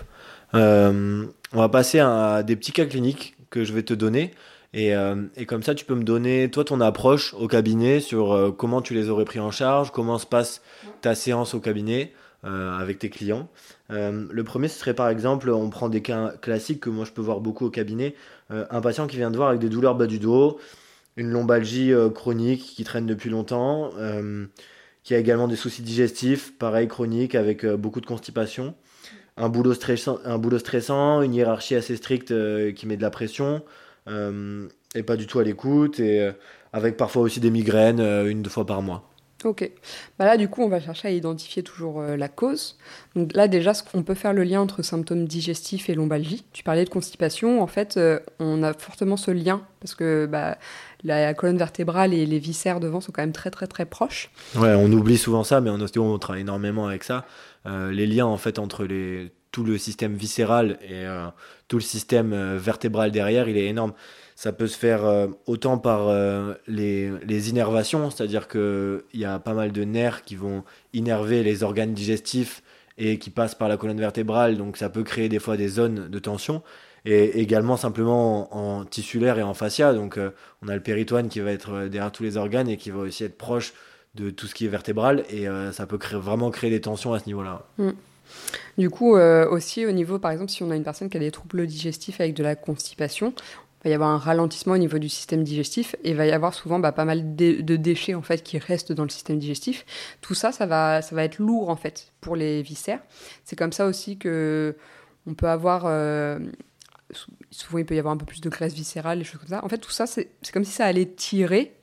Euh, 0.55 1.27
on 1.53 1.59
va 1.59 1.69
passer 1.69 1.99
à 1.99 2.43
des 2.43 2.57
petits 2.57 2.73
cas 2.73 2.87
cliniques 2.87 3.37
que 3.53 3.65
je 3.65 3.73
vais 3.73 3.85
te 3.85 3.95
donner. 3.95 4.33
Et, 4.75 4.95
et, 5.37 5.45
comme 5.45 5.63
ça, 5.63 5.75
tu 5.75 5.85
peux 5.85 5.95
me 5.95 6.03
donner, 6.03 6.51
toi, 6.51 6.65
ton 6.65 6.81
approche 6.81 7.35
au 7.35 7.47
cabinet 7.47 8.01
sur 8.01 8.55
comment 8.57 8.81
tu 8.81 8.95
les 8.95 9.11
aurais 9.11 9.27
pris 9.27 9.39
en 9.39 9.51
charge, 9.51 9.93
comment 9.93 10.19
se 10.19 10.25
passe 10.25 10.63
ta 11.03 11.15
séance 11.15 11.53
au 11.53 11.61
cabinet 11.61 12.15
avec 12.43 12.99
tes 12.99 13.11
clients. 13.11 13.51
le 13.91 14.43
premier, 14.43 14.69
ce 14.69 14.79
serait 14.79 14.95
par 14.95 15.11
exemple, 15.11 15.51
on 15.51 15.69
prend 15.69 15.91
des 15.91 16.01
cas 16.01 16.33
classiques 16.41 16.81
que 16.81 16.89
moi 16.89 17.05
je 17.05 17.13
peux 17.13 17.21
voir 17.21 17.41
beaucoup 17.41 17.67
au 17.67 17.71
cabinet, 17.71 18.15
un 18.49 18.81
patient 18.81 19.07
qui 19.07 19.17
vient 19.17 19.31
de 19.31 19.37
voir 19.37 19.51
avec 19.51 19.61
des 19.61 19.69
douleurs 19.69 19.95
bas 19.95 20.07
du 20.07 20.19
dos, 20.19 20.59
une 21.19 21.29
lombalgie 21.29 21.93
chronique 22.15 22.63
qui 22.63 22.83
traîne 22.83 23.05
depuis 23.05 23.29
longtemps, 23.29 23.91
qui 25.03 25.15
a 25.15 25.19
également 25.19 25.49
des 25.49 25.57
soucis 25.57 25.83
digestifs, 25.83 26.57
pareil 26.57 26.89
chroniques 26.89 27.35
avec 27.35 27.67
beaucoup 27.67 28.01
de 28.01 28.07
constipation 28.07 28.75
un 29.43 29.49
boulot 29.49 29.75
stressant, 29.75 30.19
un 30.25 30.39
boulot 30.39 30.59
stressant 30.59 31.21
une 31.21 31.35
hiérarchie 31.35 31.75
assez 31.75 31.97
stricte 31.97 32.31
euh, 32.31 32.73
qui 32.73 32.87
met 32.87 32.97
de 32.97 33.03
la 33.03 33.11
pression 33.11 33.63
euh, 34.09 34.69
et 34.95 35.03
pas 35.03 35.17
du 35.17 35.27
tout 35.27 35.41
à 35.41 35.43
l'écoute 35.43 35.99
et 35.99 36.21
euh, 36.21 36.33
avec 36.73 36.97
parfois 36.97 37.23
aussi 37.23 37.41
des 37.41 37.51
migraines 37.51 38.01
une 38.01 38.43
deux 38.43 38.51
fois 38.51 38.65
par 38.65 38.83
mois. 38.83 39.09
Ok. 39.45 39.69
Bah 40.21 40.25
là, 40.25 40.37
du 40.37 40.49
coup, 40.49 40.63
on 40.63 40.69
va 40.69 40.79
chercher 40.79 41.09
à 41.09 41.11
identifier 41.11 41.65
toujours 41.65 42.01
la 42.01 42.29
cause. 42.29 42.79
Donc 43.17 43.35
là, 43.35 43.49
déjà, 43.49 43.73
on 43.93 44.05
peut 44.05 44.15
faire 44.15 44.33
le 44.33 44.45
lien 44.45 44.61
entre 44.61 44.83
symptômes 44.83 45.27
digestifs 45.27 45.91
et 45.91 45.95
lombalgie. 45.95 46.45
Tu 46.53 46.63
parlais 46.63 46.85
de 46.85 46.91
constipation. 46.91 47.61
En 47.61 47.67
fait, 47.67 47.99
on 48.39 48.63
a 48.63 48.73
fortement 48.73 49.17
ce 49.17 49.33
lien 49.33 49.63
parce 49.81 49.97
que 49.97 50.27
bah, 50.27 50.57
la 51.03 51.35
colonne 51.35 51.59
vertébrale 51.59 52.15
et 52.15 52.25
les 52.25 52.39
viscères 52.39 52.79
devant 52.79 53.01
sont 53.01 53.11
quand 53.11 53.23
même 53.23 53.33
très, 53.33 53.51
très, 53.51 53.67
très 53.67 53.85
proches. 53.85 54.31
Ouais, 54.55 54.75
on 54.75 54.91
oublie 54.93 55.19
souvent 55.19 55.43
ça, 55.43 55.61
mais 55.61 55.71
en 55.71 55.81
ostéo, 55.81 56.05
on 56.05 56.19
travaille 56.19 56.43
énormément 56.43 56.87
avec 56.87 57.03
ça. 57.03 57.27
Euh, 57.67 57.93
les 57.93 58.07
liens 58.07 58.27
en 58.27 58.37
fait 58.37 58.59
entre 58.59 58.85
les, 58.85 59.31
tout 59.53 59.65
le 59.65 59.79
système 59.79 60.15
viscéral 60.15 60.79
et 60.83 61.07
euh, 61.07 61.27
tout 61.69 61.77
le 61.77 61.83
système 61.83 62.33
euh, 62.33 62.59
vertébral 62.59 63.13
derrière, 63.13 63.49
il 63.49 63.57
est 63.57 63.67
énorme. 63.67 63.93
Ça 64.35 64.53
peut 64.53 64.67
se 64.67 64.77
faire 64.77 65.29
autant 65.47 65.79
par 65.79 66.11
les, 66.67 67.13
les, 67.23 67.51
innervations, 67.51 68.11
c'est-à-dire 68.11 68.49
qu'il 68.49 69.03
y 69.15 69.25
a 69.25 69.39
pas 69.39 69.53
mal 69.53 69.71
de 69.71 69.85
nerfs 69.85 70.23
qui 70.25 70.35
vont 70.35 70.65
innerver 70.93 71.45
les 71.45 71.63
organes 71.63 71.93
digestifs 71.93 72.63
et 72.99 73.19
qui 73.21 73.31
passent 73.31 73.55
par 73.55 73.69
la 73.69 73.77
colonne 73.77 74.01
vertébrale, 74.01 74.57
donc 74.57 74.79
ça 74.79 74.89
peut 74.89 75.05
créer 75.05 75.29
des 75.29 75.39
fois 75.39 75.57
des 75.57 75.69
zones 75.69 76.09
de 76.09 76.19
tension 76.19 76.63
et 77.05 77.41
également 77.41 77.77
simplement 77.77 78.53
en, 78.57 78.85
tissulaire 78.85 79.39
et 79.39 79.43
en 79.43 79.55
fascia. 79.55 79.95
Donc 79.95 80.19
on 80.63 80.67
a 80.67 80.75
le 80.75 80.83
péritoine 80.83 81.29
qui 81.29 81.39
va 81.39 81.53
être 81.53 81.87
derrière 81.87 82.11
tous 82.11 82.25
les 82.25 82.37
organes 82.37 82.69
et 82.69 82.79
qui 82.79 82.91
va 82.91 83.01
aussi 83.01 83.23
être 83.23 83.39
proche 83.39 83.75
de 84.15 84.31
tout 84.31 84.47
ce 84.47 84.55
qui 84.55 84.67
est 84.67 84.69
vertébral 84.69 85.25
et 85.31 85.49
euh, 85.49 85.73
ça 85.73 85.87
peut 85.87 85.99
vraiment 86.13 86.51
créer 86.51 86.71
des 86.71 86.81
tensions 86.81 87.15
à 87.15 87.19
ce 87.19 87.27
niveau-là. 87.27 87.67
Mm. 87.79 87.91
Du 88.79 88.91
coup, 88.91 89.17
euh, 89.17 89.49
aussi 89.49 89.87
au 89.87 89.93
niveau, 89.93 90.19
par 90.19 90.31
exemple, 90.31 90.51
si 90.51 90.63
on 90.63 90.71
a 90.71 90.77
une 90.77 90.85
personne 90.85 91.11
qui 91.11 91.17
a 91.17 91.21
des 91.21 91.31
troubles 91.31 91.67
digestifs 91.67 92.21
avec 92.21 92.35
de 92.35 92.43
la 92.43 92.57
constipation, 92.57 93.35
il 93.85 93.89
va 93.89 93.91
y 93.91 93.95
avoir 93.95 94.11
un 94.11 94.19
ralentissement 94.19 94.75
au 94.75 94.79
niveau 94.79 94.99
du 94.99 95.09
système 95.09 95.43
digestif 95.43 95.97
et 96.05 96.11
il 96.11 96.17
va 96.17 96.27
y 96.27 96.31
avoir 96.31 96.55
souvent 96.55 96.79
bah, 96.79 96.93
pas 96.93 97.05
mal 97.05 97.35
de, 97.35 97.77
déchets 97.77 98.15
en 98.15 98.23
fait 98.23 98.43
qui 98.43 98.59
restent 98.59 98.93
dans 98.93 99.03
le 99.03 99.09
système 99.09 99.39
digestif. 99.39 99.85
Tout 100.21 100.35
ça, 100.35 100.53
ça 100.53 100.67
va, 100.67 101.03
ça 101.03 101.17
va 101.17 101.25
être 101.25 101.39
lourd 101.39 101.69
en 101.69 101.77
fait 101.77 102.13
pour 102.21 102.37
les 102.37 102.63
viscères. 102.63 103.01
C'est 103.45 103.57
comme 103.57 103.73
ça 103.73 103.87
aussi 103.87 104.19
que 104.19 104.77
on 105.27 105.35
peut 105.35 105.49
avoir 105.49 105.85
euh, 105.87 106.39
souvent 107.51 107.79
il 107.79 107.85
peut 107.85 107.95
y 107.95 107.99
avoir 107.99 108.15
un 108.15 108.17
peu 108.17 108.27
plus 108.27 108.41
de 108.41 108.49
graisse 108.49 108.75
viscérale, 108.75 109.19
des 109.19 109.25
choses 109.25 109.41
comme 109.41 109.49
ça. 109.49 109.65
En 109.65 109.69
fait, 109.69 109.79
tout 109.79 109.91
ça, 109.91 110.07
c'est 110.07 110.31
comme 110.53 110.65
si 110.65 110.73
ça 110.73 110.87
allait 110.87 111.07
tirer 111.07 111.75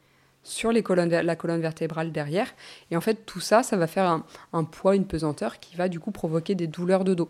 sur 0.49 0.71
la 0.71 0.81
colonne 0.81 1.61
vertébrale 1.61 2.11
derrière. 2.11 2.53
Et 2.91 2.97
en 2.97 3.01
fait, 3.01 3.25
tout 3.25 3.39
ça, 3.39 3.63
ça 3.63 3.77
va 3.77 3.87
faire 3.87 4.23
un, 4.51 4.63
poids, 4.63 4.95
une 4.95 5.05
pesanteur 5.05 5.59
qui 5.59 5.75
va 5.75 5.89
du 5.89 5.99
coup 5.99 6.11
provoquer 6.11 6.55
des 6.55 6.67
douleurs 6.67 7.03
de 7.03 7.13
dos. 7.13 7.29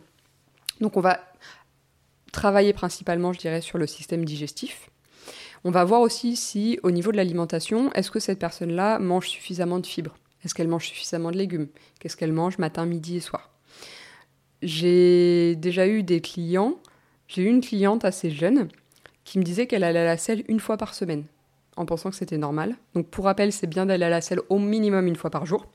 Donc 0.79 0.95
on 0.95 1.01
va 1.01 1.19
travailler 2.31 2.73
principalement, 2.73 3.33
je 3.33 3.39
dirais, 3.39 3.61
sur 3.61 3.77
le 3.77 3.87
système 3.87 4.23
digestif. 4.23 4.89
On 5.65 5.71
va 5.71 5.83
voir 5.83 5.99
aussi 5.99 6.37
si, 6.37 6.79
au 6.83 6.91
niveau 6.91 7.11
de 7.11 7.17
l'alimentation, 7.17 7.91
est-ce 7.91 8.09
que 8.09 8.19
cette 8.19 8.39
personne-là 8.39 8.99
mange 8.99 9.27
suffisamment 9.27 9.79
de 9.79 9.85
fibres? 9.85 10.15
Est-ce 10.45 10.55
qu'elle 10.55 10.69
mange 10.69 10.87
suffisamment 10.87 11.31
de 11.31 11.37
légumes? 11.37 11.67
Qu'est-ce 11.99 12.15
qu'elle 12.15 12.31
mange 12.31 12.57
matin, 12.57 12.85
midi 12.85 13.17
et 13.17 13.19
soir? 13.19 13.49
J'ai 14.61 15.57
déjà 15.57 15.87
eu 15.87 16.03
des 16.03 16.21
clients, 16.21 16.79
j'ai 17.27 17.43
eu 17.43 17.47
une 17.47 17.61
cliente 17.61 18.05
assez 18.05 18.31
jeune 18.31 18.69
qui 19.25 19.39
me 19.39 19.43
disait 19.43 19.67
qu'elle 19.67 19.83
allait 19.83 19.99
à 19.99 20.05
la 20.05 20.17
selle 20.17 20.43
une 20.47 20.61
fois 20.61 20.77
par 20.77 20.93
semaine 20.93 21.25
en 21.79 21.85
pensant 21.85 22.09
que 22.09 22.15
c'était 22.17 22.37
normal. 22.37 22.75
Donc 22.93 23.07
pour 23.07 23.25
rappel, 23.25 23.53
c'est 23.53 23.67
bien 23.67 23.85
d'aller 23.85 24.05
à 24.05 24.09
la 24.09 24.21
selle 24.21 24.41
au 24.49 24.59
minimum 24.59 25.07
une 25.07 25.15
fois 25.15 25.29
par 25.29 25.45
jour. 25.45 25.65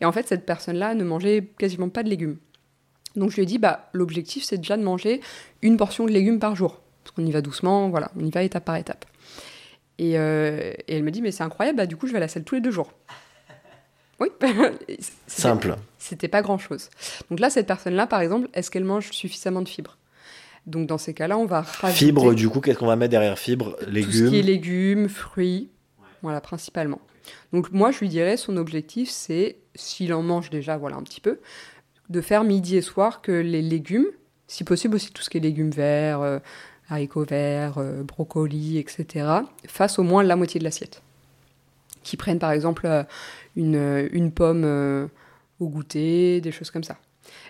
Et 0.00 0.04
en 0.04 0.12
fait, 0.12 0.26
cette 0.26 0.44
personne-là 0.44 0.94
ne 0.94 1.04
mangeait 1.04 1.48
quasiment 1.58 1.88
pas 1.88 2.02
de 2.02 2.08
légumes. 2.08 2.38
Donc 3.14 3.30
je 3.30 3.36
lui 3.36 3.44
ai 3.44 3.46
dit, 3.46 3.58
bah, 3.58 3.88
l'objectif, 3.92 4.42
c'est 4.44 4.58
déjà 4.58 4.76
de 4.76 4.82
manger 4.82 5.20
une 5.62 5.76
portion 5.76 6.06
de 6.06 6.10
légumes 6.10 6.40
par 6.40 6.56
jour. 6.56 6.80
Parce 7.04 7.14
qu'on 7.14 7.24
y 7.24 7.30
va 7.30 7.40
doucement, 7.40 7.88
voilà, 7.88 8.10
on 8.18 8.24
y 8.24 8.30
va 8.30 8.42
étape 8.42 8.64
par 8.64 8.76
étape. 8.76 9.04
Et, 9.98 10.18
euh, 10.18 10.72
elle 10.88 11.04
me 11.04 11.10
dit, 11.10 11.22
mais 11.22 11.30
c'est 11.30 11.44
incroyable, 11.44 11.78
bah, 11.78 11.86
du 11.86 11.96
coup, 11.96 12.08
je 12.08 12.12
vais 12.12 12.18
à 12.18 12.20
la 12.20 12.28
selle 12.28 12.44
tous 12.44 12.56
les 12.56 12.60
deux 12.60 12.70
jours. 12.72 12.92
Oui. 14.20 14.28
Simple. 15.28 15.76
C'était 15.98 16.26
pas 16.26 16.42
grand-chose. 16.42 16.90
Donc 17.30 17.38
là, 17.38 17.50
cette 17.50 17.68
personne-là, 17.68 18.08
par 18.08 18.20
exemple, 18.20 18.48
est-ce 18.54 18.72
qu'elle 18.72 18.84
mange 18.84 19.12
suffisamment 19.12 19.62
de 19.62 19.68
fibres? 19.68 19.97
Donc 20.66 20.86
dans 20.86 20.98
ces 20.98 21.14
cas-là, 21.14 21.38
on 21.38 21.46
va 21.46 21.62
rajouter... 21.62 22.06
Fibres, 22.06 22.34
du 22.34 22.48
coup, 22.48 22.60
qu'est-ce 22.60 22.78
qu'on 22.78 22.86
va 22.86 22.96
mettre 22.96 23.10
derrière 23.10 23.38
fibres? 23.38 23.76
Légumes 23.86 24.10
Tout 24.10 24.16
ce 24.26 24.30
qui 24.30 24.38
est 24.38 24.42
légumes, 24.42 25.08
fruits, 25.08 25.70
voilà, 26.22 26.40
principalement. 26.40 27.00
Donc 27.52 27.72
moi, 27.72 27.90
je 27.90 28.00
lui 28.00 28.08
dirais, 28.08 28.36
son 28.36 28.56
objectif, 28.56 29.10
c'est, 29.10 29.56
s'il 29.74 30.12
en 30.12 30.22
mange 30.22 30.50
déjà, 30.50 30.76
voilà, 30.76 30.96
un 30.96 31.02
petit 31.02 31.20
peu, 31.20 31.38
de 32.08 32.20
faire 32.20 32.44
midi 32.44 32.76
et 32.76 32.82
soir 32.82 33.22
que 33.22 33.32
les 33.32 33.62
légumes, 33.62 34.06
si 34.46 34.64
possible 34.64 34.94
aussi 34.96 35.12
tout 35.12 35.22
ce 35.22 35.30
qui 35.30 35.38
est 35.38 35.40
légumes 35.40 35.70
verts, 35.70 36.20
euh, 36.20 36.38
haricots 36.88 37.24
verts, 37.24 37.78
euh, 37.78 38.02
brocolis, 38.02 38.78
etc., 38.78 39.26
fassent 39.66 39.98
au 39.98 40.02
moins 40.02 40.22
la 40.22 40.36
moitié 40.36 40.58
de 40.58 40.64
l'assiette. 40.64 41.02
Qui 42.02 42.16
prennent 42.16 42.38
par 42.38 42.52
exemple 42.52 42.86
euh, 42.86 43.04
une, 43.56 44.08
une 44.12 44.32
pomme 44.32 45.10
au 45.60 45.68
goûter, 45.68 46.40
des 46.40 46.52
choses 46.52 46.70
comme 46.70 46.84
ça. 46.84 46.96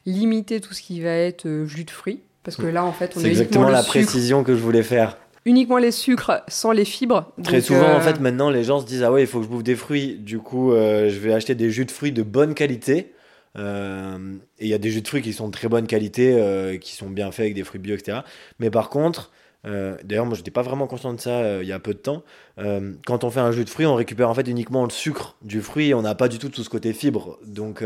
Limiter 0.07 0.61
tout 0.61 0.75
ce 0.75 0.83
qui 0.83 1.01
va 1.01 1.11
être 1.11 1.65
jus 1.67 1.85
de 1.85 1.91
fruits, 1.91 2.21
parce 2.49 2.57
que 2.57 2.67
là, 2.67 2.83
en 2.83 2.93
fait, 2.93 3.13
on 3.15 3.21
C'est 3.21 3.29
exactement 3.29 3.69
la 3.69 3.83
précision 3.83 4.43
que 4.43 4.55
je 4.55 4.61
voulais 4.61 4.83
faire. 4.83 5.19
Uniquement 5.45 5.77
les 5.77 5.93
sucres 5.93 6.43
sans 6.49 6.73
les 6.73 6.87
fibres. 6.87 7.31
Très 7.43 7.61
souvent, 7.61 7.93
en 7.93 7.99
euh, 7.99 8.01
fait, 8.01 8.21
maintenant, 8.21 8.49
les 8.49 8.65
gens 8.65 8.81
se 8.81 8.87
disent 8.87 9.03
Ah 9.03 9.13
ouais, 9.13 9.25
il 9.25 9.27
faut 9.27 9.41
que 9.41 9.45
je 9.45 9.51
bouffe 9.51 9.63
des 9.63 9.77
fruits. 9.77 10.17
Du 10.19 10.39
coup, 10.39 10.73
euh, 10.73 11.11
je 11.11 11.19
vais 11.19 11.35
acheter 11.35 11.55
des 11.55 11.71
jus 11.71 11.85
de 11.85 11.91
fruits 11.91 12.11
de 12.11 12.23
bonne 12.23 12.55
qualité. 12.55 13.13
Euh, 13.59 14.37
et 14.59 14.65
il 14.65 14.69
y 14.71 14.73
a 14.73 14.79
des 14.79 14.91
jus 14.91 15.03
de 15.03 15.09
fruits 15.09 15.21
qui 15.21 15.35
sont 15.35 15.49
de 15.49 15.53
très 15.53 15.69
bonne 15.69 15.87
qualité, 15.87 16.79
qui 16.81 16.95
sont 16.95 17.11
bien 17.11 17.31
faits 17.33 17.45
avec 17.45 17.55
des 17.55 17.65
fruits 17.65 17.81
bio, 17.81 17.95
etc. 17.95 18.21
Mais 18.61 18.71
par 18.71 18.89
contre, 18.89 19.31
euh, 19.67 19.97
d'ailleurs, 20.05 20.27
moi, 20.27 20.35
je 20.35 20.41
n'étais 20.41 20.51
pas 20.51 20.63
vraiment 20.63 20.87
conscient 20.87 21.13
de 21.13 21.21
ça 21.21 21.41
euh, 21.41 21.61
il 21.63 21.69
y 21.69 21.73
a 21.73 21.79
peu 21.79 21.93
de 21.93 21.99
temps. 21.99 22.23
Euh, 22.59 22.95
quand 23.07 23.25
on 23.25 23.31
fait 23.31 23.41
un 23.41 23.53
jus 23.53 23.65
de 23.65 23.71
fruits, 23.71 23.87
on 23.87 23.95
récupère 23.95 24.31
en 24.31 24.35
fait 24.35 24.47
uniquement 24.49 24.85
le 24.85 24.91
sucre 24.91 25.37
du 25.43 25.61
fruit. 25.61 25.95
On 25.95 26.03
n'a 26.03 26.15
pas 26.15 26.29
du 26.29 26.39
tout 26.39 26.49
tout 26.49 26.63
ce 26.63 26.71
côté 26.71 26.93
fibre. 26.93 27.39
Donc, 27.45 27.83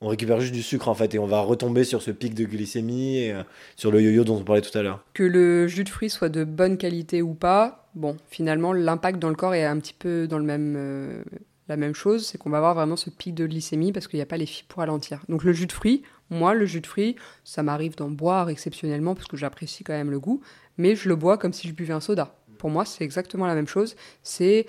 on 0.00 0.08
récupère 0.08 0.40
juste 0.40 0.52
du 0.52 0.62
sucre 0.62 0.88
en 0.88 0.94
fait, 0.94 1.14
et 1.14 1.18
on 1.18 1.26
va 1.26 1.40
retomber 1.40 1.84
sur 1.84 2.02
ce 2.02 2.10
pic 2.10 2.34
de 2.34 2.44
glycémie, 2.44 3.18
et, 3.18 3.34
sur 3.76 3.90
le 3.90 4.02
yo-yo 4.02 4.24
dont 4.24 4.36
on 4.36 4.44
parlait 4.44 4.60
tout 4.60 4.76
à 4.76 4.82
l'heure. 4.82 5.02
Que 5.14 5.22
le 5.22 5.66
jus 5.66 5.84
de 5.84 5.88
fruits 5.88 6.10
soit 6.10 6.28
de 6.28 6.44
bonne 6.44 6.76
qualité 6.76 7.22
ou 7.22 7.34
pas, 7.34 7.88
bon, 7.94 8.16
finalement, 8.28 8.72
l'impact 8.72 9.18
dans 9.18 9.30
le 9.30 9.34
corps 9.34 9.54
est 9.54 9.64
un 9.64 9.78
petit 9.78 9.94
peu 9.94 10.26
dans 10.26 10.38
le 10.38 10.44
même 10.44 11.24
la 11.68 11.76
même 11.76 11.94
chose, 11.94 12.26
c'est 12.26 12.36
qu'on 12.36 12.50
va 12.50 12.58
avoir 12.58 12.74
vraiment 12.74 12.96
ce 12.96 13.08
pic 13.08 13.34
de 13.34 13.46
glycémie 13.46 13.92
parce 13.92 14.06
qu'il 14.06 14.18
n'y 14.18 14.22
a 14.22 14.26
pas 14.26 14.36
les 14.36 14.46
fibres 14.46 14.68
pour 14.68 14.80
ralentir. 14.80 15.22
Donc 15.28 15.44
le 15.44 15.52
jus 15.54 15.66
de 15.66 15.72
fruits, 15.72 16.02
moi, 16.30 16.54
le 16.54 16.66
jus 16.66 16.80
de 16.80 16.86
fruits, 16.86 17.16
ça 17.42 17.62
m'arrive 17.62 17.96
d'en 17.96 18.10
boire 18.10 18.50
exceptionnellement 18.50 19.14
parce 19.14 19.28
que 19.28 19.36
j'apprécie 19.36 19.84
quand 19.84 19.92
même 19.92 20.10
le 20.10 20.20
goût, 20.20 20.42
mais 20.78 20.96
je 20.96 21.08
le 21.08 21.16
bois 21.16 21.38
comme 21.38 21.52
si 21.52 21.68
je 21.68 21.72
buvais 21.72 21.94
un 21.94 22.00
soda. 22.00 22.34
Pour 22.58 22.70
moi, 22.70 22.84
c'est 22.84 23.04
exactement 23.04 23.46
la 23.46 23.54
même 23.54 23.68
chose. 23.68 23.96
C'est 24.22 24.66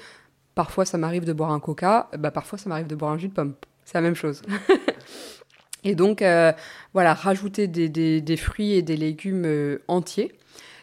parfois 0.53 0.85
ça 0.85 0.97
m'arrive 0.97 1.25
de 1.25 1.33
boire 1.33 1.51
un 1.51 1.59
coca, 1.59 2.09
bah 2.17 2.31
parfois 2.31 2.57
ça 2.57 2.69
m'arrive 2.69 2.87
de 2.87 2.95
boire 2.95 3.11
un 3.11 3.17
jus 3.17 3.27
de 3.27 3.33
pomme. 3.33 3.53
C'est 3.85 3.97
la 3.97 4.01
même 4.01 4.15
chose. 4.15 4.41
et 5.83 5.95
donc, 5.95 6.21
euh, 6.21 6.51
voilà, 6.93 7.13
rajouter 7.13 7.67
des, 7.67 8.37
fruits 8.37 8.73
et 8.73 8.81
des 8.81 8.97
légumes 8.97 9.45
euh, 9.45 9.77
entiers. 9.87 10.33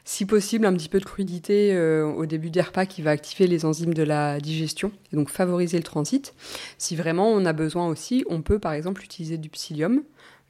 Si 0.05 0.27
possible, 0.27 0.67
un 0.67 0.73
petit 0.73 0.89
peu 0.89 0.99
de 0.99 1.05
crudité 1.05 1.73
euh, 1.75 2.05
au 2.05 2.27
début 2.27 2.51
des 2.51 2.61
repas 2.61 2.87
qui 2.87 3.03
va 3.03 3.11
activer 3.11 3.47
les 3.47 3.65
enzymes 3.65 3.95
de 3.95 4.03
la 4.03 4.41
digestion 4.41 4.91
et 5.13 5.17
donc 5.17 5.31
favoriser 5.31 5.77
le 5.77 5.85
transit. 5.85 6.35
Si 6.77 6.97
vraiment 6.97 7.29
on 7.31 7.45
a 7.45 7.53
besoin 7.53 7.87
aussi, 7.87 8.25
on 8.29 8.43
peut 8.43 8.59
par 8.59 8.73
exemple 8.73 9.05
utiliser 9.05 9.39
du 9.39 9.49
psyllium. 9.49 10.03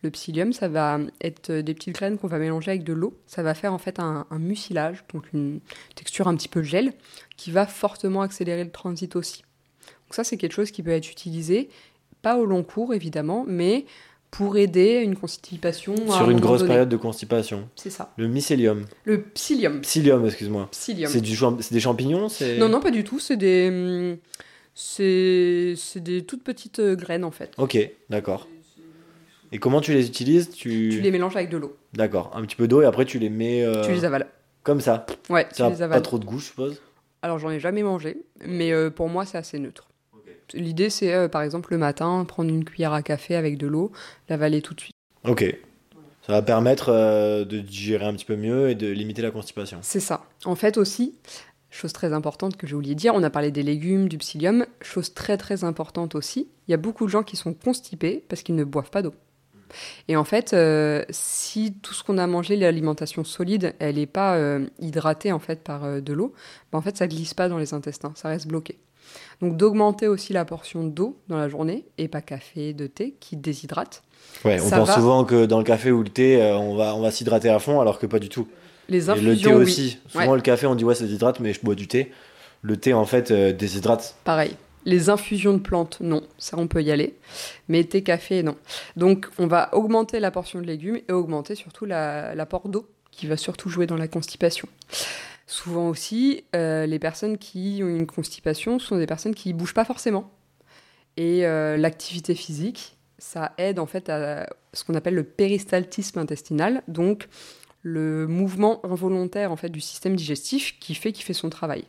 Le 0.03 0.11
psyllium, 0.11 0.53
ça 0.53 0.66
va 0.69 0.99
être 1.20 1.53
des 1.53 1.74
petites 1.74 1.95
graines 1.95 2.19
qu'on 2.19 2.27
va 2.27 2.39
mélanger 2.39 2.73
avec 2.73 2.83
de 2.83 2.93
l'eau. 2.93 3.16
Ça 3.27 3.43
va 3.43 3.55
faire 3.55 3.73
en 3.73 3.79
fait 3.79 4.01
un, 4.01 4.27
mucilage, 4.33 5.05
donc 5.12 5.24
une 5.33 5.61
texture 5.95 6.27
un 6.27 6.35
petit 6.35 6.49
peu 6.49 6.62
gel, 6.62 6.93
qui 7.37 7.53
va 7.53 7.66
fortement 7.66 8.23
accélérer 8.23 8.65
le 8.65 8.70
transit 8.70 9.15
aussi. 9.15 9.43
Donc 9.83 10.15
ça, 10.15 10.24
c'est 10.24 10.37
quelque 10.37 10.53
chose 10.53 10.73
qui 10.73 10.83
peut 10.83 10.91
être 10.91 11.11
utilisé, 11.11 11.69
pas 12.20 12.37
au 12.37 12.47
long 12.47 12.65
cours 12.65 12.95
évidemment, 12.95 13.45
mais 13.47 13.85
pour 14.33 14.57
aider 14.57 15.03
une 15.05 15.15
constipation. 15.15 15.95
Sur 16.11 16.31
une 16.31 16.41
grosse 16.41 16.65
période 16.65 16.89
de 16.89 16.97
constipation. 16.97 17.69
C'est 17.77 17.91
ça. 17.91 18.12
Le 18.16 18.27
mycélium. 18.27 18.87
Le 19.05 19.23
psyllium. 19.23 19.83
Psyllium, 19.83 20.24
excuse-moi. 20.27 20.69
Psyllium. 20.73 21.12
C'est 21.12 21.20
du 21.20 21.37
des 21.70 21.81
champignons 21.81 22.29
Non, 22.59 22.69
non, 22.69 22.81
pas 22.81 22.91
du 22.91 23.05
tout. 23.05 23.20
C'est 23.20 23.37
des, 23.37 23.69
hum, 23.69 24.16
c'est 24.74 25.77
des 25.97 26.24
toutes 26.24 26.43
petites 26.43 26.81
graines 26.81 27.24
en 27.24 27.31
fait. 27.31 27.53
Ok, 27.59 27.79
d'accord 28.11 28.49
Et 29.53 29.59
comment 29.59 29.81
tu 29.81 29.93
les 29.93 30.07
utilises 30.07 30.51
tu... 30.51 30.89
Tu 30.91 31.01
les 31.01 31.11
mélanges 31.11 31.37
avec 31.37 31.51
de 31.51 31.59
l'eau. 31.59 31.77
D'accord, 31.93 32.31
un 32.35 32.43
petit 32.43 32.57
peu 32.57 32.66
d'eau 32.66 32.83
et 32.83 32.87
après 32.87 33.05
tu 33.05 33.19
les 33.19 33.29
mets. 33.29 33.62
euh, 33.65 33.85
Tu 33.85 33.93
les 33.93 34.05
avales. 34.05 34.27
Comme 34.62 34.81
ça. 34.81 35.05
Ouais, 35.29 35.47
tu 35.55 35.62
les 35.62 35.83
avales. 35.83 35.99
pas 35.99 36.01
trop 36.01 36.19
de 36.19 36.24
goût, 36.24 36.39
je 36.39 36.47
suppose. 36.47 36.81
Alors 37.20 37.39
j'en 37.39 37.51
ai 37.51 37.61
jamais 37.61 37.83
mangé, 37.83 38.16
mais 38.47 38.73
euh, 38.73 38.91
pour 38.91 39.09
moi 39.09 39.24
c'est 39.27 39.39
assez 39.39 39.59
neutre. 39.59 39.89
L'idée 40.55 40.91
c'est 40.91 41.12
euh, 41.15 41.29
par 41.29 41.43
exemple 41.43 41.73
le 41.73 41.79
matin 41.79 42.24
prendre 42.27 42.51
une 42.51 42.65
cuillère 42.65 42.93
à 42.93 43.03
café 43.03 43.37
avec 43.37 43.59
de 43.59 43.66
l'eau, 43.66 43.93
l'avaler 44.29 44.61
tout 44.62 44.74
de 44.74 44.81
suite. 44.81 44.95
Ok. 45.24 45.45
Ça 46.27 46.33
va 46.33 46.43
permettre 46.43 47.45
de 47.45 47.59
digérer 47.61 48.05
un 48.07 48.15
petit 48.15 48.24
peu 48.24 48.37
mieux 48.37 48.70
et 48.70 48.74
de 48.77 48.87
limiter 48.89 49.23
la 49.23 49.33
constipation. 49.33 49.79
C'est 49.83 49.99
ça. 50.01 50.24
En 50.45 50.55
fait 50.55 50.77
aussi, 50.79 51.15
chose 51.69 51.93
très 51.93 52.12
importante 52.12 52.57
que 52.57 52.66
j'ai 52.69 52.77
oublié 52.77 52.95
de 52.95 53.01
dire, 53.01 53.12
on 53.16 53.23
a 53.24 53.31
parlé 53.31 53.51
des 53.51 53.65
légumes, 53.65 54.09
du 54.09 54.19
psyllium, 54.19 54.65
chose 54.83 55.15
très 55.15 55.37
très 55.37 55.65
importante 55.65 56.15
aussi, 56.15 56.49
il 56.69 56.70
y 56.70 56.74
a 56.74 56.77
beaucoup 56.77 57.07
de 57.07 57.11
gens 57.11 57.24
qui 57.24 57.37
sont 57.37 57.55
constipés 57.55 58.23
parce 58.29 58.43
qu'ils 58.43 58.55
ne 58.55 58.62
boivent 58.62 58.91
pas 58.91 59.03
d'eau. 59.03 59.15
Et 60.09 60.16
en 60.16 60.24
fait, 60.24 60.53
euh, 60.53 61.05
si 61.11 61.74
tout 61.82 61.94
ce 61.94 62.03
qu'on 62.05 62.19
a 62.19 62.27
mangé, 62.27 62.57
l'alimentation 62.57 63.24
solide, 63.24 63.74
elle 63.78 63.97
n'est 63.97 64.07
pas 64.07 64.36
euh, 64.36 64.66
hydratée 64.81 65.32
en 65.32 65.39
fait 65.39 65.62
par 65.62 65.85
euh, 65.85 66.01
de 66.01 66.12
l'eau, 66.12 66.32
ben, 66.73 66.78
en 66.78 66.82
fait 66.82 66.97
ça 66.97 67.07
glisse 67.07 67.35
pas 67.35 67.49
dans 67.49 67.59
les 67.59 67.74
intestins, 67.74 68.12
ça 68.15 68.28
reste 68.28 68.47
bloqué. 68.47 68.78
Donc 69.40 69.57
d'augmenter 69.57 70.09
aussi 70.09 70.32
la 70.32 70.44
portion 70.44 70.85
d'eau 70.85 71.19
dans 71.28 71.36
la 71.36 71.49
journée 71.49 71.85
et 71.99 72.09
pas 72.09 72.20
café, 72.20 72.73
de 72.73 72.86
thé 72.86 73.15
qui 73.19 73.36
déshydrate. 73.36 74.03
Ouais, 74.44 74.61
on 74.61 74.69
Ça 74.69 74.78
pense 74.78 74.89
va. 74.89 74.94
souvent 74.94 75.24
que 75.24 75.47
dans 75.47 75.59
le 75.59 75.65
café 75.65 75.90
ou 75.90 76.03
le 76.03 76.09
thé, 76.09 76.40
on 76.55 76.77
va, 76.77 76.94
on 76.94 77.03
va 77.03 77.11
s'hydrater 77.11 77.51
à 77.51 77.59
fond, 77.59 77.81
alors 77.81 77.99
que 77.99 78.07
pas 78.07 78.20
du 78.20 78.28
tout. 78.28 78.49
Les 78.89 79.11
Et 79.11 79.15
le 79.15 79.20
thé 79.20 79.31
infusions, 79.31 79.57
oui, 79.57 79.62
aussi. 79.62 79.99
Souvent, 80.09 80.35
le 80.35 80.40
café, 80.40 80.66
on 80.66 80.74
dit 80.74 80.85
ouais, 80.85 80.94
ça 80.94 81.05
déshydrate, 81.05 81.40
mais 81.40 81.53
je 81.53 81.61
bois 81.61 81.74
du 81.74 81.89
thé. 81.89 82.12
Le 82.62 82.77
thé, 82.77 82.94
en 82.94 83.05
fait, 83.05 83.32
déshydrate. 83.32 84.15
pareil. 84.24 84.57
Les 84.85 85.11
infusions 85.11 85.53
de 85.53 85.59
plantes, 85.59 86.01
non, 86.01 86.23
ça 86.39 86.57
on 86.59 86.67
peut 86.67 86.83
y 86.83 86.91
aller. 86.91 87.15
Mais 87.69 87.85
thé, 87.85 88.03
café, 88.03 88.43
non. 88.43 88.57
Donc 88.97 89.29
on 89.39 89.47
va 89.47 89.73
augmenter 89.75 90.19
la 90.21 90.31
portion 90.31 90.61
de 90.61 90.67
légumes 90.67 91.01
et 91.09 91.13
augmenter 91.13 91.55
surtout 91.55 91.85
la- 91.85 92.35
l'apport 92.35 92.69
d'eau, 92.69 92.89
qui 93.11 93.27
va 93.27 93.37
surtout 93.37 93.69
jouer 93.69 93.87
dans 93.87 93.97
la 93.97 94.09
constipation. 94.09 94.69
Souvent 95.47 95.89
aussi, 95.89 96.45
euh, 96.57 96.87
les 96.87 96.99
personnes 96.99 97.37
qui 97.39 97.81
ont 97.83 97.89
une 97.89 98.07
constipation 98.07 98.79
sont 98.79 98.97
des 98.97 99.07
personnes 99.07 99.35
qui 99.35 99.53
bougent 99.53 99.75
pas 99.75 99.85
forcément. 99.85 100.31
Et 101.17 101.45
euh, 101.47 101.77
l'activité 101.77 102.35
physique, 102.35 102.97
ça 103.19 103.53
aide 103.59 103.79
en 103.79 103.87
fait 103.87 104.09
à 104.09 104.49
ce 104.73 104.83
qu'on 104.85 104.95
appelle 104.95 105.15
le 105.15 105.25
péristaltisme 105.25 106.19
intestinal, 106.19 106.83
donc 106.89 107.29
le 107.83 108.27
mouvement 108.27 108.85
involontaire 108.85 109.51
en 109.51 109.57
fait 109.57 109.69
du 109.69 109.81
système 109.81 110.15
digestif 110.15 110.79
qui 110.79 110.95
fait 110.95 111.13
qu'il 111.13 111.25
fait 111.25 111.33
son 111.33 111.51
travail. 111.51 111.85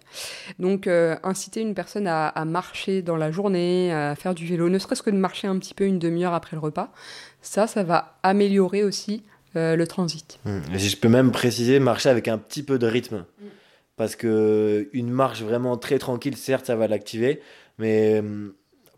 Donc 0.60 0.88
euh, 0.88 1.16
inciter 1.24 1.62
une 1.62 1.76
personne 1.76 2.08
à, 2.08 2.28
à 2.28 2.46
marcher 2.46 3.02
dans 3.02 3.16
la 3.16 3.32
journée, 3.32 3.94
à 3.94 4.16
faire 4.16 4.34
du 4.34 4.46
vélo, 4.46 4.70
ne 4.70 4.80
serait-ce 4.80 5.04
que 5.04 5.12
de 5.12 5.18
marcher 5.18 5.48
un 5.48 5.58
petit 5.60 5.74
peu 5.74 5.86
une 5.86 6.00
demi-heure 6.00 6.34
après 6.34 6.56
le 6.56 6.62
repas, 6.62 6.92
ça, 7.42 7.68
ça 7.68 7.84
va 7.84 8.18
améliorer 8.24 8.84
aussi 8.84 9.24
euh, 9.56 9.76
le 9.76 9.86
transit. 9.86 10.40
Et 10.74 10.80
si 10.80 10.90
je 10.90 10.98
peux 10.98 11.10
même 11.10 11.32
préciser, 11.32 11.80
marcher 11.80 12.10
avec 12.10 12.28
un 12.28 12.40
petit 12.40 12.64
peu 12.64 12.80
de 12.80 12.88
rythme. 12.88 13.26
Parce 13.96 14.16
que 14.16 14.90
une 14.94 15.12
marche 15.12 15.44
vraiment 15.44 15.78
très 15.78 16.00
tranquille, 16.00 16.36
certes, 16.36 16.66
ça 16.66 16.76
va 16.76 16.88
l'activer, 16.88 17.40
mais 17.78 18.20
hum, 18.20 18.54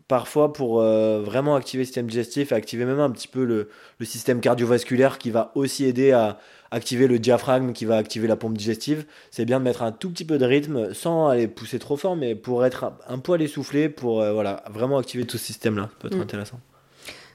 parfois 0.08 0.52
pour 0.52 0.80
euh, 0.80 1.20
vraiment 1.22 1.56
activer 1.56 1.82
le 1.82 1.86
système 1.86 2.06
digestif, 2.06 2.52
et 2.52 2.54
activer 2.54 2.84
même 2.84 3.00
un 3.00 3.10
petit 3.10 3.28
peu 3.28 3.44
le, 3.44 3.68
le 3.98 4.06
système 4.06 4.40
cardiovasculaire 4.40 5.18
qui 5.18 5.30
va 5.30 5.52
aussi 5.54 5.84
aider 5.84 6.12
à 6.12 6.38
activer 6.70 7.06
le 7.06 7.18
diaphragme, 7.18 7.72
qui 7.72 7.84
va 7.84 7.96
activer 7.96 8.26
la 8.26 8.36
pompe 8.36 8.56
digestive, 8.56 9.04
c'est 9.30 9.44
bien 9.44 9.58
de 9.60 9.64
mettre 9.64 9.82
un 9.82 9.92
tout 9.92 10.10
petit 10.10 10.24
peu 10.24 10.36
de 10.38 10.44
rythme 10.44 10.92
sans 10.94 11.28
aller 11.28 11.48
pousser 11.48 11.78
trop 11.78 11.96
fort, 11.96 12.16
mais 12.16 12.34
pour 12.34 12.64
être 12.64 12.84
un, 12.84 12.98
un 13.08 13.18
poil 13.18 13.40
essoufflé, 13.42 13.88
pour 13.88 14.20
euh, 14.20 14.32
voilà, 14.32 14.62
vraiment 14.70 14.98
activer 14.98 15.24
tout 15.24 15.38
ce 15.38 15.44
système-là. 15.44 15.84
Ça 15.84 15.96
peut 16.00 16.08
être 16.08 16.16
Mm. 16.16 16.22
intéressant. 16.22 16.60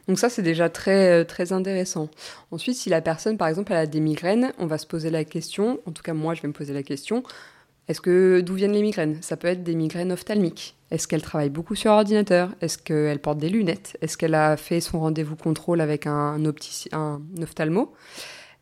Donc 0.08 0.18
ça, 0.20 0.30
c'est 0.30 0.42
déjà 0.42 0.68
très, 0.68 1.22
euh, 1.22 1.24
très 1.24 1.54
intéressant. 1.54 2.10
Ensuite, 2.50 2.76
si 2.76 2.90
la 2.90 3.02
personne, 3.02 3.38
par 3.38 3.48
exemple, 3.48 3.72
elle 3.72 3.78
a 3.78 3.86
des 3.86 4.00
migraines, 4.00 4.52
on 4.58 4.66
va 4.66 4.78
se 4.78 4.88
poser 4.88 5.10
la 5.12 5.24
question, 5.24 5.80
en 5.86 5.92
tout 5.92 6.04
cas 6.04 6.14
moi, 6.14 6.34
je 6.34 6.42
vais 6.42 6.48
me 6.48 6.54
poser 6.54 6.74
la 6.74 6.84
question, 6.84 7.24
est-ce 7.92 8.02
que 8.02 8.42
d'où 8.42 8.56
viennent 8.56 8.72
les 8.72 8.82
migraines? 8.82 9.18
Ça 9.22 9.38
peut 9.38 9.48
être 9.50 9.64
des 9.64 9.76
migraines 9.76 10.12
ophtalmiques. 10.12 10.76
Est-ce 10.92 11.08
qu'elle 11.08 11.22
travaille 11.22 11.50
beaucoup 11.50 11.76
sur 11.76 11.92
ordinateur? 11.92 12.50
Est-ce 12.62 12.78
qu'elle 12.78 13.20
porte 13.20 13.38
des 13.38 13.50
lunettes? 13.50 13.98
Est-ce 14.02 14.18
qu'elle 14.18 14.34
a 14.34 14.58
fait 14.58 14.82
son 14.82 15.00
rendez-vous 15.00 15.36
contrôle 15.36 15.82
avec 15.82 16.08
un, 16.08 16.44
optici- 16.46 16.90
un 16.94 17.22
ophtalmo? 17.42 17.94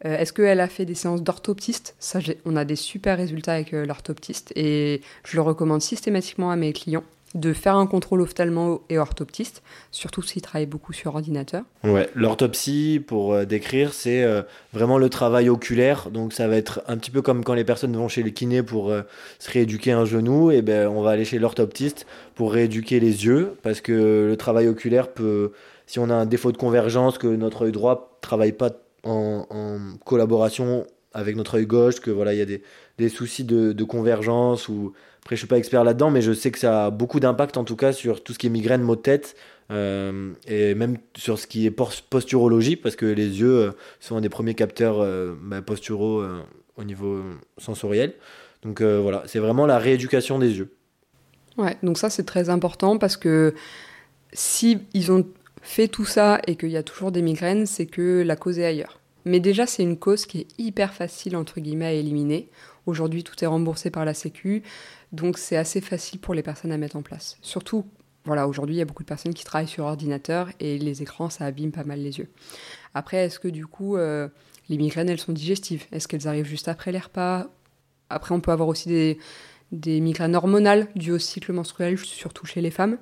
Euh, 0.06 0.18
Est-ce 0.18 0.34
qu'elle 0.34 0.60
a 0.60 0.68
fait 0.68 0.86
des 0.86 0.96
séances 0.96 1.22
d'orthoptiste? 1.22 1.96
Ça, 2.00 2.20
on 2.46 2.56
a 2.56 2.66
des 2.66 2.76
super 2.76 3.18
résultats 3.18 3.54
avec 3.54 3.74
euh, 3.74 3.86
l'orthoptiste 3.86 4.52
et 4.56 5.02
je 5.24 5.36
le 5.36 5.42
recommande 5.42 5.82
systématiquement 5.82 6.52
à 6.52 6.56
mes 6.56 6.74
clients 6.74 7.04
de 7.36 7.54
faire 7.54 7.76
un 7.76 7.86
contrôle 7.86 8.22
ophtalmo 8.22 8.84
et 8.90 8.98
orthoptiste, 8.98 9.62
surtout 9.92 10.24
s'ils 10.24 10.42
travaillent 10.42 10.66
beaucoup 10.66 10.94
sur 10.94 11.14
ordinateur. 11.14 11.64
Ouais, 11.84 12.10
l'orthopsie, 12.16 13.04
pour 13.06 13.34
euh, 13.34 13.46
décrire, 13.46 13.94
c'est 13.94 14.24
euh, 14.24 14.42
vraiment 14.74 14.98
le 14.98 15.10
travail 15.10 15.48
oculaire. 15.48 16.10
Donc, 16.10 16.34
ça 16.34 16.48
va 16.48 16.56
être 16.56 16.82
un 16.88 16.98
petit 16.98 17.12
peu 17.12 17.22
comme 17.22 17.44
quand 17.44 17.54
les 17.54 17.64
personnes 17.64 17.96
vont 17.96 18.08
chez 18.08 18.24
le 18.24 18.32
kiné 18.32 18.64
pour 18.64 18.90
euh, 18.90 19.04
se 19.38 19.52
rééduquer 19.52 19.92
un 19.92 20.06
genou. 20.06 20.50
Et 20.50 20.64
ben, 20.64 20.88
on 20.88 21.02
va 21.02 21.12
aller 21.12 21.26
chez 21.26 21.38
l'orthoptiste 21.38 22.08
pour 22.34 22.52
rééduquer 22.52 23.00
les 23.00 23.26
yeux. 23.26 23.58
Parce 23.62 23.80
que 23.82 24.28
le 24.30 24.36
travail 24.36 24.68
oculaire 24.68 25.10
peut, 25.10 25.52
si 25.86 26.00
on 26.00 26.10
a 26.10 26.16
un 26.16 26.26
défaut 26.26 26.52
de 26.52 26.58
convergence, 26.58 27.20
que 27.20 27.28
notre 27.28 27.66
œil 27.66 27.72
droit 27.72 28.18
travaille 28.22 28.54
pas 28.54 28.72
en, 29.04 29.46
en 29.50 29.78
collaboration 30.04 30.88
avec 31.14 31.36
notre 31.36 31.58
œil 31.58 31.66
gauche, 31.66 32.00
que 32.00 32.12
voilà, 32.12 32.34
il 32.34 32.40
y 32.40 32.42
a 32.42 32.46
des, 32.46 32.64
des 32.98 33.10
soucis 33.10 33.44
de, 33.44 33.72
de 33.72 33.84
convergence. 33.84 34.68
Ou 34.68 34.94
après, 35.22 35.36
je 35.36 35.42
suis 35.42 35.48
pas 35.48 35.58
expert 35.58 35.84
là-dedans, 35.84 36.12
mais 36.12 36.22
je 36.22 36.34
sais 36.34 36.52
que 36.52 36.60
ça 36.60 36.86
a 36.86 36.90
beaucoup 36.90 37.20
d'impact 37.20 37.58
en 37.58 37.64
tout 37.64 37.76
cas 37.76 37.92
sur 37.94 38.24
tout 38.24 38.34
ce 38.34 38.40
qui 38.40 38.48
est 38.48 38.50
migraine, 38.50 38.82
maux 38.82 38.96
de 38.96 39.02
tête. 39.02 39.36
Euh, 39.72 40.34
et 40.48 40.74
même 40.74 40.98
sur 41.16 41.38
ce 41.38 41.46
qui 41.46 41.68
est 41.68 41.72
pos- 41.72 42.02
posturologie, 42.10 42.76
parce 42.76 42.96
que 42.96 43.06
les 43.06 43.40
yeux 43.40 43.56
euh, 43.56 43.72
sont 44.00 44.18
un 44.18 44.22
des 44.22 44.30
premiers 44.30 44.56
capteurs 44.56 45.00
euh, 45.00 45.36
bah, 45.40 45.62
posturaux 45.62 46.22
euh, 46.22 46.42
au 46.76 46.84
niveau 46.84 47.22
sensoriel. 47.60 48.16
Donc 48.64 48.82
voilà, 48.82 49.24
c'est 49.28 49.40
vraiment 49.40 49.68
la 49.68 49.78
rééducation 49.78 50.40
des 50.40 50.58
yeux. 50.58 50.74
Ouais, 51.58 51.78
donc 51.84 51.98
ça 51.98 52.10
c'est 52.10 52.26
très 52.26 52.50
important 52.50 52.98
parce 52.98 53.16
que 53.16 53.54
si 54.34 54.80
ils 54.94 55.12
ont 55.12 55.26
fait 55.62 55.88
tout 55.88 56.04
ça 56.04 56.42
et 56.48 56.56
qu'il 56.56 56.72
y 56.72 56.78
a 56.78 56.84
toujours 56.84 57.12
des 57.12 57.22
migraines, 57.22 57.66
c'est 57.66 57.86
que 57.86 58.22
la 58.22 58.36
cause 58.36 58.60
est 58.60 58.66
ailleurs. 58.66 59.00
Mais 59.24 59.40
déjà 59.40 59.66
c'est 59.66 59.84
une 59.84 59.98
cause 59.98 60.26
qui 60.26 60.40
est 60.40 60.48
hyper 60.58 60.94
facile 60.94 61.38
entre 61.38 61.60
guillemets 61.60 61.86
à 61.86 61.94
éliminer. 61.94 62.50
Aujourd'hui 62.90 63.24
tout 63.24 63.42
est 63.44 63.48
remboursé 63.48 63.92
par 63.92 64.04
la 64.04 64.16
Sécu, 64.16 64.64
donc 65.12 65.38
c'est 65.38 65.58
assez 65.58 65.80
facile 65.80 66.20
pour 66.20 66.34
les 66.34 66.42
personnes 66.42 66.72
à 66.72 66.78
mettre 66.78 66.96
en 66.96 67.04
place. 67.04 67.38
Surtout, 67.42 67.86
voilà, 68.26 68.48
aujourd'hui 68.48 68.76
il 68.76 68.80
y 68.80 68.82
a 68.82 68.86
beaucoup 68.86 69.04
de 69.04 69.08
personnes 69.08 69.34
qui 69.34 69.46
travaillent 69.46 69.68
sur 69.68 69.86
ordinateur 69.86 70.50
et 70.60 70.80
les 70.80 71.04
écrans 71.04 71.30
ça 71.30 71.46
abîme 71.46 71.72
pas 71.72 71.84
mal 71.84 72.00
les 72.00 72.18
yeux. 72.18 72.30
Après, 72.96 73.18
est-ce 73.18 73.40
que 73.40 73.48
du 73.48 73.68
coup 73.68 73.96
euh, 73.96 74.28
les 74.70 74.78
migraines 74.78 75.08
elles 75.08 75.20
sont 75.20 75.34
digestives? 75.34 75.86
Est-ce 75.92 76.08
qu'elles 76.08 76.28
arrivent 76.28 76.48
juste 76.48 76.68
après 76.68 76.92
les 76.92 76.98
repas? 77.00 77.48
Après 78.10 78.34
on 78.34 78.42
peut 78.42 78.52
avoir 78.52 78.68
aussi 78.68 78.90
des 78.90 79.20
des 79.72 80.00
migraines 80.00 80.36
hormonales 80.36 80.88
dues 80.96 81.12
au 81.12 81.20
cycle 81.20 81.54
menstruel, 81.54 81.96
surtout 82.00 82.48
chez 82.48 82.60
les 82.60 82.72
femmes. 82.72 82.98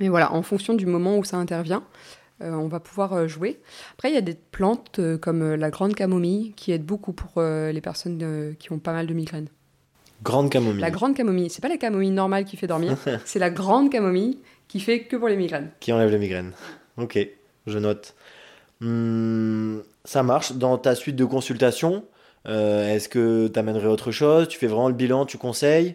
Mais 0.00 0.08
voilà, 0.08 0.32
en 0.32 0.42
fonction 0.42 0.74
du 0.74 0.86
moment 0.86 1.16
où 1.16 1.22
ça 1.22 1.36
intervient, 1.36 1.84
on 2.50 2.68
va 2.68 2.80
pouvoir 2.80 3.12
euh, 3.12 3.28
jouer. 3.28 3.60
Après, 3.94 4.10
il 4.10 4.14
y 4.14 4.18
a 4.18 4.22
des 4.22 4.34
plantes 4.34 4.98
euh, 4.98 5.18
comme 5.18 5.42
euh, 5.42 5.56
la 5.56 5.70
grande 5.70 5.94
camomille 5.94 6.52
qui 6.56 6.72
aident 6.72 6.84
beaucoup 6.84 7.12
pour 7.12 7.32
euh, 7.36 7.72
les 7.72 7.80
personnes 7.80 8.18
euh, 8.22 8.52
qui 8.58 8.72
ont 8.72 8.78
pas 8.78 8.92
mal 8.92 9.06
de 9.06 9.14
migraines. 9.14 9.48
Grande 10.22 10.50
camomille. 10.50 10.80
La 10.80 10.90
grande 10.90 11.16
camomille, 11.16 11.50
c'est 11.50 11.62
pas 11.62 11.68
la 11.68 11.76
camomille 11.76 12.10
normale 12.10 12.44
qui 12.44 12.56
fait 12.56 12.66
dormir, 12.66 12.96
c'est 13.24 13.38
la 13.38 13.50
grande 13.50 13.90
camomille 13.90 14.38
qui 14.68 14.80
fait 14.80 15.04
que 15.04 15.16
pour 15.16 15.28
les 15.28 15.36
migraines. 15.36 15.70
Qui 15.80 15.92
enlève 15.92 16.10
les 16.10 16.18
migraines. 16.18 16.52
Ok, 16.96 17.18
je 17.66 17.78
note. 17.78 18.14
Hmm, 18.80 19.78
ça 20.04 20.22
marche. 20.22 20.52
Dans 20.52 20.78
ta 20.78 20.94
suite 20.94 21.16
de 21.16 21.24
consultation, 21.24 22.04
euh, 22.46 22.94
est-ce 22.94 23.08
que 23.08 23.48
tu 23.48 23.58
amènerais 23.58 23.86
autre 23.86 24.10
chose? 24.10 24.48
Tu 24.48 24.58
fais 24.58 24.66
vraiment 24.66 24.88
le 24.88 24.94
bilan, 24.94 25.26
tu 25.26 25.38
conseilles? 25.38 25.94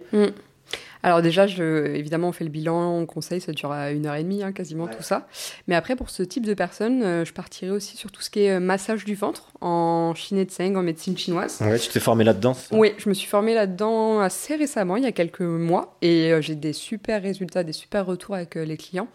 Alors 1.03 1.21
déjà, 1.21 1.47
je, 1.47 1.87
évidemment, 1.95 2.29
on 2.29 2.31
fait 2.31 2.43
le 2.43 2.49
bilan, 2.49 2.91
on 2.97 3.05
conseille, 3.05 3.39
ça 3.41 3.51
dure 3.51 3.71
à 3.71 3.91
une 3.91 4.05
heure 4.07 4.15
et 4.15 4.23
demie, 4.23 4.43
hein, 4.43 4.51
quasiment 4.51 4.85
Ouais. 4.85 4.95
tout 4.95 5.03
ça. 5.03 5.27
Mais 5.67 5.75
après, 5.75 5.95
pour 5.95 6.09
ce 6.09 6.23
type 6.23 6.45
de 6.45 6.53
personnes, 6.53 7.03
euh, 7.03 7.25
je 7.25 7.33
partirai 7.33 7.71
aussi 7.71 7.97
sur 7.97 8.11
tout 8.11 8.21
ce 8.21 8.29
qui 8.29 8.41
est 8.41 8.51
euh, 8.51 8.59
massage 8.59 9.05
du 9.05 9.15
ventre 9.15 9.51
en 9.61 10.13
Tseng, 10.15 10.75
en 10.75 10.81
médecine 10.83 11.17
chinoise. 11.17 11.59
Ouais, 11.61 11.77
tu 11.79 11.89
t'es 11.89 11.99
formé 11.99 12.23
là-dedans 12.23 12.55
Oui, 12.71 12.93
je 12.97 13.09
me 13.09 13.13
suis 13.13 13.27
formée 13.27 13.53
là-dedans 13.53 14.19
assez 14.19 14.55
récemment, 14.55 14.95
il 14.97 15.03
y 15.03 15.07
a 15.07 15.11
quelques 15.11 15.41
mois, 15.41 15.97
et 16.01 16.31
euh, 16.33 16.41
j'ai 16.41 16.55
des 16.55 16.73
super 16.73 17.21
résultats, 17.21 17.63
des 17.63 17.73
super 17.73 18.05
retours 18.05 18.35
avec 18.35 18.55
euh, 18.57 18.65
les 18.65 18.77
clients. 18.77 19.07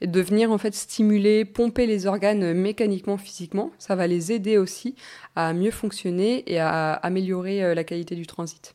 Et 0.00 0.06
de 0.06 0.20
venir 0.20 0.50
en 0.50 0.58
fait 0.58 0.74
stimuler, 0.74 1.44
pomper 1.44 1.86
les 1.86 2.06
organes 2.06 2.52
mécaniquement, 2.52 3.16
physiquement, 3.16 3.70
ça 3.78 3.94
va 3.94 4.06
les 4.06 4.32
aider 4.32 4.58
aussi 4.58 4.96
à 5.36 5.52
mieux 5.54 5.70
fonctionner 5.70 6.42
et 6.52 6.58
à 6.58 6.92
améliorer 6.92 7.74
la 7.74 7.84
qualité 7.84 8.14
du 8.14 8.26
transit. 8.26 8.74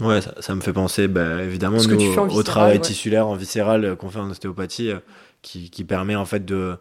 Ouais, 0.00 0.20
ça, 0.20 0.34
ça 0.40 0.54
me 0.54 0.60
fait 0.60 0.72
penser 0.72 1.08
bah, 1.08 1.42
évidemment 1.42 1.76
nous, 1.76 1.94
au 1.94 1.96
viscéral, 1.98 2.44
travail 2.44 2.72
ouais. 2.76 2.80
tissulaire 2.80 3.26
en 3.26 3.34
viscéral 3.34 3.84
euh, 3.84 3.96
qu'on 3.96 4.08
fait 4.08 4.18
en 4.18 4.30
ostéopathie 4.30 4.90
euh, 4.90 4.98
qui, 5.42 5.70
qui 5.70 5.84
permet 5.84 6.14
en 6.16 6.24
fait 6.24 6.44
de. 6.44 6.76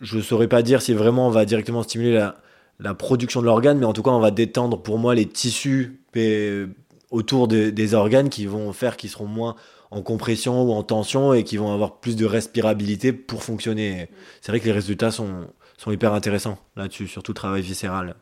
Je 0.00 0.20
saurais 0.20 0.48
pas 0.48 0.62
dire 0.62 0.82
si 0.82 0.94
vraiment 0.94 1.28
on 1.28 1.30
va 1.30 1.44
directement 1.44 1.82
stimuler 1.82 2.12
la, 2.14 2.36
la 2.80 2.94
production 2.94 3.40
de 3.40 3.46
l'organe, 3.46 3.78
mais 3.78 3.86
en 3.86 3.92
tout 3.92 4.02
cas 4.02 4.10
on 4.10 4.20
va 4.20 4.30
détendre 4.30 4.82
pour 4.82 4.98
moi 4.98 5.14
les 5.14 5.26
tissus 5.26 6.00
euh, 6.16 6.66
autour 7.10 7.46
des- 7.48 7.70
des 7.72 7.94
organes 7.94 8.28
qui 8.28 8.46
vont 8.46 8.72
faire 8.72 8.96
qu'ils 8.96 9.10
seront 9.10 9.26
moins 9.26 9.54
en 9.90 10.02
compression 10.02 10.62
ou 10.62 10.72
en 10.72 10.82
tension 10.82 11.34
et 11.34 11.44
qui 11.44 11.56
vont 11.56 11.72
avoir 11.72 12.00
plus 12.00 12.16
de 12.16 12.24
respirabilité 12.24 13.12
pour 13.12 13.42
fonctionner. 13.44 14.08
C'est 14.40 14.50
vrai 14.50 14.58
que 14.60 14.64
les 14.64 14.72
résultats 14.72 15.10
sont, 15.10 15.46
sont 15.76 15.92
hyper 15.92 16.14
intéressants 16.14 16.58
là-dessus, 16.76 17.06
surtout 17.08 17.32
le 17.32 17.36
travail 17.36 17.62
viscéral. 17.62 18.14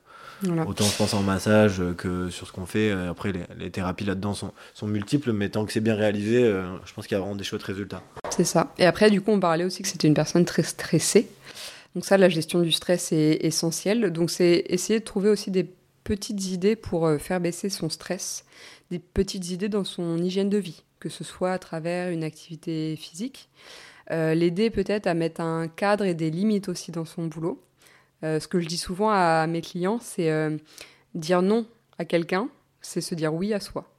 Autant 0.66 0.84
je 0.84 0.96
pense 0.96 1.14
en 1.14 1.22
massage 1.22 1.82
que 1.96 2.30
sur 2.30 2.46
ce 2.46 2.52
qu'on 2.52 2.66
fait. 2.66 2.90
Après, 2.90 3.32
les, 3.58 3.70
thérapies 3.70 4.04
là-dedans 4.04 4.34
sont, 4.34 4.52
sont, 4.74 4.86
multiples, 4.86 5.32
mais 5.32 5.48
tant 5.48 5.64
que 5.64 5.72
c'est 5.72 5.80
bien 5.80 5.94
réalisé, 5.94 6.42
euh, 6.44 6.64
je 6.84 6.92
pense 6.94 7.06
qu'il 7.06 7.14
y 7.14 7.18
a 7.18 7.20
vraiment 7.20 7.36
des 7.36 7.44
chouettes 7.44 7.62
résultats. 7.62 8.02
C'est 8.30 8.44
ça. 8.44 8.72
Et 8.78 8.86
après, 8.86 9.10
du 9.10 9.20
coup, 9.20 9.30
on 9.30 9.40
parlait 9.40 9.64
aussi 9.64 9.82
que 9.82 9.88
c'était 9.88 10.08
une 10.08 10.14
personne 10.14 10.44
très 10.44 10.62
stressée. 10.62 11.28
Donc 11.94 12.04
ça, 12.04 12.16
la 12.16 12.28
gestion 12.28 12.60
du 12.60 12.72
stress 12.72 13.12
est 13.12 13.44
essentielle. 13.44 14.12
Donc 14.12 14.30
c'est 14.30 14.64
essayer 14.68 15.00
de 15.00 15.04
trouver 15.04 15.28
aussi 15.28 15.50
des 15.50 15.68
petites 16.04 16.46
idées 16.46 16.76
pour 16.76 17.06
euh, 17.06 17.18
faire 17.18 17.40
baisser 17.40 17.68
son 17.68 17.88
stress, 17.88 18.44
des 18.90 18.98
petites 18.98 19.50
idées 19.50 19.68
dans 19.68 19.84
son 19.84 20.18
hygiène 20.18 20.48
de 20.48 20.58
vie, 20.58 20.82
que 20.98 21.08
ce 21.08 21.24
soit 21.24 21.52
à 21.52 21.58
travers 21.58 22.10
une 22.10 22.24
activité 22.24 22.96
physique, 22.96 23.48
euh, 24.10 24.34
l'aider 24.34 24.70
peut-être 24.70 25.06
à 25.06 25.14
mettre 25.14 25.40
un 25.40 25.68
cadre 25.68 26.04
et 26.04 26.14
des 26.14 26.30
limites 26.30 26.68
aussi 26.68 26.90
dans 26.90 27.04
son 27.04 27.26
boulot. 27.26 27.62
Euh, 28.24 28.40
ce 28.40 28.48
que 28.48 28.60
je 28.60 28.66
dis 28.66 28.76
souvent 28.76 29.10
à 29.10 29.46
mes 29.46 29.60
clients, 29.60 29.98
c'est 30.00 30.30
dire 31.14 31.42
non 31.42 31.66
à 31.98 32.04
quelqu'un, 32.04 32.48
c'est 32.80 33.00
se 33.00 33.14
dire 33.14 33.34
oui 33.34 33.52
à 33.52 33.60
soi. 33.60 33.90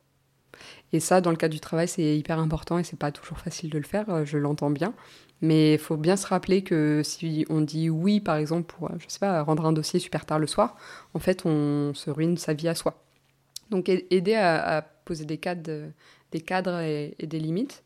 Et 0.93 0.99
ça, 0.99 1.21
dans 1.21 1.31
le 1.31 1.37
cadre 1.37 1.53
du 1.53 1.59
travail, 1.59 1.87
c'est 1.87 2.17
hyper 2.17 2.39
important 2.39 2.77
et 2.77 2.83
c'est 2.83 2.99
pas 2.99 3.11
toujours 3.11 3.39
facile 3.39 3.69
de 3.69 3.77
le 3.77 3.83
faire, 3.83 4.25
je 4.25 4.37
l'entends 4.37 4.69
bien. 4.69 4.93
Mais 5.41 5.73
il 5.73 5.79
faut 5.79 5.97
bien 5.97 6.15
se 6.17 6.27
rappeler 6.27 6.63
que 6.63 7.01
si 7.03 7.45
on 7.49 7.61
dit 7.61 7.89
oui, 7.89 8.19
par 8.19 8.35
exemple, 8.35 8.71
pour, 8.73 8.91
je 8.99 9.05
sais 9.07 9.19
pas, 9.19 9.41
rendre 9.41 9.65
un 9.65 9.73
dossier 9.73 9.99
super 9.99 10.25
tard 10.25 10.37
le 10.37 10.47
soir, 10.47 10.77
en 11.13 11.19
fait, 11.19 11.45
on 11.45 11.93
se 11.95 12.11
ruine 12.11 12.37
sa 12.37 12.53
vie 12.53 12.67
à 12.67 12.75
soi. 12.75 13.03
Donc, 13.71 13.89
aider 13.89 14.35
à, 14.35 14.85
poser 15.05 15.25
des 15.25 15.37
cadres, 15.37 15.71
et, 16.81 17.15
des 17.19 17.39
limites. 17.39 17.83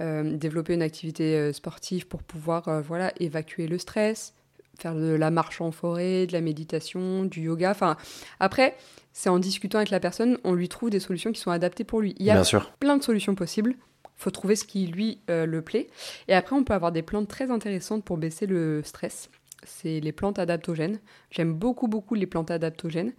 Euh, 0.00 0.36
développer 0.36 0.74
une 0.74 0.82
activité 0.82 1.36
euh, 1.36 1.52
sportive 1.52 2.06
pour 2.06 2.22
pouvoir 2.22 2.68
euh, 2.68 2.80
voilà, 2.80 3.12
évacuer 3.18 3.66
le 3.66 3.78
stress, 3.78 4.32
faire 4.78 4.94
de 4.94 5.12
la 5.14 5.30
marche 5.30 5.60
en 5.60 5.72
forêt, 5.72 6.26
de 6.26 6.32
la 6.32 6.40
méditation, 6.40 7.24
du 7.24 7.42
yoga. 7.42 7.70
Enfin, 7.70 7.96
après, 8.40 8.76
c'est 9.12 9.28
en 9.28 9.38
discutant 9.38 9.78
avec 9.78 9.90
la 9.90 10.00
personne, 10.00 10.38
on 10.44 10.54
lui 10.54 10.68
trouve 10.68 10.90
des 10.90 11.00
solutions 11.00 11.32
qui 11.32 11.40
sont 11.40 11.50
adaptées 11.50 11.84
pour 11.84 12.00
lui. 12.00 12.14
Il 12.18 12.26
y 12.26 12.30
a 12.30 12.42
plein 12.78 12.96
de 12.96 13.02
solutions 13.02 13.34
possibles 13.34 13.76
faut 14.18 14.30
trouver 14.30 14.56
ce 14.56 14.64
qui 14.64 14.86
lui 14.86 15.20
euh, 15.30 15.46
le 15.46 15.62
plaît. 15.62 15.86
Et 16.26 16.34
après, 16.34 16.54
on 16.54 16.64
peut 16.64 16.74
avoir 16.74 16.92
des 16.92 17.02
plantes 17.02 17.28
très 17.28 17.50
intéressantes 17.50 18.04
pour 18.04 18.18
baisser 18.18 18.46
le 18.46 18.82
stress. 18.84 19.30
C'est 19.64 20.00
les 20.00 20.12
plantes 20.12 20.38
adaptogènes. 20.38 20.98
J'aime 21.30 21.54
beaucoup, 21.54 21.88
beaucoup 21.88 22.14
les 22.14 22.26
plantes 22.26 22.50
adaptogènes. 22.50 23.12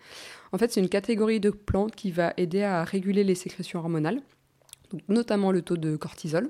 En 0.51 0.57
fait, 0.57 0.71
c'est 0.71 0.81
une 0.81 0.89
catégorie 0.89 1.39
de 1.39 1.49
plantes 1.49 1.95
qui 1.95 2.11
va 2.11 2.33
aider 2.37 2.63
à 2.63 2.83
réguler 2.83 3.23
les 3.23 3.35
sécrétions 3.35 3.79
hormonales, 3.79 4.21
donc 4.91 5.01
notamment 5.07 5.51
le 5.51 5.61
taux 5.61 5.77
de 5.77 5.95
cortisol, 5.95 6.49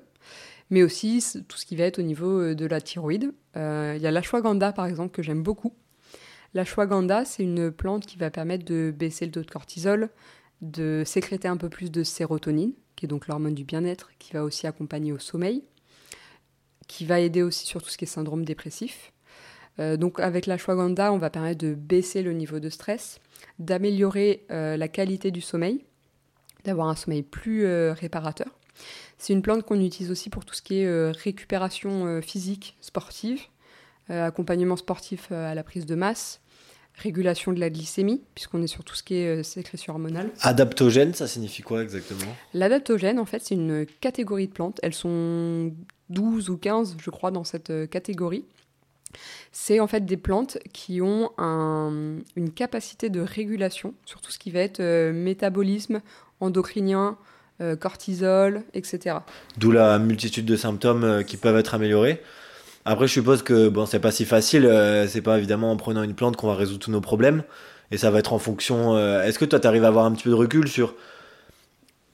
mais 0.70 0.84
aussi 0.84 1.24
tout 1.48 1.58
ce 1.58 1.66
qui 1.66 1.76
va 1.76 1.86
être 1.86 2.00
au 2.00 2.04
niveau 2.04 2.42
euh, 2.42 2.56
de 2.56 2.66
la 2.66 2.82
thyroïde. 2.82 3.34
Euh, 3.60 3.94
il 3.96 4.02
y 4.02 4.08
a 4.08 4.12
l'ashwagandha, 4.12 4.72
par 4.72 4.86
exemple, 4.86 5.12
que 5.12 5.22
j'aime 5.22 5.44
beaucoup. 5.44 5.74
L'ashwagandha, 6.54 7.26
c'est 7.26 7.44
une 7.44 7.72
plante 7.72 8.06
qui 8.06 8.18
va 8.18 8.32
permettre 8.32 8.66
de 8.66 8.94
baisser 8.96 9.26
le 9.26 9.32
taux 9.32 9.42
de 9.42 9.52
cortisol, 9.52 10.10
de 10.62 11.04
sécréter 11.06 11.48
un 11.48 11.58
peu 11.58 11.70
plus 11.70 11.92
de 11.92 12.04
sérotonine, 12.04 12.74
qui 12.96 13.06
est 13.06 13.08
donc 13.08 13.28
l'hormone 13.28 13.54
du 13.54 13.64
bien-être, 13.64 14.10
qui 14.18 14.34
va 14.34 14.44
aussi 14.44 14.66
accompagner 14.66 15.12
au 15.12 15.20
sommeil, 15.20 15.64
qui 16.88 17.06
va 17.06 17.20
aider 17.20 17.44
aussi 17.44 17.68
sur 17.68 17.84
tout 17.84 17.90
ce 17.90 17.98
qui 17.98 18.06
est 18.06 18.08
syndrome 18.08 18.46
dépressif. 18.46 19.12
Euh, 19.80 19.96
donc 19.96 20.20
avec 20.20 20.46
la 20.48 20.58
on 20.68 21.18
va 21.18 21.30
permettre 21.30 21.60
de 21.60 21.74
baisser 21.74 22.24
le 22.24 22.34
niveau 22.34 22.60
de 22.60 22.70
stress, 22.70 23.20
d'améliorer 23.60 24.46
euh, 24.52 24.76
la 24.76 24.88
qualité 24.88 25.32
du 25.32 25.42
sommeil, 25.42 25.86
d'avoir 26.66 26.88
un 26.88 26.96
sommeil 26.96 27.24
plus 27.24 27.66
réparateur. 27.92 28.59
C'est 29.18 29.34
une 29.34 29.42
plante 29.42 29.64
qu'on 29.64 29.82
utilise 29.82 30.12
aussi 30.12 30.30
pour 30.30 30.46
tout 30.46 30.56
ce 30.56 30.62
qui 30.62 30.80
est 30.80 31.12
récupération 31.12 32.22
physique 32.22 32.78
sportive, 32.80 33.42
accompagnement 34.08 34.78
sportif 34.78 35.32
à 35.32 35.54
la 35.54 35.64
prise 35.64 35.86
de 35.86 35.96
masse, 35.96 36.42
régulation 37.00 37.54
de 37.54 37.60
la 37.60 37.70
glycémie, 37.70 38.22
puisqu'on 38.36 38.62
est 38.62 38.68
sur 38.68 38.84
tout 38.84 38.96
ce 38.96 39.04
qui 39.04 39.16
est 39.16 39.40
euh, 39.40 39.44
sécrétion 39.44 39.94
hormonale. 39.94 40.30
Adaptogène, 40.42 41.14
ça 41.14 41.28
signifie 41.28 41.62
quoi 41.62 41.82
exactement? 41.82 42.36
L'adaptogène, 42.54 43.20
en 43.20 43.26
fait, 43.26 43.42
c'est 43.44 43.56
une 43.56 43.86
catégorie 44.02 44.48
de 44.48 44.54
plantes. 44.54 44.80
Elles 44.84 44.94
sont 44.94 45.72
12 46.10 46.50
ou 46.50 46.58
15, 46.58 46.98
je 47.02 47.10
crois, 47.10 47.32
dans 47.32 47.44
cette 47.44 47.70
euh, 47.70 47.88
catégorie. 47.88 48.46
C'est 49.52 49.80
en 49.80 49.88
fait 49.88 50.06
des 50.06 50.18
plantes 50.18 50.60
qui 50.72 51.02
ont 51.02 51.32
une 51.40 52.52
capacité 52.54 53.10
de 53.10 53.22
régulation 53.22 53.96
sur 54.06 54.22
tout 54.22 54.30
ce 54.30 54.38
qui 54.38 54.52
va 54.52 54.60
être 54.60 54.82
euh, 54.82 55.12
métabolisme, 55.12 56.02
endocrinien, 56.40 57.18
cortisol, 57.80 58.64
etc. 58.74 59.18
D'où 59.58 59.72
la 59.72 60.00
multitude 60.00 60.46
de 60.46 60.56
symptômes 60.56 61.24
qui 61.26 61.38
peuvent 61.38 61.58
être 61.58 61.76
améliorés. 61.76 62.22
Après, 62.86 63.08
je 63.08 63.14
suppose 63.14 63.44
que 63.44 63.70
bon, 63.70 63.86
c'est 63.86 64.00
pas 64.00 64.12
si 64.12 64.26
facile. 64.26 64.66
Euh, 64.66 65.08
c'est 65.08 65.22
pas 65.22 65.38
évidemment 65.38 65.72
en 65.72 65.78
prenant 65.78 66.04
une 66.04 66.16
plante 66.16 66.38
qu'on 66.38 66.48
va 66.48 66.56
résoudre 66.56 66.80
tous 66.80 66.92
nos 66.92 67.02
problèmes. 67.02 67.44
Et 67.92 67.98
ça 67.98 68.12
va 68.12 68.20
être 68.20 68.34
en 68.34 68.40
fonction. 68.40 68.96
Euh, 68.96 69.24
est-ce 69.24 69.40
que 69.40 69.46
toi, 69.46 69.60
tu 69.60 69.68
arrives 69.68 69.84
à 69.84 69.90
avoir 69.90 70.06
un 70.06 70.12
petit 70.12 70.24
peu 70.24 70.30
de 70.30 70.36
recul 70.36 70.68
sur 70.68 70.96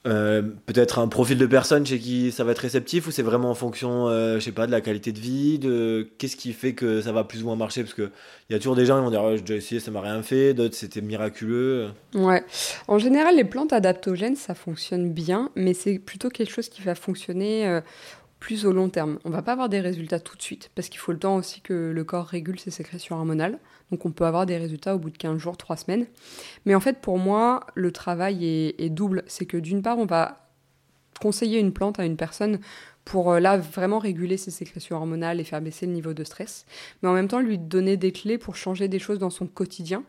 euh, 0.06 0.42
peut-être 0.66 0.98
un 0.98 1.08
profil 1.08 1.36
de 1.36 1.46
personne 1.46 1.84
chez 1.84 1.98
qui 1.98 2.32
ça 2.32 2.44
va 2.44 2.52
être 2.52 2.58
réceptif 2.58 3.06
ou 3.06 3.10
c'est 3.10 3.22
vraiment 3.22 3.50
en 3.50 3.54
fonction, 3.54 4.08
je 4.08 4.40
sais 4.40 4.52
pas, 4.52 4.66
de 4.66 4.72
la 4.72 4.80
qualité 4.80 5.12
de 5.12 5.18
vie, 5.18 5.58
de 5.58 6.08
qu'est-ce 6.18 6.36
qui 6.36 6.52
fait 6.52 6.74
que 6.74 7.00
ça 7.00 7.12
va 7.12 7.24
plus 7.24 7.42
ou 7.42 7.46
moins 7.46 7.56
marcher? 7.56 7.82
Parce 7.82 7.94
qu'il 7.94 8.10
y 8.50 8.54
a 8.54 8.58
toujours 8.58 8.76
des 8.76 8.86
gens 8.86 8.98
qui 8.98 9.04
vont 9.04 9.10
dire 9.10 9.36
j'ai 9.36 9.42
déjà 9.42 9.54
essayé, 9.54 9.80
ça 9.80 9.90
m'a 9.90 10.00
rien 10.00 10.22
fait, 10.22 10.54
d'autres 10.54 10.74
c'était 10.74 11.00
miraculeux. 11.00 11.88
Ouais. 12.14 12.44
En 12.88 12.98
général, 12.98 13.36
les 13.36 13.44
plantes 13.44 13.72
adaptogènes, 13.72 14.36
ça 14.36 14.54
fonctionne 14.54 15.12
bien, 15.12 15.50
mais 15.56 15.74
c'est 15.74 15.98
plutôt 15.98 16.28
quelque 16.28 16.52
chose 16.52 16.68
qui 16.68 16.82
va 16.82 16.94
fonctionner 16.94 17.80
plus 18.38 18.66
au 18.66 18.72
long 18.72 18.88
terme. 18.88 19.18
On 19.24 19.30
va 19.30 19.42
pas 19.42 19.52
avoir 19.52 19.68
des 19.68 19.80
résultats 19.80 20.20
tout 20.20 20.36
de 20.36 20.42
suite, 20.42 20.70
parce 20.74 20.88
qu'il 20.88 21.00
faut 21.00 21.12
le 21.12 21.18
temps 21.18 21.36
aussi 21.36 21.60
que 21.60 21.90
le 21.94 22.04
corps 22.04 22.26
régule 22.26 22.60
ses 22.60 22.70
sécrétions 22.70 23.16
hormonales. 23.16 23.58
Donc 23.90 24.04
on 24.04 24.10
peut 24.10 24.24
avoir 24.24 24.46
des 24.46 24.56
résultats 24.56 24.94
au 24.94 24.98
bout 24.98 25.10
de 25.10 25.16
15 25.16 25.38
jours, 25.38 25.56
3 25.56 25.76
semaines. 25.76 26.06
Mais 26.64 26.74
en 26.74 26.80
fait, 26.80 27.00
pour 27.00 27.18
moi, 27.18 27.66
le 27.74 27.92
travail 27.92 28.44
est, 28.44 28.90
double. 28.90 29.22
C'est 29.26 29.46
que 29.46 29.56
d'une 29.56 29.82
part, 29.82 29.98
on 29.98 30.06
va 30.06 30.46
conseiller 31.20 31.58
une 31.60 31.72
plante 31.72 31.98
à 31.98 32.04
une 32.04 32.16
personne 32.16 32.58
pour 33.04 33.32
euh, 33.32 33.40
là 33.40 33.56
vraiment 33.56 33.98
réguler 33.98 34.36
ses 34.36 34.50
sécrétions 34.50 34.96
hormonales 34.96 35.40
et 35.40 35.44
faire 35.44 35.60
baisser 35.60 35.86
le 35.86 35.92
niveau 35.92 36.12
de 36.12 36.24
stress, 36.24 36.66
mais 37.00 37.08
en 37.08 37.14
même 37.14 37.28
temps 37.28 37.40
lui 37.40 37.56
donner 37.56 37.96
des 37.96 38.12
clés 38.12 38.36
pour 38.36 38.56
changer 38.56 38.88
des 38.88 38.98
choses 38.98 39.18
dans 39.18 39.30
son 39.30 39.46
quotidien, 39.46 40.02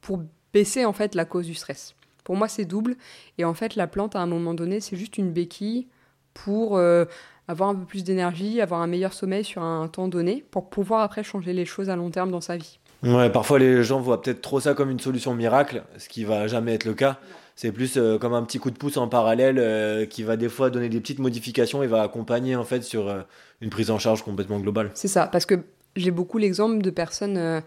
pour 0.00 0.20
baisser 0.52 0.84
en 0.84 0.92
fait 0.92 1.14
la 1.14 1.24
cause 1.24 1.46
du 1.46 1.54
stress. 1.54 1.94
Pour 2.24 2.36
moi, 2.36 2.48
c'est 2.48 2.64
double. 2.64 2.96
Et 3.38 3.44
en 3.44 3.54
fait, 3.54 3.76
la 3.76 3.86
plante, 3.86 4.16
à 4.16 4.20
un 4.20 4.26
moment 4.26 4.54
donné, 4.54 4.80
c'est 4.80 4.96
juste 4.96 5.18
une 5.18 5.32
béquille 5.32 5.88
pour 6.34 6.76
euh, 6.76 7.04
avoir 7.48 7.70
un 7.70 7.74
peu 7.74 7.84
plus 7.84 8.04
d'énergie, 8.04 8.60
avoir 8.60 8.80
un 8.80 8.86
meilleur 8.86 9.12
sommeil 9.12 9.44
sur 9.44 9.62
un 9.62 9.88
temps 9.88 10.08
donné 10.08 10.44
pour 10.50 10.70
pouvoir 10.70 11.02
après 11.02 11.24
changer 11.24 11.52
les 11.52 11.64
choses 11.64 11.90
à 11.90 11.96
long 11.96 12.10
terme 12.10 12.30
dans 12.30 12.40
sa 12.40 12.56
vie. 12.56 12.78
Ouais, 13.02 13.30
parfois 13.30 13.58
les 13.58 13.82
gens 13.82 14.00
voient 14.00 14.22
peut-être 14.22 14.42
trop 14.42 14.60
ça 14.60 14.74
comme 14.74 14.90
une 14.90 15.00
solution 15.00 15.34
miracle, 15.34 15.82
ce 15.98 16.08
qui 16.08 16.24
va 16.24 16.46
jamais 16.46 16.74
être 16.74 16.84
le 16.84 16.94
cas. 16.94 17.18
C'est 17.56 17.72
plus 17.72 17.96
euh, 17.96 18.18
comme 18.18 18.32
un 18.32 18.42
petit 18.42 18.58
coup 18.58 18.70
de 18.70 18.78
pouce 18.78 18.96
en 18.96 19.08
parallèle 19.08 19.58
euh, 19.58 20.06
qui 20.06 20.22
va 20.22 20.36
des 20.36 20.48
fois 20.48 20.70
donner 20.70 20.88
des 20.88 21.00
petites 21.00 21.18
modifications 21.18 21.82
et 21.82 21.86
va 21.86 22.02
accompagner 22.02 22.56
en 22.56 22.64
fait 22.64 22.82
sur 22.82 23.08
euh, 23.08 23.22
une 23.60 23.70
prise 23.70 23.90
en 23.90 23.98
charge 23.98 24.22
complètement 24.22 24.58
globale. 24.58 24.90
C'est 24.94 25.08
ça, 25.08 25.26
parce 25.26 25.46
que 25.46 25.60
j'ai 25.96 26.10
beaucoup 26.10 26.38
l'exemple 26.38 26.80
de 26.80 26.90
personnes 26.90 27.62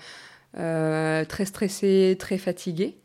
très 0.54 1.46
stressées, 1.46 2.16
très 2.18 2.38
fatiguées, 2.38 2.98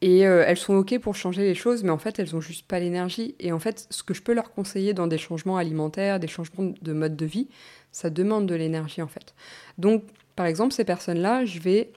et 0.00 0.20
elles 0.20 0.56
sont 0.56 0.74
OK 0.74 0.98
pour 1.00 1.14
changer 1.14 1.42
les 1.42 1.54
choses, 1.54 1.82
mais 1.82 1.90
en 1.90 1.98
fait, 1.98 2.18
elles 2.18 2.34
ont 2.34 2.40
juste 2.40 2.66
pas 2.66 2.78
l'énergie. 2.78 3.34
Et 3.40 3.52
en 3.52 3.58
fait, 3.58 3.86
ce 3.90 4.02
que 4.02 4.14
je 4.14 4.22
peux 4.22 4.32
leur 4.32 4.52
conseiller 4.52 4.94
dans 4.94 5.06
des 5.06 5.18
changements 5.18 5.56
alimentaires, 5.56 6.18
des 6.18 6.28
changements 6.28 6.72
de 6.80 6.92
mode 6.92 7.16
de 7.16 7.26
vie, 7.26 7.48
ça 7.92 8.10
demande 8.10 8.46
de 8.46 8.54
l'énergie, 8.54 9.02
en 9.02 9.06
fait. 9.06 9.34
Donc, 9.76 10.04
par 10.36 10.46
exemple, 10.46 10.72
ces 10.72 10.84
personnes-là, 10.84 11.44
je 11.44 11.60
vais 11.60 11.92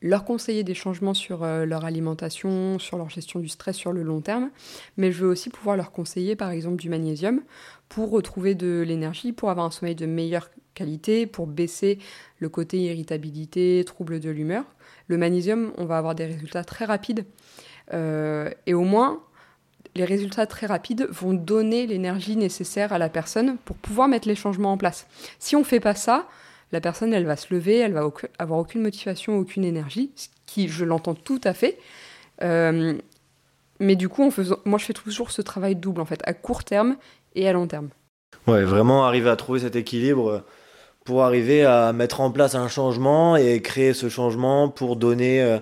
leur 0.00 0.24
conseiller 0.24 0.64
des 0.64 0.74
changements 0.74 1.14
sur 1.14 1.44
euh, 1.44 1.64
leur 1.64 1.84
alimentation, 1.84 2.78
sur 2.80 2.98
leur 2.98 3.08
gestion 3.08 3.38
du 3.38 3.48
stress 3.48 3.76
sur 3.76 3.92
le 3.92 4.02
long 4.02 4.20
terme, 4.20 4.50
mais 4.96 5.12
je 5.12 5.24
veux 5.24 5.30
aussi 5.30 5.48
pouvoir 5.48 5.76
leur 5.76 5.92
conseiller 5.92 6.34
par 6.34 6.50
exemple 6.50 6.76
du 6.76 6.88
magnésium 6.88 7.40
pour 7.88 8.10
retrouver 8.10 8.56
de 8.56 8.82
l'énergie, 8.84 9.32
pour 9.32 9.50
avoir 9.50 9.66
un 9.66 9.70
sommeil 9.70 9.94
de 9.94 10.06
meilleure 10.06 10.50
qualité, 10.74 11.26
pour 11.26 11.46
baisser 11.46 11.98
le 12.40 12.48
côté 12.48 12.78
irritabilité, 12.78 13.84
trouble 13.86 14.18
de 14.18 14.30
l'humeur 14.30 14.64
le 15.08 15.18
magnésium, 15.18 15.72
on 15.76 15.84
va 15.84 15.98
avoir 15.98 16.14
des 16.14 16.26
résultats 16.26 16.64
très 16.64 16.84
rapides. 16.84 17.24
Euh, 17.92 18.50
et 18.66 18.74
au 18.74 18.82
moins, 18.82 19.20
les 19.94 20.04
résultats 20.04 20.46
très 20.46 20.66
rapides 20.66 21.06
vont 21.10 21.34
donner 21.34 21.86
l'énergie 21.86 22.36
nécessaire 22.36 22.92
à 22.92 22.98
la 22.98 23.08
personne 23.08 23.58
pour 23.64 23.76
pouvoir 23.76 24.08
mettre 24.08 24.28
les 24.28 24.34
changements 24.34 24.72
en 24.72 24.78
place. 24.78 25.06
Si 25.38 25.56
on 25.56 25.60
ne 25.60 25.64
fait 25.64 25.80
pas 25.80 25.94
ça, 25.94 26.26
la 26.72 26.80
personne, 26.80 27.12
elle 27.12 27.26
va 27.26 27.36
se 27.36 27.52
lever, 27.52 27.78
elle 27.78 27.92
va 27.92 28.10
avoir 28.38 28.58
aucune 28.58 28.82
motivation, 28.82 29.38
aucune 29.38 29.64
énergie, 29.64 30.10
ce 30.16 30.28
qui, 30.46 30.68
je 30.68 30.84
l'entends 30.84 31.14
tout 31.14 31.40
à 31.44 31.52
fait. 31.52 31.78
Euh, 32.42 32.94
mais 33.78 33.94
du 33.94 34.08
coup, 34.08 34.32
moi, 34.64 34.78
je 34.78 34.84
fais 34.84 34.92
toujours 34.92 35.30
ce 35.30 35.42
travail 35.42 35.76
double, 35.76 36.00
en 36.00 36.06
fait, 36.06 36.20
à 36.24 36.32
court 36.32 36.64
terme 36.64 36.96
et 37.34 37.48
à 37.48 37.52
long 37.52 37.66
terme. 37.66 37.90
Ouais, 38.46 38.64
vraiment 38.64 39.04
arriver 39.04 39.30
à 39.30 39.36
trouver 39.36 39.60
cet 39.60 39.76
équilibre 39.76 40.42
pour 41.04 41.22
arriver 41.22 41.64
à 41.64 41.92
mettre 41.92 42.20
en 42.20 42.30
place 42.30 42.54
un 42.54 42.68
changement 42.68 43.36
et 43.36 43.60
créer 43.60 43.92
ce 43.92 44.08
changement 44.08 44.68
pour 44.68 44.96
donner 44.96 45.42
euh, 45.42 45.58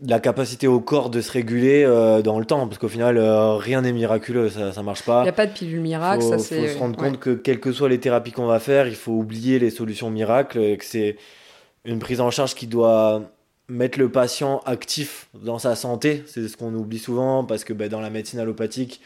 la 0.00 0.20
capacité 0.20 0.66
au 0.66 0.80
corps 0.80 1.10
de 1.10 1.20
se 1.20 1.32
réguler 1.32 1.84
dans 2.22 2.38
le 2.38 2.44
temps, 2.44 2.66
parce 2.66 2.78
qu'au 2.78 2.88
final, 2.88 3.18
rien 3.18 3.80
n'est 3.80 3.92
miraculeux, 3.92 4.50
ça, 4.50 4.72
ça 4.72 4.82
marche 4.82 5.02
pas. 5.02 5.20
Il 5.20 5.24
n'y 5.24 5.30
a 5.30 5.32
pas 5.32 5.46
de 5.46 5.52
pilule 5.52 5.80
miracle, 5.80 6.22
faut, 6.22 6.30
ça 6.30 6.38
c'est. 6.38 6.66
faut 6.66 6.74
se 6.74 6.78
rendre 6.78 6.96
compte 6.96 7.18
que 7.18 7.30
quelles 7.30 7.60
que 7.60 7.72
soient 7.72 7.88
les 7.88 7.98
thérapies 7.98 8.32
qu'on 8.32 8.46
va 8.46 8.60
faire, 8.60 8.88
il 8.88 8.94
faut 8.94 9.12
oublier 9.12 9.58
les 9.58 9.70
solutions 9.70 10.10
miracles, 10.10 10.58
et 10.58 10.76
que 10.76 10.84
c'est 10.84 11.16
une 11.86 11.98
prise 11.98 12.20
en 12.20 12.30
charge 12.30 12.54
qui 12.54 12.66
doit 12.66 13.22
mettre 13.68 13.98
le 13.98 14.10
patient 14.10 14.60
actif 14.64 15.28
dans 15.34 15.58
sa 15.58 15.74
santé. 15.74 16.22
C'est 16.26 16.46
ce 16.48 16.56
qu'on 16.56 16.74
oublie 16.74 16.98
souvent 16.98 17.44
parce 17.44 17.64
que 17.64 17.72
ben, 17.72 17.88
dans 17.88 18.00
la 18.00 18.10
médecine 18.10 18.38
allopathique, 18.38 19.00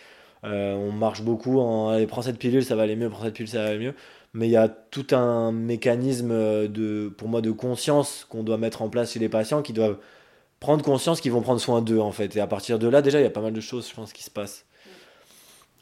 euh, 0.45 0.75
on 0.75 0.93
marche 0.93 1.23
beaucoup 1.23 1.61
en 1.61 1.91
allez, 1.91 2.07
prends 2.07 2.23
cette 2.23 2.39
pilule, 2.39 2.65
ça 2.65 2.77
va 2.77 2.83
aller 2.83 2.97
mieux, 2.97 3.09
prends 3.09 3.25
cette 3.25 3.35
pilule, 3.35 3.49
ça 3.49 3.63
va 3.63 3.69
aller 3.69 3.79
mieux. 3.79 3.95
Mais 4.33 4.49
il 4.49 4.51
y 4.51 4.57
a 4.57 4.69
tout 4.69 5.07
un 5.13 5.51
mécanisme 5.51 6.69
de, 6.69 7.13
pour 7.17 7.29
moi 7.29 7.41
de 7.41 7.51
conscience 7.51 8.27
qu'on 8.29 8.43
doit 8.43 8.59
mettre 8.59 8.83
en 8.83 8.89
place 8.89 9.13
chez 9.13 9.19
les 9.19 9.29
patients 9.29 9.61
qui 9.63 9.73
doivent 9.73 9.99
prendre 10.61 10.85
conscience 10.85 11.21
qu'ils 11.21 11.33
vont 11.33 11.41
prendre 11.41 11.61
soin 11.61 11.81
d'eux 11.81 11.99
en 11.99 12.13
fait. 12.13 12.37
Et 12.37 12.41
à 12.41 12.47
partir 12.47 12.79
de 12.79 12.87
là, 12.87 13.03
déjà, 13.03 13.19
il 13.19 13.25
y 13.25 13.27
a 13.27 13.31
pas 13.31 13.41
mal 13.41 13.53
de 13.53 13.61
choses, 13.61 13.89
je 13.89 13.95
pense, 13.95 14.13
qui 14.13 14.23
se 14.23 14.31
passent. 14.31 14.67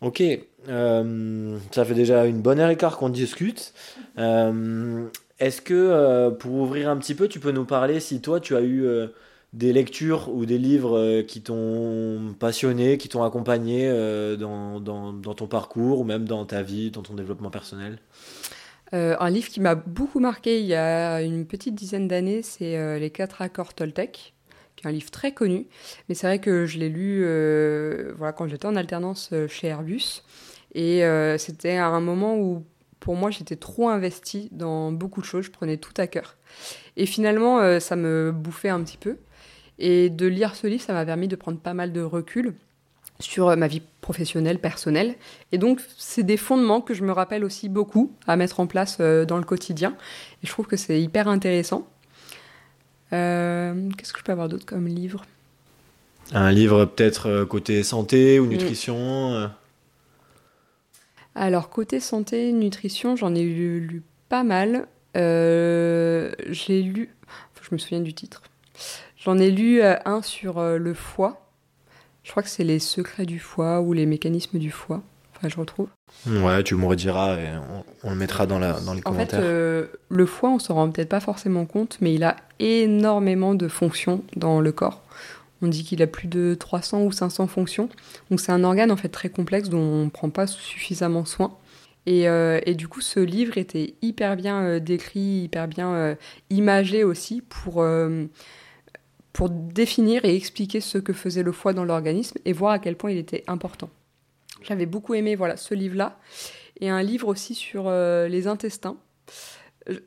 Ok, 0.01 0.23
euh, 0.69 1.59
ça 1.73 1.85
fait 1.85 1.95
déjà 1.95 2.25
une 2.27 2.41
bonne 2.41 2.61
heure 2.61 2.71
et 2.71 2.77
quart 2.77 2.97
qu'on 2.97 3.09
discute. 3.09 3.75
Euh, 4.19 5.07
est-ce 5.41 5.61
que, 5.61 5.75
euh, 5.75 6.31
pour 6.31 6.55
ouvrir 6.55 6.89
un 6.89 6.97
petit 6.97 7.17
peu, 7.17 7.27
tu 7.27 7.41
peux 7.41 7.51
nous 7.51 7.65
parler 7.65 7.99
si 7.99 8.21
toi, 8.21 8.39
tu 8.39 8.55
as 8.55 8.63
eu 8.63 8.87
des 9.53 9.73
lectures 9.73 10.29
ou 10.33 10.47
des 10.47 10.59
livres 10.59 11.23
qui 11.23 11.41
t'ont 11.43 12.35
passionné, 12.39 12.97
qui 12.97 13.09
t'ont 13.09 13.25
accompagné 13.25 13.89
dans, 14.39 14.79
dans, 14.79 15.35
ton 15.35 15.49
parcours 15.49 16.01
ou 16.01 16.05
même 16.05 16.27
dans 16.27 16.45
ta 16.45 16.63
vie, 16.63 16.93
dans 16.93 17.03
ton 17.03 17.15
développement 17.15 17.51
personnel? 17.51 17.99
Un 18.93 19.31
livre 19.31 19.49
qui 19.49 19.61
m'a 19.61 19.75
beaucoup 19.75 20.21
marqué 20.21 20.61
il 20.61 20.67
y 20.67 20.75
a 20.75 21.23
une 21.23 21.45
petite 21.45 21.75
dizaine 21.75 22.07
d'années, 22.07 22.43
c'est 22.43 23.01
Les 23.01 23.11
quatre 23.11 23.43
accords 23.43 23.75
Toltec 23.75 24.35
qui 24.79 24.87
est 24.87 24.89
un 24.89 24.93
livre 24.93 25.11
très 25.11 25.33
connu, 25.33 25.67
mais 26.09 26.15
c'est 26.15 26.27
vrai 26.27 26.39
que 26.39 26.67
je 26.67 26.79
l'ai 26.79 26.89
lu 26.89 27.23
voilà, 28.17 28.33
quand 28.33 28.47
j'étais 28.49 28.67
en 28.67 28.77
alternance 28.77 29.35
chez 29.49 29.69
Airbus. 29.69 30.23
Et 30.75 31.03
c'était 31.39 31.77
à 31.77 31.89
un 31.89 32.01
moment 32.01 32.37
où 32.39 32.65
pour 33.01 33.17
moi, 33.17 33.31
j'étais 33.31 33.57
trop 33.57 33.89
investie 33.89 34.49
dans 34.53 34.93
beaucoup 34.93 35.21
de 35.21 35.27
choses, 35.27 35.45
je 35.45 35.51
prenais 35.51 35.77
tout 35.77 35.95
à 35.97 36.07
cœur. 36.07 36.37
Et 36.97 37.07
finalement, 37.07 37.61
euh, 37.61 37.81
ça 37.81 37.97
me 37.97 38.33
bouffait 38.33 38.69
un 38.69 38.83
petit 38.83 38.97
peu. 38.97 39.17
Et 39.79 40.11
de 40.11 40.27
lire 40.27 40.57
ce 40.57 40.67
livre, 40.67 40.83
ça 40.83 40.93
m'a 40.93 41.07
permis 41.07 41.29
de 41.29 41.37
prendre 41.37 41.59
pas 41.59 41.75
mal 41.75 41.93
de 41.93 42.01
recul 42.01 42.55
sur 43.21 43.49
euh, 43.49 43.57
ma 43.57 43.69
vie 43.69 43.83
professionnelle, 44.01 44.59
personnelle. 44.59 45.15
Et 45.53 45.59
donc, 45.59 45.81
c'est 45.97 46.25
des 46.25 46.37
fondements 46.37 46.81
que 46.81 46.95
je 46.95 47.05
me 47.05 47.13
rappelle 47.13 47.45
aussi 47.45 47.69
beaucoup 47.69 48.13
à 48.27 48.37
mettre 48.37 48.59
en 48.61 48.67
place 48.67 48.99
euh, 49.01 49.25
dans 49.25 49.39
le 49.39 49.45
quotidien. 49.45 49.97
Et 50.43 50.47
je 50.47 50.51
trouve 50.51 50.67
que 50.67 50.77
c'est 50.77 51.01
hyper 51.01 51.29
intéressant. 51.29 51.89
Qu'est-ce 53.11 54.13
que 54.13 54.19
je 54.19 54.25
peux 54.25 54.33
avoir 54.33 54.49
d'autre 54.49 54.67
comme 54.67 54.87
livre? 54.87 55.25
Un 56.33 56.53
livre 56.53 56.85
peut-être 56.85 57.45
côté 57.45 57.83
santé 57.83 58.39
ou 58.39 58.47
mm. 58.47 58.49
nutrition 58.49 59.51
alors, 61.39 61.71
côté 61.71 62.01
santé, 62.01 62.51
nutrition, 62.51 63.15
j'en 63.15 63.33
ai 63.33 63.45
lu, 63.45 64.03
pas 64.29 64.43
mal. 64.43 64.89
Euh, 65.17 66.33
j'ai 66.49 66.83
lu. 66.83 67.15
Faut 67.55 67.61
que 67.61 67.67
je 67.71 67.75
me 67.75 67.79
souvienne 67.79 68.03
du 68.03 68.13
titre. 68.13 68.43
J'en 69.17 69.39
ai 69.39 69.53
lu 69.53 69.81
euh, 69.81 69.95
un 70.05 70.21
sur 70.21 70.59
euh, 70.59 70.79
le 70.79 70.95
foie. 70.95 71.49
Je 72.25 72.33
crois 72.33 72.43
que 72.43 72.49
c'est 72.49 72.65
les 72.65 72.81
secrets 72.81 73.25
du 73.25 73.39
foie 73.39 73.81
ou 73.81 73.93
les 73.93 74.05
mécanismes 74.05 74.59
du 74.59 74.73
foie. 74.73 75.05
Enfin, 75.39 75.49
je 75.49 75.57
retrouve. 75.57 75.89
Ouais, 76.27 76.63
tu 76.65 76.75
me 76.75 76.85
rediras 76.85 77.37
et 77.37 77.47
on, 78.03 78.11
le 78.11 78.17
mettra 78.17 78.47
dans, 78.47 78.59
la, 78.59 78.81
dans 78.81 78.93
les 78.93 79.01
commentaires. 79.01 79.39
En 79.39 79.43
fait, 79.43 79.99
le 80.09 80.27
foie, 80.27 80.51
on 80.51 80.59
s'en 80.59 80.75
rend 80.75 80.91
peut-être 80.91 81.09
pas 81.09 81.21
forcément 81.21 81.65
compte, 81.65 81.99
mais 82.01 82.13
il 82.13 82.25
a 82.25 82.37
énormément 82.59 83.55
de 83.55 83.69
fonctions 83.69 84.23
dans 84.37 84.61
le 84.61 84.73
corps. 84.73 85.03
On 85.63 85.67
dit 85.69 85.85
qu'il 85.85 86.03
a 86.03 86.07
plus 86.07 86.29
de 86.29 86.55
300 86.55 87.03
ou 87.03 87.13
500 87.13 87.47
fonctions. 87.47 87.89
Donc 88.31 88.41
c'est 88.41 88.53
un 88.53 88.63
organe 88.65 88.91
en 88.91 88.97
fait 88.97 89.09
très 89.09 89.29
complexe 89.29 89.69
dont 89.69 89.79
on 89.79 90.05
ne 90.05 90.11
prend 90.11 90.31
pas 90.31 90.47
suffisamment 90.47 91.25
soin. 91.25 91.57
Et, 92.07 92.27
euh, 92.27 92.59
et, 92.65 92.75
du 92.75 92.89
coup, 92.89 93.03
ce 93.03 93.21
livre 93.21 93.59
était 93.59 93.95
hyper 94.01 94.37
bien 94.37 94.63
euh, 94.63 94.81
décrit, 94.81 95.43
hyper 95.43 95.69
bien 95.69 95.93
euh, 95.93 96.15
imagé 96.49 97.05
aussi 97.05 97.43
pour, 97.43 97.85
pour 99.35 99.51
définir 99.51 100.25
et 100.25 100.35
expliquer 100.35 100.81
ce 100.81 100.97
que 100.97 101.13
faisait 101.13 101.43
le 101.43 101.53
foie 101.53 101.75
dans 101.75 101.85
l'organisme 101.85 102.39
et 102.47 102.55
voir 102.55 102.73
à 102.73 102.79
quel 102.79 102.97
point 102.97 103.11
il 103.11 103.19
était 103.19 103.45
important. 103.47 103.91
J'avais 104.63 104.87
beaucoup 104.87 105.15
aimé 105.15 105.35
voilà, 105.35 105.57
ce 105.57 105.75
livre-là. 105.75 106.19
Et 106.81 106.89
un 106.89 107.03
livre 107.03 107.29
aussi 107.29 107.55
sur 107.55 107.91
les 107.91 108.47
intestins 108.47 108.97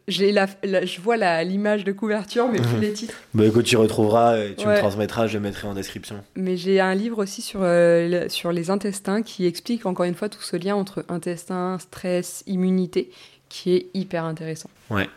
j'ai 0.08 0.32
la, 0.32 0.48
je 0.64 1.02
vois 1.02 1.18
l'image 1.44 1.84
de 1.84 1.92
couverture, 1.92 2.48
mais 2.48 2.60
plus 2.60 2.76
mhm. 2.76 2.82
les 2.82 2.94
titres. 2.94 3.16
Bah 3.34 3.46
écoute, 3.46 3.66
tu 3.66 3.78
retrouveras 3.78 4.38
et 4.38 4.56
tu 4.56 4.68
me 4.68 4.78
transmettras, 4.78 5.28
je 5.28 5.36
le 5.36 5.40
mettrai 5.40 5.68
en 5.68 5.74
description. 5.74 6.24
Mais 6.36 6.58
j'ai 6.58 6.80
un 6.80 6.94
livre 6.94 7.20
aussi 7.20 7.42
sur, 7.42 7.62
euh, 7.64 8.30
sur 8.30 8.52
les 8.52 8.70
intestins 8.70 9.22
qui 9.24 9.46
explique 9.46 9.86
encore 9.86 10.06
une 10.06 10.16
fois 10.16 10.30
tout 10.30 10.42
ce 10.42 10.56
lien 10.56 10.76
entre 10.76 11.06
intestin, 11.10 11.78
stress, 11.80 12.44
immunité, 12.46 13.12
qui 13.50 13.74
est 13.74 13.88
hyper 13.94 14.24
intéressant. 14.24 14.70
Ouais. 14.90 15.10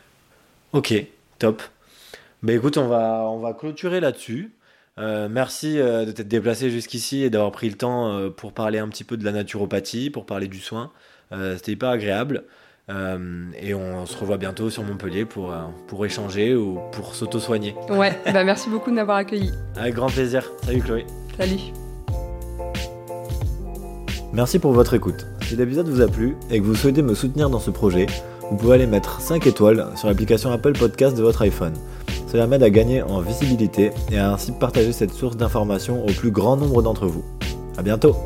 Ok, 0.72 0.94
top. 1.38 1.62
Bah 2.42 2.52
écoute, 2.52 2.78
on 2.78 2.88
va, 2.88 3.24
on 3.28 3.38
va 3.38 3.52
clôturer 3.52 4.00
là-dessus. 4.00 4.52
Euh, 4.98 5.28
merci 5.28 5.78
euh, 5.78 6.04
de 6.04 6.12
t'être 6.12 6.28
déplacé 6.28 6.70
jusqu'ici 6.70 7.22
et 7.22 7.30
d'avoir 7.30 7.50
pris 7.50 7.68
le 7.68 7.76
temps 7.76 8.30
pour 8.36 8.52
parler 8.52 8.78
un 8.78 8.88
petit 8.88 9.04
peu 9.04 9.16
de 9.16 9.24
la 9.24 9.32
naturopathie, 9.32 10.10
pour 10.10 10.26
parler 10.26 10.48
du 10.48 10.60
soin. 10.60 10.92
C'était 11.32 11.72
hyper 11.72 11.88
agréable. 11.88 12.44
Euh, 12.90 13.46
et 13.58 13.72
on 13.72 14.04
se 14.04 14.16
revoit 14.16 14.36
bientôt 14.36 14.68
sur 14.68 14.82
Montpellier 14.82 15.24
pour, 15.24 15.52
euh, 15.52 15.62
pour 15.86 16.04
échanger 16.04 16.54
ou 16.54 16.78
pour 16.92 17.14
s'auto-soigner. 17.14 17.74
Ouais, 17.88 18.18
bah 18.32 18.44
merci 18.44 18.68
beaucoup 18.68 18.90
de 18.90 18.96
m'avoir 18.96 19.16
accueilli. 19.16 19.52
Avec 19.76 19.94
grand 19.94 20.08
plaisir. 20.08 20.50
Salut 20.64 20.82
Chloé. 20.82 21.06
Salut. 21.38 21.60
Merci 24.32 24.58
pour 24.58 24.72
votre 24.72 24.94
écoute. 24.94 25.26
Si 25.42 25.56
l'épisode 25.56 25.88
vous 25.88 26.00
a 26.02 26.08
plu 26.08 26.36
et 26.50 26.58
que 26.58 26.64
vous 26.64 26.74
souhaitez 26.74 27.02
me 27.02 27.14
soutenir 27.14 27.48
dans 27.48 27.60
ce 27.60 27.70
projet, 27.70 28.06
vous 28.50 28.56
pouvez 28.56 28.74
aller 28.74 28.86
mettre 28.86 29.20
5 29.20 29.46
étoiles 29.46 29.86
sur 29.96 30.08
l'application 30.08 30.50
Apple 30.50 30.72
Podcast 30.72 31.16
de 31.16 31.22
votre 31.22 31.40
iPhone. 31.42 31.74
Cela 32.34 32.48
m'aide 32.48 32.64
à 32.64 32.70
gagner 32.70 33.00
en 33.00 33.20
visibilité 33.20 33.92
et 34.10 34.18
à 34.18 34.32
ainsi 34.32 34.50
partager 34.50 34.90
cette 34.90 35.12
source 35.12 35.36
d'information 35.36 36.04
au 36.04 36.10
plus 36.10 36.32
grand 36.32 36.56
nombre 36.56 36.82
d'entre 36.82 37.06
vous. 37.06 37.22
A 37.78 37.82
bientôt 37.82 38.16